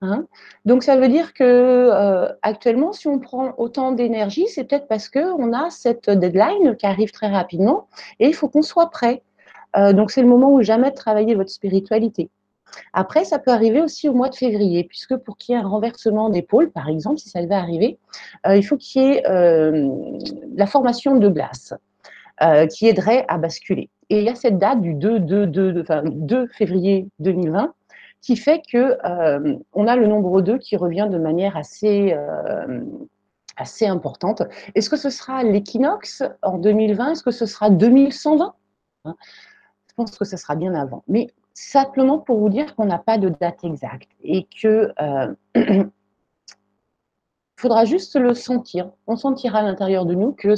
Hein. 0.03 0.27
Donc 0.67 0.83
ça 0.83 0.97
veut 0.97 1.09
dire 1.09 1.33
que 1.33 1.43
euh, 1.45 2.29
actuellement, 2.43 2.93
si 2.93 3.09
on 3.09 3.19
prend 3.19 3.55
autant 3.57 3.93
d'énergie, 3.93 4.47
c'est 4.47 4.65
peut-être 4.65 4.89
parce 4.89 5.09
qu'on 5.09 5.53
a 5.53 5.71
cette 5.71 6.11
deadline 6.11 6.77
qui 6.77 6.87
arrive 6.87 7.13
très 7.13 7.29
rapidement 7.29 7.89
et 8.21 8.27
il 8.27 8.35
faut 8.35 8.49
qu'on 8.49 8.63
soit 8.63 8.91
prêt. 8.91 9.23
Euh, 9.77 9.93
donc 9.93 10.11
c'est 10.11 10.21
le 10.21 10.29
moment 10.29 10.53
où 10.53 10.63
jamais 10.63 10.91
de 10.91 10.97
travailler 10.97 11.35
votre 11.35 11.51
spiritualité. 11.51 12.29
Après, 12.93 13.25
ça 13.25 13.39
peut 13.39 13.53
arriver 13.53 13.81
aussi 13.81 14.07
au 14.09 14.13
mois 14.13 14.29
de 14.29 14.35
février, 14.35 14.85
puisque 14.85 15.17
pour 15.17 15.39
qu'il 15.39 15.55
y 15.55 15.59
ait 15.59 15.61
un 15.63 15.67
renversement 15.67 16.29
d'épaule, 16.29 16.71
par 16.71 16.89
exemple, 16.89 17.19
si 17.19 17.31
ça 17.31 17.41
devait 17.41 17.55
arriver, 17.55 17.99
euh, 18.47 18.57
il 18.57 18.63
faut 18.63 18.77
qu'il 18.77 19.03
y 19.03 19.07
ait 19.07 19.23
la 20.57 20.67
formation 20.67 21.17
de 21.17 21.29
glace 21.29 21.73
qui 22.71 22.87
aiderait 22.87 23.25
à 23.29 23.39
basculer. 23.39 23.89
Et 24.11 24.19
il 24.19 24.25
y 24.25 24.29
a 24.29 24.35
cette 24.35 24.59
date 24.59 24.83
du 24.83 24.93
2, 24.93 25.21
2, 25.21 25.47
2, 25.47 25.81
enfin, 25.81 26.03
2 26.05 26.49
février 26.49 27.09
2020 27.21 27.73
qui 28.27 28.37
fait 28.37 28.61
que 28.61 28.99
euh, 29.07 29.57
on 29.73 29.87
a 29.87 29.95
le 29.95 30.09
nombre 30.09 30.43
2 30.43 30.59
qui 30.59 30.77
revient 30.77 31.07
de 31.09 31.17
manière 31.17 31.57
assez, 31.57 32.13
euh, 32.13 32.81
assez 33.57 33.87
importante. 33.87 34.43
Est-ce 34.75 34.91
que 34.91 34.97
ce 34.97 35.11
sera 35.11 35.45
l'équinoxe 35.45 36.25
en 36.43 36.59
2020 36.59 37.13
Est-ce 37.13 37.23
que 37.23 37.31
ce 37.31 37.47
sera 37.47 37.71
2120 37.71 38.57
hein? 39.05 39.15
Je 39.89 39.95
pense 39.95 40.19
que 40.19 40.25
ce 40.25 40.37
sera 40.37 40.57
bien 40.57 40.75
avant. 40.75 41.05
Mais 41.07 41.29
simplement 41.55 42.19
pour 42.19 42.41
vous 42.41 42.49
dire 42.49 42.75
qu'on 42.75 42.87
n'a 42.87 42.99
pas 42.99 43.17
de 43.17 43.29
date 43.29 43.63
exacte 43.63 44.11
et 44.25 44.49
que 44.61 44.93
euh, 45.01 45.33
faudra 47.57 47.85
juste 47.85 48.17
le 48.17 48.35
sentir. 48.35 48.91
On 49.07 49.15
sentira 49.15 49.61
à 49.61 49.63
l'intérieur 49.63 50.05
de 50.05 50.15
nous 50.15 50.33
que 50.33 50.55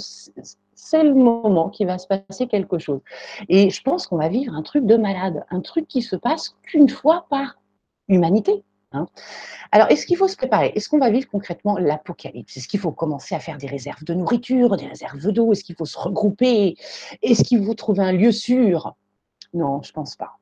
c'est 0.79 1.03
le 1.03 1.13
moment 1.13 1.69
qui 1.69 1.85
va 1.85 1.99
se 1.99 2.07
passer 2.07 2.47
quelque 2.47 2.79
chose. 2.79 3.01
Et 3.49 3.69
je 3.69 3.83
pense 3.83 4.07
qu'on 4.07 4.17
va 4.17 4.29
vivre 4.29 4.55
un 4.55 4.63
truc 4.63 4.87
de 4.87 4.97
malade, 4.97 5.45
un 5.51 5.61
truc 5.61 5.89
qui 5.89 6.03
se 6.03 6.15
passe 6.15 6.55
qu'une 6.63 6.89
fois 6.89 7.27
par 7.29 7.59
humanité. 8.09 8.63
Hein. 8.93 9.07
Alors, 9.73 9.91
est-ce 9.91 10.07
qu'il 10.07 10.17
faut 10.17 10.29
se 10.29 10.37
préparer? 10.37 10.73
Est-ce 10.75 10.89
qu'on 10.89 10.99
va 10.99 11.11
vivre 11.11 11.29
concrètement 11.29 11.77
l'apocalypse? 11.79 12.57
Est-ce 12.57 12.69
qu'il 12.69 12.81
faut 12.81 12.93
commencer 12.93 13.35
à 13.35 13.41
faire 13.41 13.59
des 13.59 13.67
réserves 13.67 14.05
de 14.05 14.15
nourriture, 14.15 14.77
des 14.77 14.87
réserves 14.87 15.31
d'eau? 15.31 15.53
Est-ce 15.53 15.65
qu'il 15.65 15.75
faut 15.75 15.85
se 15.85 15.99
regrouper? 15.99 16.77
Est-ce 17.23 17.43
qu'il 17.43 17.63
faut 17.65 17.75
trouver 17.75 18.05
un 18.05 18.13
lieu 18.13 18.33
sûr? 18.33 18.95
Non, 19.53 19.83
je 19.83 19.93
pense 19.93 20.15
pas. 20.15 20.39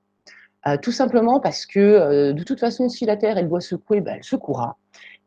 Euh, 0.67 0.77
tout 0.77 0.93
simplement 0.93 1.41
parce 1.41 1.65
que, 1.65 1.81
euh, 1.81 2.33
de 2.35 2.43
toute 2.43 2.61
façon, 2.61 2.89
si 2.89 3.07
la 3.07 3.17
Terre, 3.17 3.39
elle 3.39 3.49
doit 3.49 3.61
secouer, 3.61 4.01
ben, 4.01 4.17
elle 4.17 4.25
secouera. 4.25 4.77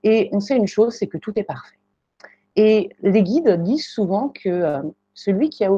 Et 0.04 0.30
on 0.32 0.40
sait 0.40 0.56
une 0.56 0.68
chose, 0.68 0.94
c'est 0.94 1.08
que 1.08 1.18
tout 1.18 1.34
est 1.36 1.44
parfait. 1.44 1.80
Et 2.56 2.90
les 3.02 3.24
guides 3.24 3.62
disent 3.64 3.88
souvent 3.88 4.30
que 4.30 4.50
euh, 4.50 4.82
celui 5.20 5.50
qui 5.50 5.66
a... 5.66 5.72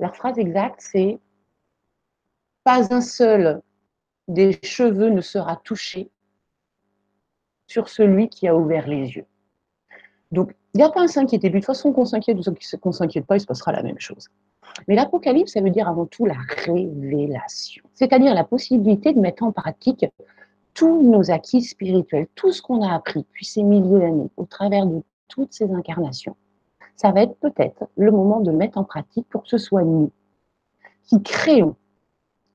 leur 0.00 0.16
phrase 0.16 0.38
exacte, 0.38 0.80
c'est 0.80 1.18
pas 2.64 2.92
un 2.92 3.00
seul 3.00 3.62
des 4.26 4.58
cheveux 4.64 5.10
ne 5.10 5.20
sera 5.20 5.56
touché 5.56 6.10
sur 7.68 7.88
celui 7.88 8.28
qui 8.28 8.48
a 8.48 8.56
ouvert 8.56 8.88
les 8.88 9.16
yeux. 9.16 9.26
Donc, 10.32 10.54
il 10.74 10.78
n'y 10.78 10.82
a 10.82 10.90
pas 10.90 11.04
à 11.04 11.08
s'inquiéter. 11.08 11.48
De 11.50 11.54
toute 11.54 11.64
façon, 11.64 11.92
qu'on 11.92 12.04
s'inquiète 12.04 12.38
ou 12.38 12.78
qu'on 12.80 12.88
ne 12.88 12.94
s'inquiète 12.94 13.26
pas, 13.26 13.36
il 13.36 13.40
se 13.40 13.46
passera 13.46 13.70
la 13.70 13.84
même 13.84 14.00
chose. 14.00 14.28
Mais 14.88 14.96
l'Apocalypse, 14.96 15.52
ça 15.52 15.60
veut 15.60 15.70
dire 15.70 15.88
avant 15.88 16.06
tout 16.06 16.26
la 16.26 16.36
révélation, 16.64 17.84
c'est-à-dire 17.94 18.34
la 18.34 18.44
possibilité 18.44 19.12
de 19.12 19.20
mettre 19.20 19.44
en 19.44 19.52
pratique 19.52 20.04
tous 20.74 21.02
nos 21.02 21.30
acquis 21.30 21.62
spirituels, 21.62 22.26
tout 22.34 22.52
ce 22.52 22.60
qu'on 22.60 22.82
a 22.82 22.92
appris 22.92 23.20
depuis 23.20 23.46
ces 23.46 23.62
milliers 23.62 24.00
d'années, 24.00 24.30
au 24.36 24.44
travers 24.44 24.84
de 24.86 25.02
toutes 25.28 25.52
ces 25.52 25.70
incarnations. 25.70 26.36
Ça 26.96 27.12
va 27.12 27.22
être 27.22 27.36
peut-être 27.38 27.88
le 27.96 28.10
moment 28.10 28.40
de 28.40 28.50
mettre 28.50 28.78
en 28.78 28.84
pratique 28.84 29.28
pour 29.28 29.42
que 29.42 29.48
ce 29.48 29.58
soit 29.58 29.84
nous 29.84 30.10
qui 31.04 31.22
créons 31.22 31.76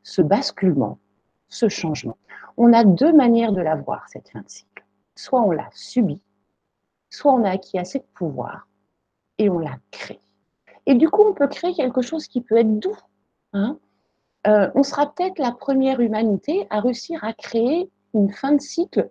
ce 0.04 0.22
basculement, 0.22 0.98
ce 1.48 1.70
changement. 1.70 2.18
On 2.58 2.74
a 2.74 2.84
deux 2.84 3.14
manières 3.14 3.54
de 3.54 3.62
la 3.62 3.76
voir, 3.76 4.08
cette 4.10 4.30
fin 4.30 4.42
de 4.42 4.50
cycle. 4.50 4.84
Soit 5.16 5.42
on 5.42 5.52
l'a 5.52 5.70
subie, 5.74 6.22
soit 7.10 7.34
on 7.34 7.44
a 7.44 7.52
acquis 7.52 7.78
assez 7.78 8.00
de 8.00 8.06
pouvoir 8.14 8.68
et 9.38 9.50
on 9.50 9.60
la 9.60 9.78
crée. 9.92 10.20
Et 10.86 10.96
du 10.96 11.10
coup, 11.10 11.24
on 11.24 11.34
peut 11.34 11.48
créer 11.48 11.74
quelque 11.74 12.02
chose 12.02 12.28
qui 12.28 12.42
peut 12.42 12.58
être 12.58 12.80
doux. 12.80 12.98
Hein. 13.54 13.78
Euh, 14.48 14.70
on 14.74 14.84
sera 14.84 15.14
peut-être 15.14 15.38
la 15.38 15.52
première 15.52 16.00
humanité 16.00 16.66
à 16.70 16.80
réussir 16.80 17.24
à 17.24 17.34
créer 17.34 17.90
une 18.14 18.32
fin 18.32 18.54
de 18.54 18.62
cycle 18.62 19.10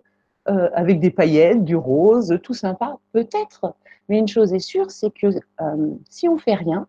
euh, 0.49 0.69
avec 0.73 0.99
des 0.99 1.11
paillettes, 1.11 1.63
du 1.63 1.75
rose, 1.75 2.37
tout 2.43 2.53
sympa, 2.53 2.97
peut-être. 3.13 3.73
Mais 4.09 4.17
une 4.17 4.27
chose 4.27 4.53
est 4.53 4.59
sûre, 4.59 4.91
c'est 4.91 5.11
que 5.11 5.27
euh, 5.27 5.95
si 6.09 6.27
on 6.27 6.37
fait 6.37 6.55
rien, 6.55 6.87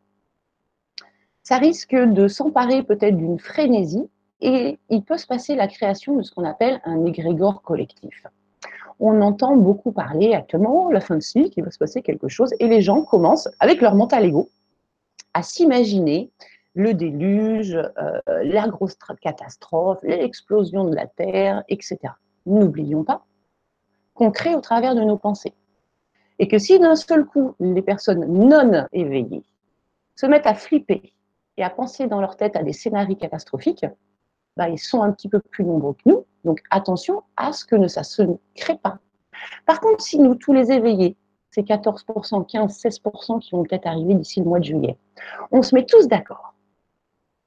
ça 1.43 1.59
risque 1.59 1.95
de 1.95 2.29
s'emparer 2.29 2.83
peut-être 2.83 3.17
d'une 3.17 3.39
frénésie 3.39 4.09
et 4.41 4.79
il 4.89 5.03
peut 5.03 5.19
se 5.19 5.27
passer 5.27 5.55
la 5.55 5.69
création 5.69 6.17
de 6.17 6.23
ce 6.23 6.33
qu'on 6.33 6.45
appelle 6.45 6.81
un 6.85 7.05
égrégore 7.05 7.63
collectif. 7.63 8.27
On 9.01 9.21
entend 9.21 9.57
beaucoup 9.57 9.93
parler 9.93 10.35
actuellement, 10.35 10.91
la 10.91 11.01
fin 11.01 11.17
de 11.17 11.23
cycle, 11.23 11.53
il 11.57 11.65
va 11.65 11.71
se 11.71 11.79
passer 11.79 12.03
quelque 12.03 12.29
chose, 12.29 12.53
et 12.61 12.69
les 12.69 12.83
gens 12.83 13.03
commencent, 13.03 13.49
avec 13.59 13.81
leur 13.81 13.95
mental 13.95 14.25
ego, 14.25 14.49
à 15.35 15.43
s'imaginer 15.43 16.31
le 16.75 16.95
déluge, 16.95 17.75
euh, 17.75 18.21
la 18.45 18.69
grosse 18.69 18.97
catastrophe, 19.21 19.99
l'explosion 20.03 20.85
de 20.85 20.95
la 20.95 21.07
Terre, 21.07 21.63
etc. 21.69 21.99
N'oublions 22.47 23.05
pas 23.05 23.25
qu'on 24.15 24.31
crée 24.31 24.55
au 24.55 24.61
travers 24.61 24.95
de 24.95 25.03
nos 25.03 25.17
pensées. 25.17 25.55
Et 26.43 26.49
que 26.49 26.59
si 26.59 26.77
d'un 26.81 26.97
seul 26.97 27.25
coup, 27.25 27.55
les 27.61 27.83
personnes 27.83 28.27
non 28.27 28.85
éveillées 28.93 29.45
se 30.17 30.27
mettent 30.27 30.49
à 30.49 30.55
flipper 30.55 31.13
et 31.57 31.63
à 31.63 31.71
penser 31.71 32.09
dans 32.09 32.21
leur 32.21 32.37
tête 32.37 32.57
à 32.57 32.65
des 32.65 32.73
scénarios 32.73 33.15
catastrophiques, 33.15 33.87
bah, 34.57 34.69
ils 34.69 34.81
sont 34.81 35.03
un 35.03 35.13
petit 35.13 35.29
peu 35.29 35.39
plus 35.39 35.65
nombreux 35.65 35.93
que 35.93 36.11
nous. 36.11 36.27
Donc 36.45 36.61
attention 36.71 37.23
à 37.37 37.53
ce 37.53 37.65
que 37.65 37.87
ça 37.87 38.03
se 38.03 38.25
crée 38.57 38.77
pas. 38.77 38.99
Par 39.67 39.79
contre, 39.79 40.03
si 40.03 40.19
nous, 40.19 40.35
tous 40.35 40.53
les 40.53 40.73
éveillés, 40.73 41.17
ces 41.53 41.63
14%, 41.63 42.45
15, 42.45 42.77
16% 42.77 43.39
qui 43.39 43.53
vont 43.53 43.63
peut-être 43.63 43.87
arriver 43.87 44.15
d'ici 44.15 44.41
le 44.41 44.47
mois 44.47 44.59
de 44.59 44.65
juillet, 44.65 44.97
on 45.53 45.63
se 45.63 45.77
met 45.77 45.87
tous 45.87 46.09
d'accord 46.09 46.55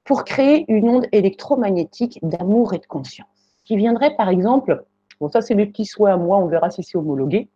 pour 0.04 0.24
créer 0.24 0.64
une 0.68 0.88
onde 0.88 1.06
électromagnétique 1.12 2.18
d'amour 2.22 2.72
et 2.72 2.78
de 2.78 2.86
conscience, 2.86 3.28
qui 3.66 3.76
viendrait 3.76 4.16
par 4.16 4.30
exemple, 4.30 4.86
bon 5.20 5.28
ça 5.28 5.42
c'est 5.42 5.54
mes 5.54 5.66
petits 5.66 5.84
souhaits 5.84 6.14
à 6.14 6.16
moi, 6.16 6.38
on 6.38 6.46
verra 6.46 6.70
si 6.70 6.82
c'est 6.82 6.96
homologué, 6.96 7.50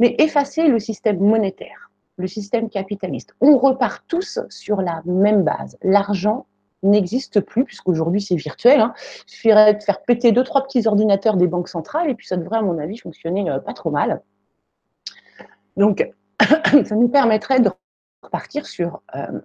mais 0.00 0.16
effacer 0.18 0.66
le 0.66 0.80
système 0.80 1.20
monétaire, 1.20 1.90
le 2.16 2.26
système 2.26 2.68
capitaliste. 2.68 3.34
On 3.40 3.58
repart 3.58 4.04
tous 4.08 4.40
sur 4.48 4.82
la 4.82 5.02
même 5.04 5.44
base. 5.44 5.78
L'argent 5.82 6.46
n'existe 6.82 7.40
plus, 7.40 7.64
puisqu'aujourd'hui 7.64 8.22
c'est 8.22 8.34
virtuel. 8.34 8.80
Hein. 8.80 8.94
Il 9.26 9.30
suffirait 9.30 9.74
de 9.74 9.82
faire 9.82 10.02
péter 10.02 10.32
deux, 10.32 10.42
trois 10.42 10.64
petits 10.64 10.88
ordinateurs 10.88 11.36
des 11.36 11.46
banques 11.46 11.68
centrales, 11.68 12.08
et 12.08 12.14
puis 12.14 12.26
ça 12.26 12.36
devrait, 12.36 12.58
à 12.58 12.62
mon 12.62 12.78
avis, 12.78 12.96
fonctionner 12.96 13.48
euh, 13.48 13.60
pas 13.60 13.74
trop 13.74 13.90
mal. 13.90 14.22
Donc, 15.76 16.10
ça 16.84 16.96
nous 16.96 17.08
permettrait 17.08 17.60
de 17.60 17.70
repartir 18.22 18.66
sur 18.66 19.02
euh, 19.14 19.40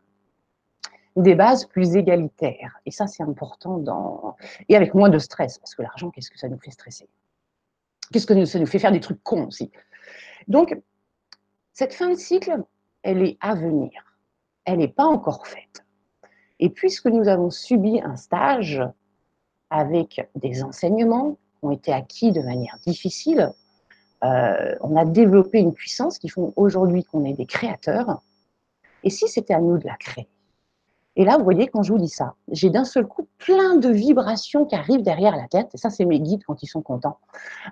des 1.17 1.35
bases 1.35 1.65
plus 1.65 1.97
égalitaires. 1.97 2.79
Et 2.85 2.91
ça, 2.91 3.07
c'est 3.07 3.23
important 3.23 3.77
dans... 3.77 4.35
Et 4.69 4.77
avec 4.77 4.93
moins 4.93 5.09
de 5.09 5.19
stress, 5.19 5.59
parce 5.59 5.75
que 5.75 5.81
l'argent, 5.81 6.09
qu'est-ce 6.11 6.31
que 6.31 6.39
ça 6.39 6.47
nous 6.47 6.59
fait 6.59 6.71
stresser? 6.71 7.09
Qu'est-ce 8.13 8.25
que 8.25 8.45
ça 8.45 8.59
nous 8.59 8.65
fait 8.65 8.79
faire 8.79 8.93
des 8.93 9.01
trucs 9.01 9.21
cons 9.23 9.47
aussi? 9.47 9.71
Donc, 10.47 10.77
cette 11.73 11.93
fin 11.93 12.09
de 12.09 12.15
cycle, 12.15 12.63
elle 13.03 13.21
est 13.21 13.37
à 13.41 13.55
venir. 13.55 13.91
Elle 14.65 14.79
n'est 14.79 14.87
pas 14.87 15.05
encore 15.05 15.47
faite. 15.47 15.83
Et 16.59 16.69
puisque 16.69 17.07
nous 17.07 17.27
avons 17.27 17.49
subi 17.49 17.99
un 18.01 18.15
stage 18.15 18.81
avec 19.69 20.29
des 20.35 20.63
enseignements 20.63 21.33
qui 21.33 21.65
ont 21.65 21.71
été 21.71 21.91
acquis 21.91 22.31
de 22.31 22.41
manière 22.41 22.77
difficile, 22.85 23.51
euh, 24.23 24.75
on 24.81 24.95
a 24.95 25.05
développé 25.05 25.59
une 25.59 25.73
puissance 25.73 26.17
qui 26.17 26.29
font 26.29 26.53
aujourd'hui 26.55 27.03
qu'on 27.03 27.25
est 27.25 27.33
des 27.33 27.45
créateurs. 27.45 28.21
Et 29.03 29.09
si 29.09 29.27
c'était 29.27 29.53
à 29.53 29.59
nous 29.59 29.77
de 29.77 29.85
la 29.85 29.97
créer 29.97 30.27
Et 31.17 31.23
là, 31.23 31.37
vous 31.37 31.43
voyez, 31.43 31.67
quand 31.67 31.81
je 31.81 31.93
vous 31.93 31.99
dis 31.99 32.09
ça, 32.09 32.35
j'ai 32.51 32.69
d'un 32.69 32.83
seul 32.83 33.07
coup 33.07 33.27
plein 33.37 33.77
de 33.77 33.89
vibrations 33.89 34.65
qui 34.65 34.75
arrivent 34.75 35.01
derrière 35.01 35.35
la 35.35 35.47
tête. 35.47 35.69
Et 35.73 35.77
ça, 35.77 35.89
c'est 35.89 36.05
mes 36.05 36.19
guides 36.19 36.43
quand 36.45 36.61
ils 36.61 36.67
sont 36.67 36.81
contents. 36.81 37.19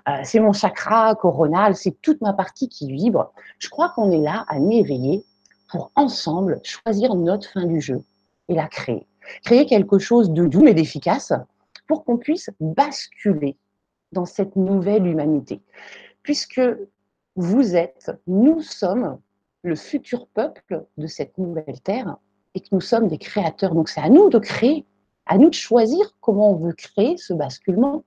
Euh, 0.08 0.12
c'est 0.24 0.40
mon 0.40 0.52
chakra 0.52 1.14
coronal, 1.14 1.76
c'est 1.76 2.00
toute 2.00 2.20
ma 2.22 2.32
partie 2.32 2.68
qui 2.68 2.90
vibre. 2.90 3.32
Je 3.58 3.68
crois 3.68 3.90
qu'on 3.90 4.10
est 4.10 4.18
là 4.18 4.44
à 4.48 4.58
m'éveiller 4.58 5.24
pour 5.68 5.90
ensemble 5.94 6.60
choisir 6.62 7.14
notre 7.14 7.50
fin 7.50 7.66
du 7.66 7.80
jeu 7.80 8.02
et 8.48 8.54
la 8.54 8.66
créer. 8.66 9.06
Créer 9.44 9.66
quelque 9.66 9.98
chose 9.98 10.30
de 10.30 10.46
doux 10.46 10.66
et 10.66 10.74
d'efficace 10.74 11.32
pour 11.86 12.04
qu'on 12.04 12.16
puisse 12.16 12.50
basculer 12.60 13.56
dans 14.12 14.24
cette 14.24 14.56
nouvelle 14.56 15.06
humanité. 15.06 15.60
Puisque 16.22 16.60
vous 17.36 17.76
êtes, 17.76 18.10
nous 18.26 18.60
sommes 18.60 19.18
le 19.62 19.76
futur 19.76 20.26
peuple 20.28 20.86
de 20.96 21.06
cette 21.06 21.36
nouvelle 21.36 21.80
terre 21.82 22.16
et 22.54 22.60
que 22.60 22.68
nous 22.72 22.80
sommes 22.80 23.08
des 23.08 23.18
créateurs. 23.18 23.74
Donc 23.74 23.88
c'est 23.88 24.00
à 24.00 24.08
nous 24.08 24.30
de 24.30 24.38
créer, 24.38 24.86
à 25.26 25.38
nous 25.38 25.50
de 25.50 25.54
choisir 25.54 26.14
comment 26.20 26.50
on 26.50 26.56
veut 26.56 26.72
créer 26.72 27.16
ce 27.16 27.32
basculement. 27.32 28.04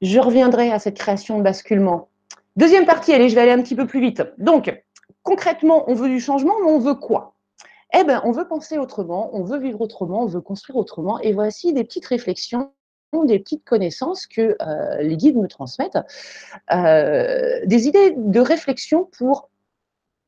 Je 0.00 0.18
reviendrai 0.20 0.70
à 0.70 0.78
cette 0.78 0.98
création 0.98 1.38
de 1.38 1.42
basculement. 1.42 2.08
Deuxième 2.56 2.84
partie, 2.84 3.12
allez, 3.12 3.28
je 3.28 3.34
vais 3.34 3.40
aller 3.40 3.52
un 3.52 3.62
petit 3.62 3.74
peu 3.74 3.86
plus 3.86 4.00
vite. 4.00 4.22
Donc, 4.38 4.84
concrètement, 5.22 5.84
on 5.88 5.94
veut 5.94 6.08
du 6.08 6.20
changement, 6.20 6.54
mais 6.62 6.70
on 6.70 6.78
veut 6.78 6.94
quoi? 6.94 7.34
Eh 7.96 8.04
bien, 8.04 8.20
on 8.24 8.32
veut 8.32 8.46
penser 8.46 8.76
autrement, 8.76 9.30
on 9.34 9.44
veut 9.44 9.58
vivre 9.58 9.80
autrement, 9.80 10.22
on 10.22 10.26
veut 10.26 10.40
construire 10.40 10.76
autrement. 10.76 11.18
Et 11.20 11.32
voici 11.32 11.72
des 11.72 11.84
petites 11.84 12.06
réflexions 12.06 12.70
des 13.22 13.38
petites 13.38 13.64
connaissances 13.64 14.26
que 14.26 14.56
euh, 14.60 15.02
les 15.02 15.16
guides 15.16 15.36
me 15.36 15.46
transmettent, 15.46 15.98
euh, 16.72 17.60
des 17.64 17.86
idées 17.86 18.14
de 18.16 18.40
réflexion 18.40 19.08
pour 19.16 19.50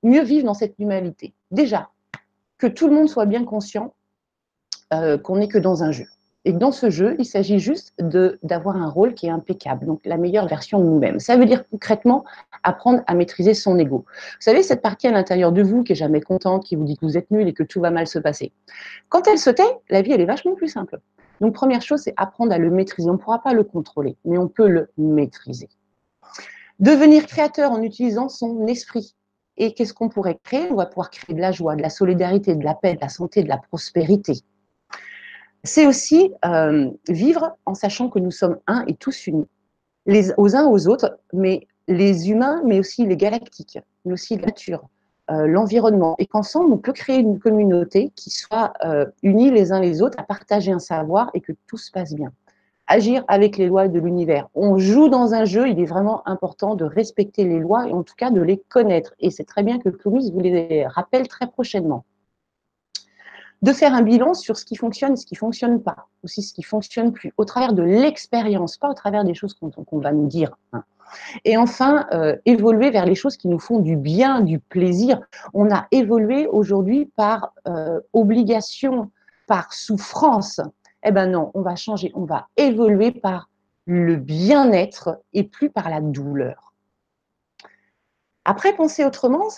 mieux 0.06 0.22
vivre 0.22 0.46
dans 0.46 0.54
cette 0.54 0.78
humanité. 0.78 1.34
Déjà, 1.50 1.90
que 2.58 2.66
tout 2.66 2.88
le 2.88 2.94
monde 2.94 3.08
soit 3.08 3.26
bien 3.26 3.44
conscient 3.44 3.94
euh, 4.92 5.18
qu'on 5.18 5.36
n'est 5.36 5.48
que 5.48 5.58
dans 5.58 5.82
un 5.82 5.92
jeu. 5.92 6.06
Et 6.44 6.52
dans 6.52 6.70
ce 6.70 6.90
jeu, 6.90 7.16
il 7.18 7.24
s'agit 7.24 7.58
juste 7.58 7.92
d'avoir 8.44 8.76
un 8.76 8.88
rôle 8.88 9.14
qui 9.14 9.26
est 9.26 9.30
impeccable, 9.30 9.84
donc 9.84 10.00
la 10.04 10.16
meilleure 10.16 10.46
version 10.46 10.78
de 10.78 10.84
nous-mêmes. 10.84 11.18
Ça 11.18 11.36
veut 11.36 11.44
dire 11.44 11.68
concrètement 11.68 12.24
apprendre 12.62 13.02
à 13.08 13.14
maîtriser 13.16 13.52
son 13.52 13.76
ego. 13.80 14.04
Vous 14.06 14.36
savez, 14.38 14.62
cette 14.62 14.80
partie 14.80 15.08
à 15.08 15.10
l'intérieur 15.10 15.50
de 15.50 15.60
vous 15.60 15.82
qui 15.82 15.92
est 15.92 15.96
jamais 15.96 16.20
contente, 16.20 16.62
qui 16.62 16.76
vous 16.76 16.84
dit 16.84 16.96
que 16.96 17.04
vous 17.04 17.18
êtes 17.18 17.32
nul 17.32 17.48
et 17.48 17.52
que 17.52 17.64
tout 17.64 17.80
va 17.80 17.90
mal 17.90 18.06
se 18.06 18.20
passer. 18.20 18.52
Quand 19.08 19.26
elle 19.26 19.38
se 19.38 19.50
tait, 19.50 19.64
la 19.90 20.02
vie, 20.02 20.12
elle 20.12 20.20
est 20.20 20.26
vachement 20.26 20.54
plus 20.54 20.68
simple. 20.68 21.00
Donc, 21.40 21.52
première 21.52 21.82
chose, 21.82 22.02
c'est 22.02 22.14
apprendre 22.16 22.52
à 22.52 22.58
le 22.58 22.70
maîtriser. 22.70 23.10
On 23.10 23.14
ne 23.14 23.18
pourra 23.18 23.42
pas 23.42 23.52
le 23.52 23.64
contrôler, 23.64 24.16
mais 24.24 24.38
on 24.38 24.46
peut 24.46 24.68
le 24.68 24.88
maîtriser. 24.96 25.68
Devenir 26.78 27.26
créateur 27.26 27.72
en 27.72 27.82
utilisant 27.82 28.28
son 28.28 28.68
esprit. 28.68 29.16
Et 29.58 29.72
qu'est-ce 29.72 29.94
qu'on 29.94 30.08
pourrait 30.08 30.38
créer? 30.42 30.68
On 30.70 30.76
va 30.76 30.86
pouvoir 30.86 31.10
créer 31.10 31.34
de 31.34 31.40
la 31.40 31.52
joie, 31.52 31.76
de 31.76 31.82
la 31.82 31.90
solidarité, 31.90 32.54
de 32.54 32.64
la 32.64 32.74
paix, 32.74 32.94
de 32.94 33.00
la 33.00 33.08
santé, 33.08 33.42
de 33.42 33.48
la 33.48 33.58
prospérité. 33.58 34.34
C'est 35.64 35.86
aussi 35.86 36.32
euh, 36.44 36.90
vivre 37.08 37.56
en 37.66 37.74
sachant 37.74 38.08
que 38.08 38.18
nous 38.18 38.30
sommes 38.30 38.58
un 38.66 38.84
et 38.86 38.94
tous 38.94 39.26
unis, 39.26 39.48
les, 40.06 40.32
aux 40.36 40.54
uns 40.54 40.66
aux 40.66 40.86
autres, 40.86 41.18
mais 41.32 41.66
les 41.88 42.30
humains, 42.30 42.62
mais 42.64 42.78
aussi 42.78 43.06
les 43.06 43.16
galactiques, 43.16 43.78
mais 44.04 44.12
aussi 44.12 44.36
la 44.36 44.46
nature, 44.46 44.88
euh, 45.30 45.46
l'environnement, 45.46 46.14
et 46.18 46.26
qu'ensemble, 46.26 46.72
on 46.72 46.78
peut 46.78 46.92
créer 46.92 47.18
une 47.18 47.40
communauté 47.40 48.12
qui 48.14 48.30
soit 48.30 48.74
euh, 48.84 49.06
unie 49.22 49.50
les 49.50 49.72
uns 49.72 49.80
les 49.80 50.02
autres, 50.02 50.18
à 50.18 50.22
partager 50.22 50.70
un 50.70 50.78
savoir 50.78 51.30
et 51.34 51.40
que 51.40 51.52
tout 51.66 51.78
se 51.78 51.90
passe 51.90 52.14
bien. 52.14 52.32
Agir 52.88 53.24
avec 53.26 53.56
les 53.56 53.66
lois 53.66 53.88
de 53.88 53.98
l'univers. 53.98 54.48
On 54.54 54.78
joue 54.78 55.08
dans 55.08 55.34
un 55.34 55.44
jeu, 55.44 55.68
il 55.68 55.80
est 55.80 55.86
vraiment 55.86 56.26
important 56.28 56.76
de 56.76 56.84
respecter 56.84 57.44
les 57.44 57.58
lois 57.58 57.88
et 57.88 57.92
en 57.92 58.02
tout 58.02 58.14
cas 58.16 58.30
de 58.30 58.40
les 58.40 58.58
connaître. 58.68 59.14
Et 59.18 59.30
c'est 59.30 59.44
très 59.44 59.62
bien 59.62 59.78
que 59.78 59.88
Plumis 59.88 60.30
vous 60.30 60.40
les 60.40 60.86
rappelle 60.86 61.26
très 61.26 61.48
prochainement 61.48 62.04
de 63.62 63.72
faire 63.72 63.94
un 63.94 64.02
bilan 64.02 64.34
sur 64.34 64.56
ce 64.56 64.64
qui 64.64 64.76
fonctionne 64.76 65.16
ce 65.16 65.26
qui 65.26 65.34
ne 65.34 65.38
fonctionne 65.38 65.82
pas, 65.82 66.08
aussi 66.22 66.42
ce 66.42 66.52
qui 66.52 66.60
ne 66.60 66.66
fonctionne 66.66 67.12
plus, 67.12 67.32
au 67.36 67.44
travers 67.44 67.72
de 67.72 67.82
l'expérience, 67.82 68.76
pas 68.76 68.90
au 68.90 68.94
travers 68.94 69.24
des 69.24 69.34
choses 69.34 69.54
qu'on 69.54 69.98
va 69.98 70.12
nous 70.12 70.26
dire. 70.26 70.56
Hein. 70.72 70.84
Et 71.44 71.56
enfin, 71.56 72.06
euh, 72.12 72.36
évoluer 72.44 72.90
vers 72.90 73.06
les 73.06 73.14
choses 73.14 73.36
qui 73.36 73.48
nous 73.48 73.58
font 73.58 73.78
du 73.78 73.96
bien, 73.96 74.40
du 74.40 74.58
plaisir. 74.58 75.20
On 75.54 75.72
a 75.72 75.86
évolué 75.90 76.46
aujourd'hui 76.46 77.06
par 77.16 77.54
euh, 77.68 78.00
obligation, 78.12 79.10
par 79.46 79.72
souffrance. 79.72 80.60
Eh 81.06 81.12
ben 81.12 81.26
non, 81.26 81.50
on 81.54 81.62
va 81.62 81.76
changer, 81.76 82.10
on 82.14 82.24
va 82.24 82.48
évoluer 82.56 83.12
par 83.12 83.48
le 83.86 84.16
bien-être 84.16 85.22
et 85.32 85.44
plus 85.44 85.70
par 85.70 85.88
la 85.88 86.00
douleur. 86.00 86.74
Après, 88.44 88.74
penser 88.74 89.04
autrement, 89.04 89.48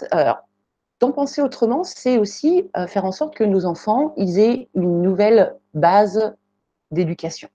donc, 1.01 1.15
penser 1.15 1.41
autrement, 1.43 1.85
c'est 1.85 2.19
aussi 2.19 2.71
euh, 2.77 2.87
faire 2.87 3.05
en 3.05 3.13
sorte 3.13 3.35
que 3.35 3.45
nos 3.45 3.67
enfants 3.67 4.15
aient 4.17 4.69
une 4.75 5.01
nouvelle 5.03 5.55
base 5.75 6.35
d'éducation. 6.91 7.49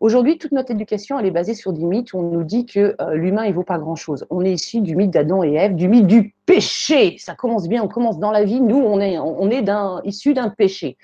Aujourd'hui, 0.00 0.38
toute 0.38 0.50
notre 0.50 0.72
éducation, 0.72 1.18
elle 1.18 1.26
est 1.26 1.30
basée 1.30 1.54
sur 1.54 1.72
des 1.72 1.84
mythes 1.84 2.12
où 2.14 2.18
on 2.18 2.22
nous 2.22 2.42
dit 2.42 2.66
que 2.66 2.96
euh, 3.00 3.14
l'humain, 3.14 3.44
il 3.44 3.54
vaut 3.54 3.62
pas 3.62 3.78
grand-chose. 3.78 4.26
On 4.30 4.44
est 4.44 4.52
issu 4.52 4.80
du 4.80 4.96
mythe 4.96 5.12
d'Adam 5.12 5.44
et 5.44 5.54
Ève, 5.54 5.76
du 5.76 5.88
mythe 5.88 6.06
du 6.08 6.34
péché. 6.46 7.16
Ça 7.18 7.34
commence 7.34 7.68
bien, 7.68 7.82
on 7.84 7.88
commence 7.88 8.18
dans 8.18 8.32
la 8.32 8.42
vie. 8.42 8.60
Nous, 8.60 8.78
on 8.78 8.98
est, 8.98 9.18
on 9.18 10.02
issu 10.02 10.34
d'un 10.34 10.48
péché. 10.48 10.96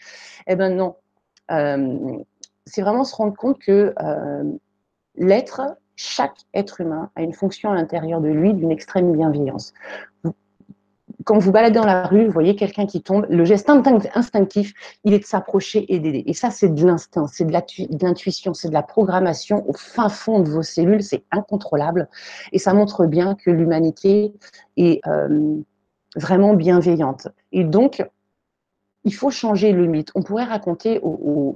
Eh 0.49 0.57
ben 0.57 0.75
non. 0.75 0.97
Euh, 1.51 2.19
c'est 2.65 2.83
vraiment 2.83 3.05
se 3.05 3.15
rendre 3.15 3.37
compte 3.37 3.59
que 3.59 3.95
euh, 4.03 4.45
l'être, 5.15 5.63
chaque 5.95 6.37
être 6.53 6.81
humain 6.81 7.11
a 7.15 7.23
une 7.23 7.33
fonction 7.33 7.71
à 7.71 7.75
l'intérieur 7.75 8.21
de 8.21 8.29
lui 8.29 8.55
d'une 8.55 8.71
extrême 8.71 9.13
bienveillance 9.13 9.73
quand 11.27 11.39
vous 11.39 11.51
baladez 11.51 11.75
dans 11.75 11.85
la 11.85 12.07
rue, 12.07 12.27
vous 12.27 12.33
voyez 12.33 12.55
quelqu'un 12.55 12.87
qui 12.87 13.03
tombe, 13.03 13.27
le 13.29 13.45
geste 13.45 13.69
instinctif, 13.69 14.73
il 15.03 15.13
est 15.13 15.19
de 15.19 15.25
s'approcher 15.25 15.93
et 15.93 15.99
d'aider. 15.99 16.23
Et 16.27 16.35
ça, 16.35 16.51
c'est 16.51 16.73
de 16.73 16.87
l'instinct, 16.87 17.27
c'est 17.27 17.45
de 17.45 17.53
l'intuition, 18.01 18.55
c'est 18.55 18.69
de 18.69 18.73
la 18.73 18.85
programmation 18.85 19.69
au 19.69 19.73
fin 19.73 20.09
fond 20.09 20.39
de 20.39 20.49
vos 20.49 20.63
cellules, 20.63 21.03
c'est 21.03 21.25
incontrôlable. 21.33 22.09
Et 22.53 22.61
ça 22.61 22.75
montre 22.75 23.07
bien 23.07 23.35
que 23.35 23.51
l'humanité 23.51 24.33
est 24.77 25.05
euh, 25.09 25.57
vraiment 26.15 26.55
bienveillante. 26.55 27.27
Et 27.51 27.65
donc, 27.65 28.07
il 29.07 29.15
faut 29.15 29.31
changer 29.31 29.73
le 29.73 29.87
mythe. 29.87 30.11
On 30.17 30.23
pourrait 30.23 30.45
raconter 30.45 31.01
aux, 31.01 31.55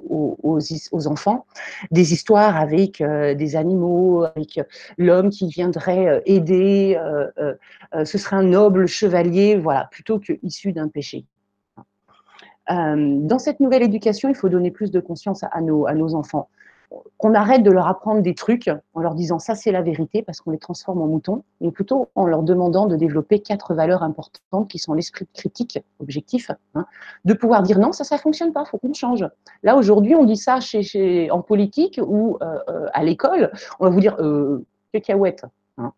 enfants 1.05 1.45
des 1.91 2.13
histoires 2.13 2.55
avec 2.55 3.01
euh, 3.01 3.35
des 3.35 3.55
animaux, 3.55 4.23
avec 4.23 4.59
l'homme 4.97 5.29
qui 5.29 5.47
viendrait 5.47 6.07
euh, 6.07 6.19
aider, 6.25 6.97
euh, 6.97 8.05
ce 8.05 8.17
serait 8.17 8.37
un 8.37 8.43
noble 8.43 8.87
chevalier, 8.87 9.57
voilà, 9.57 9.87
plutôt 9.91 10.19
que 10.19 10.33
issu 10.43 10.71
d'un 10.71 10.87
péché. 10.87 11.25
dans 12.69 13.39
cette 13.39 13.59
nouvelle 13.59 13.83
éducation, 13.83 14.29
il 14.29 14.35
faut 14.35 14.49
donner 14.49 14.71
plus 14.71 14.91
de 14.91 15.01
conscience 15.01 15.43
à 15.43 15.61
nos 15.61 16.15
enfants 16.15 16.47
qu'on 17.17 17.33
arrête 17.33 17.63
de 17.63 17.71
leur 17.71 17.87
apprendre 17.87 18.21
des 18.21 18.35
trucs 18.35 18.69
en 18.93 19.01
leur 19.01 19.15
disant 19.15 19.39
ça 19.39 19.55
c'est 19.55 19.71
la 19.71 19.81
vérité 19.81 20.23
parce 20.23 20.41
qu'on 20.41 20.51
les 20.51 20.57
transforme 20.57 21.01
en 21.01 21.07
moutons, 21.07 21.43
mais 21.61 21.71
plutôt 21.71 22.09
en 22.15 22.25
leur 22.25 22.43
demandant 22.43 22.85
de 22.85 22.95
développer 22.95 23.39
quatre 23.39 23.73
valeurs 23.73 24.03
importantes 24.03 24.67
qui 24.67 24.79
sont 24.79 24.93
l'esprit 24.93 25.27
critique, 25.33 25.79
objectif, 25.99 26.51
hein, 26.75 26.85
de 27.25 27.33
pouvoir 27.33 27.63
dire 27.63 27.79
non 27.79 27.91
ça 27.91 28.03
ça 28.03 28.17
fonctionne 28.17 28.51
pas, 28.51 28.65
faut 28.65 28.77
qu'on 28.77 28.93
change. 28.93 29.25
Là 29.63 29.75
aujourd'hui 29.77 30.15
on 30.15 30.25
dit 30.25 30.37
ça 30.37 30.59
chez, 30.59 31.31
en 31.31 31.41
politique 31.41 31.99
ou 32.05 32.37
euh, 32.41 32.59
euh, 32.69 32.87
à 32.93 33.03
l'école, 33.03 33.51
on 33.79 33.85
va 33.85 33.89
vous 33.91 34.01
dire 34.01 34.15
euh, 34.19 34.65
cacahuète, 34.91 35.45
hein, 35.77 35.93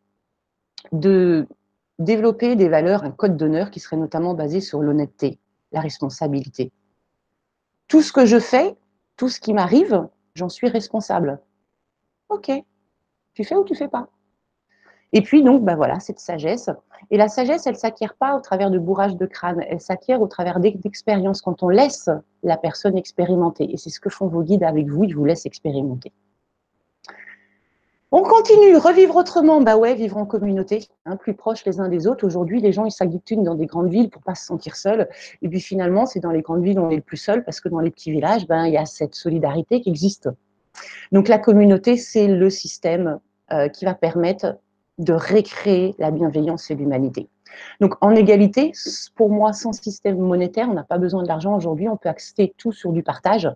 de 0.92 1.48
développer 2.00 2.56
des 2.56 2.70
valeurs, 2.70 3.04
un 3.04 3.12
code 3.12 3.38
d'honneur 3.38 3.72
qui 3.72 3.80
serait 3.80 3.98
notamment 3.98 4.34
basé 4.34 4.62
sur 4.62 4.82
l'honnêteté, 4.82 5.40
la 5.72 5.82
responsabilité. 5.82 6.72
Tout 7.88 8.02
ce 8.02 8.12
que 8.12 8.26
je 8.26 8.40
fais, 8.40 8.76
tout 9.18 9.30
ce 9.30 9.40
qui 9.40 9.54
m'arrive, 9.54 10.08
j'en 10.36 10.50
suis 10.50 10.68
responsable. 10.68 11.40
Ok, 12.30 12.52
tu 13.34 13.44
fais 13.44 13.56
ou 13.56 13.64
tu 13.64 13.76
fais 13.76 13.88
pas? 13.88 14.10
Et 15.16 15.22
puis 15.22 15.44
donc, 15.44 15.64
bah 15.64 15.76
voilà, 15.76 16.00
cette 16.00 16.20
sagesse. 16.20 16.72
Et 17.12 17.18
la 17.18 17.28
sagesse, 17.28 17.68
elle 17.68 17.76
s'acquiert 17.76 18.16
pas 18.16 18.36
au 18.36 18.42
travers 18.42 18.72
de 18.72 18.80
bourrage 18.80 19.16
de 19.16 19.26
crâne, 19.28 19.64
elle 19.70 19.80
s'acquiert 19.80 20.22
au 20.22 20.28
travers 20.28 20.60
d'expériences 20.60 21.42
quand 21.42 21.62
on 21.62 21.70
laisse 21.70 22.10
la 22.42 22.58
personne 22.58 22.98
expérimenter. 22.98 23.72
Et 23.72 23.78
c'est 23.78 23.92
ce 23.92 24.00
que 24.00 24.10
font 24.10 24.28
vos 24.28 24.42
guides 24.42 24.64
avec 24.64 24.88
vous, 24.88 25.04
ils 25.04 25.16
vous 25.16 25.26
laissent 25.26 25.46
expérimenter. 25.46 26.12
On 28.16 28.22
continue, 28.22 28.78
revivre 28.78 29.16
autrement, 29.16 29.60
bah 29.60 29.76
ouais, 29.76 29.96
vivre 29.96 30.18
en 30.18 30.28
communauté, 30.28 30.88
hein, 31.08 31.16
plus 31.16 31.34
proches 31.34 31.66
les 31.66 31.80
uns 31.80 31.90
des 31.90 32.06
autres. 32.06 32.28
Aujourd'hui, 32.28 32.62
les 32.62 32.72
gens, 32.72 32.86
ils 32.86 32.92
s'agglutinent 32.92 33.42
dans 33.42 33.56
des 33.56 33.66
grandes 33.66 33.90
villes 33.90 34.12
pour 34.12 34.22
pas 34.22 34.36
se 34.36 34.46
sentir 34.46 34.76
seuls. 34.76 35.10
Et 35.42 35.50
puis 35.50 35.60
finalement, 35.60 36.06
c'est 36.06 36.20
dans 36.20 36.30
les 36.30 36.44
grandes 36.44 36.64
villes 36.64 36.80
où 36.80 36.84
on 36.84 36.92
est 36.92 36.98
le 36.98 37.02
plus 37.02 37.18
seul 37.18 37.44
parce 37.44 37.60
que 37.60 37.70
dans 37.70 37.80
les 37.80 37.90
petits 37.90 38.12
villages, 38.12 38.46
ben, 38.46 38.68
il 38.68 38.74
y 38.74 38.78
a 38.78 38.86
cette 38.86 39.16
solidarité 39.16 39.82
qui 39.82 39.90
existe. 39.90 40.30
Donc 41.12 41.28
la 41.28 41.40
communauté, 41.40 41.98
c'est 41.98 42.28
le 42.28 42.52
système 42.52 43.20
euh, 43.52 43.68
qui 43.68 43.84
va 43.84 43.96
permettre 43.96 44.60
de 45.00 45.14
récréer 45.14 45.96
la 45.98 46.12
bienveillance 46.12 46.70
et 46.70 46.76
l'humanité. 46.76 47.30
Donc 47.82 47.96
en 48.00 48.12
égalité, 48.12 48.74
pour 49.16 49.32
moi, 49.32 49.54
sans 49.54 49.74
système 49.74 50.20
monétaire, 50.20 50.70
on 50.70 50.76
n'a 50.76 50.84
pas 50.84 51.00
besoin 51.00 51.24
d'argent 51.24 51.56
aujourd'hui, 51.56 51.90
on 51.90 51.98
peut 51.98 52.10
accéder 52.10 52.54
tout 52.60 52.74
sur 52.74 52.92
du 52.92 53.02
partage, 53.02 53.50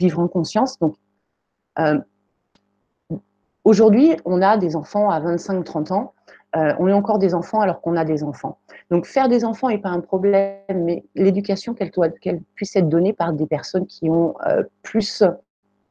vivre 0.00 0.18
en 0.18 0.26
conscience. 0.26 0.76
Donc 0.80 0.96
euh, 1.78 2.00
Aujourd'hui, 3.64 4.16
on 4.24 4.42
a 4.42 4.56
des 4.56 4.74
enfants 4.74 5.10
à 5.10 5.20
25-30 5.20 5.92
ans. 5.92 6.14
Euh, 6.56 6.74
on 6.78 6.88
est 6.88 6.92
encore 6.92 7.18
des 7.18 7.34
enfants 7.34 7.60
alors 7.60 7.80
qu'on 7.80 7.96
a 7.96 8.04
des 8.04 8.24
enfants. 8.24 8.58
Donc 8.90 9.06
faire 9.06 9.28
des 9.28 9.44
enfants 9.44 9.68
n'est 9.68 9.78
pas 9.78 9.88
un 9.88 10.00
problème, 10.00 10.56
mais 10.74 11.04
l'éducation 11.14 11.72
qu'elle 11.72 11.90
puisse 12.54 12.76
être 12.76 12.88
donnée 12.88 13.12
par 13.12 13.32
des 13.32 13.46
personnes 13.46 13.86
qui 13.86 14.10
ont 14.10 14.34
euh, 14.46 14.62
plus 14.82 15.22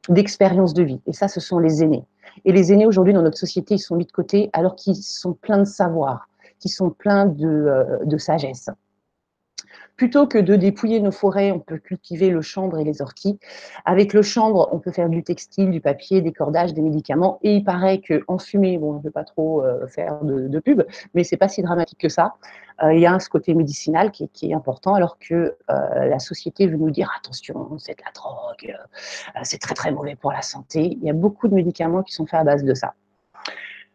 d'expérience 0.08 0.74
de 0.74 0.82
vie. 0.82 1.00
Et 1.06 1.12
ça, 1.12 1.28
ce 1.28 1.40
sont 1.40 1.58
les 1.58 1.82
aînés. 1.82 2.04
Et 2.44 2.52
les 2.52 2.72
aînés 2.72 2.86
aujourd'hui 2.86 3.12
dans 3.12 3.22
notre 3.22 3.38
société, 3.38 3.74
ils 3.74 3.80
sont 3.80 3.96
mis 3.96 4.06
de 4.06 4.12
côté 4.12 4.50
alors 4.52 4.76
qu'ils 4.76 4.96
sont 4.96 5.32
pleins 5.32 5.58
de 5.58 5.64
savoir, 5.64 6.28
qu'ils 6.60 6.70
sont 6.70 6.90
pleins 6.90 7.26
de, 7.26 7.48
euh, 7.48 7.98
de 8.04 8.18
sagesse. 8.18 8.68
Plutôt 10.02 10.26
que 10.26 10.38
de 10.38 10.56
dépouiller 10.56 10.98
nos 10.98 11.12
forêts, 11.12 11.52
on 11.52 11.60
peut 11.60 11.78
cultiver 11.78 12.30
le 12.30 12.42
chanvre 12.42 12.76
et 12.76 12.82
les 12.82 13.02
orties. 13.02 13.38
Avec 13.84 14.12
le 14.12 14.22
chanvre, 14.22 14.68
on 14.72 14.80
peut 14.80 14.90
faire 14.90 15.08
du 15.08 15.22
textile, 15.22 15.70
du 15.70 15.80
papier, 15.80 16.20
des 16.20 16.32
cordages, 16.32 16.74
des 16.74 16.82
médicaments. 16.82 17.38
Et 17.44 17.54
il 17.54 17.62
paraît 17.62 18.00
qu'en 18.00 18.36
fumée, 18.36 18.78
bon, 18.78 18.94
je 18.94 18.98
ne 18.98 19.02
veux 19.04 19.12
pas 19.12 19.22
trop 19.22 19.62
euh, 19.62 19.86
faire 19.86 20.18
de, 20.24 20.58
pub, 20.58 20.82
mais 21.14 21.22
c'est 21.22 21.36
pas 21.36 21.46
si 21.46 21.62
dramatique 21.62 22.00
que 22.00 22.08
ça. 22.08 22.34
Euh, 22.82 22.92
il 22.92 22.98
y 22.98 23.06
a 23.06 23.16
ce 23.20 23.28
côté 23.28 23.54
médicinal 23.54 24.10
qui 24.10 24.28
est, 24.42 24.54
important, 24.54 24.94
alors 24.94 25.20
que 25.20 25.34
euh, 25.70 26.04
la 26.08 26.18
société 26.18 26.66
veut 26.66 26.78
nous 26.78 26.90
dire 26.90 27.08
attention, 27.16 27.78
c'est 27.78 27.96
de 27.96 28.02
la 28.04 28.10
drogue, 28.10 28.76
c'est 29.44 29.60
très 29.60 29.74
très 29.74 29.92
mauvais 29.92 30.16
pour 30.16 30.32
la 30.32 30.42
santé. 30.42 30.98
Il 31.00 31.04
y 31.04 31.10
a 31.10 31.12
beaucoup 31.12 31.46
de 31.46 31.54
médicaments 31.54 32.02
qui 32.02 32.12
sont 32.12 32.26
faits 32.26 32.40
à 32.40 32.44
base 32.44 32.64
de 32.64 32.74
ça. 32.74 32.94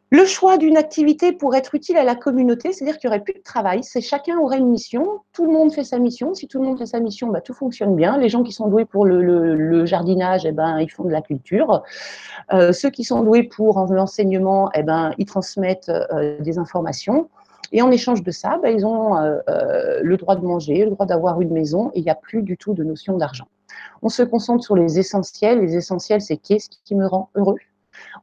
Le 0.09 0.23
choix 0.23 0.57
d'une 0.57 0.77
activité 0.77 1.33
pour 1.33 1.53
être 1.53 1.75
utile 1.75 1.97
à 1.97 2.05
la 2.05 2.15
communauté, 2.15 2.71
c'est-à-dire 2.71 2.97
qu'il 2.97 3.09
n'y 3.09 3.15
aurait 3.15 3.23
plus 3.23 3.33
de 3.33 3.43
travail, 3.43 3.83
c'est 3.83 3.99
chacun 3.99 4.37
aurait 4.39 4.57
une 4.57 4.69
mission, 4.69 5.19
tout 5.33 5.45
le 5.45 5.51
monde 5.51 5.73
fait 5.73 5.83
sa 5.83 5.99
mission. 5.99 6.33
Si 6.33 6.47
tout 6.47 6.59
le 6.59 6.65
monde 6.65 6.77
fait 6.77 6.85
sa 6.85 7.01
mission, 7.01 7.27
bah, 7.27 7.41
tout 7.41 7.53
fonctionne 7.53 7.93
bien. 7.93 8.17
Les 8.17 8.29
gens 8.29 8.41
qui 8.41 8.53
sont 8.53 8.67
doués 8.69 8.85
pour 8.85 9.05
le, 9.05 9.85
jardinage, 9.85 10.45
eh 10.45 10.53
ben, 10.53 10.79
ils 10.79 10.89
font 10.89 11.03
de 11.03 11.11
la 11.11 11.21
culture. 11.21 11.83
Euh, 12.53 12.71
ceux 12.71 12.89
qui 12.89 13.03
sont 13.03 13.21
doués 13.21 13.43
pour 13.43 13.85
l'enseignement, 13.91 14.69
eh 14.73 14.83
ben, 14.83 15.13
ils 15.17 15.25
transmettent 15.25 15.89
euh, 15.89 16.39
des 16.39 16.57
informations. 16.57 17.29
Et 17.73 17.81
en 17.81 17.91
échange 17.91 18.23
de 18.23 18.31
ça, 18.31 18.59
bah, 18.63 18.71
ils 18.71 18.85
ont 18.85 19.17
euh, 19.17 19.99
le 20.01 20.15
droit 20.15 20.37
de 20.37 20.45
manger, 20.45 20.85
le 20.85 20.91
droit 20.91 21.05
d'avoir 21.05 21.41
une 21.41 21.51
maison, 21.51 21.89
et 21.93 21.99
il 21.99 22.03
n'y 22.03 22.09
a 22.09 22.15
plus 22.15 22.43
du 22.43 22.55
tout 22.55 22.73
de 22.73 22.85
notion 22.85 23.17
d'argent. 23.17 23.49
On 24.01 24.07
se 24.07 24.23
concentre 24.23 24.63
sur 24.63 24.77
les 24.77 24.99
essentiels. 24.99 25.59
Les 25.59 25.75
essentiels, 25.75 26.21
c'est 26.21 26.37
qu'est-ce 26.37 26.69
qui 26.85 26.95
me 26.95 27.05
rend 27.05 27.29
heureux? 27.35 27.57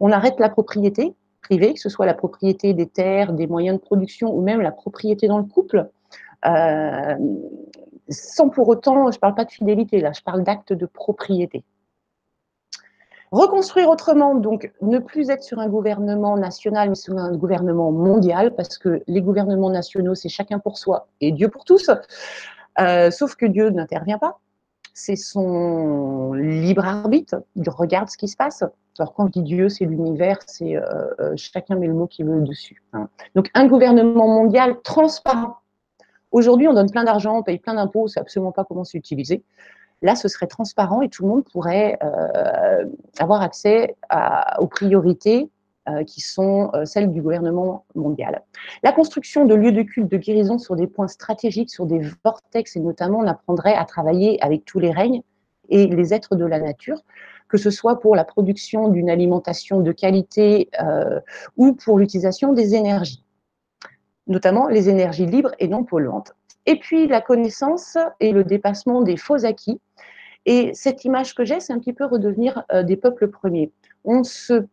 On 0.01 0.13
arrête 0.13 0.41
la 0.41 0.49
propriété 0.49 1.15
privée, 1.45 1.75
que 1.75 1.81
ce 1.81 1.89
soit 1.89 2.07
la 2.07 2.15
propriété 2.15 2.75
des 2.75 2.89
terres, 2.89 3.33
des 3.33 3.47
moyens 3.47 3.79
de 3.79 3.83
production 3.83 4.35
ou 4.35 4.41
même 4.43 4.61
la 4.61 4.73
propriété 4.73 5.29
dans 5.29 5.39
le 5.39 5.45
couple, 5.45 5.89
euh, 6.47 7.15
sans 8.09 8.49
pour 8.49 8.69
autant, 8.69 9.11
je 9.11 9.17
ne 9.17 9.21
parle 9.21 9.35
pas 9.35 9.45
de 9.45 9.51
fidélité 9.51 10.01
là, 10.01 10.13
je 10.13 10.23
parle 10.23 10.43
d'acte 10.43 10.73
de 10.73 10.87
propriété. 10.87 11.65
Reconstruire 13.31 13.89
autrement, 13.89 14.35
donc 14.35 14.73
ne 14.81 14.99
plus 14.99 15.29
être 15.31 15.43
sur 15.43 15.59
un 15.59 15.69
gouvernement 15.69 16.37
national, 16.37 16.91
mais 16.91 16.95
sur 16.95 17.17
un 17.19 17.37
gouvernement 17.37 17.91
mondial, 17.91 18.55
parce 18.55 18.79
que 18.79 19.03
les 19.07 19.23
gouvernements 19.23 19.71
nationaux, 19.71 20.15
c'est 20.15 20.29
chacun 20.29 20.59
pour 20.59 20.79
soi 20.79 21.09
et 21.21 21.33
Dieu 21.33 21.49
pour 21.49 21.65
tous, 21.65 21.91
euh, 22.81 23.11
sauf 23.11 23.35
que 23.35 23.47
Dieu 23.47 23.71
n'intervient 23.71 24.19
pas 24.19 24.39
c'est 24.95 25.17
son 25.17 26.33
libre 26.33 26.85
arbitre. 26.87 27.43
Il 27.57 27.69
regarde 27.69 28.09
ce 28.09 28.17
qui 28.17 28.29
se 28.29 28.37
passe. 28.37 28.65
Alors 28.99 29.13
quand 29.13 29.27
je 29.27 29.33
dis 29.33 29.43
Dieu, 29.43 29.69
c'est 29.69 29.85
l'univers, 29.85 30.39
c'est 30.47 30.77
euh, 30.77 30.83
euh, 31.19 31.33
chacun 31.37 31.75
met 31.75 31.89
le 31.89 31.95
mot 31.95 32.07
qu'il 32.07 32.27
veut 32.27 32.41
dessus. 32.41 32.83
Hein. 32.93 33.09
Donc 33.35 33.51
un 33.55 33.67
gouvernement 33.67 34.29
mondial 34.29 34.81
transparent. 34.83 35.59
Aujourd'hui, 36.31 36.69
on 36.69 36.75
donne 36.75 36.91
plein 36.91 37.05
d'argent, 37.05 37.39
on 37.39 37.43
paye 37.43 37.59
plein 37.59 37.75
d'impôts, 37.75 38.05
on 38.05 38.07
sait 38.07 38.21
absolument 38.21 38.53
pas 38.53 38.65
comment 38.65 38.85
c'est 38.85 38.99
utilisé. 38.99 39.43
Là, 40.03 40.15
ce 40.15 40.29
serait 40.29 40.47
transparent 40.47 41.03
et 41.03 41.09
tout 41.09 41.25
le 41.25 41.29
monde 41.29 41.45
pourrait 41.45 41.99
euh, 42.03 42.85
avoir 43.19 43.43
accès 43.43 43.97
aux 44.59 44.67
priorités 44.67 45.51
qui 46.07 46.21
sont 46.21 46.71
euh, 46.75 46.85
celles 46.85 47.13
du 47.13 47.21
gouvernement 47.21 47.85
mondial. 47.95 48.43
La 48.83 48.93
construction 48.93 49.45
de 49.45 49.55
lieux 49.55 49.73
de 49.73 49.83
culte 49.83 50.11
de 50.11 50.17
guérison 50.17 50.59
sur 50.59 50.77
des 50.77 50.87
points 50.87 51.09
stratégiques, 51.09 51.71
sur 51.71 51.87
des 51.87 52.01
vortex, 52.25 52.77
et 52.77 52.81
notamment 52.81 53.19
on 53.19 53.27
apprendrait 53.27 53.75
à 53.75 53.85
travailler 53.85 54.43
avec 54.43 54.65
tous 54.65 54.79
les 54.79 54.91
règnes 54.91 55.23
et 55.69 55.87
les 55.87 56.15
êtres 56.15 56.37
de 56.37 56.45
la 56.45 56.59
nature, 56.59 57.03
que 57.49 57.59
ce 57.59 57.71
soit 57.71 58.01
pour 58.01 58.17
la 58.17 58.25
production 58.25 58.89
d'une 58.89 59.11
alimentation 59.11 59.81
de 59.81 59.93
qualité 59.93 60.71
euh, 60.81 61.21
ou 61.57 61.75
pour 61.75 61.99
l'utilisation 61.99 62.53
des 62.55 62.75
énergies, 62.75 63.23
notamment 64.27 64.69
les 64.69 64.89
énergies 64.89 65.27
libres 65.27 65.53
et 65.59 65.69
non 65.69 65.85
polluantes. 65.85 66.33
Et 66.67 66.79
puis 66.79 67.07
la 67.07 67.21
connaissance 67.21 67.99
et 68.21 68.33
le 68.33 68.43
dépassement 68.43 69.03
des 69.03 69.19
faux 69.19 69.45
acquis. 69.45 69.81
Et 70.47 70.71
cette 70.75 71.05
image 71.05 71.35
que 71.35 71.45
j'ai, 71.45 71.61
c'est 71.61 71.75
un 71.75 71.79
petit 71.79 71.93
peu 71.93 72.07
redevenir 72.07 72.65
des 72.85 72.97
peuples 72.97 73.29
premiers. 73.29 73.71
On 74.05 74.25
se 74.25 74.67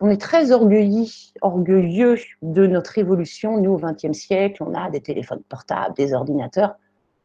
on 0.00 0.08
est 0.08 0.20
très 0.20 0.50
orgueilleux, 0.50 1.06
orgueilleux 1.42 2.16
de 2.42 2.66
notre 2.66 2.96
évolution. 2.96 3.60
Nous, 3.60 3.72
au 3.72 3.78
XXe 3.78 4.16
siècle, 4.16 4.62
on 4.62 4.74
a 4.74 4.90
des 4.90 5.02
téléphones 5.02 5.42
portables, 5.48 5.94
des 5.94 6.14
ordinateurs. 6.14 6.74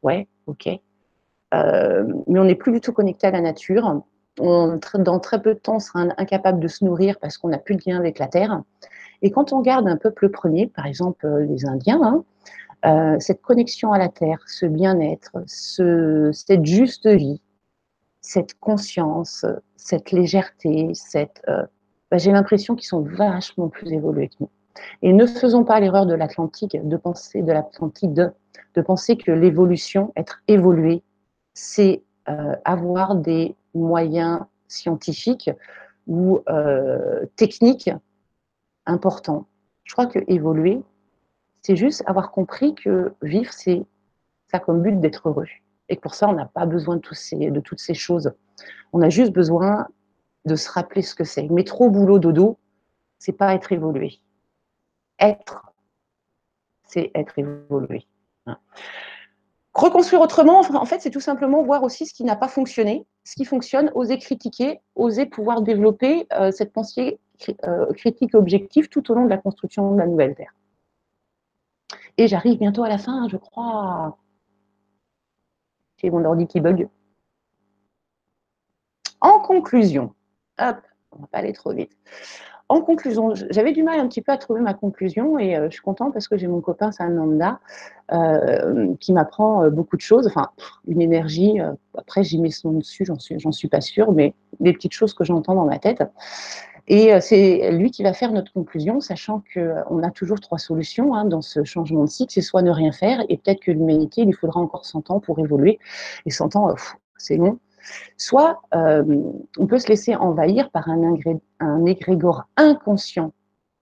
Ouais, 0.04 0.28
ok. 0.46 0.70
Euh, 1.54 2.04
mais 2.28 2.40
on 2.40 2.44
n'est 2.44 2.56
plus 2.56 2.74
du 2.74 2.82
tout 2.82 2.92
connecté 2.92 3.28
à 3.28 3.32
la 3.32 3.40
nature. 3.40 4.04
on, 4.40 4.80
dans 4.96 5.20
très 5.20 5.42
peu 5.42 5.54
de 5.54 5.60
temps, 5.60 5.78
on 5.78 5.80
sera 5.80 6.06
incapable 6.18 6.60
de 6.60 6.68
se 6.68 6.84
nourrir 6.84 7.18
parce 7.20 7.38
qu'on 7.38 7.48
n'a 7.48 7.60
plus 7.60 7.76
de 7.76 7.82
lien 7.88 7.98
avec 7.98 8.20
la 8.20 8.28
terre. 8.28 8.62
Et 9.22 9.32
quand 9.32 9.54
on 9.54 9.62
garde 9.62 9.88
un 9.88 9.96
peuple 9.96 10.30
premier, 10.30 10.68
par 10.68 10.86
exemple 10.86 11.26
euh, 11.26 11.46
les 11.46 11.66
Indiens, 11.66 12.02
hein, 12.04 12.24
euh, 12.86 13.16
cette 13.20 13.42
connexion 13.42 13.94
à 13.94 13.98
la 13.98 14.10
terre, 14.10 14.40
ce 14.48 14.66
bien-être, 14.66 15.32
ce, 15.48 16.30
cette 16.34 16.66
juste 16.66 17.08
vie, 17.08 17.42
cette 18.20 18.60
conscience, 18.60 19.46
cette 19.78 20.12
légèreté, 20.12 20.90
cette, 20.94 21.42
bah, 22.12 22.18
j'ai 22.18 22.32
l'impression 22.32 22.76
qu'ils 22.76 22.88
sont 22.88 23.02
vachement 23.02 23.70
plus 23.70 23.92
évolués 23.92 24.30
que 24.30 24.36
nous. 24.42 24.50
Et 25.02 25.14
ne 25.14 25.26
faisons 25.26 25.64
pas 25.64 25.80
l'erreur 25.80 26.06
de 26.06 26.14
l'Atlantique, 26.14 26.78
de 26.82 26.98
penser 26.98 27.42
de 27.42 27.52
l'Atlantide, 27.52 28.34
de 28.76 28.82
penser 28.82 29.16
que 29.16 29.32
l'évolution, 29.32 30.12
être 30.16 30.42
évolué, 30.48 31.02
c'est 31.54 32.04
euh, 32.30 32.56
avoir 32.66 33.16
des 33.16 33.56
moyens 33.74 34.42
scientifiques 34.68 35.50
ou 36.08 36.42
euh, 36.50 37.26
techniques 37.36 37.90
importants. 38.86 39.48
Je 39.84 39.94
crois 39.94 40.08
que 40.08 40.20
évoluer, 40.28 40.82
c'est 41.62 41.76
juste 41.76 42.04
avoir 42.06 42.32
compris 42.32 42.76
que 42.76 43.14
vivre, 43.22 43.52
c'est 43.52 43.86
ça 44.52 44.60
comme 44.60 44.82
but 44.82 45.00
d'être 45.00 45.30
heureux. 45.30 45.48
Et 45.90 45.96
pour 45.96 46.14
ça, 46.14 46.28
on 46.30 46.34
n'a 46.34 46.46
pas 46.46 46.66
besoin 46.66 46.98
de, 46.98 47.02
tous 47.02 47.16
ces, 47.16 47.52
de 47.52 47.60
toutes 47.60 47.80
ces 47.80 47.94
choses. 47.94 48.32
On 48.94 49.02
a 49.02 49.10
juste 49.10 49.32
besoin 49.32 49.88
de 50.46 50.56
se 50.56 50.70
rappeler 50.70 51.02
ce 51.02 51.16
que 51.16 51.24
c'est. 51.24 51.48
Mais 51.50 51.64
trop 51.64 51.90
boulot 51.90 52.20
dodo, 52.20 52.58
c'est 53.20 53.34
pas 53.34 53.54
être 53.56 53.72
évolué. 53.72 54.20
Être, 55.20 55.74
c'est 56.84 57.12
être 57.16 57.38
évolué. 57.40 58.06
Hein. 58.46 58.58
Reconstruire 59.74 60.22
autrement, 60.22 60.60
en 60.60 60.86
fait, 60.86 61.02
c'est 61.02 61.10
tout 61.10 61.20
simplement 61.20 61.62
voir 61.62 61.84
aussi 61.84 62.06
ce 62.06 62.14
qui 62.14 62.24
n'a 62.24 62.38
pas 62.38 62.48
fonctionné, 62.48 63.06
ce 63.26 63.36
qui 63.36 63.44
fonctionne, 63.44 63.92
oser 63.94 64.18
critiquer, 64.18 64.80
oser 64.96 65.26
pouvoir 65.26 65.62
développer 65.62 66.28
euh, 66.32 66.52
cette 66.52 66.72
pensée 66.72 67.20
euh, 67.66 67.92
critique 67.94 68.36
objective 68.36 68.88
tout 68.88 69.12
au 69.12 69.16
long 69.16 69.26
de 69.26 69.30
la 69.30 69.38
construction 69.38 69.92
de 69.92 69.98
la 70.00 70.08
nouvelle 70.08 70.34
Terre. 70.36 70.54
Et 72.18 72.30
j'arrive 72.30 72.58
bientôt 72.58 72.86
à 72.86 72.90
la 72.90 72.98
fin, 72.98 73.28
je 73.28 73.36
crois. 73.36 74.18
J'ai 75.98 76.10
mon 76.10 76.24
ordi 76.24 76.48
qui 76.48 76.62
bug. 76.62 76.88
En 79.20 79.42
conclusion, 79.42 80.15
hop, 80.60 80.78
on 81.12 81.20
va 81.20 81.28
pas 81.28 81.38
aller 81.40 81.54
trop 81.54 81.74
vite. 81.74 81.92
En 82.68 82.82
conclusion, 82.82 83.34
j'avais 83.52 83.74
du 83.74 83.84
mal 83.84 84.00
un 84.00 84.08
petit 84.08 84.24
peu 84.24 84.32
à 84.32 84.38
trouver 84.38 84.60
ma 84.60 84.74
conclusion 84.74 85.38
et 85.38 85.56
euh, 85.56 85.66
je 85.66 85.74
suis 85.74 85.84
contente 85.84 86.14
parce 86.14 86.28
que 86.28 86.36
j'ai 86.36 86.48
mon 86.48 86.62
copain 86.62 86.92
Sananda 86.92 87.60
euh, 88.12 88.96
qui 89.00 89.14
m'apprend 89.14 89.64
euh, 89.64 89.70
beaucoup 89.70 89.98
de 89.98 90.02
choses, 90.02 90.26
enfin 90.26 90.50
une 90.88 91.00
énergie, 91.00 91.60
après 91.96 92.24
j'y 92.24 92.40
mets 92.40 92.50
son 92.50 92.72
dessus, 92.72 93.06
j'en 93.06 93.20
suis, 93.20 93.38
suis 93.52 93.68
pas 93.68 93.82
sûre, 93.82 94.12
mais 94.12 94.34
des 94.60 94.74
petites 94.74 94.94
choses 94.94 95.14
que 95.14 95.24
j'entends 95.24 95.54
dans 95.54 95.66
ma 95.66 95.78
tête. 95.78 96.04
Et 96.88 97.20
c'est 97.20 97.72
lui 97.72 97.90
qui 97.90 98.04
va 98.04 98.14
faire 98.14 98.32
notre 98.32 98.54
conclusion, 98.54 99.02
sachant 99.02 99.44
qu'on 99.54 100.04
a 100.04 100.12
toujours 100.12 100.40
trois 100.40 100.60
solutions 100.60 101.16
hein, 101.16 101.26
dans 101.26 101.42
ce 101.42 101.64
changement 101.64 102.04
de 102.04 102.10
cycle. 102.10 102.32
C'est 102.32 102.42
soit 102.42 102.62
ne 102.62 102.70
rien 102.70 102.92
faire, 102.92 103.24
et 103.28 103.38
peut-être 103.38 103.60
que 103.60 103.72
l'humanité, 103.72 104.22
il 104.22 104.28
lui 104.28 104.34
faudra 104.34 104.60
encore 104.60 104.86
100 104.86 105.10
ans 105.10 105.20
pour 105.20 105.40
évoluer. 105.40 105.80
Et 106.28 106.30
100 106.30 106.56
ans, 106.56 106.76
c'est 107.18 107.38
long. 107.38 107.58
Soit 108.18 108.62
euh, 108.74 109.04
on 109.58 109.68
peut 109.68 109.80
se 109.80 109.88
laisser 109.88 110.16
envahir 110.16 110.70
par 110.72 110.90
un, 110.90 111.16
un 111.60 111.86
égrégore 111.86 112.44
inconscient 112.58 113.32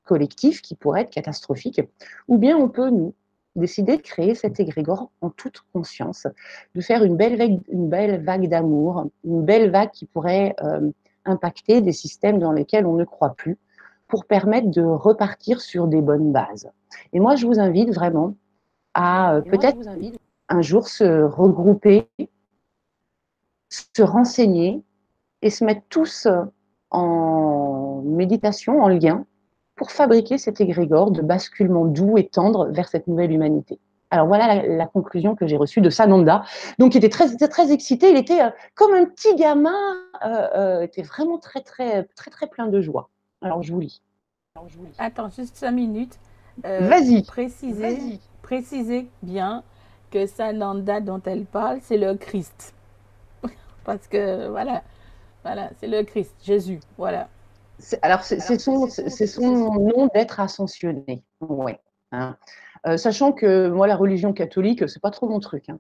collectif 0.03 0.61
qui 0.61 0.75
pourrait 0.75 1.01
être 1.01 1.09
catastrophique, 1.09 1.81
ou 2.27 2.37
bien 2.37 2.57
on 2.57 2.69
peut, 2.69 2.89
nous, 2.89 3.13
décider 3.55 3.97
de 3.97 4.01
créer 4.01 4.35
cet 4.35 4.59
égrégore 4.59 5.11
en 5.21 5.29
toute 5.29 5.61
conscience, 5.73 6.27
de 6.75 6.81
faire 6.81 7.03
une 7.03 7.15
belle 7.15 7.37
vague, 7.37 7.59
une 7.69 7.89
belle 7.89 8.23
vague 8.23 8.49
d'amour, 8.49 9.09
une 9.23 9.43
belle 9.43 9.71
vague 9.71 9.91
qui 9.91 10.05
pourrait 10.05 10.55
euh, 10.63 10.89
impacter 11.25 11.81
des 11.81 11.91
systèmes 11.91 12.39
dans 12.39 12.51
lesquels 12.51 12.85
on 12.85 12.95
ne 12.95 13.05
croit 13.05 13.35
plus, 13.35 13.57
pour 14.07 14.25
permettre 14.25 14.69
de 14.69 14.83
repartir 14.83 15.61
sur 15.61 15.87
des 15.87 16.01
bonnes 16.01 16.31
bases. 16.31 16.69
Et 17.13 17.19
moi, 17.19 17.35
je 17.35 17.47
vous 17.47 17.59
invite 17.59 17.93
vraiment 17.93 18.35
à 18.93 19.35
euh, 19.35 19.41
peut-être 19.41 19.77
un 20.49 20.61
jour 20.61 20.87
se 20.87 21.23
regrouper 21.23 22.07
se 23.73 24.01
renseigner 24.01 24.83
et 25.41 25.49
se 25.49 25.63
mettre 25.63 25.83
tous 25.89 26.27
en 26.91 28.01
méditation, 28.05 28.81
en 28.81 28.87
lien, 28.87 29.25
pour 29.75 29.91
fabriquer 29.91 30.37
cet 30.37 30.61
égrégore 30.61 31.11
de 31.11 31.21
basculement 31.21 31.85
doux 31.85 32.17
et 32.17 32.27
tendre 32.27 32.67
vers 32.67 32.87
cette 32.87 33.07
nouvelle 33.07 33.31
humanité. 33.31 33.79
Alors 34.11 34.27
voilà 34.27 34.61
la, 34.67 34.85
conclusion 34.85 35.35
que 35.35 35.47
j'ai 35.47 35.57
reçue 35.57 35.81
de 35.81 35.89
Sananda. 35.89 36.43
Donc 36.77 36.93
il 36.93 36.99
était 36.99 37.09
très, 37.09 37.35
très 37.47 37.71
excité, 37.71 38.11
il 38.11 38.17
était 38.17 38.43
euh, 38.43 38.51
comme 38.75 38.93
un 38.93 39.05
petit 39.05 39.35
gamin, 39.35 39.73
euh, 40.23 40.47
euh, 40.55 40.81
était 40.83 41.01
vraiment 41.01 41.39
très, 41.39 41.61
très, 41.61 42.03
très, 42.15 42.29
très 42.29 42.45
plein 42.45 42.67
de 42.67 42.79
joie. 42.79 43.09
Alors 43.41 43.63
je 43.63 43.73
vous 43.73 43.79
lis. 43.79 44.03
Attends, 44.99 45.31
juste 45.31 45.55
cinq 45.55 45.71
minutes. 45.71 46.19
Vas-y. 46.63 47.23
Précisez, 47.23 48.19
précisez 48.43 49.09
bien 49.23 49.63
que 50.11 50.27
Sananda 50.27 51.01
dont 51.01 51.21
elle 51.25 51.45
parle, 51.45 51.79
c'est 51.81 51.97
le 51.97 52.13
Christ 52.15 52.75
parce 53.85 54.07
que 54.07 54.47
voilà, 54.49 54.83
voilà, 55.43 55.69
c'est 55.79 55.87
le 55.87 56.03
Christ, 56.03 56.33
Jésus, 56.43 56.79
voilà. 56.97 57.27
Alors, 58.01 58.23
c'est 58.23 58.39
son, 58.59 58.87
son 58.87 59.73
nom 59.73 60.07
d'être 60.13 60.39
ascensionné, 60.39 61.23
oui. 61.41 61.73
Hein. 62.11 62.37
Euh, 62.85 62.97
sachant 62.97 63.31
que 63.31 63.69
moi, 63.69 63.87
la 63.87 63.95
religion 63.95 64.33
catholique, 64.33 64.87
c'est 64.87 65.01
pas 65.01 65.11
trop 65.11 65.27
mon 65.27 65.39
truc. 65.39 65.69
Hein. 65.69 65.79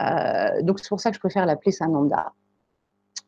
Euh, 0.00 0.62
donc, 0.62 0.80
c'est 0.80 0.88
pour 0.88 1.00
ça 1.00 1.10
que 1.10 1.14
je 1.14 1.20
préfère 1.20 1.46
l'appeler 1.46 1.72
Sananda. 1.72 2.32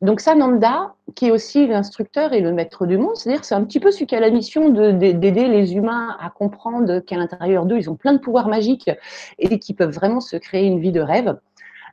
Donc, 0.00 0.20
Sananda, 0.20 0.94
qui 1.14 1.26
est 1.26 1.30
aussi 1.30 1.66
l'instructeur 1.66 2.32
et 2.32 2.40
le 2.40 2.52
maître 2.52 2.86
du 2.86 2.96
monde, 2.96 3.16
c'est-à-dire 3.16 3.44
c'est 3.44 3.54
un 3.54 3.64
petit 3.64 3.80
peu 3.80 3.90
celui 3.90 4.06
qui 4.06 4.16
a 4.16 4.20
la 4.20 4.30
mission 4.30 4.70
d'aider 4.70 5.48
les 5.48 5.74
humains 5.74 6.16
à 6.18 6.30
comprendre 6.30 7.00
qu'à 7.00 7.16
l'intérieur 7.16 7.66
d'eux, 7.66 7.76
ils 7.76 7.90
ont 7.90 7.96
plein 7.96 8.14
de 8.14 8.18
pouvoirs 8.18 8.48
magiques 8.48 8.90
et 9.38 9.58
qui 9.58 9.74
peuvent 9.74 9.92
vraiment 9.92 10.20
se 10.20 10.36
créer 10.36 10.64
une 10.64 10.80
vie 10.80 10.92
de 10.92 11.00
rêve. 11.00 11.38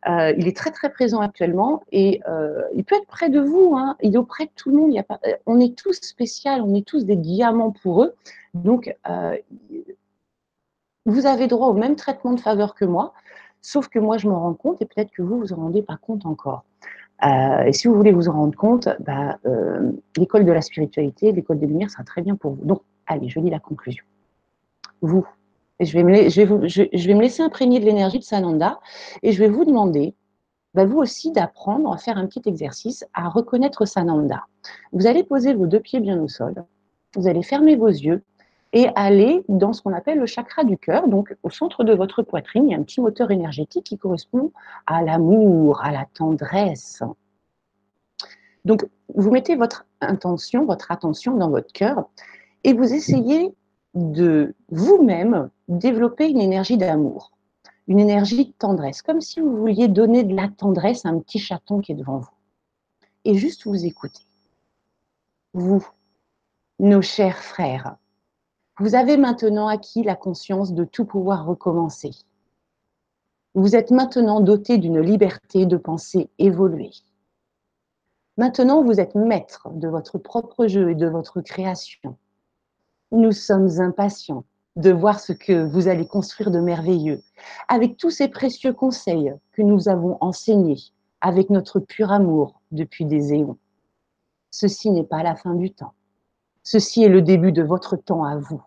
Euh, 0.07 0.34
il 0.38 0.48
est 0.48 0.56
très 0.56 0.72
très 0.72 0.90
présent 0.90 1.22
actuellement 1.22 1.82
et 1.91 2.22
euh, 2.28 2.61
il 2.76 2.84
peut 2.84 2.95
être 2.95 3.07
près 3.07 3.30
de 3.30 3.40
vous. 3.40 3.76
Hein. 3.76 3.95
Il 4.02 4.15
est 4.15 4.18
auprès 4.18 4.45
de 4.45 4.52
tout 4.56 4.69
le 4.69 4.78
monde. 4.78 4.95
Euh, 4.95 5.34
on 5.45 5.60
est 5.60 5.78
tous 5.78 5.99
spéciaux, 6.02 6.52
on 6.64 6.76
est 6.76 6.86
tous 6.86 7.06
des 7.06 7.15
diamants 7.15 7.72
pour 7.72 8.03
eux. 8.03 8.15
Donc, 8.53 8.95
vous 11.06 11.26
avez 11.26 11.48
droit 11.48 11.68
au 11.68 11.74
même 11.74 11.95
traitement 11.95 12.34
de 12.34 12.40
faveur 12.40 12.76
que 12.76 12.86
moi, 12.86 13.14
sauf 13.61 13.88
que 13.88 13.99
moi 13.99 14.18
je 14.18 14.28
m'en 14.28 14.41
rends 14.41 14.53
compte 14.53 14.82
et 14.82 14.86
peut-être 14.86 15.11
que 15.11 15.22
vous 15.22 15.40
vous 15.40 15.53
en 15.53 15.57
rendez 15.57 15.82
pas 15.82 15.98
compte 15.98 16.26
encore. 16.26 16.64
et 17.24 17.72
si 17.72 17.88
vous 17.88 17.95
voulez 17.95 18.11
vous 18.11 18.30
en 18.30 18.34
rendre 18.34 18.57
compte, 18.57 18.90
bah, 18.99 19.38
l'école 20.18 20.45
de 20.45 20.52
la 20.52 20.61
spiritualité, 20.61 21.32
l'école 21.32 21.60
des 21.60 21.68
lumières 21.68 21.91
sera 21.91 22.03
très 22.03 22.22
bien 22.22 22.36
pour 22.36 22.53
vous. 22.53 22.65
Donc, 22.65 22.82
allez, 23.06 23.30
je 23.30 23.40
lis 23.40 23.49
la 23.49 23.60
conclusion. 23.60 24.03
Vous, 25.02 25.26
je 25.80 25.94
vais, 25.94 26.04
me, 26.04 27.22
laisser 27.22 27.44
imprégner 27.44 27.80
de 27.80 27.86
l'énergie 27.86 28.20
de 28.20 28.24
Sananda 28.24 28.80
et 29.24 29.32
je 29.32 29.40
vais 29.40 29.49
vous 29.49 29.66
demander, 29.66 30.16
bah, 30.74 30.86
vous 30.86 30.98
aussi, 30.98 31.32
d'apprendre 31.32 31.91
à 31.94 31.98
faire 31.98 32.18
un 32.18 32.26
petit 32.26 32.48
exercice 32.48 33.06
à 33.14 33.30
reconnaître 33.30 33.86
Sananda. 33.86 34.45
Vous 34.91 35.08
allez 35.08 35.24
poser 35.24 35.54
vos 35.54 35.68
deux 35.68 35.80
pieds 35.80 35.99
bien 35.99 36.20
au 36.22 36.28
sol, 36.28 36.66
vous 37.16 37.28
allez 37.28 37.44
fermer 37.44 37.76
vos 37.76 37.88
yeux 37.88 38.24
et 38.74 38.88
aller 38.95 39.44
dans 39.48 39.74
ce 39.74 39.82
qu'on 39.82 39.94
appelle 39.94 40.20
le 40.20 40.26
chakra 40.26 40.64
du 40.64 40.78
cœur. 40.78 41.08
Donc, 41.08 41.36
au 41.44 41.49
centre 41.49 41.84
de 41.84 41.94
votre 41.94 42.22
poitrine, 42.22 42.68
il 42.68 42.72
y 42.72 42.76
a 42.76 42.78
un 42.78 42.84
petit 42.84 43.02
moteur 43.02 43.32
énergétique 43.32 43.86
qui 43.86 43.98
correspond 43.98 44.52
à 44.86 45.02
l'amour, 45.02 45.82
à 45.82 45.91
la 45.91 46.06
tendresse. 46.14 47.02
Donc, 48.66 48.86
vous 49.16 49.32
mettez 49.32 49.56
votre 49.56 49.86
intention, 50.02 50.66
votre 50.66 50.91
attention 50.91 51.38
dans 51.38 51.49
votre 51.49 51.72
cœur 51.72 52.10
et 52.64 52.74
vous 52.74 52.94
essayez 52.94 53.54
de 53.94 54.54
vous-même 54.70 55.49
développer 55.68 56.30
une 56.30 56.41
énergie 56.41 56.77
d'amour, 56.77 57.31
une 57.88 57.99
énergie 57.99 58.45
de 58.45 58.52
tendresse, 58.52 59.02
comme 59.02 59.22
si 59.22 59.39
vous 59.39 59.56
vouliez 59.56 59.88
donner 59.88 60.23
de 60.23 60.35
la 60.35 60.48
tendresse 60.48 61.06
à 61.06 61.10
un 61.10 61.19
petit 61.19 61.39
chaton 61.39 61.80
qui 61.80 61.91
est 61.91 61.95
devant 61.95 62.19
vous. 62.19 62.30
Et 63.26 63.35
juste 63.35 63.65
vous 63.65 63.85
écouter. 63.85 64.23
Vous, 65.53 65.85
nos 66.80 67.02
chers 67.02 67.44
frères, 67.44 67.98
vous 68.80 68.95
avez 68.95 69.18
maintenant 69.18 69.68
acquis 69.68 70.03
la 70.03 70.15
conscience 70.15 70.73
de 70.73 70.84
tout 70.84 71.06
pouvoir 71.06 71.45
recommencer. 71.45 72.11
Vous 73.56 73.76
êtes 73.76 73.89
maintenant 73.89 74.39
doté 74.39 74.77
d'une 74.77 74.99
liberté 74.99 75.65
de 75.65 75.77
penser 75.77 76.30
évoluée. 76.38 76.91
Maintenant, 78.38 78.84
vous 78.84 78.99
êtes 78.99 79.15
maître 79.15 79.69
de 79.72 79.88
votre 79.88 80.19
propre 80.19 80.68
jeu 80.68 80.91
et 80.91 80.95
de 80.95 81.07
votre 81.07 81.41
création. 81.41 82.18
Nous 83.11 83.31
sommes 83.31 83.80
impatients 83.80 84.45
de 84.78 84.91
voir 84.91 85.20
ce 85.20 85.34
que 85.34 85.66
vous 85.66 85.88
allez 85.88 86.08
construire 86.08 86.52
de 86.52 86.60
merveilleux, 86.60 87.24
avec 87.68 87.98
tous 87.98 88.12
ces 88.12 88.28
précieux 88.28 88.74
conseils 88.74 89.34
que 89.52 89.64
nous 89.64 89.90
avons 89.90 90.18
enseignés 90.22 90.78
avec 91.20 91.49
notre 91.49 91.80
pur 91.80 92.12
amour 92.12 92.62
depuis 92.72 93.06
des 93.06 93.34
éons. 93.34 93.58
Ceci 94.52 94.91
n'est 94.91 95.04
pas 95.04 95.24
la 95.24 95.36
fin 95.36 95.56
du 95.56 95.72
temps. 95.72 95.94
Ceci 96.62 97.04
est 97.04 97.10
le 97.10 97.24
début 97.24 97.52
de 97.52 97.64
votre 97.64 97.95
temps 97.95 98.24
à 98.24 98.38
vous, 98.38 98.62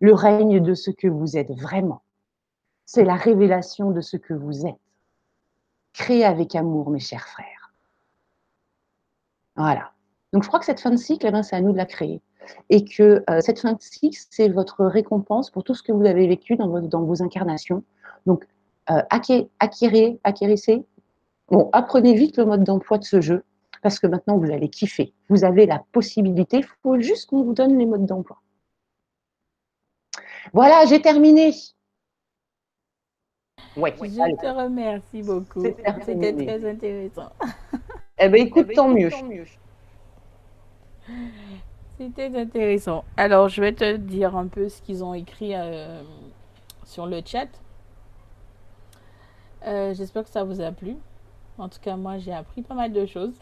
le 0.00 0.14
règne 0.14 0.60
de 0.60 0.74
ce 0.74 0.92
que 0.92 1.08
vous 1.08 1.36
êtes 1.36 1.50
vraiment. 1.50 2.02
C'est 2.86 3.04
la 3.04 3.16
révélation 3.16 3.90
de 3.90 4.00
ce 4.00 4.16
que 4.16 4.34
vous 4.34 4.64
êtes. 4.64 4.76
Créez 5.92 6.24
avec 6.24 6.54
amour, 6.54 6.90
mes 6.90 7.00
chers 7.00 7.26
frères. 7.26 7.72
Voilà. 9.56 9.92
Donc, 10.32 10.42
je 10.42 10.48
crois 10.48 10.58
que 10.60 10.66
cette 10.66 10.80
fin 10.80 10.90
de 10.90 10.96
cycle, 10.96 11.26
eh 11.26 11.30
ben, 11.30 11.42
c'est 11.42 11.56
à 11.56 11.60
nous 11.60 11.72
de 11.72 11.76
la 11.76 11.86
créer. 11.86 12.20
Et 12.70 12.84
que 12.84 13.22
euh, 13.30 13.40
cette 13.40 13.60
fin 13.60 13.72
de 13.72 13.80
cycle, 13.80 14.18
c'est 14.30 14.48
votre 14.48 14.84
récompense 14.84 15.50
pour 15.50 15.62
tout 15.62 15.74
ce 15.74 15.82
que 15.82 15.92
vous 15.92 16.06
avez 16.06 16.26
vécu 16.26 16.56
dans, 16.56 16.80
dans 16.80 17.02
vos 17.02 17.22
incarnations. 17.22 17.84
Donc, 18.26 18.46
euh, 18.90 19.02
acquérez, 19.10 20.18
acquérissez. 20.24 20.84
Bon, 21.48 21.68
apprenez 21.72 22.14
vite 22.14 22.36
le 22.38 22.46
mode 22.46 22.64
d'emploi 22.64 22.98
de 22.98 23.04
ce 23.04 23.20
jeu, 23.20 23.44
parce 23.82 23.98
que 23.98 24.06
maintenant, 24.06 24.38
vous 24.38 24.50
allez 24.50 24.68
kiffer. 24.68 25.12
Vous 25.28 25.44
avez 25.44 25.66
la 25.66 25.84
possibilité, 25.92 26.58
il 26.58 26.66
faut 26.82 26.98
juste 26.98 27.28
qu'on 27.28 27.42
vous 27.42 27.52
donne 27.52 27.78
les 27.78 27.86
modes 27.86 28.06
d'emploi. 28.06 28.40
Voilà, 30.52 30.86
j'ai 30.86 31.00
terminé. 31.00 31.52
Ouais, 33.76 33.94
je 34.02 34.36
te 34.40 34.46
remercie 34.46 35.22
beaucoup. 35.22 35.62
C'était 35.62 35.82
très 35.82 36.70
intéressant. 36.70 37.30
Eh 38.18 38.28
bien, 38.28 38.44
écoute, 38.44 38.66
eh 38.70 38.74
ben, 38.74 38.76
tant 38.76 38.88
mieux. 38.88 39.10
C'était 41.98 42.36
intéressant. 42.36 43.04
Alors, 43.16 43.48
je 43.48 43.60
vais 43.60 43.72
te 43.72 43.96
dire 43.96 44.36
un 44.36 44.46
peu 44.46 44.68
ce 44.68 44.80
qu'ils 44.82 45.04
ont 45.04 45.14
écrit 45.14 45.54
euh, 45.54 46.02
sur 46.84 47.06
le 47.06 47.20
chat. 47.24 47.48
Euh, 49.66 49.94
j'espère 49.94 50.24
que 50.24 50.30
ça 50.30 50.44
vous 50.44 50.60
a 50.60 50.72
plu. 50.72 50.96
En 51.58 51.68
tout 51.68 51.78
cas, 51.80 51.96
moi, 51.96 52.18
j'ai 52.18 52.32
appris 52.32 52.62
pas 52.62 52.74
mal 52.74 52.92
de 52.92 53.06
choses. 53.06 53.34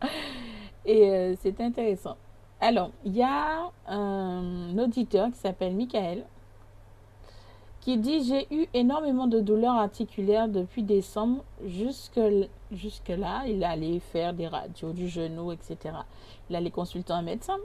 Et 0.84 1.10
euh, 1.10 1.34
c'est 1.40 1.60
intéressant. 1.60 2.16
Alors, 2.60 2.90
il 3.04 3.16
y 3.16 3.22
a 3.22 3.70
un 3.88 4.78
auditeur 4.78 5.30
qui 5.30 5.38
s'appelle 5.38 5.74
Michael 5.74 6.24
qui 7.80 7.98
dit 7.98 8.22
J'ai 8.24 8.46
eu 8.54 8.66
énormément 8.74 9.26
de 9.26 9.40
douleurs 9.40 9.74
articulaires 9.74 10.48
depuis 10.48 10.82
décembre 10.82 11.44
jusque, 11.64 12.20
jusque 12.74 13.08
là. 13.08 13.42
Il 13.46 13.64
allait 13.64 14.00
faire 14.00 14.32
des 14.32 14.46
radios 14.46 14.92
du 14.92 15.08
genou, 15.08 15.52
etc. 15.52 15.94
Il 16.50 16.56
allait 16.56 16.70
consulter 16.70 17.12
un 17.12 17.22
médecin. 17.22 17.58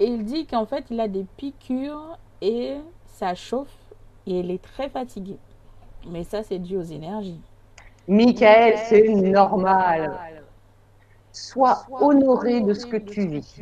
Et 0.00 0.06
il 0.06 0.24
dit 0.24 0.46
qu'en 0.46 0.66
fait, 0.66 0.84
il 0.90 1.00
a 1.00 1.08
des 1.08 1.24
piqûres 1.36 2.18
et 2.40 2.76
ça 3.06 3.34
chauffe 3.34 3.74
et 4.26 4.40
il 4.40 4.50
est 4.50 4.62
très 4.62 4.88
fatigué. 4.88 5.36
Mais 6.08 6.24
ça, 6.24 6.42
c'est 6.42 6.58
dû 6.58 6.76
aux 6.76 6.82
énergies. 6.82 7.40
Michael, 8.06 8.78
c'est 8.88 9.08
normal. 9.08 10.18
Sois 11.32 11.86
honoré 11.90 12.60
de 12.60 12.74
ce 12.74 12.86
que 12.86 12.96
tu 12.96 13.26
vis. 13.26 13.60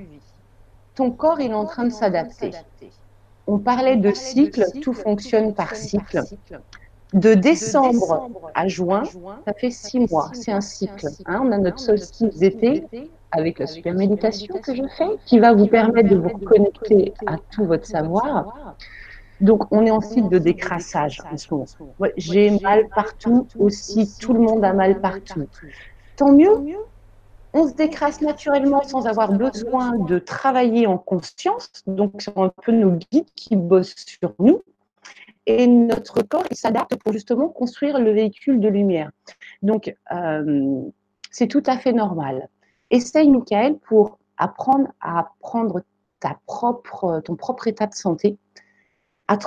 Ton 0.95 1.11
corps, 1.11 1.41
il 1.41 1.51
est 1.51 1.55
en 1.55 1.67
train 1.67 1.85
de 1.85 1.91
s'adapter. 1.91 2.53
On 3.47 3.59
parlait 3.59 3.97
de 3.97 4.13
cycle, 4.13 4.65
tout 4.83 4.93
fonctionne 4.93 5.55
par 5.55 5.75
cycle. 5.75 6.23
De 7.15 7.35
décembre 7.35 8.31
à 8.55 8.67
juin, 8.67 9.05
ça 9.47 9.53
fait 9.55 9.71
six 9.71 10.01
mois, 10.11 10.31
c'est 10.33 10.53
un 10.53 10.61
cycle. 10.61 11.07
Hein. 11.27 11.43
on 11.45 11.53
a 11.53 11.59
notre 11.59 11.79
solstice 11.79 12.37
d'été 12.37 12.85
avec 13.31 13.59
la 13.59 13.67
super 13.67 13.95
méditation 13.95 14.59
que 14.59 14.75
je 14.75 14.83
fais, 14.97 15.11
qui 15.25 15.39
va 15.39 15.53
vous 15.53 15.67
permettre 15.67 16.09
de 16.09 16.17
vous 16.17 16.29
reconnecter 16.29 17.15
à 17.27 17.37
tout 17.53 17.65
votre 17.65 17.87
savoir. 17.87 18.77
Donc, 19.41 19.71
on 19.71 19.85
est 19.85 19.91
en 19.91 20.01
cycle 20.01 20.29
de 20.29 20.39
décrassage 20.39 21.21
en 21.31 21.37
ce 21.37 21.53
moment. 21.53 21.67
J'ai 22.17 22.51
mal 22.61 22.89
partout 22.95 23.47
aussi, 23.59 24.11
tout 24.19 24.33
le 24.33 24.41
monde 24.41 24.65
a 24.65 24.73
mal 24.73 25.01
partout. 25.01 25.47
Tant 26.17 26.33
mieux, 26.33 26.77
on 27.53 27.69
se 27.69 27.75
décrasse 27.75 28.21
naturellement 28.21 28.83
sans 28.83 29.07
avoir 29.07 29.33
besoin 29.33 29.97
de 29.97 30.19
travailler 30.19 30.87
en 30.87 30.99
conscience. 30.99 31.71
Donc, 31.87 32.15
c'est 32.19 32.37
un 32.37 32.51
peu 32.63 32.73
nos 32.73 32.93
guides 32.93 33.31
qui 33.35 33.57
bossent 33.57 33.95
sur 33.97 34.35
nous. 34.39 34.63
Et 35.47 35.67
notre 35.69 36.23
corps, 36.23 36.45
s'adapte 36.51 36.97
pour 36.97 37.13
justement 37.13 37.49
construire 37.49 38.01
le 38.01 38.11
véhicule 38.11 38.61
de 38.61 38.69
lumière. 38.69 39.11
Donc, 39.63 39.95
euh, 40.13 40.83
c'est 41.31 41.47
tout 41.47 41.63
à 41.67 41.79
fait 41.79 41.93
normal. 41.93 42.49
Essaye, 42.91 43.31
Michael, 43.31 43.79
pour 43.79 44.19
apprendre 44.37 44.89
à 45.01 45.31
prendre 45.41 45.83
ta 46.21 46.39
propre, 46.47 47.21
ton 47.25 47.37
propre 47.37 47.69
état 47.69 47.87
de 47.87 47.95
santé, 47.95 48.37
à, 49.29 49.39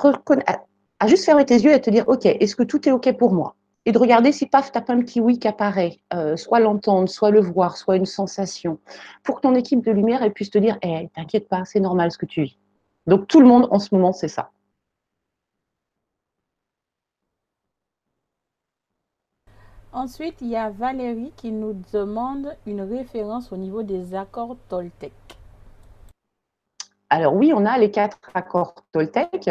juste 1.07 1.26
fermer 1.26 1.45
tes 1.45 1.55
yeux 1.55 1.73
et 1.73 1.81
te 1.81 1.89
dire, 1.89 2.07
OK, 2.07 2.26
est-ce 2.26 2.55
que 2.55 2.63
tout 2.63 2.88
est 2.88 2.91
OK 2.91 3.11
pour 3.17 3.34
moi? 3.34 3.55
Et 3.85 3.91
de 3.91 3.97
regarder 3.97 4.31
si 4.31 4.45
paf, 4.45 4.71
t'as 4.71 4.81
pas 4.81 4.93
un 4.93 4.99
petit 4.99 5.21
oui 5.21 5.39
qui 5.39 5.47
apparaît, 5.47 5.97
euh, 6.13 6.35
soit 6.35 6.59
l'entendre, 6.59 7.09
soit 7.09 7.31
le 7.31 7.41
voir, 7.41 7.77
soit 7.77 7.95
une 7.95 8.05
sensation, 8.05 8.80
pour 9.23 9.38
que 9.38 9.41
ton 9.41 9.55
équipe 9.55 9.84
de 9.84 9.91
lumière 9.91 10.21
elle 10.21 10.34
puisse 10.34 10.51
te 10.51 10.59
dire, 10.59 10.77
eh, 10.81 11.09
t'inquiète 11.15 11.47
pas, 11.47 11.65
c'est 11.65 11.80
normal 11.80 12.11
ce 12.11 12.17
que 12.17 12.26
tu 12.26 12.43
vis. 12.43 12.57
Donc 13.07 13.27
tout 13.27 13.39
le 13.39 13.47
monde 13.47 13.67
en 13.71 13.80
ce 13.80 13.95
moment, 13.95 14.11
c'est 14.11 14.27
ça. 14.27 14.51
Ensuite, 19.91 20.36
il 20.41 20.49
y 20.49 20.56
a 20.56 20.70
Valérie 20.70 21.34
qui 21.36 21.52
nous 21.52 21.74
demande 21.91 22.56
une 22.68 22.82
référence 22.82 23.52
au 23.52 23.57
niveau 23.57 23.82
des 23.82 24.14
accords 24.14 24.56
Toltec. 24.70 25.11
Alors 27.10 27.34
oui, 27.34 27.52
on 27.56 27.66
a 27.66 27.76
les 27.80 27.90
quatre 27.90 28.20
accords 28.36 28.76
Toltec. 28.91 29.49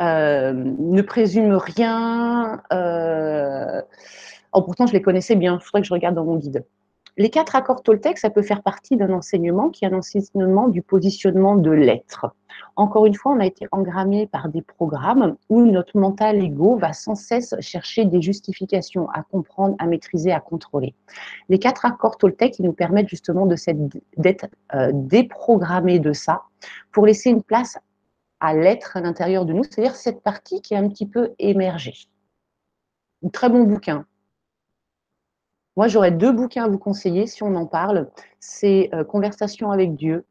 Euh, 0.00 0.52
ne 0.52 1.02
présume 1.02 1.54
rien. 1.54 2.60
Euh, 2.72 3.82
oh, 4.52 4.62
pourtant, 4.62 4.88
je 4.88 4.94
les 4.94 5.02
connaissais 5.02 5.36
bien. 5.36 5.58
Il 5.60 5.64
faudrait 5.64 5.82
que 5.82 5.86
je 5.86 5.94
regarde 5.94 6.16
dans 6.16 6.24
mon 6.24 6.36
guide. 6.36 6.64
Les 7.16 7.30
quatre 7.30 7.54
accords 7.54 7.82
Toltec, 7.82 8.18
ça 8.18 8.30
peut 8.30 8.42
faire 8.42 8.62
partie 8.62 8.96
d'un 8.96 9.12
enseignement 9.12 9.68
qui 9.68 9.84
est 9.84 9.88
un 9.88 9.96
enseignement 9.96 10.66
du 10.66 10.82
positionnement 10.82 11.54
de 11.54 11.70
l'être. 11.70 12.26
Encore 12.76 13.06
une 13.06 13.14
fois, 13.14 13.32
on 13.32 13.40
a 13.40 13.46
été 13.46 13.66
engrammé 13.72 14.26
par 14.26 14.48
des 14.48 14.62
programmes 14.62 15.36
où 15.48 15.62
notre 15.62 15.98
mental 15.98 16.42
ego 16.42 16.76
va 16.76 16.92
sans 16.92 17.14
cesse 17.14 17.54
chercher 17.60 18.04
des 18.04 18.22
justifications 18.22 19.08
à 19.10 19.22
comprendre, 19.22 19.76
à 19.78 19.86
maîtriser, 19.86 20.32
à 20.32 20.40
contrôler. 20.40 20.94
Les 21.48 21.58
quatre 21.58 21.84
accords 21.84 22.16
Toltec, 22.16 22.58
ils 22.58 22.64
nous 22.64 22.72
permettent 22.72 23.08
justement 23.08 23.46
d'être 23.46 24.46
euh, 24.74 24.90
déprogrammés 24.94 25.98
de 25.98 26.12
ça 26.12 26.42
pour 26.92 27.06
laisser 27.06 27.30
une 27.30 27.42
place 27.42 27.78
à 28.40 28.54
l'être 28.54 28.96
à 28.96 29.00
l'intérieur 29.00 29.44
de 29.44 29.52
nous, 29.52 29.62
c'est-à-dire 29.62 29.94
cette 29.94 30.22
partie 30.22 30.60
qui 30.60 30.74
est 30.74 30.78
un 30.78 30.88
petit 30.88 31.06
peu 31.06 31.32
émergée. 31.38 31.94
Très 33.32 33.48
bon 33.48 33.62
bouquin. 33.64 34.04
Moi, 35.76 35.88
j'aurais 35.88 36.10
deux 36.10 36.32
bouquins 36.32 36.64
à 36.64 36.68
vous 36.68 36.78
conseiller 36.78 37.26
si 37.26 37.42
on 37.42 37.54
en 37.54 37.66
parle. 37.66 38.10
C'est 38.40 38.90
euh, 38.92 39.04
Conversation 39.04 39.70
avec 39.70 39.94
Dieu 39.94 40.26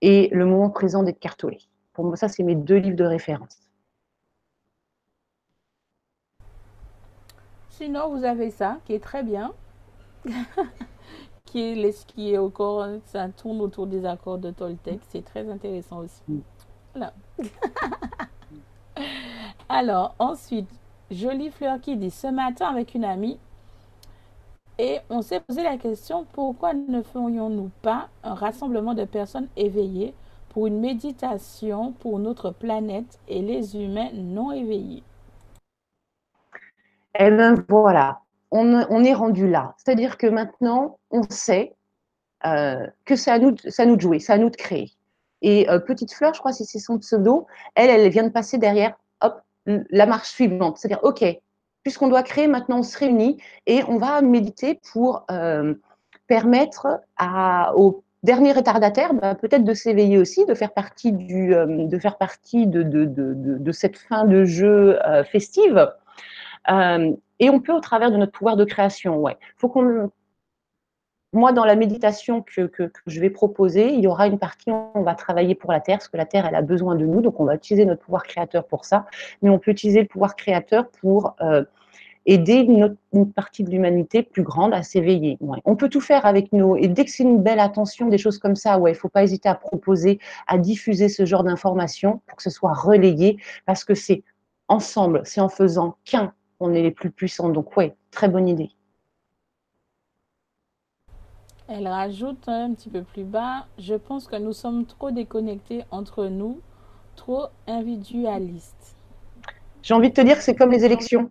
et 0.00 0.28
Le 0.32 0.46
moment 0.46 0.70
présent 0.70 1.02
d'être 1.02 1.20
cartolé. 1.20 1.58
Pour 2.00 2.06
moi, 2.06 2.16
ça, 2.16 2.28
c'est 2.28 2.42
mes 2.42 2.54
deux 2.54 2.76
livres 2.76 2.96
de 2.96 3.04
référence. 3.04 3.60
Sinon, 7.68 8.16
vous 8.16 8.24
avez 8.24 8.50
ça, 8.50 8.78
qui 8.86 8.94
est 8.94 9.04
très 9.04 9.22
bien. 9.22 9.52
qui 11.44 11.60
est 11.60 11.92
ce 11.92 12.06
qui 12.06 12.32
est 12.32 12.38
encore, 12.38 12.86
ça 13.04 13.28
tourne 13.28 13.60
autour 13.60 13.86
des 13.86 14.06
accords 14.06 14.38
de 14.38 14.50
Toltec. 14.50 14.98
C'est 15.10 15.22
très 15.22 15.46
intéressant 15.50 15.98
aussi. 15.98 16.22
Mm. 16.96 17.04
Alors, 19.68 20.14
ensuite, 20.18 20.70
Jolie 21.10 21.50
Fleur 21.50 21.82
qui 21.82 21.98
dit 21.98 22.10
ce 22.10 22.28
matin 22.28 22.68
avec 22.68 22.94
une 22.94 23.04
amie, 23.04 23.38
et 24.78 25.00
on 25.10 25.20
s'est 25.20 25.40
posé 25.40 25.62
la 25.62 25.76
question 25.76 26.24
pourquoi 26.32 26.72
ne 26.72 27.02
ferions-nous 27.02 27.70
pas 27.82 28.08
un 28.24 28.32
rassemblement 28.32 28.94
de 28.94 29.04
personnes 29.04 29.48
éveillées 29.54 30.14
pour 30.50 30.66
une 30.66 30.80
méditation 30.80 31.92
pour 31.92 32.18
notre 32.18 32.50
planète 32.50 33.18
et 33.28 33.40
les 33.40 33.76
humains 33.76 34.10
non 34.12 34.52
éveillés 34.52 35.02
Eh 37.18 37.30
bien 37.30 37.54
voilà, 37.68 38.20
on, 38.50 39.04
est 39.04 39.14
rendu 39.14 39.48
là. 39.48 39.74
C'est-à-dire 39.78 40.18
que 40.18 40.26
maintenant, 40.26 40.98
on 41.10 41.22
sait 41.30 41.74
euh, 42.44 42.86
que 43.04 43.16
c'est 43.16 43.30
à, 43.30 43.38
nous, 43.38 43.54
à 43.78 43.86
nous 43.86 43.96
de 43.96 44.00
jouer, 44.00 44.18
c'est 44.18 44.32
à 44.32 44.38
nous 44.38 44.50
de 44.50 44.56
créer. 44.56 44.92
Et 45.42 45.70
euh, 45.70 45.78
Petite 45.78 46.12
Fleur, 46.12 46.34
je 46.34 46.40
crois 46.40 46.52
que 46.52 46.58
c'est 46.64 46.78
son 46.78 46.98
pseudo, 46.98 47.46
elle, 47.74 47.88
elle 47.88 48.10
vient 48.10 48.24
de 48.24 48.28
passer 48.28 48.58
derrière, 48.58 48.94
hop, 49.22 49.40
la 49.66 50.06
marche 50.06 50.28
suivante. 50.28 50.78
C'est-à-dire, 50.78 51.00
OK, 51.02 51.24
puisqu'on 51.82 52.08
doit 52.08 52.22
créer, 52.22 52.46
maintenant 52.46 52.80
on 52.80 52.82
se 52.82 52.98
réunit 52.98 53.40
et 53.66 53.82
on 53.84 53.98
va 53.98 54.20
méditer 54.20 54.80
pour 54.92 55.24
euh, 55.30 55.74
permettre 56.26 57.00
à, 57.16 57.74
aux 57.76 58.02
derniers 58.22 58.52
retardataires 58.52 59.14
bah, 59.14 59.34
peut-être 59.34 59.64
de 59.64 59.74
s'éveiller 59.74 60.18
aussi, 60.18 60.44
de 60.46 60.54
faire 60.54 60.72
partie, 60.72 61.12
euh, 61.12 61.86
de, 61.86 61.98
faire 61.98 62.18
partie 62.18 62.66
de, 62.66 63.72
cette 63.72 63.98
fin 63.98 64.24
de 64.24 64.44
jeu 64.44 64.98
festive. 65.30 65.88
et 66.68 67.50
on 67.50 67.60
peut 67.60 67.72
au 67.72 67.80
travers 67.80 68.10
de 68.10 68.16
notre 68.16 68.32
pouvoir 68.32 68.56
de 68.56 68.64
création. 68.64 69.18
Ouais. 69.18 69.36
faut 69.56 69.68
moi, 71.32 71.52
dans 71.52 71.64
la 71.64 71.76
méditation 71.76 72.42
que, 72.42 72.70
je 73.06 73.20
vais 73.20 73.30
proposer, 73.30 73.92
il 73.92 74.00
y 74.00 74.08
aura 74.08 74.26
une 74.26 74.38
partie 74.38 74.70
où 74.70 74.90
on 74.94 75.02
va 75.02 75.14
travailler 75.14 75.54
pour 75.54 75.70
la 75.70 75.80
Terre, 75.80 75.98
parce 75.98 76.08
que 76.08 76.16
la 76.16 76.26
Terre, 76.26 76.46
elle 76.46 76.56
a 76.56 76.62
besoin 76.62 76.96
de 76.96 77.06
nous, 77.06 77.20
donc 77.20 77.38
on 77.38 77.44
va 77.44 77.54
utiliser 77.54 77.84
notre 77.84 78.02
pouvoir 78.02 78.24
créateur 78.24 78.66
pour 78.66 78.84
ça, 78.84 79.06
mais 79.40 79.48
on 79.48 79.58
peut 79.58 79.70
utiliser 79.70 80.00
le 80.00 80.08
pouvoir 80.08 80.34
créateur 80.34 80.88
pour 80.88 81.36
euh, 81.40 81.64
aider 82.26 82.66
une, 83.12 83.32
partie 83.32 83.64
de 83.64 83.70
l'humanité 83.70 84.22
plus 84.22 84.42
grande 84.42 84.74
à 84.74 84.82
s'éveiller. 84.82 85.38
On 85.64 85.76
peut 85.76 85.88
tout 85.88 86.00
faire 86.00 86.26
avec 86.26 86.52
nous, 86.52 86.76
et 86.76 86.88
dès 86.88 87.04
que 87.04 87.10
c'est 87.10 87.22
une 87.22 87.42
belle 87.42 87.60
attention, 87.60 88.08
des 88.08 88.18
choses 88.18 88.38
comme 88.38 88.56
ça, 88.56 88.78
ouais, 88.78 88.90
il 88.92 88.94
ne 88.94 88.98
faut 88.98 89.08
pas 89.08 89.22
hésiter 89.22 89.48
à 89.48 89.54
proposer, 89.54 90.18
à 90.46 90.58
diffuser 90.58 91.08
ce 91.08 91.24
genre 91.24 91.44
d'informations 91.44 92.20
pour 92.26 92.36
que 92.36 92.42
ce 92.42 92.50
soit 92.50 92.74
relayé, 92.74 93.38
parce 93.66 93.84
que 93.84 93.94
c'est 93.94 94.22
ensemble, 94.68 95.22
c'est 95.24 95.40
en 95.40 95.48
faisant 95.48 95.96
qu'un 96.04 96.32
qu'on 96.58 96.74
est 96.74 96.82
les 96.82 96.90
plus 96.90 97.10
puissants. 97.10 97.48
Donc, 97.48 97.76
ouais, 97.76 97.96
très 98.10 98.28
bonne 98.28 98.46
idée. 98.46 98.70
Elle 101.68 101.88
rajoute 101.88 102.48
un 102.48 102.74
petit 102.74 102.90
peu 102.90 103.02
plus 103.02 103.24
bas, 103.24 103.66
je 103.78 103.94
pense 103.94 104.26
que 104.26 104.36
nous 104.36 104.52
sommes 104.52 104.86
trop 104.86 105.10
déconnectés 105.10 105.84
entre 105.90 106.26
nous, 106.26 106.60
trop 107.16 107.44
individualistes. 107.66 108.96
J'ai 109.82 109.94
envie 109.94 110.10
de 110.10 110.14
te 110.14 110.20
dire 110.20 110.36
que 110.36 110.42
c'est 110.42 110.56
comme 110.56 110.72
les 110.72 110.84
élections. 110.84 111.30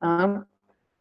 Hein. 0.00 0.44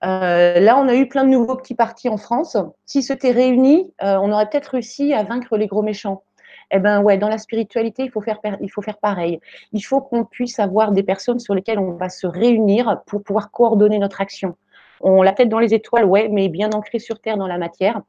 Euh, 0.04 0.60
là, 0.60 0.78
on 0.78 0.88
a 0.88 0.96
eu 0.96 1.08
plein 1.08 1.24
de 1.24 1.30
nouveaux 1.30 1.56
petits 1.56 1.76
partis 1.76 2.10
en 2.10 2.18
France. 2.18 2.58
S'ils 2.86 3.04
s'étaient 3.04 3.32
réunis, 3.32 3.94
euh, 4.02 4.18
on 4.18 4.32
aurait 4.32 4.50
peut-être 4.50 4.68
réussi 4.68 5.14
à 5.14 5.24
vaincre 5.24 5.58
les 5.58 5.68
gros 5.68 5.82
méchants. 5.82 6.24
Eh 6.72 6.80
ben 6.80 7.02
ouais, 7.02 7.18
dans 7.18 7.30
la 7.30 7.40
spiritualité, 7.40 8.04
il 8.04 8.12
faut 8.12 8.22
faire, 8.22 8.40
il 8.62 8.70
faut 8.70 8.82
faire 8.82 8.98
pareil. 8.98 9.40
Il 9.74 9.82
faut 9.82 10.02
qu'on 10.02 10.24
puisse 10.24 10.60
avoir 10.60 10.92
des 10.92 11.04
personnes 11.04 11.40
sur 11.40 11.56
lesquelles 11.56 11.80
on 11.80 11.94
va 11.94 12.10
se 12.10 12.28
réunir 12.28 13.02
pour 13.08 13.24
pouvoir 13.24 13.52
coordonner 13.52 13.98
notre 13.98 14.22
action. 14.22 14.56
On 15.02 15.22
l'a 15.22 15.32
tête 15.32 15.50
dans 15.50 15.60
les 15.60 15.74
étoiles, 15.74 16.06
ouais, 16.06 16.28
mais 16.30 16.50
bien 16.50 16.72
ancré 16.72 17.00
sur 17.00 17.20
terre 17.20 17.38
dans 17.38 17.48
la 17.48 17.58
matière. 17.58 18.02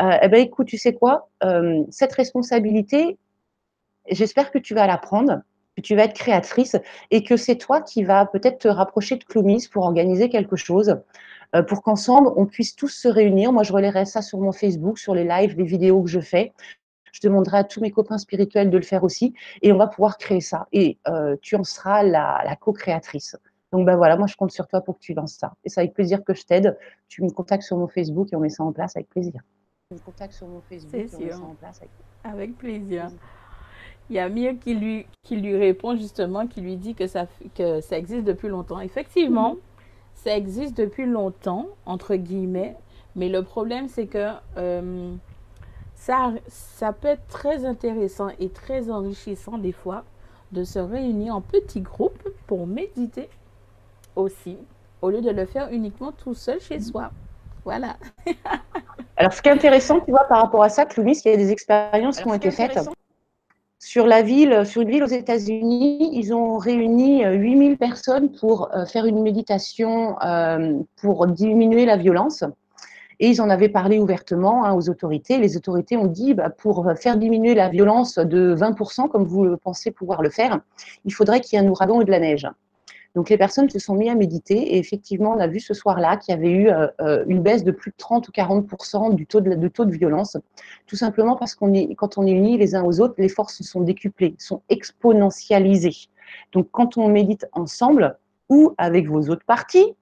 Euh, 0.00 0.18
eh 0.22 0.28
ben 0.28 0.40
écoute, 0.40 0.66
tu 0.66 0.78
sais 0.78 0.94
quoi? 0.94 1.28
Euh, 1.44 1.84
Cette 1.90 2.12
responsabilité, 2.12 3.18
j'espère 4.10 4.50
que 4.50 4.58
tu 4.58 4.74
vas 4.74 4.86
la 4.86 4.98
prendre, 4.98 5.40
que 5.78 5.86
tu 5.86 5.94
vas 5.94 6.04
être 6.04 6.14
créatrice 6.14 6.76
et 7.12 7.22
que 7.22 7.36
c'est 7.36 7.56
toi 7.56 7.80
qui 7.80 8.02
vas 8.02 8.26
peut-être 8.26 8.58
te 8.58 8.68
rapprocher 8.68 9.16
de 9.16 9.22
Clomis 9.22 9.68
pour 9.70 9.84
organiser 9.84 10.28
quelque 10.28 10.56
chose, 10.56 11.00
euh, 11.54 11.62
pour 11.62 11.82
qu'ensemble 11.82 12.30
on 12.36 12.46
puisse 12.46 12.74
tous 12.74 12.88
se 12.88 13.06
réunir. 13.06 13.52
Moi, 13.52 13.62
je 13.62 13.72
relayerai 13.72 14.04
ça 14.04 14.20
sur 14.20 14.40
mon 14.40 14.50
Facebook, 14.50 14.98
sur 14.98 15.14
les 15.14 15.24
lives, 15.24 15.56
les 15.56 15.64
vidéos 15.64 16.02
que 16.02 16.10
je 16.10 16.20
fais. 16.20 16.52
Je 17.12 17.20
demanderai 17.22 17.58
à 17.58 17.64
tous 17.64 17.80
mes 17.80 17.92
copains 17.92 18.18
spirituels 18.18 18.70
de 18.70 18.76
le 18.76 18.82
faire 18.82 19.04
aussi 19.04 19.34
et 19.62 19.72
on 19.72 19.78
va 19.78 19.86
pouvoir 19.86 20.18
créer 20.18 20.40
ça. 20.40 20.66
Et 20.72 20.98
euh, 21.06 21.36
tu 21.40 21.54
en 21.54 21.64
seras 21.64 22.02
la, 22.02 22.42
la 22.44 22.56
co-créatrice. 22.56 23.36
Donc 23.72 23.86
ben 23.86 23.96
voilà, 23.96 24.16
moi 24.16 24.26
je 24.26 24.34
compte 24.34 24.50
sur 24.50 24.66
toi 24.66 24.80
pour 24.80 24.96
que 24.96 25.00
tu 25.00 25.14
lances 25.14 25.34
ça. 25.34 25.52
Et 25.64 25.68
c'est 25.68 25.80
avec 25.80 25.94
plaisir 25.94 26.24
que 26.24 26.34
je 26.34 26.42
t'aide. 26.42 26.76
Tu 27.06 27.22
me 27.22 27.30
contactes 27.30 27.62
sur 27.62 27.76
mon 27.76 27.86
Facebook 27.86 28.28
et 28.32 28.36
on 28.36 28.40
met 28.40 28.48
ça 28.48 28.64
en 28.64 28.72
place 28.72 28.96
avec 28.96 29.08
plaisir. 29.08 29.40
Tu 29.90 29.94
me 29.94 30.00
contactes 30.00 30.34
sur 30.34 30.48
mon 30.48 30.60
Facebook 30.60 30.94
et 30.94 31.16
on 31.16 31.20
met 31.20 31.30
ça 31.30 31.38
en 31.38 31.54
place 31.54 31.80
avec, 32.24 32.56
plaisir. 32.56 33.10
Il 34.10 34.16
y 34.16 34.18
a 34.18 34.28
Mire 34.28 34.54
qui 34.60 34.74
lui, 34.74 35.06
qui 35.22 35.36
lui 35.36 35.56
répond 35.56 35.96
justement, 35.96 36.46
qui 36.46 36.60
lui 36.60 36.76
dit 36.76 36.94
que 36.94 37.06
ça, 37.06 37.26
que 37.54 37.80
ça 37.80 37.98
existe 37.98 38.24
depuis 38.24 38.48
longtemps. 38.48 38.80
Effectivement, 38.80 39.54
mhm. 39.54 39.60
ça 40.14 40.36
existe 40.36 40.76
depuis 40.76 41.06
longtemps, 41.06 41.66
entre 41.84 42.16
guillemets, 42.16 42.76
mais 43.16 43.28
le 43.28 43.42
problème 43.42 43.88
c'est 43.88 44.06
que 44.06 44.32
euh, 44.56 45.12
ça, 45.94 46.32
ça 46.46 46.92
peut 46.92 47.08
être 47.08 47.26
très 47.28 47.64
intéressant 47.64 48.28
et 48.38 48.48
très 48.48 48.90
enrichissant 48.90 49.58
des 49.58 49.72
fois 49.72 50.04
de 50.52 50.64
se 50.64 50.78
réunir 50.78 51.34
en 51.34 51.40
petits 51.40 51.82
groupes 51.82 52.28
pour 52.46 52.66
méditer 52.66 53.28
aussi, 54.16 54.56
au 55.02 55.10
lieu 55.10 55.20
de 55.20 55.30
le 55.30 55.44
faire 55.44 55.68
uniquement 55.70 56.12
tout 56.12 56.34
seul 56.34 56.60
chez 56.60 56.80
soi. 56.80 57.10
Voilà. 57.64 57.96
Alors, 59.16 59.32
ce 59.32 59.42
qui 59.42 59.48
est 59.48 59.52
intéressant, 59.52 60.00
tu 60.00 60.10
vois, 60.10 60.24
par 60.24 60.40
rapport 60.40 60.62
à 60.62 60.68
ça, 60.68 60.86
Cloumis, 60.86 61.20
il 61.24 61.30
y 61.30 61.34
a 61.34 61.36
des 61.36 61.50
expériences 61.50 62.18
qui 62.18 62.26
ont 62.26 62.34
été 62.34 62.50
faites. 62.50 62.78
Sur 63.80 64.08
la 64.08 64.22
ville, 64.22 64.66
sur 64.66 64.82
une 64.82 64.90
ville 64.90 65.04
aux 65.04 65.06
États-Unis, 65.06 66.10
ils 66.12 66.34
ont 66.34 66.58
réuni 66.58 67.24
8000 67.24 67.72
euh, 67.72 67.76
personnes 67.76 68.32
pour 68.32 68.74
euh, 68.74 68.84
faire 68.86 69.06
une 69.06 69.22
méditation 69.22 70.20
euh, 70.20 70.80
pour 71.00 71.28
diminuer 71.28 71.86
la 71.86 71.96
violence. 71.96 72.42
Et 73.20 73.28
ils 73.28 73.40
en 73.40 73.48
avaient 73.48 73.68
parlé 73.68 74.00
ouvertement 74.00 74.64
hein, 74.64 74.74
aux 74.74 74.90
autorités. 74.90 75.38
Les 75.38 75.56
autorités 75.56 75.96
ont 75.96 76.06
dit, 76.06 76.34
bah, 76.34 76.50
pour 76.50 76.90
faire 77.00 77.16
diminuer 77.16 77.54
la 77.54 77.68
violence 77.68 78.16
de 78.16 78.54
20%, 78.56 79.08
comme 79.08 79.24
vous 79.24 79.56
pensez 79.58 79.92
pouvoir 79.92 80.22
le 80.22 80.30
faire, 80.30 80.60
il 81.04 81.14
faudrait 81.14 81.40
qu'il 81.40 81.56
y 81.56 81.62
ait 81.62 81.64
un 81.64 81.68
ouragan 81.68 82.00
et 82.00 82.04
de 82.04 82.10
la 82.10 82.20
neige. 82.20 82.48
Donc 83.14 83.30
les 83.30 83.38
personnes 83.38 83.68
se 83.68 83.78
sont 83.78 83.94
mis 83.94 84.10
à 84.10 84.14
méditer 84.14 84.74
et 84.74 84.78
effectivement, 84.78 85.32
on 85.32 85.40
a 85.40 85.46
vu 85.46 85.60
ce 85.60 85.74
soir-là 85.74 86.16
qu'il 86.16 86.34
y 86.34 86.38
avait 86.38 86.50
eu 86.50 86.68
euh, 86.68 86.86
euh, 87.00 87.24
une 87.26 87.42
baisse 87.42 87.64
de 87.64 87.72
plus 87.72 87.90
de 87.90 87.96
30 87.96 88.28
ou 88.28 88.32
40% 88.32 89.14
du 89.14 89.26
taux 89.26 89.40
de, 89.40 89.68
taux 89.68 89.84
de 89.84 89.92
violence, 89.92 90.36
tout 90.86 90.96
simplement 90.96 91.36
parce 91.36 91.54
qu'on 91.54 91.72
est, 91.72 91.94
quand 91.94 92.18
on 92.18 92.26
est 92.26 92.32
unis 92.32 92.58
les 92.58 92.74
uns 92.74 92.84
aux 92.84 93.00
autres, 93.00 93.14
les 93.18 93.28
forces 93.28 93.62
sont 93.62 93.80
décuplées, 93.80 94.34
sont 94.38 94.62
exponentialisées. 94.68 96.08
Donc 96.52 96.68
quand 96.70 96.96
on 96.98 97.08
médite 97.08 97.46
ensemble 97.52 98.16
ou 98.48 98.74
avec 98.78 99.08
vos 99.08 99.28
autres 99.30 99.44
parties, 99.46 99.94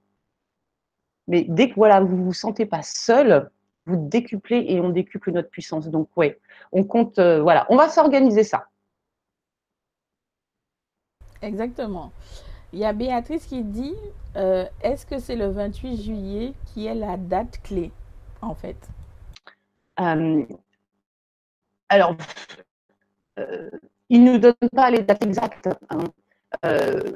mais 1.28 1.44
dès 1.48 1.70
que 1.70 1.74
voilà, 1.74 2.00
vous 2.00 2.16
vous 2.16 2.32
sentez 2.32 2.66
pas 2.66 2.82
seul, 2.82 3.50
vous 3.86 3.96
décuplez 3.96 4.64
et 4.68 4.80
on 4.80 4.90
décuple 4.90 5.32
notre 5.32 5.48
puissance. 5.48 5.88
Donc 5.88 6.08
ouais, 6.16 6.38
on 6.72 6.84
compte, 6.84 7.18
euh, 7.18 7.40
voilà, 7.40 7.66
on 7.70 7.76
va 7.76 7.88
s'organiser 7.88 8.44
ça. 8.44 8.66
Exactement. 11.42 12.12
Il 12.72 12.78
y 12.78 12.84
a 12.84 12.92
Béatrice 12.92 13.46
qui 13.46 13.62
dit 13.62 13.94
euh, 14.36 14.66
est-ce 14.82 15.06
que 15.06 15.18
c'est 15.18 15.36
le 15.36 15.48
28 15.48 16.02
juillet 16.02 16.52
qui 16.66 16.86
est 16.86 16.94
la 16.94 17.16
date 17.16 17.62
clé, 17.62 17.92
en 18.42 18.54
fait? 18.54 18.76
Euh, 20.00 20.44
Alors, 21.88 22.16
euh, 23.38 23.70
il 24.10 24.24
ne 24.24 24.32
nous 24.32 24.38
donne 24.38 24.54
pas 24.74 24.90
les 24.90 25.02
dates 25.02 25.24
exactes. 25.24 25.68
Hein. 25.90 26.04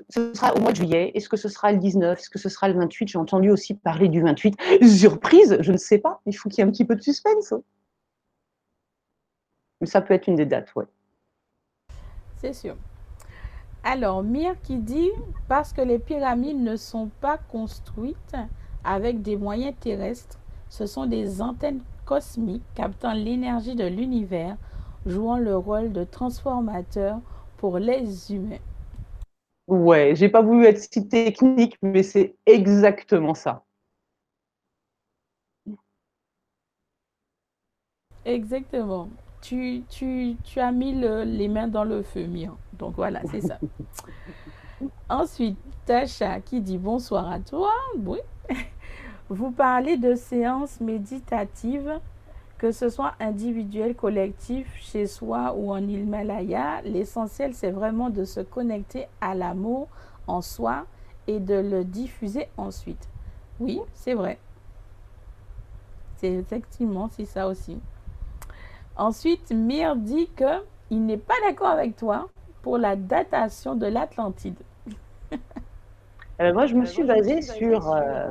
ce 0.09 0.33
sera 0.35 0.55
au 0.55 0.61
mois 0.61 0.73
de 0.73 0.77
juillet. 0.77 1.11
Est-ce 1.15 1.29
que 1.29 1.37
ce 1.37 1.49
sera 1.49 1.73
le 1.73 1.79
19 1.79 2.19
Est-ce 2.19 2.31
que 2.31 2.39
ce 2.39 2.49
sera 2.49 2.69
le 2.69 2.79
28 2.79 3.09
J'ai 3.09 3.19
entendu 3.19 3.51
aussi 3.51 3.75
parler 3.75 4.09
du 4.09 4.23
28. 4.23 4.57
Surprise, 4.87 5.59
je 5.61 5.73
ne 5.73 5.77
sais 5.77 5.99
pas. 5.99 6.21
Il 6.27 6.33
faut 6.35 6.49
qu'il 6.49 6.59
y 6.59 6.61
ait 6.63 6.69
un 6.69 6.73
petit 6.73 6.85
peu 6.87 6.97
de 6.97 7.03
suspense. 7.03 7.55
Mais 9.81 9.87
ça 9.87 10.01
peut 10.01 10.15
être 10.15 10.27
une 10.27 10.37
des 10.37 10.47
dates, 10.47 10.73
oui. 10.77 10.85
C'est 12.39 12.55
sûr. 12.55 12.77
Alors, 13.83 14.23
Mir 14.23 14.61
qui 14.63 14.77
dit 14.79 15.11
parce 15.49 15.73
que 15.73 15.81
les 15.81 15.99
pyramides 15.99 16.61
ne 16.61 16.77
sont 16.77 17.11
pas 17.21 17.39
construites 17.39 18.37
avec 18.85 19.23
des 19.23 19.37
moyens 19.37 19.75
terrestres, 19.81 20.39
ce 20.69 20.87
sont 20.87 21.07
des 21.07 21.41
antennes 21.41 21.81
cosmiques 22.05 22.63
captant 22.75 23.13
l'énergie 23.13 23.75
de 23.75 23.87
l'univers, 23.87 24.57
jouant 25.07 25.39
le 25.39 25.57
rôle 25.57 25.93
de 25.93 26.05
transformateur 26.05 27.21
pour 27.57 27.79
les 27.79 28.33
humains. 28.33 28.59
Ouais, 29.67 30.15
j'ai 30.15 30.29
pas 30.29 30.43
voulu 30.43 30.67
être 30.67 30.79
si 30.79 31.09
technique, 31.09 31.79
mais 31.83 32.03
c'est 32.03 32.37
exactement 32.45 33.35
ça. 33.35 33.65
Exactement. 38.25 39.11
Tu, 39.41 39.83
tu, 39.89 40.37
tu 40.45 40.61
as 40.61 40.73
mis 40.73 40.93
les 40.93 41.49
mains 41.49 41.69
dans 41.69 41.85
le 41.85 42.03
feu, 42.03 42.27
Mir. 42.27 42.55
Donc 42.75 42.95
voilà, 42.97 43.21
c'est 43.31 43.41
ça. 43.41 43.59
Ensuite, 45.09 45.59
Tasha 45.87 46.41
qui 46.41 46.61
dit 46.61 46.79
bonsoir 46.79 47.31
à 47.31 47.39
toi. 47.41 47.73
Oui. 47.99 48.19
Vous 49.29 49.51
parlez 49.51 49.97
de 49.97 50.15
séances 50.15 50.81
méditatives, 50.81 52.01
que 52.59 52.73
ce 52.73 52.89
soit 52.89 53.15
individuel, 53.21 53.95
collectif, 53.95 54.67
chez 54.81 55.07
soi 55.07 55.55
ou 55.57 55.73
en 55.73 55.87
Himalaya. 55.87 56.83
L'essentiel, 56.83 57.55
c'est 57.55 57.71
vraiment 57.71 58.11
de 58.11 58.25
se 58.25 58.41
connecter 58.41 59.07
à 59.21 59.35
l'amour 59.35 59.89
en 60.27 60.43
soi 60.43 60.87
et 61.27 61.39
de 61.39 61.55
le 61.55 61.85
diffuser 61.85 62.49
ensuite. 62.57 63.09
Oui, 63.61 63.81
c'est 63.93 64.15
vrai. 64.15 64.39
C'est 66.17 66.33
effectivement, 66.33 67.09
c'est 67.13 67.25
ça 67.25 67.47
aussi. 67.47 67.79
Ensuite, 69.01 69.51
Mir 69.51 69.97
dit 69.97 70.29
que 70.37 70.61
il 70.91 71.07
n'est 71.07 71.17
pas 71.17 71.33
d'accord 71.49 71.69
avec 71.69 71.97
toi 71.97 72.29
pour 72.61 72.77
la 72.77 72.97
datation 72.97 73.75
de 73.75 73.87
l'Atlantide. 73.87 74.59
Euh, 76.41 76.55
Moi, 76.55 76.65
je 76.65 76.75
me 76.75 76.87
suis 76.87 77.05
basée 77.05 77.43
sur 77.43 77.93
euh, 77.93 78.29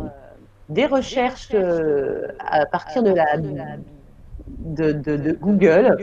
des 0.67 0.87
recherches 0.87 1.51
euh, 1.53 2.29
à 2.39 2.65
partir 2.65 3.03
de, 3.03 3.11
la, 3.11 3.37
de, 3.37 5.33
Google, 5.33 5.95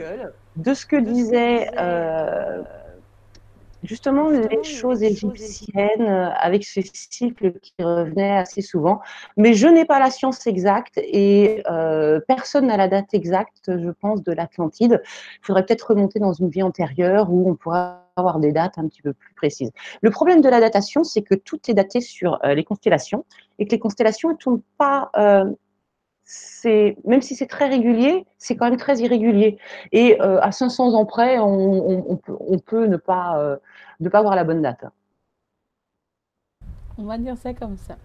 de 0.54 0.72
ce 0.72 0.86
que 0.86 0.94
disait 0.94 1.68
justement 3.86 4.28
les 4.30 4.62
choses 4.62 5.02
égyptiennes 5.02 6.00
euh, 6.00 6.30
avec 6.38 6.64
ces 6.64 6.84
cycles 6.92 7.52
qui 7.60 7.72
revenaient 7.80 8.36
assez 8.36 8.62
souvent. 8.62 9.00
Mais 9.36 9.54
je 9.54 9.66
n'ai 9.66 9.84
pas 9.84 9.98
la 9.98 10.10
science 10.10 10.46
exacte 10.46 10.98
et 10.98 11.62
euh, 11.70 12.20
personne 12.26 12.66
n'a 12.66 12.76
la 12.76 12.88
date 12.88 13.14
exacte, 13.14 13.70
je 13.76 13.90
pense, 13.90 14.22
de 14.22 14.32
l'Atlantide. 14.32 15.00
Il 15.04 15.46
faudrait 15.46 15.64
peut-être 15.64 15.90
remonter 15.90 16.18
dans 16.18 16.32
une 16.32 16.48
vie 16.48 16.62
antérieure 16.62 17.32
où 17.32 17.48
on 17.50 17.54
pourra 17.54 18.02
avoir 18.16 18.38
des 18.38 18.52
dates 18.52 18.78
un 18.78 18.88
petit 18.88 19.02
peu 19.02 19.12
plus 19.12 19.34
précises. 19.34 19.70
Le 20.00 20.10
problème 20.10 20.40
de 20.40 20.48
la 20.48 20.60
datation, 20.60 21.04
c'est 21.04 21.22
que 21.22 21.34
tout 21.34 21.60
est 21.68 21.74
daté 21.74 22.00
sur 22.00 22.38
euh, 22.44 22.54
les 22.54 22.64
constellations 22.64 23.24
et 23.58 23.66
que 23.66 23.70
les 23.70 23.78
constellations 23.78 24.30
ne 24.30 24.36
tournent 24.36 24.62
pas 24.78 25.10
même 27.04 27.22
si 27.22 27.36
c'est 27.36 27.46
très 27.46 27.68
régulier, 27.68 28.26
c'est 28.38 28.56
quand 28.56 28.68
même 28.68 28.78
très 28.78 28.98
irrégulier. 28.98 29.58
Et 29.92 30.20
à 30.20 30.52
500 30.52 30.94
ans 30.94 31.04
près, 31.04 31.38
on, 31.38 32.18
peut, 32.66 32.86
ne 32.86 32.96
pas 32.96 33.58
de 34.00 34.04
ne 34.04 34.08
pas 34.08 34.18
avoir 34.18 34.36
la 34.36 34.44
bonne 34.44 34.62
date. 34.62 34.84
On 36.98 37.04
va 37.04 37.18
dire 37.18 37.36
ça 37.36 37.52
comme 37.52 37.76
ça. 37.76 37.96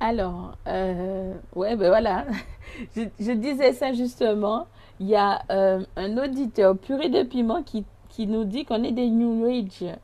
Alors, 0.00 0.56
euh, 0.66 1.34
ouais, 1.54 1.76
ben 1.76 1.88
voilà. 1.88 2.26
je, 2.96 3.32
disais 3.32 3.72
ça 3.72 3.92
justement. 3.92 4.66
Il 5.00 5.06
y 5.06 5.16
a 5.16 5.42
euh, 5.50 5.84
un 5.96 6.18
auditeur 6.18 6.76
purée 6.76 7.08
de 7.08 7.22
piment 7.22 7.62
qui, 7.62 7.84
qui 8.08 8.26
nous 8.26 8.44
dit 8.44 8.64
qu'on 8.64 8.82
est 8.82 8.92
des 8.92 9.08
New 9.08 9.46
Age 9.46 9.96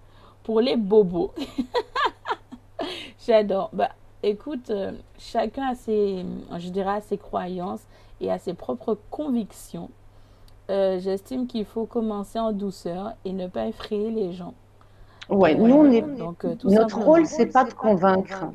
pour 0.42 0.60
les 0.60 0.76
bobos. 0.76 1.32
J'adore. 3.26 3.70
Bah, 3.72 3.90
écoute, 4.28 4.70
euh, 4.70 4.92
chacun 5.18 5.68
a 5.68 5.74
ses, 5.74 6.24
je 6.58 6.68
dirais, 6.70 7.00
ses 7.02 7.18
croyances 7.18 7.82
et 8.20 8.30
a 8.30 8.38
ses 8.38 8.54
propres 8.54 8.98
convictions. 9.10 9.90
Euh, 10.70 10.98
j'estime 10.98 11.46
qu'il 11.46 11.64
faut 11.64 11.84
commencer 11.84 12.38
en 12.38 12.52
douceur 12.52 13.12
et 13.24 13.32
ne 13.32 13.48
pas 13.48 13.66
effrayer 13.66 14.10
les 14.10 14.32
gens. 14.32 14.54
Ouais, 15.28 15.54
nous, 15.54 15.74
on 15.74 15.90
est, 15.90 16.02
donc, 16.02 16.44
notre 16.64 16.98
rôle, 16.98 17.26
c'est 17.26 17.46
pas 17.46 17.64
de 17.64 17.72
convaincre, 17.72 18.46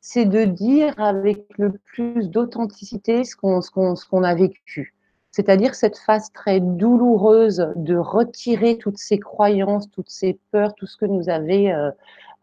c'est 0.00 0.26
de 0.26 0.44
dire 0.44 0.94
avec 0.98 1.46
le 1.56 1.72
plus 1.72 2.28
d'authenticité 2.28 3.24
ce 3.24 3.34
qu'on 3.36 3.60
ce 3.62 3.70
qu'on 3.70 4.22
a 4.22 4.34
vécu. 4.34 4.94
C'est-à-dire 5.30 5.74
cette 5.74 5.96
phase 5.96 6.30
très 6.32 6.60
douloureuse 6.60 7.72
de 7.74 7.96
retirer 7.96 8.76
toutes 8.76 8.98
ces 8.98 9.18
croyances, 9.18 9.90
toutes 9.90 10.10
ces 10.10 10.38
peurs, 10.50 10.74
tout 10.74 10.86
ce 10.86 10.98
que 10.98 11.06
nous 11.06 11.30
avait 11.30 11.72
euh, 11.72 11.90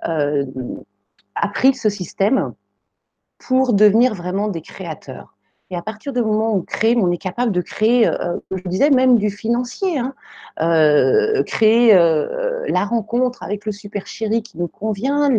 euh, 0.07 0.45
appris 1.35 1.75
ce 1.75 1.89
système 1.89 2.53
pour 3.39 3.73
devenir 3.73 4.13
vraiment 4.13 4.47
des 4.47 4.61
créateurs. 4.61 5.35
Et 5.71 5.75
à 5.75 5.81
partir 5.81 6.13
du 6.13 6.21
moment 6.21 6.53
où 6.53 6.57
on 6.57 6.61
crée, 6.61 6.95
on 6.95 7.11
est 7.11 7.17
capable 7.17 7.51
de 7.51 7.61
créer, 7.61 8.07
euh, 8.07 8.37
je 8.51 8.67
disais 8.67 8.89
même 8.89 9.17
du 9.17 9.29
financier, 9.29 9.99
hein, 9.99 10.13
créer 11.45 11.93
la 11.93 12.85
rencontre 12.85 13.43
avec 13.43 13.65
le 13.65 13.71
super 13.71 14.07
chéri 14.07 14.41
qui 14.43 14.57
nous 14.57 14.67
convient. 14.67 15.29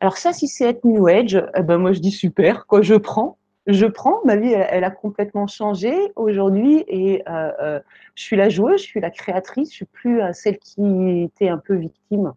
Alors 0.00 0.16
ça, 0.16 0.32
si 0.32 0.48
c'est 0.48 0.64
être 0.64 0.84
New 0.84 1.06
Age, 1.08 1.42
eh 1.54 1.62
ben 1.62 1.76
moi 1.76 1.92
je 1.92 2.00
dis 2.00 2.10
super, 2.10 2.66
quoi, 2.66 2.82
je 2.82 2.94
prends 2.94 3.38
je 3.68 3.84
prends, 3.84 4.20
ma 4.24 4.36
vie, 4.36 4.52
elle, 4.52 4.82
a 4.82 4.90
complètement 4.90 5.46
changé 5.46 5.94
aujourd'hui 6.16 6.84
et 6.88 7.22
euh, 7.28 7.52
euh, 7.60 7.80
je 8.14 8.22
suis 8.22 8.36
la 8.36 8.48
joueuse, 8.48 8.80
je 8.80 8.86
suis 8.86 9.00
la 9.00 9.10
créatrice, 9.10 9.70
je 9.70 9.76
suis 9.76 9.84
plus 9.84 10.22
euh, 10.22 10.32
celle 10.32 10.58
qui 10.58 11.22
était 11.22 11.50
un 11.50 11.58
peu 11.58 11.74
victime. 11.74 12.32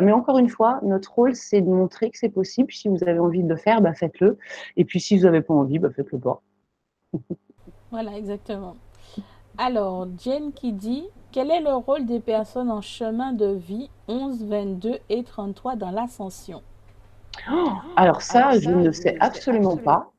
Mais 0.00 0.12
encore 0.12 0.38
une 0.38 0.48
fois, 0.48 0.80
notre 0.82 1.12
rôle, 1.12 1.34
c'est 1.34 1.60
de 1.60 1.68
montrer 1.68 2.10
que 2.10 2.18
c'est 2.18 2.28
possible. 2.28 2.72
Si 2.72 2.88
vous 2.88 3.02
avez 3.02 3.18
envie 3.18 3.42
de 3.42 3.48
le 3.48 3.56
faire, 3.56 3.80
bah, 3.80 3.94
faites-le. 3.94 4.38
Et 4.76 4.84
puis, 4.84 5.00
si 5.00 5.16
vous 5.16 5.24
n'avez 5.24 5.42
pas 5.42 5.54
envie, 5.54 5.78
bah, 5.78 5.90
faites-le 5.90 6.18
pas. 6.18 6.42
voilà, 7.90 8.16
exactement. 8.16 8.76
Alors, 9.58 10.06
Jane 10.18 10.52
qui 10.52 10.72
dit 10.72 11.04
Quel 11.32 11.50
est 11.50 11.60
le 11.60 11.74
rôle 11.74 12.06
des 12.06 12.20
personnes 12.20 12.70
en 12.70 12.80
chemin 12.80 13.32
de 13.32 13.46
vie 13.46 13.90
11, 14.08 14.44
22 14.44 14.98
et 15.08 15.24
33 15.24 15.76
dans 15.76 15.90
l'ascension? 15.90 16.62
Oh, 17.50 17.70
Alors, 17.96 18.22
ça, 18.22 18.58
je 18.58 18.70
ne 18.70 18.92
sais 18.92 19.16
absolument 19.18 19.76
pas. 19.76 20.12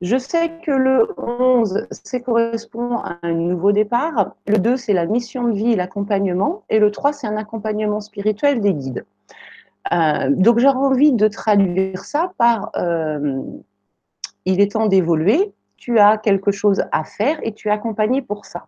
Je 0.00 0.16
sais 0.16 0.52
que 0.64 0.70
le 0.70 1.08
11, 1.16 1.88
c'est 1.90 2.22
correspond 2.22 2.98
à 2.98 3.18
un 3.22 3.32
nouveau 3.32 3.72
départ. 3.72 4.34
Le 4.46 4.58
2, 4.58 4.76
c'est 4.76 4.92
la 4.92 5.06
mission 5.06 5.48
de 5.48 5.52
vie 5.52 5.74
l'accompagnement. 5.74 6.62
Et 6.70 6.78
le 6.78 6.92
3, 6.92 7.12
c'est 7.12 7.26
un 7.26 7.36
accompagnement 7.36 8.00
spirituel 8.00 8.60
des 8.60 8.74
guides. 8.74 9.04
Euh, 9.92 10.28
donc, 10.30 10.60
j'aurais 10.60 10.76
envie 10.76 11.12
de 11.12 11.26
traduire 11.26 12.04
ça 12.04 12.32
par 12.38 12.70
euh, 12.76 13.42
il 14.44 14.60
est 14.60 14.72
temps 14.72 14.86
d'évoluer, 14.86 15.52
tu 15.76 15.98
as 15.98 16.16
quelque 16.16 16.52
chose 16.52 16.82
à 16.92 17.04
faire 17.04 17.38
et 17.42 17.52
tu 17.52 17.68
es 17.68 17.70
accompagné 17.70 18.22
pour 18.22 18.44
ça. 18.44 18.66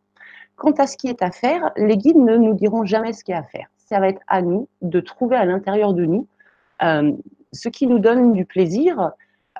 Quant 0.56 0.72
à 0.72 0.86
ce 0.86 0.96
qui 0.96 1.08
est 1.08 1.22
à 1.22 1.30
faire, 1.30 1.70
les 1.76 1.96
guides 1.96 2.18
ne 2.18 2.36
nous 2.36 2.54
diront 2.54 2.84
jamais 2.84 3.12
ce 3.12 3.24
qu'il 3.24 3.32
y 3.32 3.36
a 3.36 3.40
à 3.40 3.44
faire. 3.44 3.68
Ça 3.76 3.98
va 3.98 4.08
être 4.08 4.20
à 4.28 4.42
nous 4.42 4.68
de 4.82 5.00
trouver 5.00 5.36
à 5.36 5.44
l'intérieur 5.44 5.94
de 5.94 6.04
nous 6.04 6.26
euh, 6.82 7.12
ce 7.52 7.68
qui 7.68 7.86
nous 7.86 7.98
donne 7.98 8.32
du 8.32 8.44
plaisir, 8.44 9.12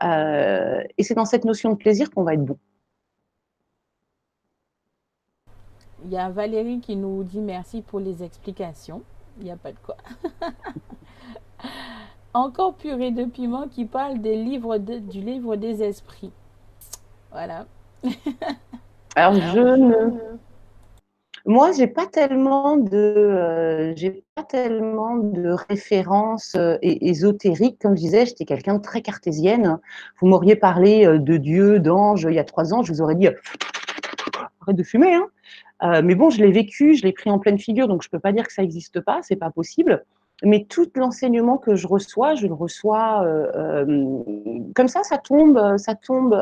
euh, 0.02 0.82
et 0.97 1.02
c'est 1.02 1.14
dans 1.14 1.24
cette 1.24 1.44
notion 1.44 1.70
de 1.70 1.77
plaisir 1.77 2.10
qu'on 2.10 2.22
va 2.22 2.35
être 2.35 2.44
bon. 2.44 2.59
Il 6.05 6.10
y 6.10 6.16
a 6.16 6.31
Valérie 6.31 6.81
qui 6.81 6.97
nous 6.97 7.22
dit 7.24 7.40
merci 7.40 7.82
pour 7.82 8.01
les 8.01 8.22
explications. 8.22 9.02
Il 9.39 9.44
n'y 9.44 9.51
a 9.51 9.56
pas 9.56 9.72
de 9.72 9.78
quoi. 9.78 9.97
Encore 12.35 12.74
purée 12.74 13.10
de 13.10 13.24
piment 13.24 13.68
qui 13.68 13.85
parle 13.85 14.20
des 14.20 14.36
livres 14.36 14.78
du 14.78 15.20
livre 15.20 15.56
des 15.56 15.82
esprits. 15.82 16.32
Voilà. 17.31 17.66
Alors, 19.16 19.35
je 19.35 19.59
ne 19.59 20.39
moi, 21.46 21.72
j'ai 21.72 21.86
pas 21.86 22.06
tellement 22.06 22.76
de, 22.76 22.96
euh, 22.96 23.92
j'ai 23.96 24.24
pas 24.34 24.42
tellement 24.42 25.16
de 25.16 25.50
références 25.68 26.54
euh, 26.56 26.76
ésotériques. 26.82 27.78
Comme 27.80 27.96
je 27.96 28.02
disais, 28.02 28.26
j'étais 28.26 28.44
quelqu'un 28.44 28.76
de 28.76 28.82
très 28.82 29.00
cartésienne. 29.00 29.78
Vous 30.20 30.26
m'auriez 30.26 30.56
parlé 30.56 31.06
euh, 31.06 31.18
de 31.18 31.36
Dieu, 31.36 31.78
d'ange, 31.78 32.26
il 32.28 32.34
y 32.34 32.38
a 32.38 32.44
trois 32.44 32.74
ans, 32.74 32.82
je 32.82 32.92
vous 32.92 33.00
aurais 33.00 33.14
dit 33.14 33.28
arrête 33.28 34.76
de 34.76 34.82
fumer. 34.82 35.14
Hein. 35.14 36.02
mais 36.02 36.14
bon, 36.14 36.28
je 36.28 36.42
l'ai 36.42 36.52
vécu, 36.52 36.94
je 36.94 37.04
l'ai 37.04 37.12
pris 37.12 37.30
en 37.30 37.38
pleine 37.38 37.58
figure, 37.58 37.88
donc 37.88 38.02
je 38.02 38.10
peux 38.10 38.20
pas 38.20 38.32
dire 38.32 38.46
que 38.46 38.52
ça 38.52 38.60
n'existe 38.60 39.00
pas, 39.00 39.20
c'est 39.22 39.36
pas 39.36 39.50
possible. 39.50 40.04
Mais 40.42 40.66
tout 40.68 40.90
l'enseignement 40.94 41.56
que 41.56 41.74
je 41.74 41.86
reçois, 41.86 42.34
je 42.34 42.46
le 42.46 42.54
reçois 42.54 43.26
comme 44.74 44.88
ça, 44.88 45.02
ça 45.02 45.16
tombe, 45.16 45.78
ça 45.78 45.94
tombe 45.94 46.34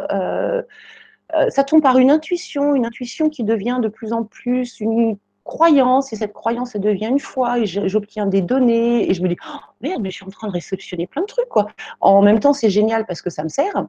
ça 1.51 1.65
tombe 1.65 1.83
par 1.83 1.99
une 1.99 2.11
intuition, 2.11 2.75
une 2.75 2.87
intuition 2.87 3.29
qui 3.29 3.45
devient 3.45 3.79
de 3.83 3.89
plus 3.89 4.13
en 4.13 4.25
plus 4.25 4.81
une 4.81 5.19
croyance, 5.45 6.13
et 6.13 6.17
cette 6.17 6.35
croyance, 6.35 6.75
elle 6.75 6.83
devient 6.83 7.07
une 7.07 7.19
foi, 7.19 7.59
et 7.59 7.67
j'obtiens 7.67 8.27
des 8.27 8.43
données, 8.43 9.11
et 9.11 9.15
je 9.15 9.23
me 9.23 9.29
dis, 9.29 9.37
oh, 9.49 9.59
merde, 9.81 10.03
mais 10.03 10.11
je 10.11 10.17
suis 10.17 10.27
en 10.27 10.31
train 10.31 10.47
de 10.47 10.53
réceptionner 10.53 11.07
plein 11.07 11.23
de 11.23 11.27
trucs, 11.27 11.49
quoi. 11.49 11.69
En 12.01 12.23
même 12.23 12.39
temps, 12.39 12.53
c'est 12.53 12.71
génial 12.71 13.07
parce 13.07 13.23
que 13.23 13.31
ça 13.31 13.43
me 13.43 13.49
sert. 13.49 13.87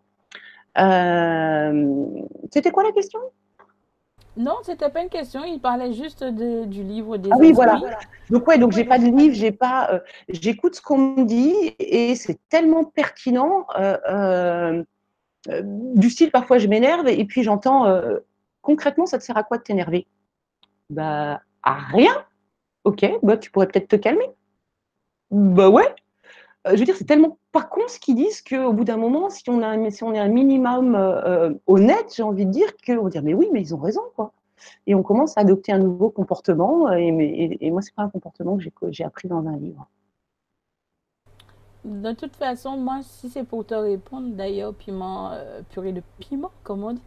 Euh, 0.77 2.05
c'était 2.51 2.71
quoi 2.71 2.83
la 2.83 2.91
question? 2.91 3.19
Non, 4.37 4.55
c'était 4.63 4.89
pas 4.89 5.01
une 5.01 5.09
question. 5.09 5.43
Il 5.43 5.59
parlait 5.59 5.91
juste 5.91 6.23
du 6.23 6.83
livre 6.83 7.17
des. 7.17 7.29
Ah 7.31 7.35
oui, 7.37 7.51
voilà. 7.51 7.81
Donc 8.29 8.47
ouais, 8.47 8.57
donc 8.57 8.71
j'ai 8.71 8.85
pas 8.85 8.97
de 8.97 9.05
livre, 9.05 9.35
j'ai 9.35 9.51
pas. 9.51 9.89
Euh, 9.91 9.99
j'écoute 10.29 10.75
ce 10.75 10.81
qu'on 10.81 10.97
me 10.97 11.25
dit 11.25 11.75
et 11.77 12.15
c'est 12.15 12.39
tellement 12.47 12.85
pertinent. 12.85 13.65
Euh, 13.77 14.81
du 15.47 16.09
style 16.09 16.31
parfois 16.31 16.57
je 16.57 16.67
m'énerve 16.67 17.07
et 17.07 17.25
puis 17.25 17.43
j'entends 17.43 17.85
euh, 17.85 18.19
concrètement 18.61 19.05
ça 19.05 19.17
te 19.17 19.23
sert 19.23 19.37
à 19.37 19.43
quoi 19.43 19.57
de 19.57 19.63
t'énerver? 19.63 20.07
Bah 20.89 21.41
à 21.63 21.73
rien. 21.75 22.25
Ok, 22.83 23.05
bah 23.23 23.37
tu 23.37 23.51
pourrais 23.51 23.67
peut-être 23.67 23.87
te 23.87 23.95
calmer. 23.95 24.29
Bah 25.31 25.69
ouais. 25.69 25.87
Euh, 26.67 26.71
je 26.73 26.79
veux 26.79 26.85
dire, 26.85 26.95
c'est 26.95 27.05
tellement 27.05 27.37
pas 27.51 27.61
con 27.63 27.81
ce 27.87 27.99
qu'ils 27.99 28.15
disent 28.15 28.41
qu'au 28.41 28.73
bout 28.73 28.83
d'un 28.83 28.97
moment, 28.97 29.29
si 29.29 29.43
on, 29.49 29.61
a, 29.61 29.75
est 29.77 30.03
un 30.03 30.27
minimum 30.27 30.95
honnête, 31.67 32.13
j'ai 32.15 32.23
envie 32.23 32.45
de 32.45 32.51
dire 32.51 32.69
qu'on 32.85 33.03
va 33.03 33.09
dire 33.09 33.23
mais 33.23 33.33
oui, 33.33 33.49
mais 33.53 33.61
ils 33.61 33.73
ont 33.73 33.79
raison 33.79 34.01
quoi. 34.15 34.33
Et 34.87 34.95
on 34.95 35.03
commence 35.03 35.37
à 35.37 35.41
adopter 35.41 35.71
un 35.71 35.79
nouveau 35.79 36.09
comportement. 36.09 36.91
Et, 36.91 37.07
et, 37.07 37.65
et 37.65 37.71
moi, 37.71 37.81
c'est 37.81 37.95
pas 37.95 38.03
un 38.03 38.09
comportement 38.09 38.57
que 38.57 38.91
j'ai 38.91 39.05
appris 39.05 39.27
dans 39.29 39.45
un 39.47 39.55
livre. 39.57 39.87
De 41.85 42.11
toute 42.11 42.35
façon, 42.35 42.77
moi, 42.77 42.99
si 43.03 43.29
c'est 43.29 43.43
pour 43.43 43.65
te 43.65 43.73
répondre, 43.73 44.35
d'ailleurs, 44.35 44.73
piment, 44.73 45.31
euh, 45.31 45.61
purée 45.69 45.93
de 45.93 46.01
piment, 46.19 46.51
comme 46.63 46.83
on 46.83 46.93
dit, 46.93 47.01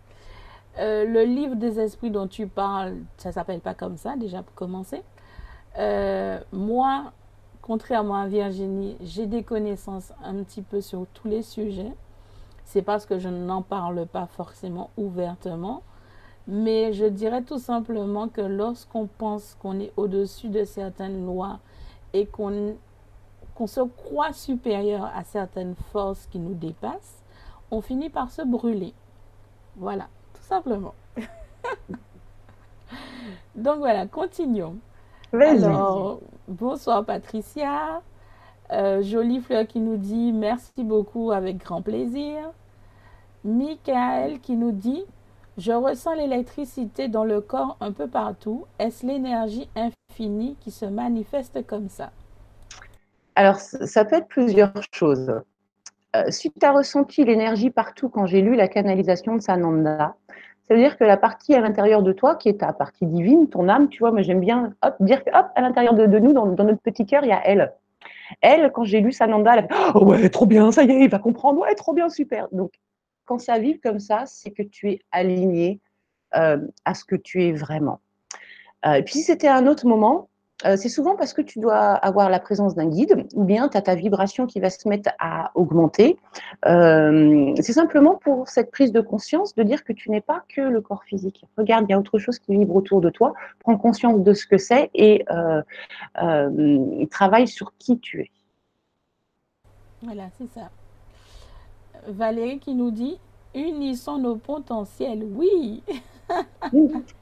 euh, 0.78 1.04
le 1.04 1.24
livre 1.24 1.56
des 1.56 1.78
esprits 1.78 2.10
dont 2.10 2.26
tu 2.26 2.46
parles, 2.46 2.96
ça 3.18 3.32
s'appelle 3.32 3.60
pas 3.60 3.74
comme 3.74 3.98
ça, 3.98 4.16
déjà 4.16 4.42
pour 4.42 4.54
commencer. 4.54 5.02
Euh, 5.78 6.40
moi, 6.52 7.12
contrairement 7.60 8.16
à 8.16 8.26
Virginie, 8.26 8.96
j'ai 9.02 9.26
des 9.26 9.42
connaissances 9.42 10.12
un 10.24 10.42
petit 10.42 10.62
peu 10.62 10.80
sur 10.80 11.06
tous 11.12 11.28
les 11.28 11.42
sujets. 11.42 11.92
C'est 12.64 12.82
parce 12.82 13.04
que 13.04 13.18
je 13.18 13.28
n'en 13.28 13.60
parle 13.60 14.06
pas 14.06 14.26
forcément 14.26 14.90
ouvertement. 14.96 15.82
Mais 16.48 16.92
je 16.92 17.04
dirais 17.04 17.42
tout 17.42 17.58
simplement 17.58 18.28
que 18.28 18.40
lorsqu'on 18.40 19.06
pense 19.06 19.56
qu'on 19.60 19.78
est 19.78 19.92
au-dessus 19.96 20.48
de 20.48 20.64
certaines 20.64 21.24
lois 21.24 21.60
et 22.14 22.26
qu'on 22.26 22.74
qu'on 23.54 23.66
se 23.66 23.80
croit 23.80 24.32
supérieur 24.32 25.10
à 25.14 25.24
certaines 25.24 25.74
forces 25.92 26.26
qui 26.26 26.38
nous 26.38 26.54
dépassent, 26.54 27.22
on 27.70 27.80
finit 27.80 28.10
par 28.10 28.30
se 28.30 28.42
brûler. 28.42 28.94
Voilà, 29.76 30.08
tout 30.34 30.42
simplement. 30.42 30.94
Donc 33.54 33.78
voilà, 33.78 34.06
continuons. 34.06 34.76
Alors, 35.32 36.20
bonsoir 36.48 37.04
Patricia. 37.04 38.02
Euh, 38.70 39.02
jolie 39.02 39.40
fleur 39.40 39.66
qui 39.66 39.80
nous 39.80 39.96
dit 39.96 40.32
merci 40.32 40.84
beaucoup 40.84 41.30
avec 41.30 41.58
grand 41.58 41.82
plaisir. 41.82 42.50
Michael 43.44 44.40
qui 44.40 44.56
nous 44.56 44.72
dit 44.72 45.04
je 45.58 45.72
ressens 45.72 46.14
l'électricité 46.14 47.08
dans 47.08 47.24
le 47.24 47.42
corps 47.42 47.76
un 47.80 47.92
peu 47.92 48.08
partout. 48.08 48.64
Est-ce 48.78 49.06
l'énergie 49.06 49.68
infinie 49.76 50.56
qui 50.60 50.70
se 50.70 50.86
manifeste 50.86 51.66
comme 51.66 51.88
ça? 51.88 52.10
Alors, 53.34 53.56
ça 53.58 54.04
peut 54.04 54.16
être 54.16 54.28
plusieurs 54.28 54.72
choses. 54.92 55.40
Si 56.28 56.50
tu 56.50 56.66
as 56.66 56.72
ressenti 56.72 57.24
l'énergie 57.24 57.70
partout 57.70 58.10
quand 58.10 58.26
j'ai 58.26 58.42
lu 58.42 58.54
la 58.54 58.68
canalisation 58.68 59.34
de 59.36 59.40
Sananda, 59.40 60.14
ça 60.68 60.74
veut 60.74 60.80
dire 60.80 60.96
que 60.96 61.04
la 61.04 61.16
partie 61.16 61.54
à 61.54 61.60
l'intérieur 61.60 62.02
de 62.02 62.12
toi, 62.12 62.36
qui 62.36 62.48
est 62.48 62.60
ta 62.60 62.72
partie 62.72 63.06
divine, 63.06 63.48
ton 63.48 63.68
âme, 63.68 63.88
tu 63.88 63.98
vois, 63.98 64.12
moi 64.12 64.22
j'aime 64.22 64.40
bien 64.40 64.72
dire 65.00 65.24
que 65.24 65.30
hop, 65.30 65.46
à 65.54 65.60
l'intérieur 65.60 65.94
de, 65.94 66.18
nous, 66.18 66.32
dans, 66.32 66.46
notre 66.46 66.80
petit 66.80 67.04
cœur, 67.04 67.24
il 67.24 67.28
y 67.28 67.32
a 67.32 67.40
elle. 67.44 67.72
Elle, 68.40 68.70
quand 68.72 68.84
j'ai 68.84 69.00
lu 69.00 69.12
Sananda, 69.12 69.56
elle 69.56 69.66
a 69.70 69.92
oh 69.94 70.04
ouais, 70.04 70.28
trop 70.30 70.46
bien, 70.46 70.72
ça 70.72 70.84
y 70.84 70.90
est, 70.90 71.04
il 71.04 71.10
va 71.10 71.18
comprendre, 71.18 71.60
ouais, 71.60 71.74
trop 71.74 71.92
bien, 71.92 72.08
super. 72.08 72.48
Donc, 72.52 72.72
quand 73.24 73.38
ça 73.38 73.58
vibre 73.58 73.80
comme 73.82 74.00
ça, 74.00 74.24
c'est 74.26 74.50
que 74.50 74.62
tu 74.62 74.90
es 74.90 75.00
aligné 75.10 75.80
euh, 76.34 76.58
à 76.84 76.94
ce 76.94 77.04
que 77.04 77.16
tu 77.16 77.44
es 77.44 77.52
vraiment. 77.52 78.00
Euh, 78.86 79.02
puis, 79.02 79.14
si 79.14 79.22
c'était 79.22 79.48
un 79.48 79.66
autre 79.66 79.86
moment, 79.86 80.28
euh, 80.64 80.76
c'est 80.76 80.88
souvent 80.88 81.16
parce 81.16 81.32
que 81.32 81.42
tu 81.42 81.58
dois 81.58 81.76
avoir 81.76 82.30
la 82.30 82.40
présence 82.40 82.74
d'un 82.74 82.86
guide 82.86 83.26
ou 83.34 83.44
bien 83.44 83.68
tu 83.68 83.76
as 83.76 83.82
ta 83.82 83.94
vibration 83.94 84.46
qui 84.46 84.60
va 84.60 84.70
se 84.70 84.88
mettre 84.88 85.10
à 85.18 85.50
augmenter. 85.54 86.18
Euh, 86.66 87.52
c'est 87.60 87.72
simplement 87.72 88.16
pour 88.16 88.48
cette 88.48 88.70
prise 88.70 88.92
de 88.92 89.00
conscience 89.00 89.54
de 89.54 89.62
dire 89.62 89.84
que 89.84 89.92
tu 89.92 90.10
n'es 90.10 90.20
pas 90.20 90.42
que 90.48 90.60
le 90.60 90.80
corps 90.80 91.04
physique. 91.04 91.44
Regarde, 91.56 91.86
il 91.88 91.92
y 91.92 91.94
a 91.94 91.98
autre 91.98 92.18
chose 92.18 92.38
qui 92.38 92.56
vibre 92.56 92.76
autour 92.76 93.00
de 93.00 93.10
toi. 93.10 93.34
Prends 93.60 93.76
conscience 93.76 94.20
de 94.20 94.34
ce 94.34 94.46
que 94.46 94.58
c'est 94.58 94.90
et 94.94 95.24
euh, 95.30 97.06
travaille 97.10 97.48
sur 97.48 97.74
qui 97.78 97.98
tu 97.98 98.20
es. 98.20 98.30
Voilà, 100.02 100.24
c'est 100.38 100.48
ça. 100.52 100.70
Valérie 102.08 102.58
qui 102.58 102.74
nous 102.74 102.90
dit 102.90 103.18
unissons 103.54 104.18
nos 104.18 104.36
potentiels. 104.36 105.24
Oui. 105.34 105.82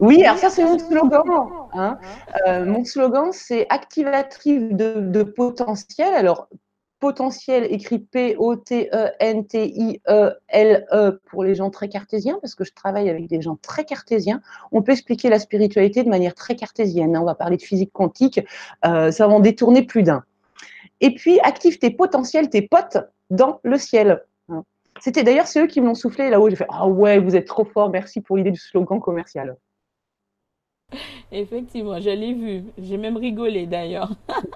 Oui, 0.00 0.24
alors 0.24 0.38
ça 0.38 0.50
c'est 0.50 0.64
mon 0.64 0.78
slogan. 0.78 1.24
Hein. 1.72 1.98
Euh, 2.46 2.64
mon 2.64 2.84
slogan 2.84 3.30
c'est 3.32 3.66
activatrice 3.68 4.70
de, 4.70 5.22
potentiel. 5.22 6.14
Alors 6.14 6.48
potentiel 7.00 7.66
écrit 7.70 7.98
P-O-T-E-N-T-I-E-L-E 7.98 8.80
pour 11.30 11.44
les 11.44 11.54
gens 11.54 11.70
très 11.70 11.88
cartésiens, 11.88 12.38
parce 12.42 12.54
que 12.54 12.64
je 12.64 12.72
travaille 12.74 13.08
avec 13.08 13.26
des 13.26 13.40
gens 13.40 13.56
très 13.60 13.84
cartésiens. 13.84 14.42
On 14.70 14.82
peut 14.82 14.92
expliquer 14.92 15.30
la 15.30 15.38
spiritualité 15.38 16.02
de 16.04 16.10
manière 16.10 16.34
très 16.34 16.54
cartésienne. 16.56 17.16
Hein. 17.16 17.22
On 17.22 17.26
va 17.26 17.34
parler 17.34 17.56
de 17.56 17.62
physique 17.62 17.92
quantique, 17.92 18.40
euh, 18.84 19.10
ça 19.10 19.26
va 19.26 19.32
en 19.32 19.40
détourner 19.40 19.82
plus 19.82 20.02
d'un. 20.02 20.22
Et 21.00 21.14
puis, 21.14 21.40
active 21.40 21.78
tes 21.78 21.90
potentiels, 21.90 22.50
tes 22.50 22.62
potes 22.62 22.98
dans 23.30 23.60
le 23.62 23.78
ciel. 23.78 24.22
C'était 25.00 25.24
d'ailleurs 25.24 25.46
ceux 25.46 25.66
qui 25.66 25.80
m'ont 25.80 25.94
soufflé 25.94 26.30
là-haut. 26.30 26.50
J'ai 26.50 26.56
fait 26.56 26.66
Ah 26.68 26.86
ouais, 26.86 27.18
vous 27.18 27.34
êtes 27.34 27.46
trop 27.46 27.64
fort, 27.64 27.90
merci 27.90 28.20
pour 28.20 28.36
l'idée 28.36 28.50
du 28.50 28.60
slogan 28.60 29.00
commercial. 29.00 29.56
Effectivement, 31.32 32.00
je 32.00 32.10
l'ai 32.10 32.34
vu. 32.34 32.64
J'ai 32.78 32.96
même 32.96 33.16
rigolé 33.16 33.66
d'ailleurs. 33.66 34.10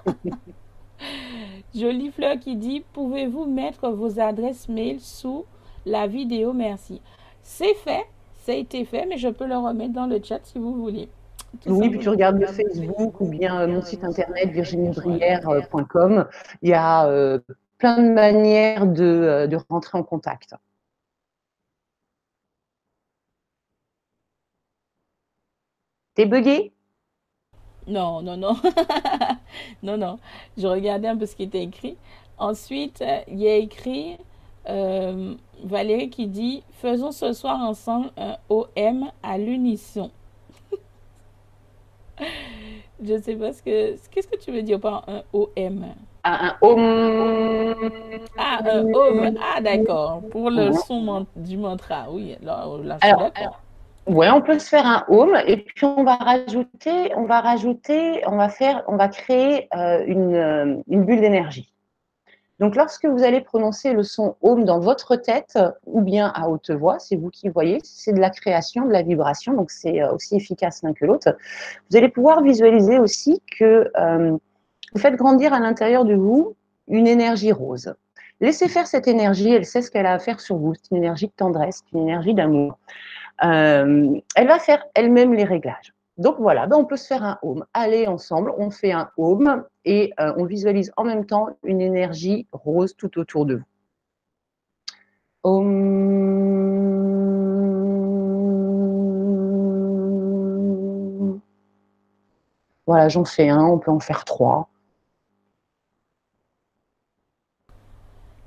Jolie 1.75 2.11
fleur 2.11 2.39
qui 2.39 2.55
dit 2.55 2.83
Pouvez-vous 2.93 3.45
mettre 3.45 3.89
vos 3.89 4.19
adresses 4.19 4.69
mail 4.69 4.99
sous 4.99 5.45
la 5.85 6.07
vidéo? 6.07 6.53
Merci. 6.53 7.01
C'est 7.41 7.73
fait, 7.75 8.05
ça 8.39 8.53
a 8.53 8.55
été 8.55 8.85
fait, 8.85 9.05
mais 9.05 9.17
je 9.17 9.29
peux 9.29 9.45
le 9.45 9.57
remettre 9.57 9.93
dans 9.93 10.07
le 10.07 10.19
chat 10.23 10.39
si 10.43 10.57
vous 10.57 10.73
voulez. 10.73 11.09
oui, 11.67 11.89
puis 11.89 11.99
tu 11.99 12.09
regardes 12.09 12.39
le 12.39 12.47
Facebook 12.47 13.19
ou 13.19 13.27
bien 13.27 13.67
mon 13.67 13.81
site 13.81 14.03
internet 14.03 14.49
virginiebrière.com. 14.49 16.25
Il 16.61 16.69
y 16.69 16.73
a 16.73 17.07
euh, 17.07 17.39
plein 17.77 17.97
de 18.01 18.09
manières 18.13 18.85
de, 18.87 19.03
euh, 19.03 19.47
de 19.47 19.57
rentrer 19.69 19.97
en 19.97 20.03
contact. 20.03 20.55
T'es 26.15 26.25
bugué 26.25 26.73
Non, 27.87 28.21
non, 28.21 28.37
non. 28.37 28.55
non, 29.83 29.97
non. 29.97 30.17
Je 30.57 30.67
regardais 30.67 31.07
un 31.07 31.17
peu 31.17 31.25
ce 31.25 31.35
qui 31.35 31.43
était 31.43 31.63
écrit. 31.63 31.97
Ensuite, 32.37 33.03
il 33.27 33.39
y 33.39 33.47
a 33.47 33.55
écrit 33.55 34.17
euh, 34.69 35.35
Valérie 35.63 36.09
qui 36.09 36.27
dit 36.27 36.63
Faisons 36.71 37.11
ce 37.11 37.33
soir 37.33 37.59
ensemble 37.59 38.11
un 38.17 38.37
OM 38.49 39.11
à 39.23 39.37
l'unisson. 39.37 40.11
Je 43.03 43.13
ne 43.13 43.21
sais 43.21 43.35
pas 43.35 43.53
ce 43.53 43.61
que. 43.61 43.95
Qu'est-ce 44.09 44.27
que 44.27 44.37
tu 44.37 44.51
veux 44.51 44.63
dire 44.63 44.79
par 44.79 45.07
un 45.09 45.23
OM 45.33 45.85
un 46.25 46.55
home. 46.61 47.75
Ah, 48.37 48.59
un 48.65 48.85
home. 48.93 49.37
Ah, 49.39 49.61
d'accord. 49.61 50.21
Pour 50.31 50.49
le 50.49 50.71
son 50.73 51.25
du 51.35 51.57
mantra, 51.57 52.05
oui. 52.09 52.35
Là, 52.41 52.65
là 52.83 52.97
je 53.01 53.07
suis 53.07 53.17
d'accord. 53.17 53.61
Ouais, 54.07 54.29
on 54.29 54.41
peut 54.41 54.59
se 54.59 54.69
faire 54.69 54.85
un 54.85 55.03
home 55.07 55.35
et 55.47 55.57
puis 55.57 55.83
on 55.83 56.03
va 56.03 56.15
rajouter, 56.15 57.11
on 57.15 57.25
va 57.25 57.41
rajouter, 57.41 58.21
on 58.27 58.37
va 58.37 58.49
faire, 58.49 58.83
on 58.87 58.97
va 58.97 59.07
créer 59.07 59.67
euh, 59.75 60.03
une, 60.05 60.35
euh, 60.35 60.75
une, 60.87 61.05
bulle 61.05 61.21
d'énergie. 61.21 61.73
Donc, 62.59 62.75
lorsque 62.75 63.05
vous 63.05 63.23
allez 63.23 63.41
prononcer 63.41 63.93
le 63.93 64.03
son 64.03 64.35
home 64.41 64.63
dans 64.63 64.79
votre 64.79 65.15
tête 65.15 65.57
ou 65.87 66.01
bien 66.01 66.31
à 66.35 66.49
haute 66.49 66.69
voix, 66.69 66.99
c'est 66.99 67.15
vous 67.15 67.31
qui 67.31 67.49
voyez, 67.49 67.79
c'est 67.83 68.13
de 68.13 68.19
la 68.19 68.29
création, 68.29 68.85
de 68.85 68.91
la 68.91 69.01
vibration, 69.01 69.53
donc 69.53 69.71
c'est 69.71 70.01
euh, 70.03 70.13
aussi 70.13 70.35
efficace 70.35 70.83
l'un 70.83 70.93
que 70.93 71.03
l'autre. 71.03 71.35
Vous 71.89 71.97
allez 71.97 72.09
pouvoir 72.09 72.43
visualiser 72.43 72.99
aussi 72.99 73.41
que 73.59 73.91
vous 74.95 75.01
faites 75.01 75.15
grandir 75.17 75.53
à 75.53 75.59
l'intérieur 75.59 76.05
de 76.05 76.15
vous 76.15 76.55
une 76.87 77.05
énergie 77.05 77.51
rose. 77.51 77.93
Laissez 78.39 78.69
faire 78.69 78.87
cette 78.87 79.09
énergie, 79.09 79.51
elle 79.51 79.65
sait 79.65 79.81
ce 79.81 79.91
qu'elle 79.91 80.05
a 80.05 80.13
à 80.13 80.19
faire 80.19 80.39
sur 80.39 80.55
vous. 80.55 80.73
C'est 80.73 80.91
une 80.91 80.97
énergie 80.97 81.27
de 81.27 81.33
tendresse, 81.35 81.83
une 81.93 82.03
énergie 82.03 82.33
d'amour. 82.33 82.79
Euh, 83.43 84.17
elle 84.37 84.47
va 84.47 84.57
faire 84.57 84.85
elle-même 84.93 85.33
les 85.33 85.43
réglages. 85.43 85.93
Donc 86.17 86.37
voilà, 86.39 86.65
ben 86.65 86.77
on 86.77 86.85
peut 86.85 86.95
se 86.95 87.07
faire 87.07 87.23
un 87.23 87.37
home. 87.41 87.65
Allez 87.73 88.07
ensemble, 88.07 88.53
on 88.57 88.71
fait 88.71 88.93
un 88.93 89.09
home 89.17 89.65
et 89.83 90.13
euh, 90.21 90.33
on 90.37 90.45
visualise 90.45 90.93
en 90.95 91.03
même 91.03 91.25
temps 91.25 91.49
une 91.63 91.81
énergie 91.81 92.47
rose 92.53 92.95
tout 92.95 93.19
autour 93.19 93.45
de 93.45 93.55
vous. 93.55 93.63
Voilà, 102.87 103.09
j'en 103.09 103.25
fais 103.25 103.49
un, 103.49 103.65
on 103.65 103.77
peut 103.77 103.91
en 103.91 103.99
faire 103.99 104.23
trois. 104.23 104.69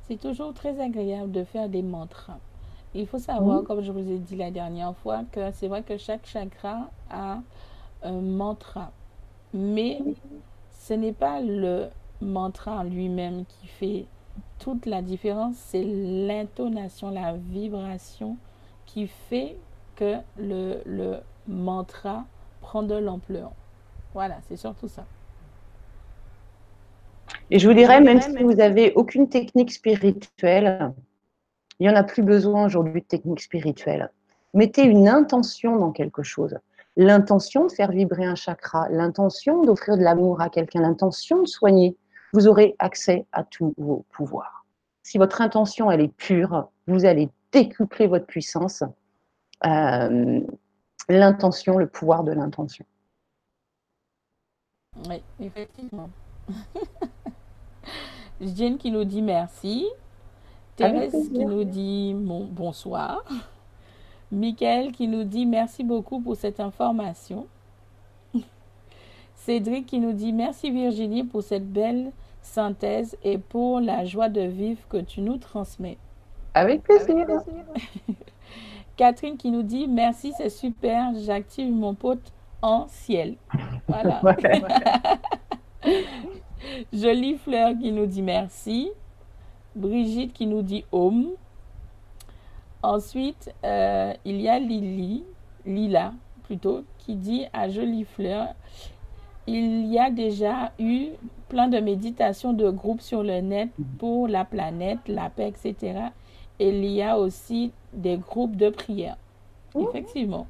C'est 0.09 0.19
toujours 0.19 0.55
très 0.55 0.81
agréable 0.81 1.31
de 1.33 1.45
faire 1.45 1.69
des 1.69 1.83
mantras. 1.83 2.39
Il 2.95 3.07
faut 3.07 3.19
savoir, 3.19 3.63
comme 3.63 3.83
je 3.83 3.93
vous 3.93 4.11
ai 4.11 4.19
dit 4.19 4.37
la 4.37 4.51
dernière 4.51 4.97
fois, 4.97 5.21
que 5.31 5.53
c'est 5.53 5.69
vrai 5.69 5.83
que 5.83 5.99
chaque 5.99 6.27
chakra 6.27 6.89
a 7.11 7.41
un 8.03 8.21
mantra. 8.21 8.91
Mais 9.53 10.01
ce 10.71 10.95
n'est 10.95 11.13
pas 11.13 11.41
le 11.43 11.89
mantra 12.23 12.79
en 12.79 12.83
lui-même 12.85 13.45
qui 13.45 13.67
fait 13.67 14.07
toute 14.59 14.87
la 14.87 15.03
différence, 15.03 15.57
c'est 15.57 15.85
l'intonation, 15.85 17.11
la 17.11 17.35
vibration 17.35 18.39
qui 18.87 19.07
fait 19.07 19.57
que 19.95 20.17
le, 20.39 20.81
le 20.87 21.19
mantra 21.47 22.25
prend 22.63 22.83
de 22.83 22.95
l'ampleur. 22.95 23.53
Voilà, 24.15 24.37
c'est 24.49 24.57
surtout 24.57 24.89
ça. 24.89 25.05
Et 27.51 27.59
je 27.59 27.67
vous 27.67 27.75
dirais, 27.75 28.01
même 28.01 28.21
si 28.21 28.43
vous 28.43 28.55
n'avez 28.55 28.93
aucune 28.95 29.29
technique 29.29 29.73
spirituelle, 29.73 30.93
il 31.79 31.87
n'y 31.87 31.91
en 31.91 31.97
a 31.97 32.05
plus 32.05 32.23
besoin 32.23 32.67
aujourd'hui 32.67 33.01
de 33.01 33.07
technique 33.07 33.41
spirituelle. 33.41 34.11
Mettez 34.53 34.83
une 34.83 35.09
intention 35.09 35.77
dans 35.77 35.93
quelque 35.93 36.23
chose. 36.23 36.59
L'intention 36.97 37.67
de 37.67 37.73
faire 37.73 37.91
vibrer 37.91 38.25
un 38.25 38.35
chakra, 38.35 38.89
l'intention 38.91 39.63
d'offrir 39.63 39.97
de 39.97 40.03
l'amour 40.03 40.41
à 40.41 40.51
quelqu'un, 40.51 40.83
l'intention 40.83 41.43
de 41.43 41.47
soigner, 41.47 41.97
vous 42.33 42.49
aurez 42.49 42.75
accès 42.79 43.25
à 43.33 43.45
tous 43.45 43.73
vos 43.79 44.05
pouvoirs. 44.11 44.67
Si 45.03 45.17
votre 45.17 45.41
intention, 45.41 45.91
elle 45.91 46.01
est 46.01 46.15
pure, 46.15 46.69
vous 46.87 47.07
allez 47.07 47.31
décupler 47.53 48.07
votre 48.09 48.27
puissance. 48.27 48.83
Euh, 49.65 50.41
l'intention, 51.09 51.79
le 51.79 51.87
pouvoir 51.87 52.25
de 52.25 52.33
l'intention. 52.33 52.85
Oui, 55.09 55.23
effectivement. 55.41 56.11
Jane 58.41 58.79
qui 58.79 58.91
nous 58.91 59.05
dit 59.05 59.23
merci. 59.23 59.87
Thérèse 60.77 61.31
qui 61.33 61.45
nous 61.45 61.65
dit 61.65 62.15
bonsoir. 62.15 63.25
Michael 64.33 64.93
qui 64.93 65.09
nous 65.09 65.25
dit 65.25 65.47
merci 65.47 65.83
beaucoup 65.83 66.21
pour 66.21 66.37
cette 66.37 66.61
information. 66.61 67.47
Cédric 69.35 69.87
qui 69.87 69.99
nous 69.99 70.13
dit 70.13 70.33
merci 70.33 70.71
Virginie 70.71 71.25
pour 71.25 71.43
cette 71.43 71.69
belle 71.69 72.13
synthèse 72.43 73.17
et 73.25 73.39
pour 73.39 73.81
la 73.81 74.05
joie 74.05 74.29
de 74.29 74.43
vivre 74.43 74.81
que 74.89 74.99
tu 74.99 75.21
nous 75.21 75.37
transmets. 75.37 75.99
Avec 76.55 76.83
plaisir. 76.83 77.27
Catherine 78.97 79.37
qui 79.37 79.51
nous 79.51 79.63
dit 79.63 79.87
merci, 79.87 80.33
c'est 80.37 80.51
super, 80.51 81.13
j'active 81.17 81.73
mon 81.73 81.95
pote 81.95 82.33
en 82.63 82.87
ciel. 82.89 83.37
Voilà. 83.87 84.21
Jolie 86.93 87.37
fleur 87.37 87.73
qui 87.81 87.93
nous 87.93 88.07
dit 88.07 88.23
merci. 88.23 88.91
Brigitte 89.75 90.33
qui 90.33 90.47
nous 90.47 90.63
dit 90.63 90.85
home. 90.93 91.29
Ensuite, 92.83 93.53
euh, 93.65 94.13
il 94.25 94.41
y 94.41 94.49
a 94.49 94.59
Lily, 94.59 95.25
Lila 95.67 96.13
plutôt, 96.45 96.85
qui 96.99 97.17
dit 97.17 97.45
à 97.53 97.69
Jolie 97.69 98.05
Fleur, 98.05 98.55
il 99.47 99.87
y 99.87 99.99
a 99.99 100.11
déjà 100.11 100.73
eu 100.79 101.09
plein 101.49 101.69
de 101.69 101.79
méditations 101.79 102.53
de 102.53 102.71
groupe 102.71 103.01
sur 103.01 103.23
le 103.23 103.41
net 103.41 103.71
pour 103.99 104.29
la 104.29 104.45
planète, 104.45 105.01
la 105.09 105.31
paix, 105.31 105.49
etc. 105.49 106.09
Et 106.59 106.69
il 106.69 106.85
y 106.85 107.03
a 107.03 107.19
aussi 107.19 107.73
des 107.93 108.17
groupes 108.17 108.57
de 108.57 108.69
prière. 108.69 109.17
Effectivement. 109.77 110.47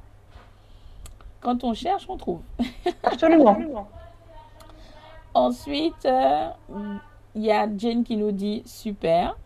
Quand 1.41 1.63
on 1.63 1.73
cherche, 1.73 2.05
on 2.09 2.17
trouve. 2.17 2.41
Absolument. 3.03 3.57
Ensuite, 5.39 6.05
euh, 6.05 6.49
il 7.33 7.45
y 7.45 7.51
a 7.51 7.65
Jane 7.77 8.03
qui 8.03 8.17
nous 8.17 8.33
dit 8.33 8.61
super. 8.65 9.37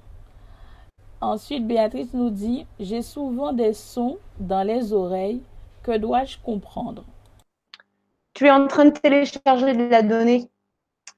Ensuite, 1.22 1.68
Béatrice 1.68 2.16
nous 2.16 2.32
dit 2.32 2.66
J'ai 2.80 3.04
souvent 3.04 3.54
des 3.54 3.74
sons 3.74 4.18
dans 4.40 4.64
les 4.64 4.92
oreilles. 4.92 5.44
Que 5.84 5.96
dois-je 5.96 6.40
comprendre? 6.44 7.04
Tu 8.34 8.48
es 8.48 8.52
en 8.52 8.66
train 8.66 8.86
de 8.86 8.90
télécharger 8.90 9.74
de 9.76 9.84
la 9.84 10.02
donnée. 10.02 10.50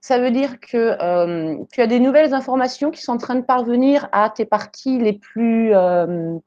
Ça 0.01 0.19
veut 0.19 0.31
dire 0.31 0.59
que 0.59 0.97
euh, 1.01 1.55
tu 1.71 1.81
as 1.81 1.87
des 1.87 2.01
nouvelles 2.01 2.33
informations 2.33 2.91
qui 2.91 3.01
sont 3.01 3.13
en 3.13 3.17
train 3.17 3.35
de 3.35 3.45
parvenir 3.45 4.09
à 4.11 4.29
tes 4.29 4.45
parties 4.45 4.99
les 4.99 5.13
plus 5.13 5.73
euh, 5.73 6.37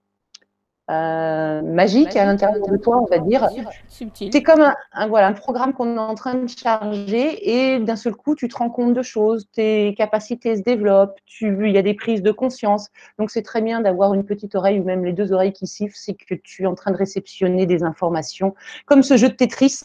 euh, 0.91 1.61
magiques 1.61 2.17
à 2.17 2.25
l'intérieur 2.25 2.67
de 2.67 2.77
toi, 2.79 3.03
on 3.03 3.05
va 3.05 3.19
dire. 3.19 3.47
C'est 3.89 4.43
comme 4.43 4.73
un, 4.93 5.07
voilà, 5.09 5.27
un 5.27 5.33
programme 5.35 5.75
qu'on 5.75 5.97
est 5.97 6.01
en 6.01 6.15
train 6.15 6.35
de 6.35 6.49
charger 6.49 7.75
et 7.75 7.79
d'un 7.79 7.97
seul 7.97 8.15
coup, 8.15 8.35
tu 8.35 8.49
te 8.49 8.57
rends 8.57 8.71
compte 8.71 8.95
de 8.95 9.03
choses, 9.03 9.47
tes 9.53 9.95
capacités 9.95 10.57
se 10.57 10.63
développent, 10.63 11.19
tu, 11.27 11.69
il 11.69 11.73
y 11.73 11.79
a 11.79 11.83
des 11.83 11.95
prises 11.95 12.23
de 12.23 12.33
conscience. 12.33 12.89
Donc, 13.19 13.31
c'est 13.31 13.43
très 13.43 13.61
bien 13.61 13.83
d'avoir 13.83 14.15
une 14.15 14.25
petite 14.25 14.55
oreille 14.55 14.81
ou 14.81 14.85
même 14.85 15.05
les 15.05 15.13
deux 15.13 15.33
oreilles 15.33 15.53
qui 15.53 15.67
sifflent, 15.67 15.97
c'est 15.97 16.15
que 16.15 16.35
tu 16.35 16.63
es 16.63 16.67
en 16.67 16.75
train 16.75 16.91
de 16.91 16.97
réceptionner 16.97 17.67
des 17.67 17.83
informations, 17.83 18.55
comme 18.87 19.03
ce 19.03 19.17
jeu 19.17 19.29
de 19.29 19.35
Tetris 19.35 19.83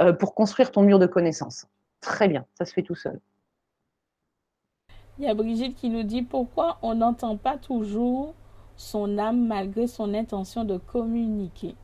euh, 0.00 0.14
pour 0.14 0.34
construire 0.34 0.70
ton 0.70 0.82
mur 0.82 0.98
de 0.98 1.06
connaissances. 1.06 1.66
Très 2.00 2.26
bien, 2.26 2.46
ça 2.54 2.64
se 2.64 2.72
fait 2.72 2.82
tout 2.82 2.94
seul. 2.94 3.20
Il 5.18 5.26
y 5.26 5.28
a 5.28 5.34
Brigitte 5.34 5.76
qui 5.76 5.90
nous 5.90 6.04
dit 6.04 6.22
pourquoi 6.22 6.78
on 6.80 6.94
n'entend 6.94 7.36
pas 7.36 7.58
toujours 7.58 8.34
son 8.82 9.18
âme 9.18 9.46
malgré 9.46 9.86
son 9.86 10.12
intention 10.12 10.64
de 10.64 10.76
communiquer. 10.76 11.76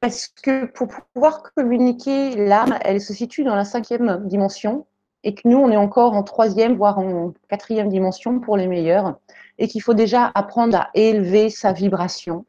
Parce 0.00 0.28
que 0.28 0.66
pour 0.66 0.88
pouvoir 1.14 1.42
communiquer, 1.54 2.36
l'âme, 2.36 2.78
elle 2.82 3.00
se 3.00 3.14
situe 3.14 3.42
dans 3.42 3.54
la 3.54 3.64
cinquième 3.64 4.28
dimension 4.28 4.86
et 5.22 5.34
que 5.34 5.48
nous, 5.48 5.56
on 5.56 5.70
est 5.70 5.76
encore 5.78 6.12
en 6.12 6.22
troisième, 6.22 6.76
voire 6.76 6.98
en 6.98 7.32
quatrième 7.48 7.88
dimension 7.88 8.40
pour 8.40 8.58
les 8.58 8.66
meilleurs, 8.66 9.18
et 9.56 9.68
qu'il 9.68 9.80
faut 9.80 9.94
déjà 9.94 10.30
apprendre 10.34 10.76
à 10.76 10.90
élever 10.92 11.48
sa 11.48 11.72
vibration 11.72 12.44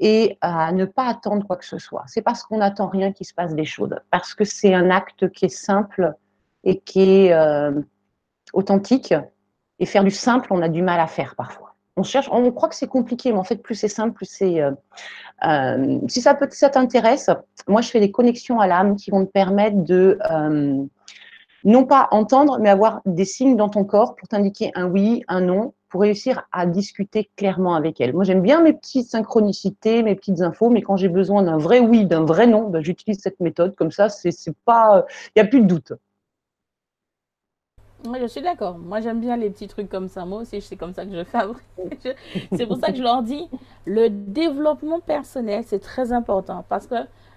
et 0.00 0.38
à 0.40 0.72
ne 0.72 0.86
pas 0.86 1.06
attendre 1.06 1.46
quoi 1.46 1.56
que 1.56 1.66
ce 1.66 1.78
soit. 1.78 2.04
C'est 2.06 2.22
parce 2.22 2.42
qu'on 2.42 2.58
n'attend 2.58 2.88
rien 2.88 3.12
qu'il 3.12 3.26
se 3.26 3.34
passe 3.34 3.54
des 3.54 3.66
choses, 3.66 3.94
parce 4.10 4.34
que 4.34 4.44
c'est 4.44 4.72
un 4.72 4.88
acte 4.88 5.28
qui 5.30 5.44
est 5.44 5.50
simple 5.50 6.14
et 6.64 6.80
qui 6.80 7.26
est 7.26 7.32
euh, 7.34 7.82
authentique. 8.54 9.14
Et 9.78 9.86
faire 9.86 10.04
du 10.04 10.10
simple, 10.10 10.48
on 10.50 10.62
a 10.62 10.68
du 10.68 10.82
mal 10.82 11.00
à 11.00 11.06
faire 11.06 11.34
parfois. 11.36 11.74
On 11.98 12.02
cherche, 12.02 12.28
on 12.30 12.50
croit 12.52 12.68
que 12.68 12.74
c'est 12.74 12.88
compliqué, 12.88 13.32
mais 13.32 13.38
en 13.38 13.44
fait, 13.44 13.56
plus 13.56 13.74
c'est 13.74 13.88
simple, 13.88 14.14
plus 14.14 14.26
c'est. 14.26 14.60
Euh, 14.60 14.72
euh, 15.46 15.98
si 16.08 16.20
ça 16.20 16.34
peut, 16.34 16.48
ça 16.50 16.68
t'intéresse, 16.68 17.30
moi 17.68 17.80
je 17.80 17.88
fais 17.88 18.00
des 18.00 18.10
connexions 18.10 18.60
à 18.60 18.66
l'âme 18.66 18.96
qui 18.96 19.10
vont 19.10 19.24
te 19.24 19.30
permettre 19.30 19.76
de 19.84 20.18
non 21.66 21.84
pas 21.84 22.08
entendre, 22.12 22.58
mais 22.60 22.70
avoir 22.70 23.00
des 23.06 23.24
signes 23.24 23.56
dans 23.56 23.68
ton 23.68 23.84
corps 23.84 24.14
pour 24.14 24.28
t'indiquer 24.28 24.70
un 24.76 24.86
oui, 24.86 25.24
un 25.26 25.40
non, 25.40 25.74
pour 25.88 26.02
réussir 26.02 26.46
à 26.52 26.64
discuter 26.64 27.28
clairement 27.36 27.74
avec 27.74 28.00
elle. 28.00 28.12
Moi, 28.12 28.22
j'aime 28.22 28.40
bien 28.40 28.62
mes 28.62 28.72
petites 28.72 29.10
synchronicités, 29.10 30.04
mes 30.04 30.14
petites 30.14 30.42
infos, 30.42 30.70
mais 30.70 30.80
quand 30.80 30.96
j'ai 30.96 31.08
besoin 31.08 31.42
d'un 31.42 31.58
vrai 31.58 31.80
oui, 31.80 32.06
d'un 32.06 32.24
vrai 32.24 32.46
non, 32.46 32.68
ben, 32.68 32.84
j'utilise 32.84 33.18
cette 33.20 33.40
méthode. 33.40 33.74
Comme 33.74 33.90
ça, 33.90 34.08
c'est 34.08 34.32
pas, 34.64 35.06
il 35.34 35.42
n'y 35.42 35.42
a 35.42 35.48
plus 35.48 35.60
de 35.60 35.66
doute. 35.66 35.92
Moi, 38.04 38.18
je 38.20 38.26
suis 38.26 38.42
d'accord. 38.42 38.78
Moi, 38.78 39.00
j'aime 39.00 39.20
bien 39.20 39.36
les 39.36 39.50
petits 39.50 39.68
trucs 39.68 39.88
comme 39.88 40.08
ça. 40.08 40.24
Moi 40.24 40.42
aussi, 40.42 40.60
c'est 40.60 40.76
comme 40.76 40.92
ça 40.92 41.04
que 41.04 41.12
je 41.12 41.24
fabrique. 41.24 41.64
c'est 42.52 42.66
pour 42.66 42.76
ça 42.76 42.92
que 42.92 42.98
je 42.98 43.02
leur 43.02 43.22
dis, 43.22 43.48
le 43.84 44.08
développement 44.10 45.00
personnel, 45.00 45.64
c'est 45.66 45.80
très 45.80 46.12
important. 46.12 46.64
Parce 46.68 46.86
que 46.86 46.96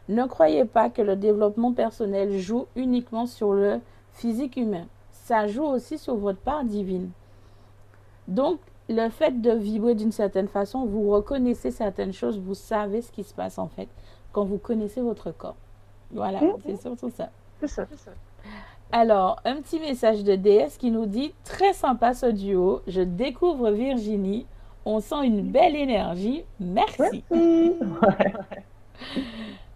ne 0.10 0.26
croyez 0.26 0.66
pas 0.66 0.90
que 0.90 1.02
le 1.02 1.16
développement 1.16 1.74
personnel 1.74 2.38
joue 2.38 2.66
uniquement 2.76 3.26
sur 3.26 3.54
le 3.54 3.80
physique 4.14 4.58
humain. 4.58 4.86
Ça 5.12 5.48
joue 5.48 5.64
aussi 5.64 5.98
sur 5.98 6.16
votre 6.16 6.40
part 6.40 6.64
divine. 6.64 7.10
Donc, 8.28 8.60
le 8.90 9.10
fait 9.10 9.42
de 9.42 9.52
vibrer 9.52 9.96
d'une 9.96 10.12
certaine 10.12 10.48
façon, 10.48 10.86
vous 10.86 11.10
reconnaissez 11.10 11.72
certaines 11.72 12.14
choses, 12.14 12.40
vous 12.40 12.56
savez 12.56 13.02
ce 13.02 13.12
qui 13.12 13.24
se 13.24 13.34
passe 13.34 13.60
en 13.60 13.68
fait 13.68 13.88
quand 14.32 14.44
vous 14.44 14.58
connaissez 14.58 15.02
votre 15.02 15.32
corps. 15.32 15.56
Voilà, 16.12 16.42
mhm. 16.42 16.56
c'est 16.66 16.82
surtout 16.82 17.10
ça. 17.10 17.30
C'est 17.60 17.68
ça, 17.68 17.86
ça. 17.96 18.12
Alors, 18.92 19.40
un 19.46 19.62
petit 19.62 19.80
message 19.80 20.24
de 20.24 20.36
DS 20.36 20.78
qui 20.80 20.90
nous 20.90 21.06
dit 21.06 21.32
Très 21.44 21.74
sympa 21.74 22.16
ce 22.16 22.26
duo, 22.26 22.82
je 22.88 23.02
découvre 23.02 23.70
Virginie, 23.70 24.48
on 24.84 25.00
sent 25.00 25.26
une 25.26 25.44
belle 25.44 25.76
énergie, 25.76 26.44
merci. 26.60 27.24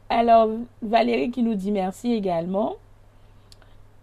Alors, 0.10 0.50
Valérie 0.82 1.30
qui 1.30 1.44
nous 1.44 1.54
dit 1.54 1.72
merci 1.72 2.12
également. 2.12 2.76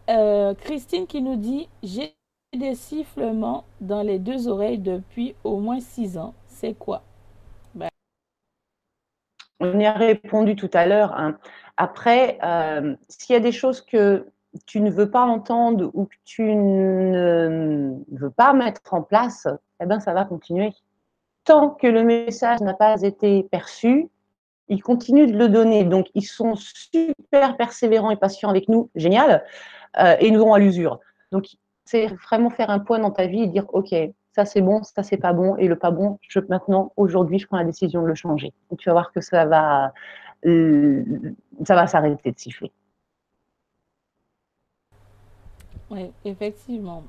Euh, 0.08 0.54
Christine 0.54 1.08
qui 1.08 1.22
nous 1.22 1.36
dit 1.36 1.68
J'ai 1.82 2.14
des 2.56 2.76
sifflements 2.76 3.64
dans 3.80 4.02
les 4.02 4.20
deux 4.20 4.46
oreilles 4.46 4.78
depuis 4.78 5.34
au 5.42 5.58
moins 5.58 5.80
six 5.80 6.18
ans. 6.18 6.34
C'est 6.46 6.74
quoi? 6.74 7.02
Ben. 7.74 7.88
On 9.58 9.78
y 9.78 9.86
a 9.86 9.92
répondu 9.92 10.54
tout 10.54 10.70
à 10.72 10.86
l'heure. 10.86 11.12
Hein. 11.16 11.36
Après, 11.76 12.38
euh, 12.44 12.94
s'il 13.08 13.32
y 13.32 13.36
a 13.36 13.40
des 13.40 13.52
choses 13.52 13.80
que 13.80 14.26
tu 14.66 14.80
ne 14.80 14.90
veux 14.90 15.10
pas 15.10 15.22
entendre 15.22 15.90
ou 15.94 16.06
que 16.06 16.16
tu 16.24 16.42
ne 16.42 17.94
veux 18.12 18.30
pas 18.30 18.52
mettre 18.52 18.94
en 18.94 19.02
place, 19.02 19.46
eh 19.80 19.86
ben, 19.86 20.00
ça 20.00 20.12
va 20.12 20.24
continuer. 20.24 20.72
Tant 21.44 21.70
que 21.70 21.86
le 21.86 22.02
message 22.02 22.60
n'a 22.60 22.74
pas 22.74 23.00
été 23.02 23.44
perçu, 23.44 24.08
ils 24.68 24.82
continuent 24.82 25.26
de 25.26 25.36
le 25.36 25.48
donner. 25.48 25.84
Donc, 25.84 26.06
ils 26.14 26.26
sont 26.26 26.54
super 26.56 27.56
persévérants 27.56 28.10
et 28.10 28.16
patients 28.16 28.48
avec 28.48 28.68
nous, 28.68 28.90
génial, 28.94 29.44
euh, 29.98 30.16
et 30.20 30.28
ils 30.28 30.32
nous 30.32 30.42
ont 30.42 30.54
à 30.54 30.58
l'usure. 30.58 31.00
Donc, 31.32 31.46
c'est 31.84 32.06
vraiment 32.06 32.50
faire 32.50 32.70
un 32.70 32.78
point 32.78 32.98
dans 32.98 33.10
ta 33.10 33.26
vie 33.26 33.42
et 33.42 33.46
dire 33.46 33.66
ok, 33.72 33.94
ça 34.32 34.44
c'est 34.44 34.60
bon, 34.60 34.82
ça 34.82 35.02
c'est 35.02 35.16
pas 35.16 35.32
bon, 35.32 35.56
et 35.56 35.66
le 35.66 35.76
pas 35.76 35.90
bon, 35.90 36.18
maintenant, 36.48 36.92
aujourd'hui, 36.96 37.38
je 37.38 37.46
prends 37.46 37.58
la 37.58 37.64
décision 37.64 38.02
de 38.02 38.06
le 38.06 38.14
changer. 38.14 38.52
Donc, 38.70 38.78
tu 38.78 38.88
vas 38.88 38.94
voir 38.94 39.12
que 39.12 39.20
ça 39.20 39.44
va, 39.44 39.92
euh, 40.46 41.04
ça 41.64 41.74
va 41.74 41.86
s'arrêter 41.86 42.30
de 42.30 42.38
siffler. 42.38 42.70
Oui, 45.90 46.10
effectivement. 46.24 47.02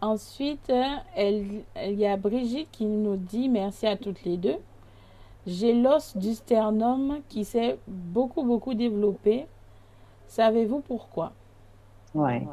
Ensuite, 0.00 0.72
il 1.16 1.64
y 1.76 2.06
a 2.06 2.16
Brigitte 2.16 2.68
qui 2.70 2.84
nous 2.84 3.16
dit 3.16 3.48
merci 3.48 3.86
à 3.86 3.96
toutes 3.96 4.24
les 4.24 4.36
deux. 4.36 4.56
J'ai 5.46 5.72
l'os 5.72 6.16
du 6.16 6.34
sternum 6.34 7.20
qui 7.28 7.44
s'est 7.44 7.78
beaucoup, 7.86 8.42
beaucoup 8.42 8.74
développé. 8.74 9.46
Savez-vous 10.26 10.80
pourquoi? 10.80 11.32
Ouais. 12.14 12.46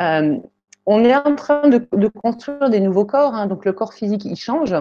Euh, 0.00 0.38
on 0.86 1.04
est 1.04 1.14
en 1.14 1.36
train 1.36 1.68
de, 1.68 1.78
construire 2.08 2.70
des 2.70 2.80
nouveaux 2.80 3.04
corps, 3.04 3.34
hein. 3.34 3.46
donc 3.46 3.64
le 3.64 3.72
corps 3.72 3.92
physique 3.92 4.24
il 4.24 4.36
change. 4.36 4.74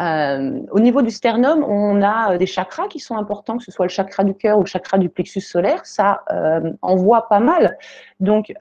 Euh, 0.00 0.60
au 0.70 0.80
niveau 0.80 1.02
du 1.02 1.10
sternum, 1.10 1.64
on 1.64 2.02
a 2.02 2.38
des 2.38 2.46
chakras 2.46 2.88
qui 2.88 3.00
sont 3.00 3.16
importants, 3.16 3.58
que 3.58 3.64
ce 3.64 3.72
soit 3.72 3.86
le 3.86 3.90
chakra 3.90 4.24
du 4.24 4.34
cœur 4.34 4.58
ou 4.58 4.62
le 4.62 4.66
chakra 4.66 4.98
du 4.98 5.08
plexus 5.08 5.40
solaire, 5.40 5.84
ça 5.84 6.22
euh, 6.30 6.72
envoie 6.82 7.28
pas 7.28 7.40
mal. 7.40 7.76
Donc, 8.20 8.52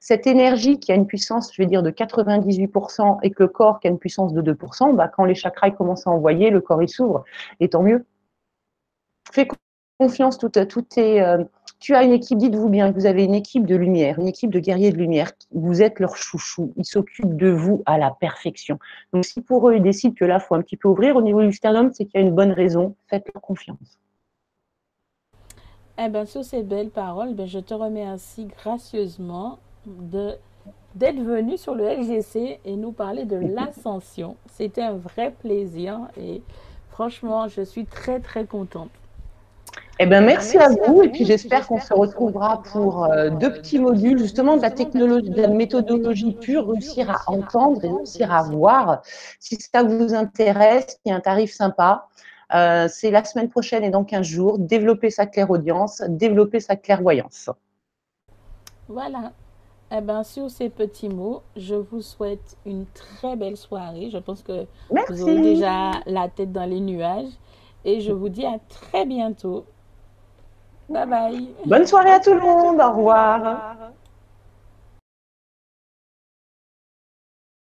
cette 0.00 0.26
énergie 0.26 0.78
qui 0.78 0.92
a 0.92 0.94
une 0.94 1.06
puissance, 1.06 1.52
je 1.52 1.60
vais 1.60 1.66
dire, 1.66 1.82
de 1.82 1.90
98% 1.90 3.18
et 3.22 3.30
que 3.30 3.42
le 3.42 3.48
corps 3.48 3.80
qui 3.80 3.88
a 3.88 3.90
une 3.90 3.98
puissance 3.98 4.32
de 4.32 4.42
2%, 4.42 4.94
bah, 4.94 5.08
quand 5.08 5.24
les 5.24 5.34
chakras 5.34 5.70
commencent 5.72 6.06
à 6.06 6.10
envoyer, 6.10 6.50
le 6.50 6.60
corps 6.60 6.82
il 6.82 6.88
s'ouvre, 6.88 7.24
et 7.60 7.68
tant 7.68 7.82
mieux. 7.82 8.06
Confiance, 9.98 10.38
tout, 10.38 10.48
tout 10.48 10.84
est, 10.96 11.20
tu 11.80 11.94
as 11.94 12.02
une 12.02 12.12
équipe, 12.12 12.38
dites-vous 12.38 12.68
bien 12.68 12.92
que 12.92 12.98
vous 12.98 13.06
avez 13.06 13.24
une 13.24 13.34
équipe 13.34 13.64
de 13.64 13.76
lumière, 13.76 14.18
une 14.18 14.26
équipe 14.26 14.50
de 14.50 14.58
guerriers 14.58 14.90
de 14.90 14.96
lumière. 14.96 15.32
Vous 15.52 15.80
êtes 15.80 16.00
leur 16.00 16.16
chouchou. 16.16 16.72
Ils 16.76 16.84
s'occupent 16.84 17.36
de 17.36 17.50
vous 17.50 17.82
à 17.86 17.98
la 17.98 18.10
perfection. 18.10 18.78
Donc, 19.12 19.24
si 19.24 19.40
pour 19.40 19.68
eux, 19.68 19.76
ils 19.76 19.82
décident 19.82 20.14
que 20.14 20.24
là, 20.24 20.38
il 20.42 20.44
faut 20.44 20.56
un 20.56 20.62
petit 20.62 20.76
peu 20.76 20.88
ouvrir 20.88 21.14
au 21.16 21.22
niveau 21.22 21.42
du 21.42 21.52
sternum, 21.52 21.92
c'est 21.92 22.04
qu'il 22.04 22.20
y 22.20 22.24
a 22.24 22.26
une 22.26 22.34
bonne 22.34 22.52
raison. 22.52 22.96
Faites-leur 23.06 23.40
confiance. 23.40 23.98
Eh 25.98 26.08
bien, 26.08 26.26
sur 26.26 26.44
ces 26.44 26.62
belles 26.62 26.90
paroles, 26.90 27.34
ben, 27.34 27.46
je 27.46 27.58
te 27.58 27.74
remercie 27.74 28.46
gracieusement 28.46 29.58
de 29.86 30.36
d'être 30.94 31.20
venu 31.20 31.58
sur 31.58 31.74
le 31.74 31.84
LGC 31.84 32.60
et 32.64 32.76
nous 32.76 32.92
parler 32.92 33.24
de 33.24 33.36
l'ascension. 33.54 34.36
C'était 34.46 34.82
un 34.82 34.96
vrai 34.96 35.30
plaisir 35.30 36.08
et 36.16 36.42
franchement, 36.90 37.46
je 37.46 37.62
suis 37.62 37.84
très, 37.84 38.20
très 38.20 38.46
contente. 38.46 38.90
Eh 40.00 40.06
bien, 40.06 40.20
merci, 40.20 40.56
à 40.58 40.68
vous. 40.68 41.02
Et 41.02 41.08
puis, 41.08 41.24
j'espère 41.24 41.66
qu'on 41.66 41.80
se 41.80 41.92
retrouvera 41.92 42.62
pour 42.62 43.04
euh, 43.04 43.30
deux 43.30 43.52
petits 43.52 43.80
modules, 43.80 44.18
justement, 44.18 44.56
de 44.56 44.62
la 44.62 44.70
technologie, 44.70 45.30
de 45.30 45.42
la 45.42 45.48
méthodologie 45.48 46.34
pure, 46.34 46.68
réussir 46.68 47.10
à 47.10 47.30
entendre 47.30 47.84
et 47.84 47.88
réussir 47.88 48.32
à 48.32 48.44
voir. 48.44 49.02
Si 49.40 49.56
ça 49.56 49.82
vous 49.82 50.14
intéresse, 50.14 51.00
il 51.04 51.08
y 51.08 51.12
a 51.12 51.16
un 51.16 51.20
tarif 51.20 51.52
sympa. 51.52 52.06
Euh, 52.54 52.86
c'est 52.88 53.10
la 53.10 53.24
semaine 53.24 53.50
prochaine 53.50 53.82
et 53.82 53.90
dans 53.90 54.04
15 54.04 54.24
jours. 54.24 54.58
Développer 54.58 55.10
sa 55.10 55.26
clairaudience, 55.26 56.00
développer 56.06 56.60
sa 56.60 56.76
clairvoyance. 56.76 57.50
Voilà. 58.88 59.32
Eh 59.90 60.00
bien, 60.00 60.22
sur 60.22 60.48
ces 60.48 60.68
petits 60.68 61.08
mots, 61.08 61.42
je 61.56 61.74
vous 61.74 62.02
souhaite 62.02 62.56
une 62.66 62.86
très 62.86 63.34
belle 63.34 63.56
soirée. 63.56 64.10
Je 64.12 64.18
pense 64.18 64.42
que 64.42 64.66
vous 64.90 65.28
avez 65.28 65.40
déjà 65.40 65.90
la 66.06 66.28
tête 66.28 66.52
dans 66.52 66.68
les 66.68 66.80
nuages. 66.80 67.32
Et 67.84 68.00
je 68.00 68.12
vous 68.12 68.28
dis 68.28 68.44
à 68.46 68.58
très 68.68 69.04
bientôt 69.04 69.64
Bye 70.88 71.06
bye. 71.06 71.54
Bonne 71.66 71.86
soirée 71.86 72.12
à 72.12 72.20
tout 72.20 72.34
le 72.34 72.40
monde. 72.40 72.80
Au 72.80 72.90
revoir. 72.90 73.92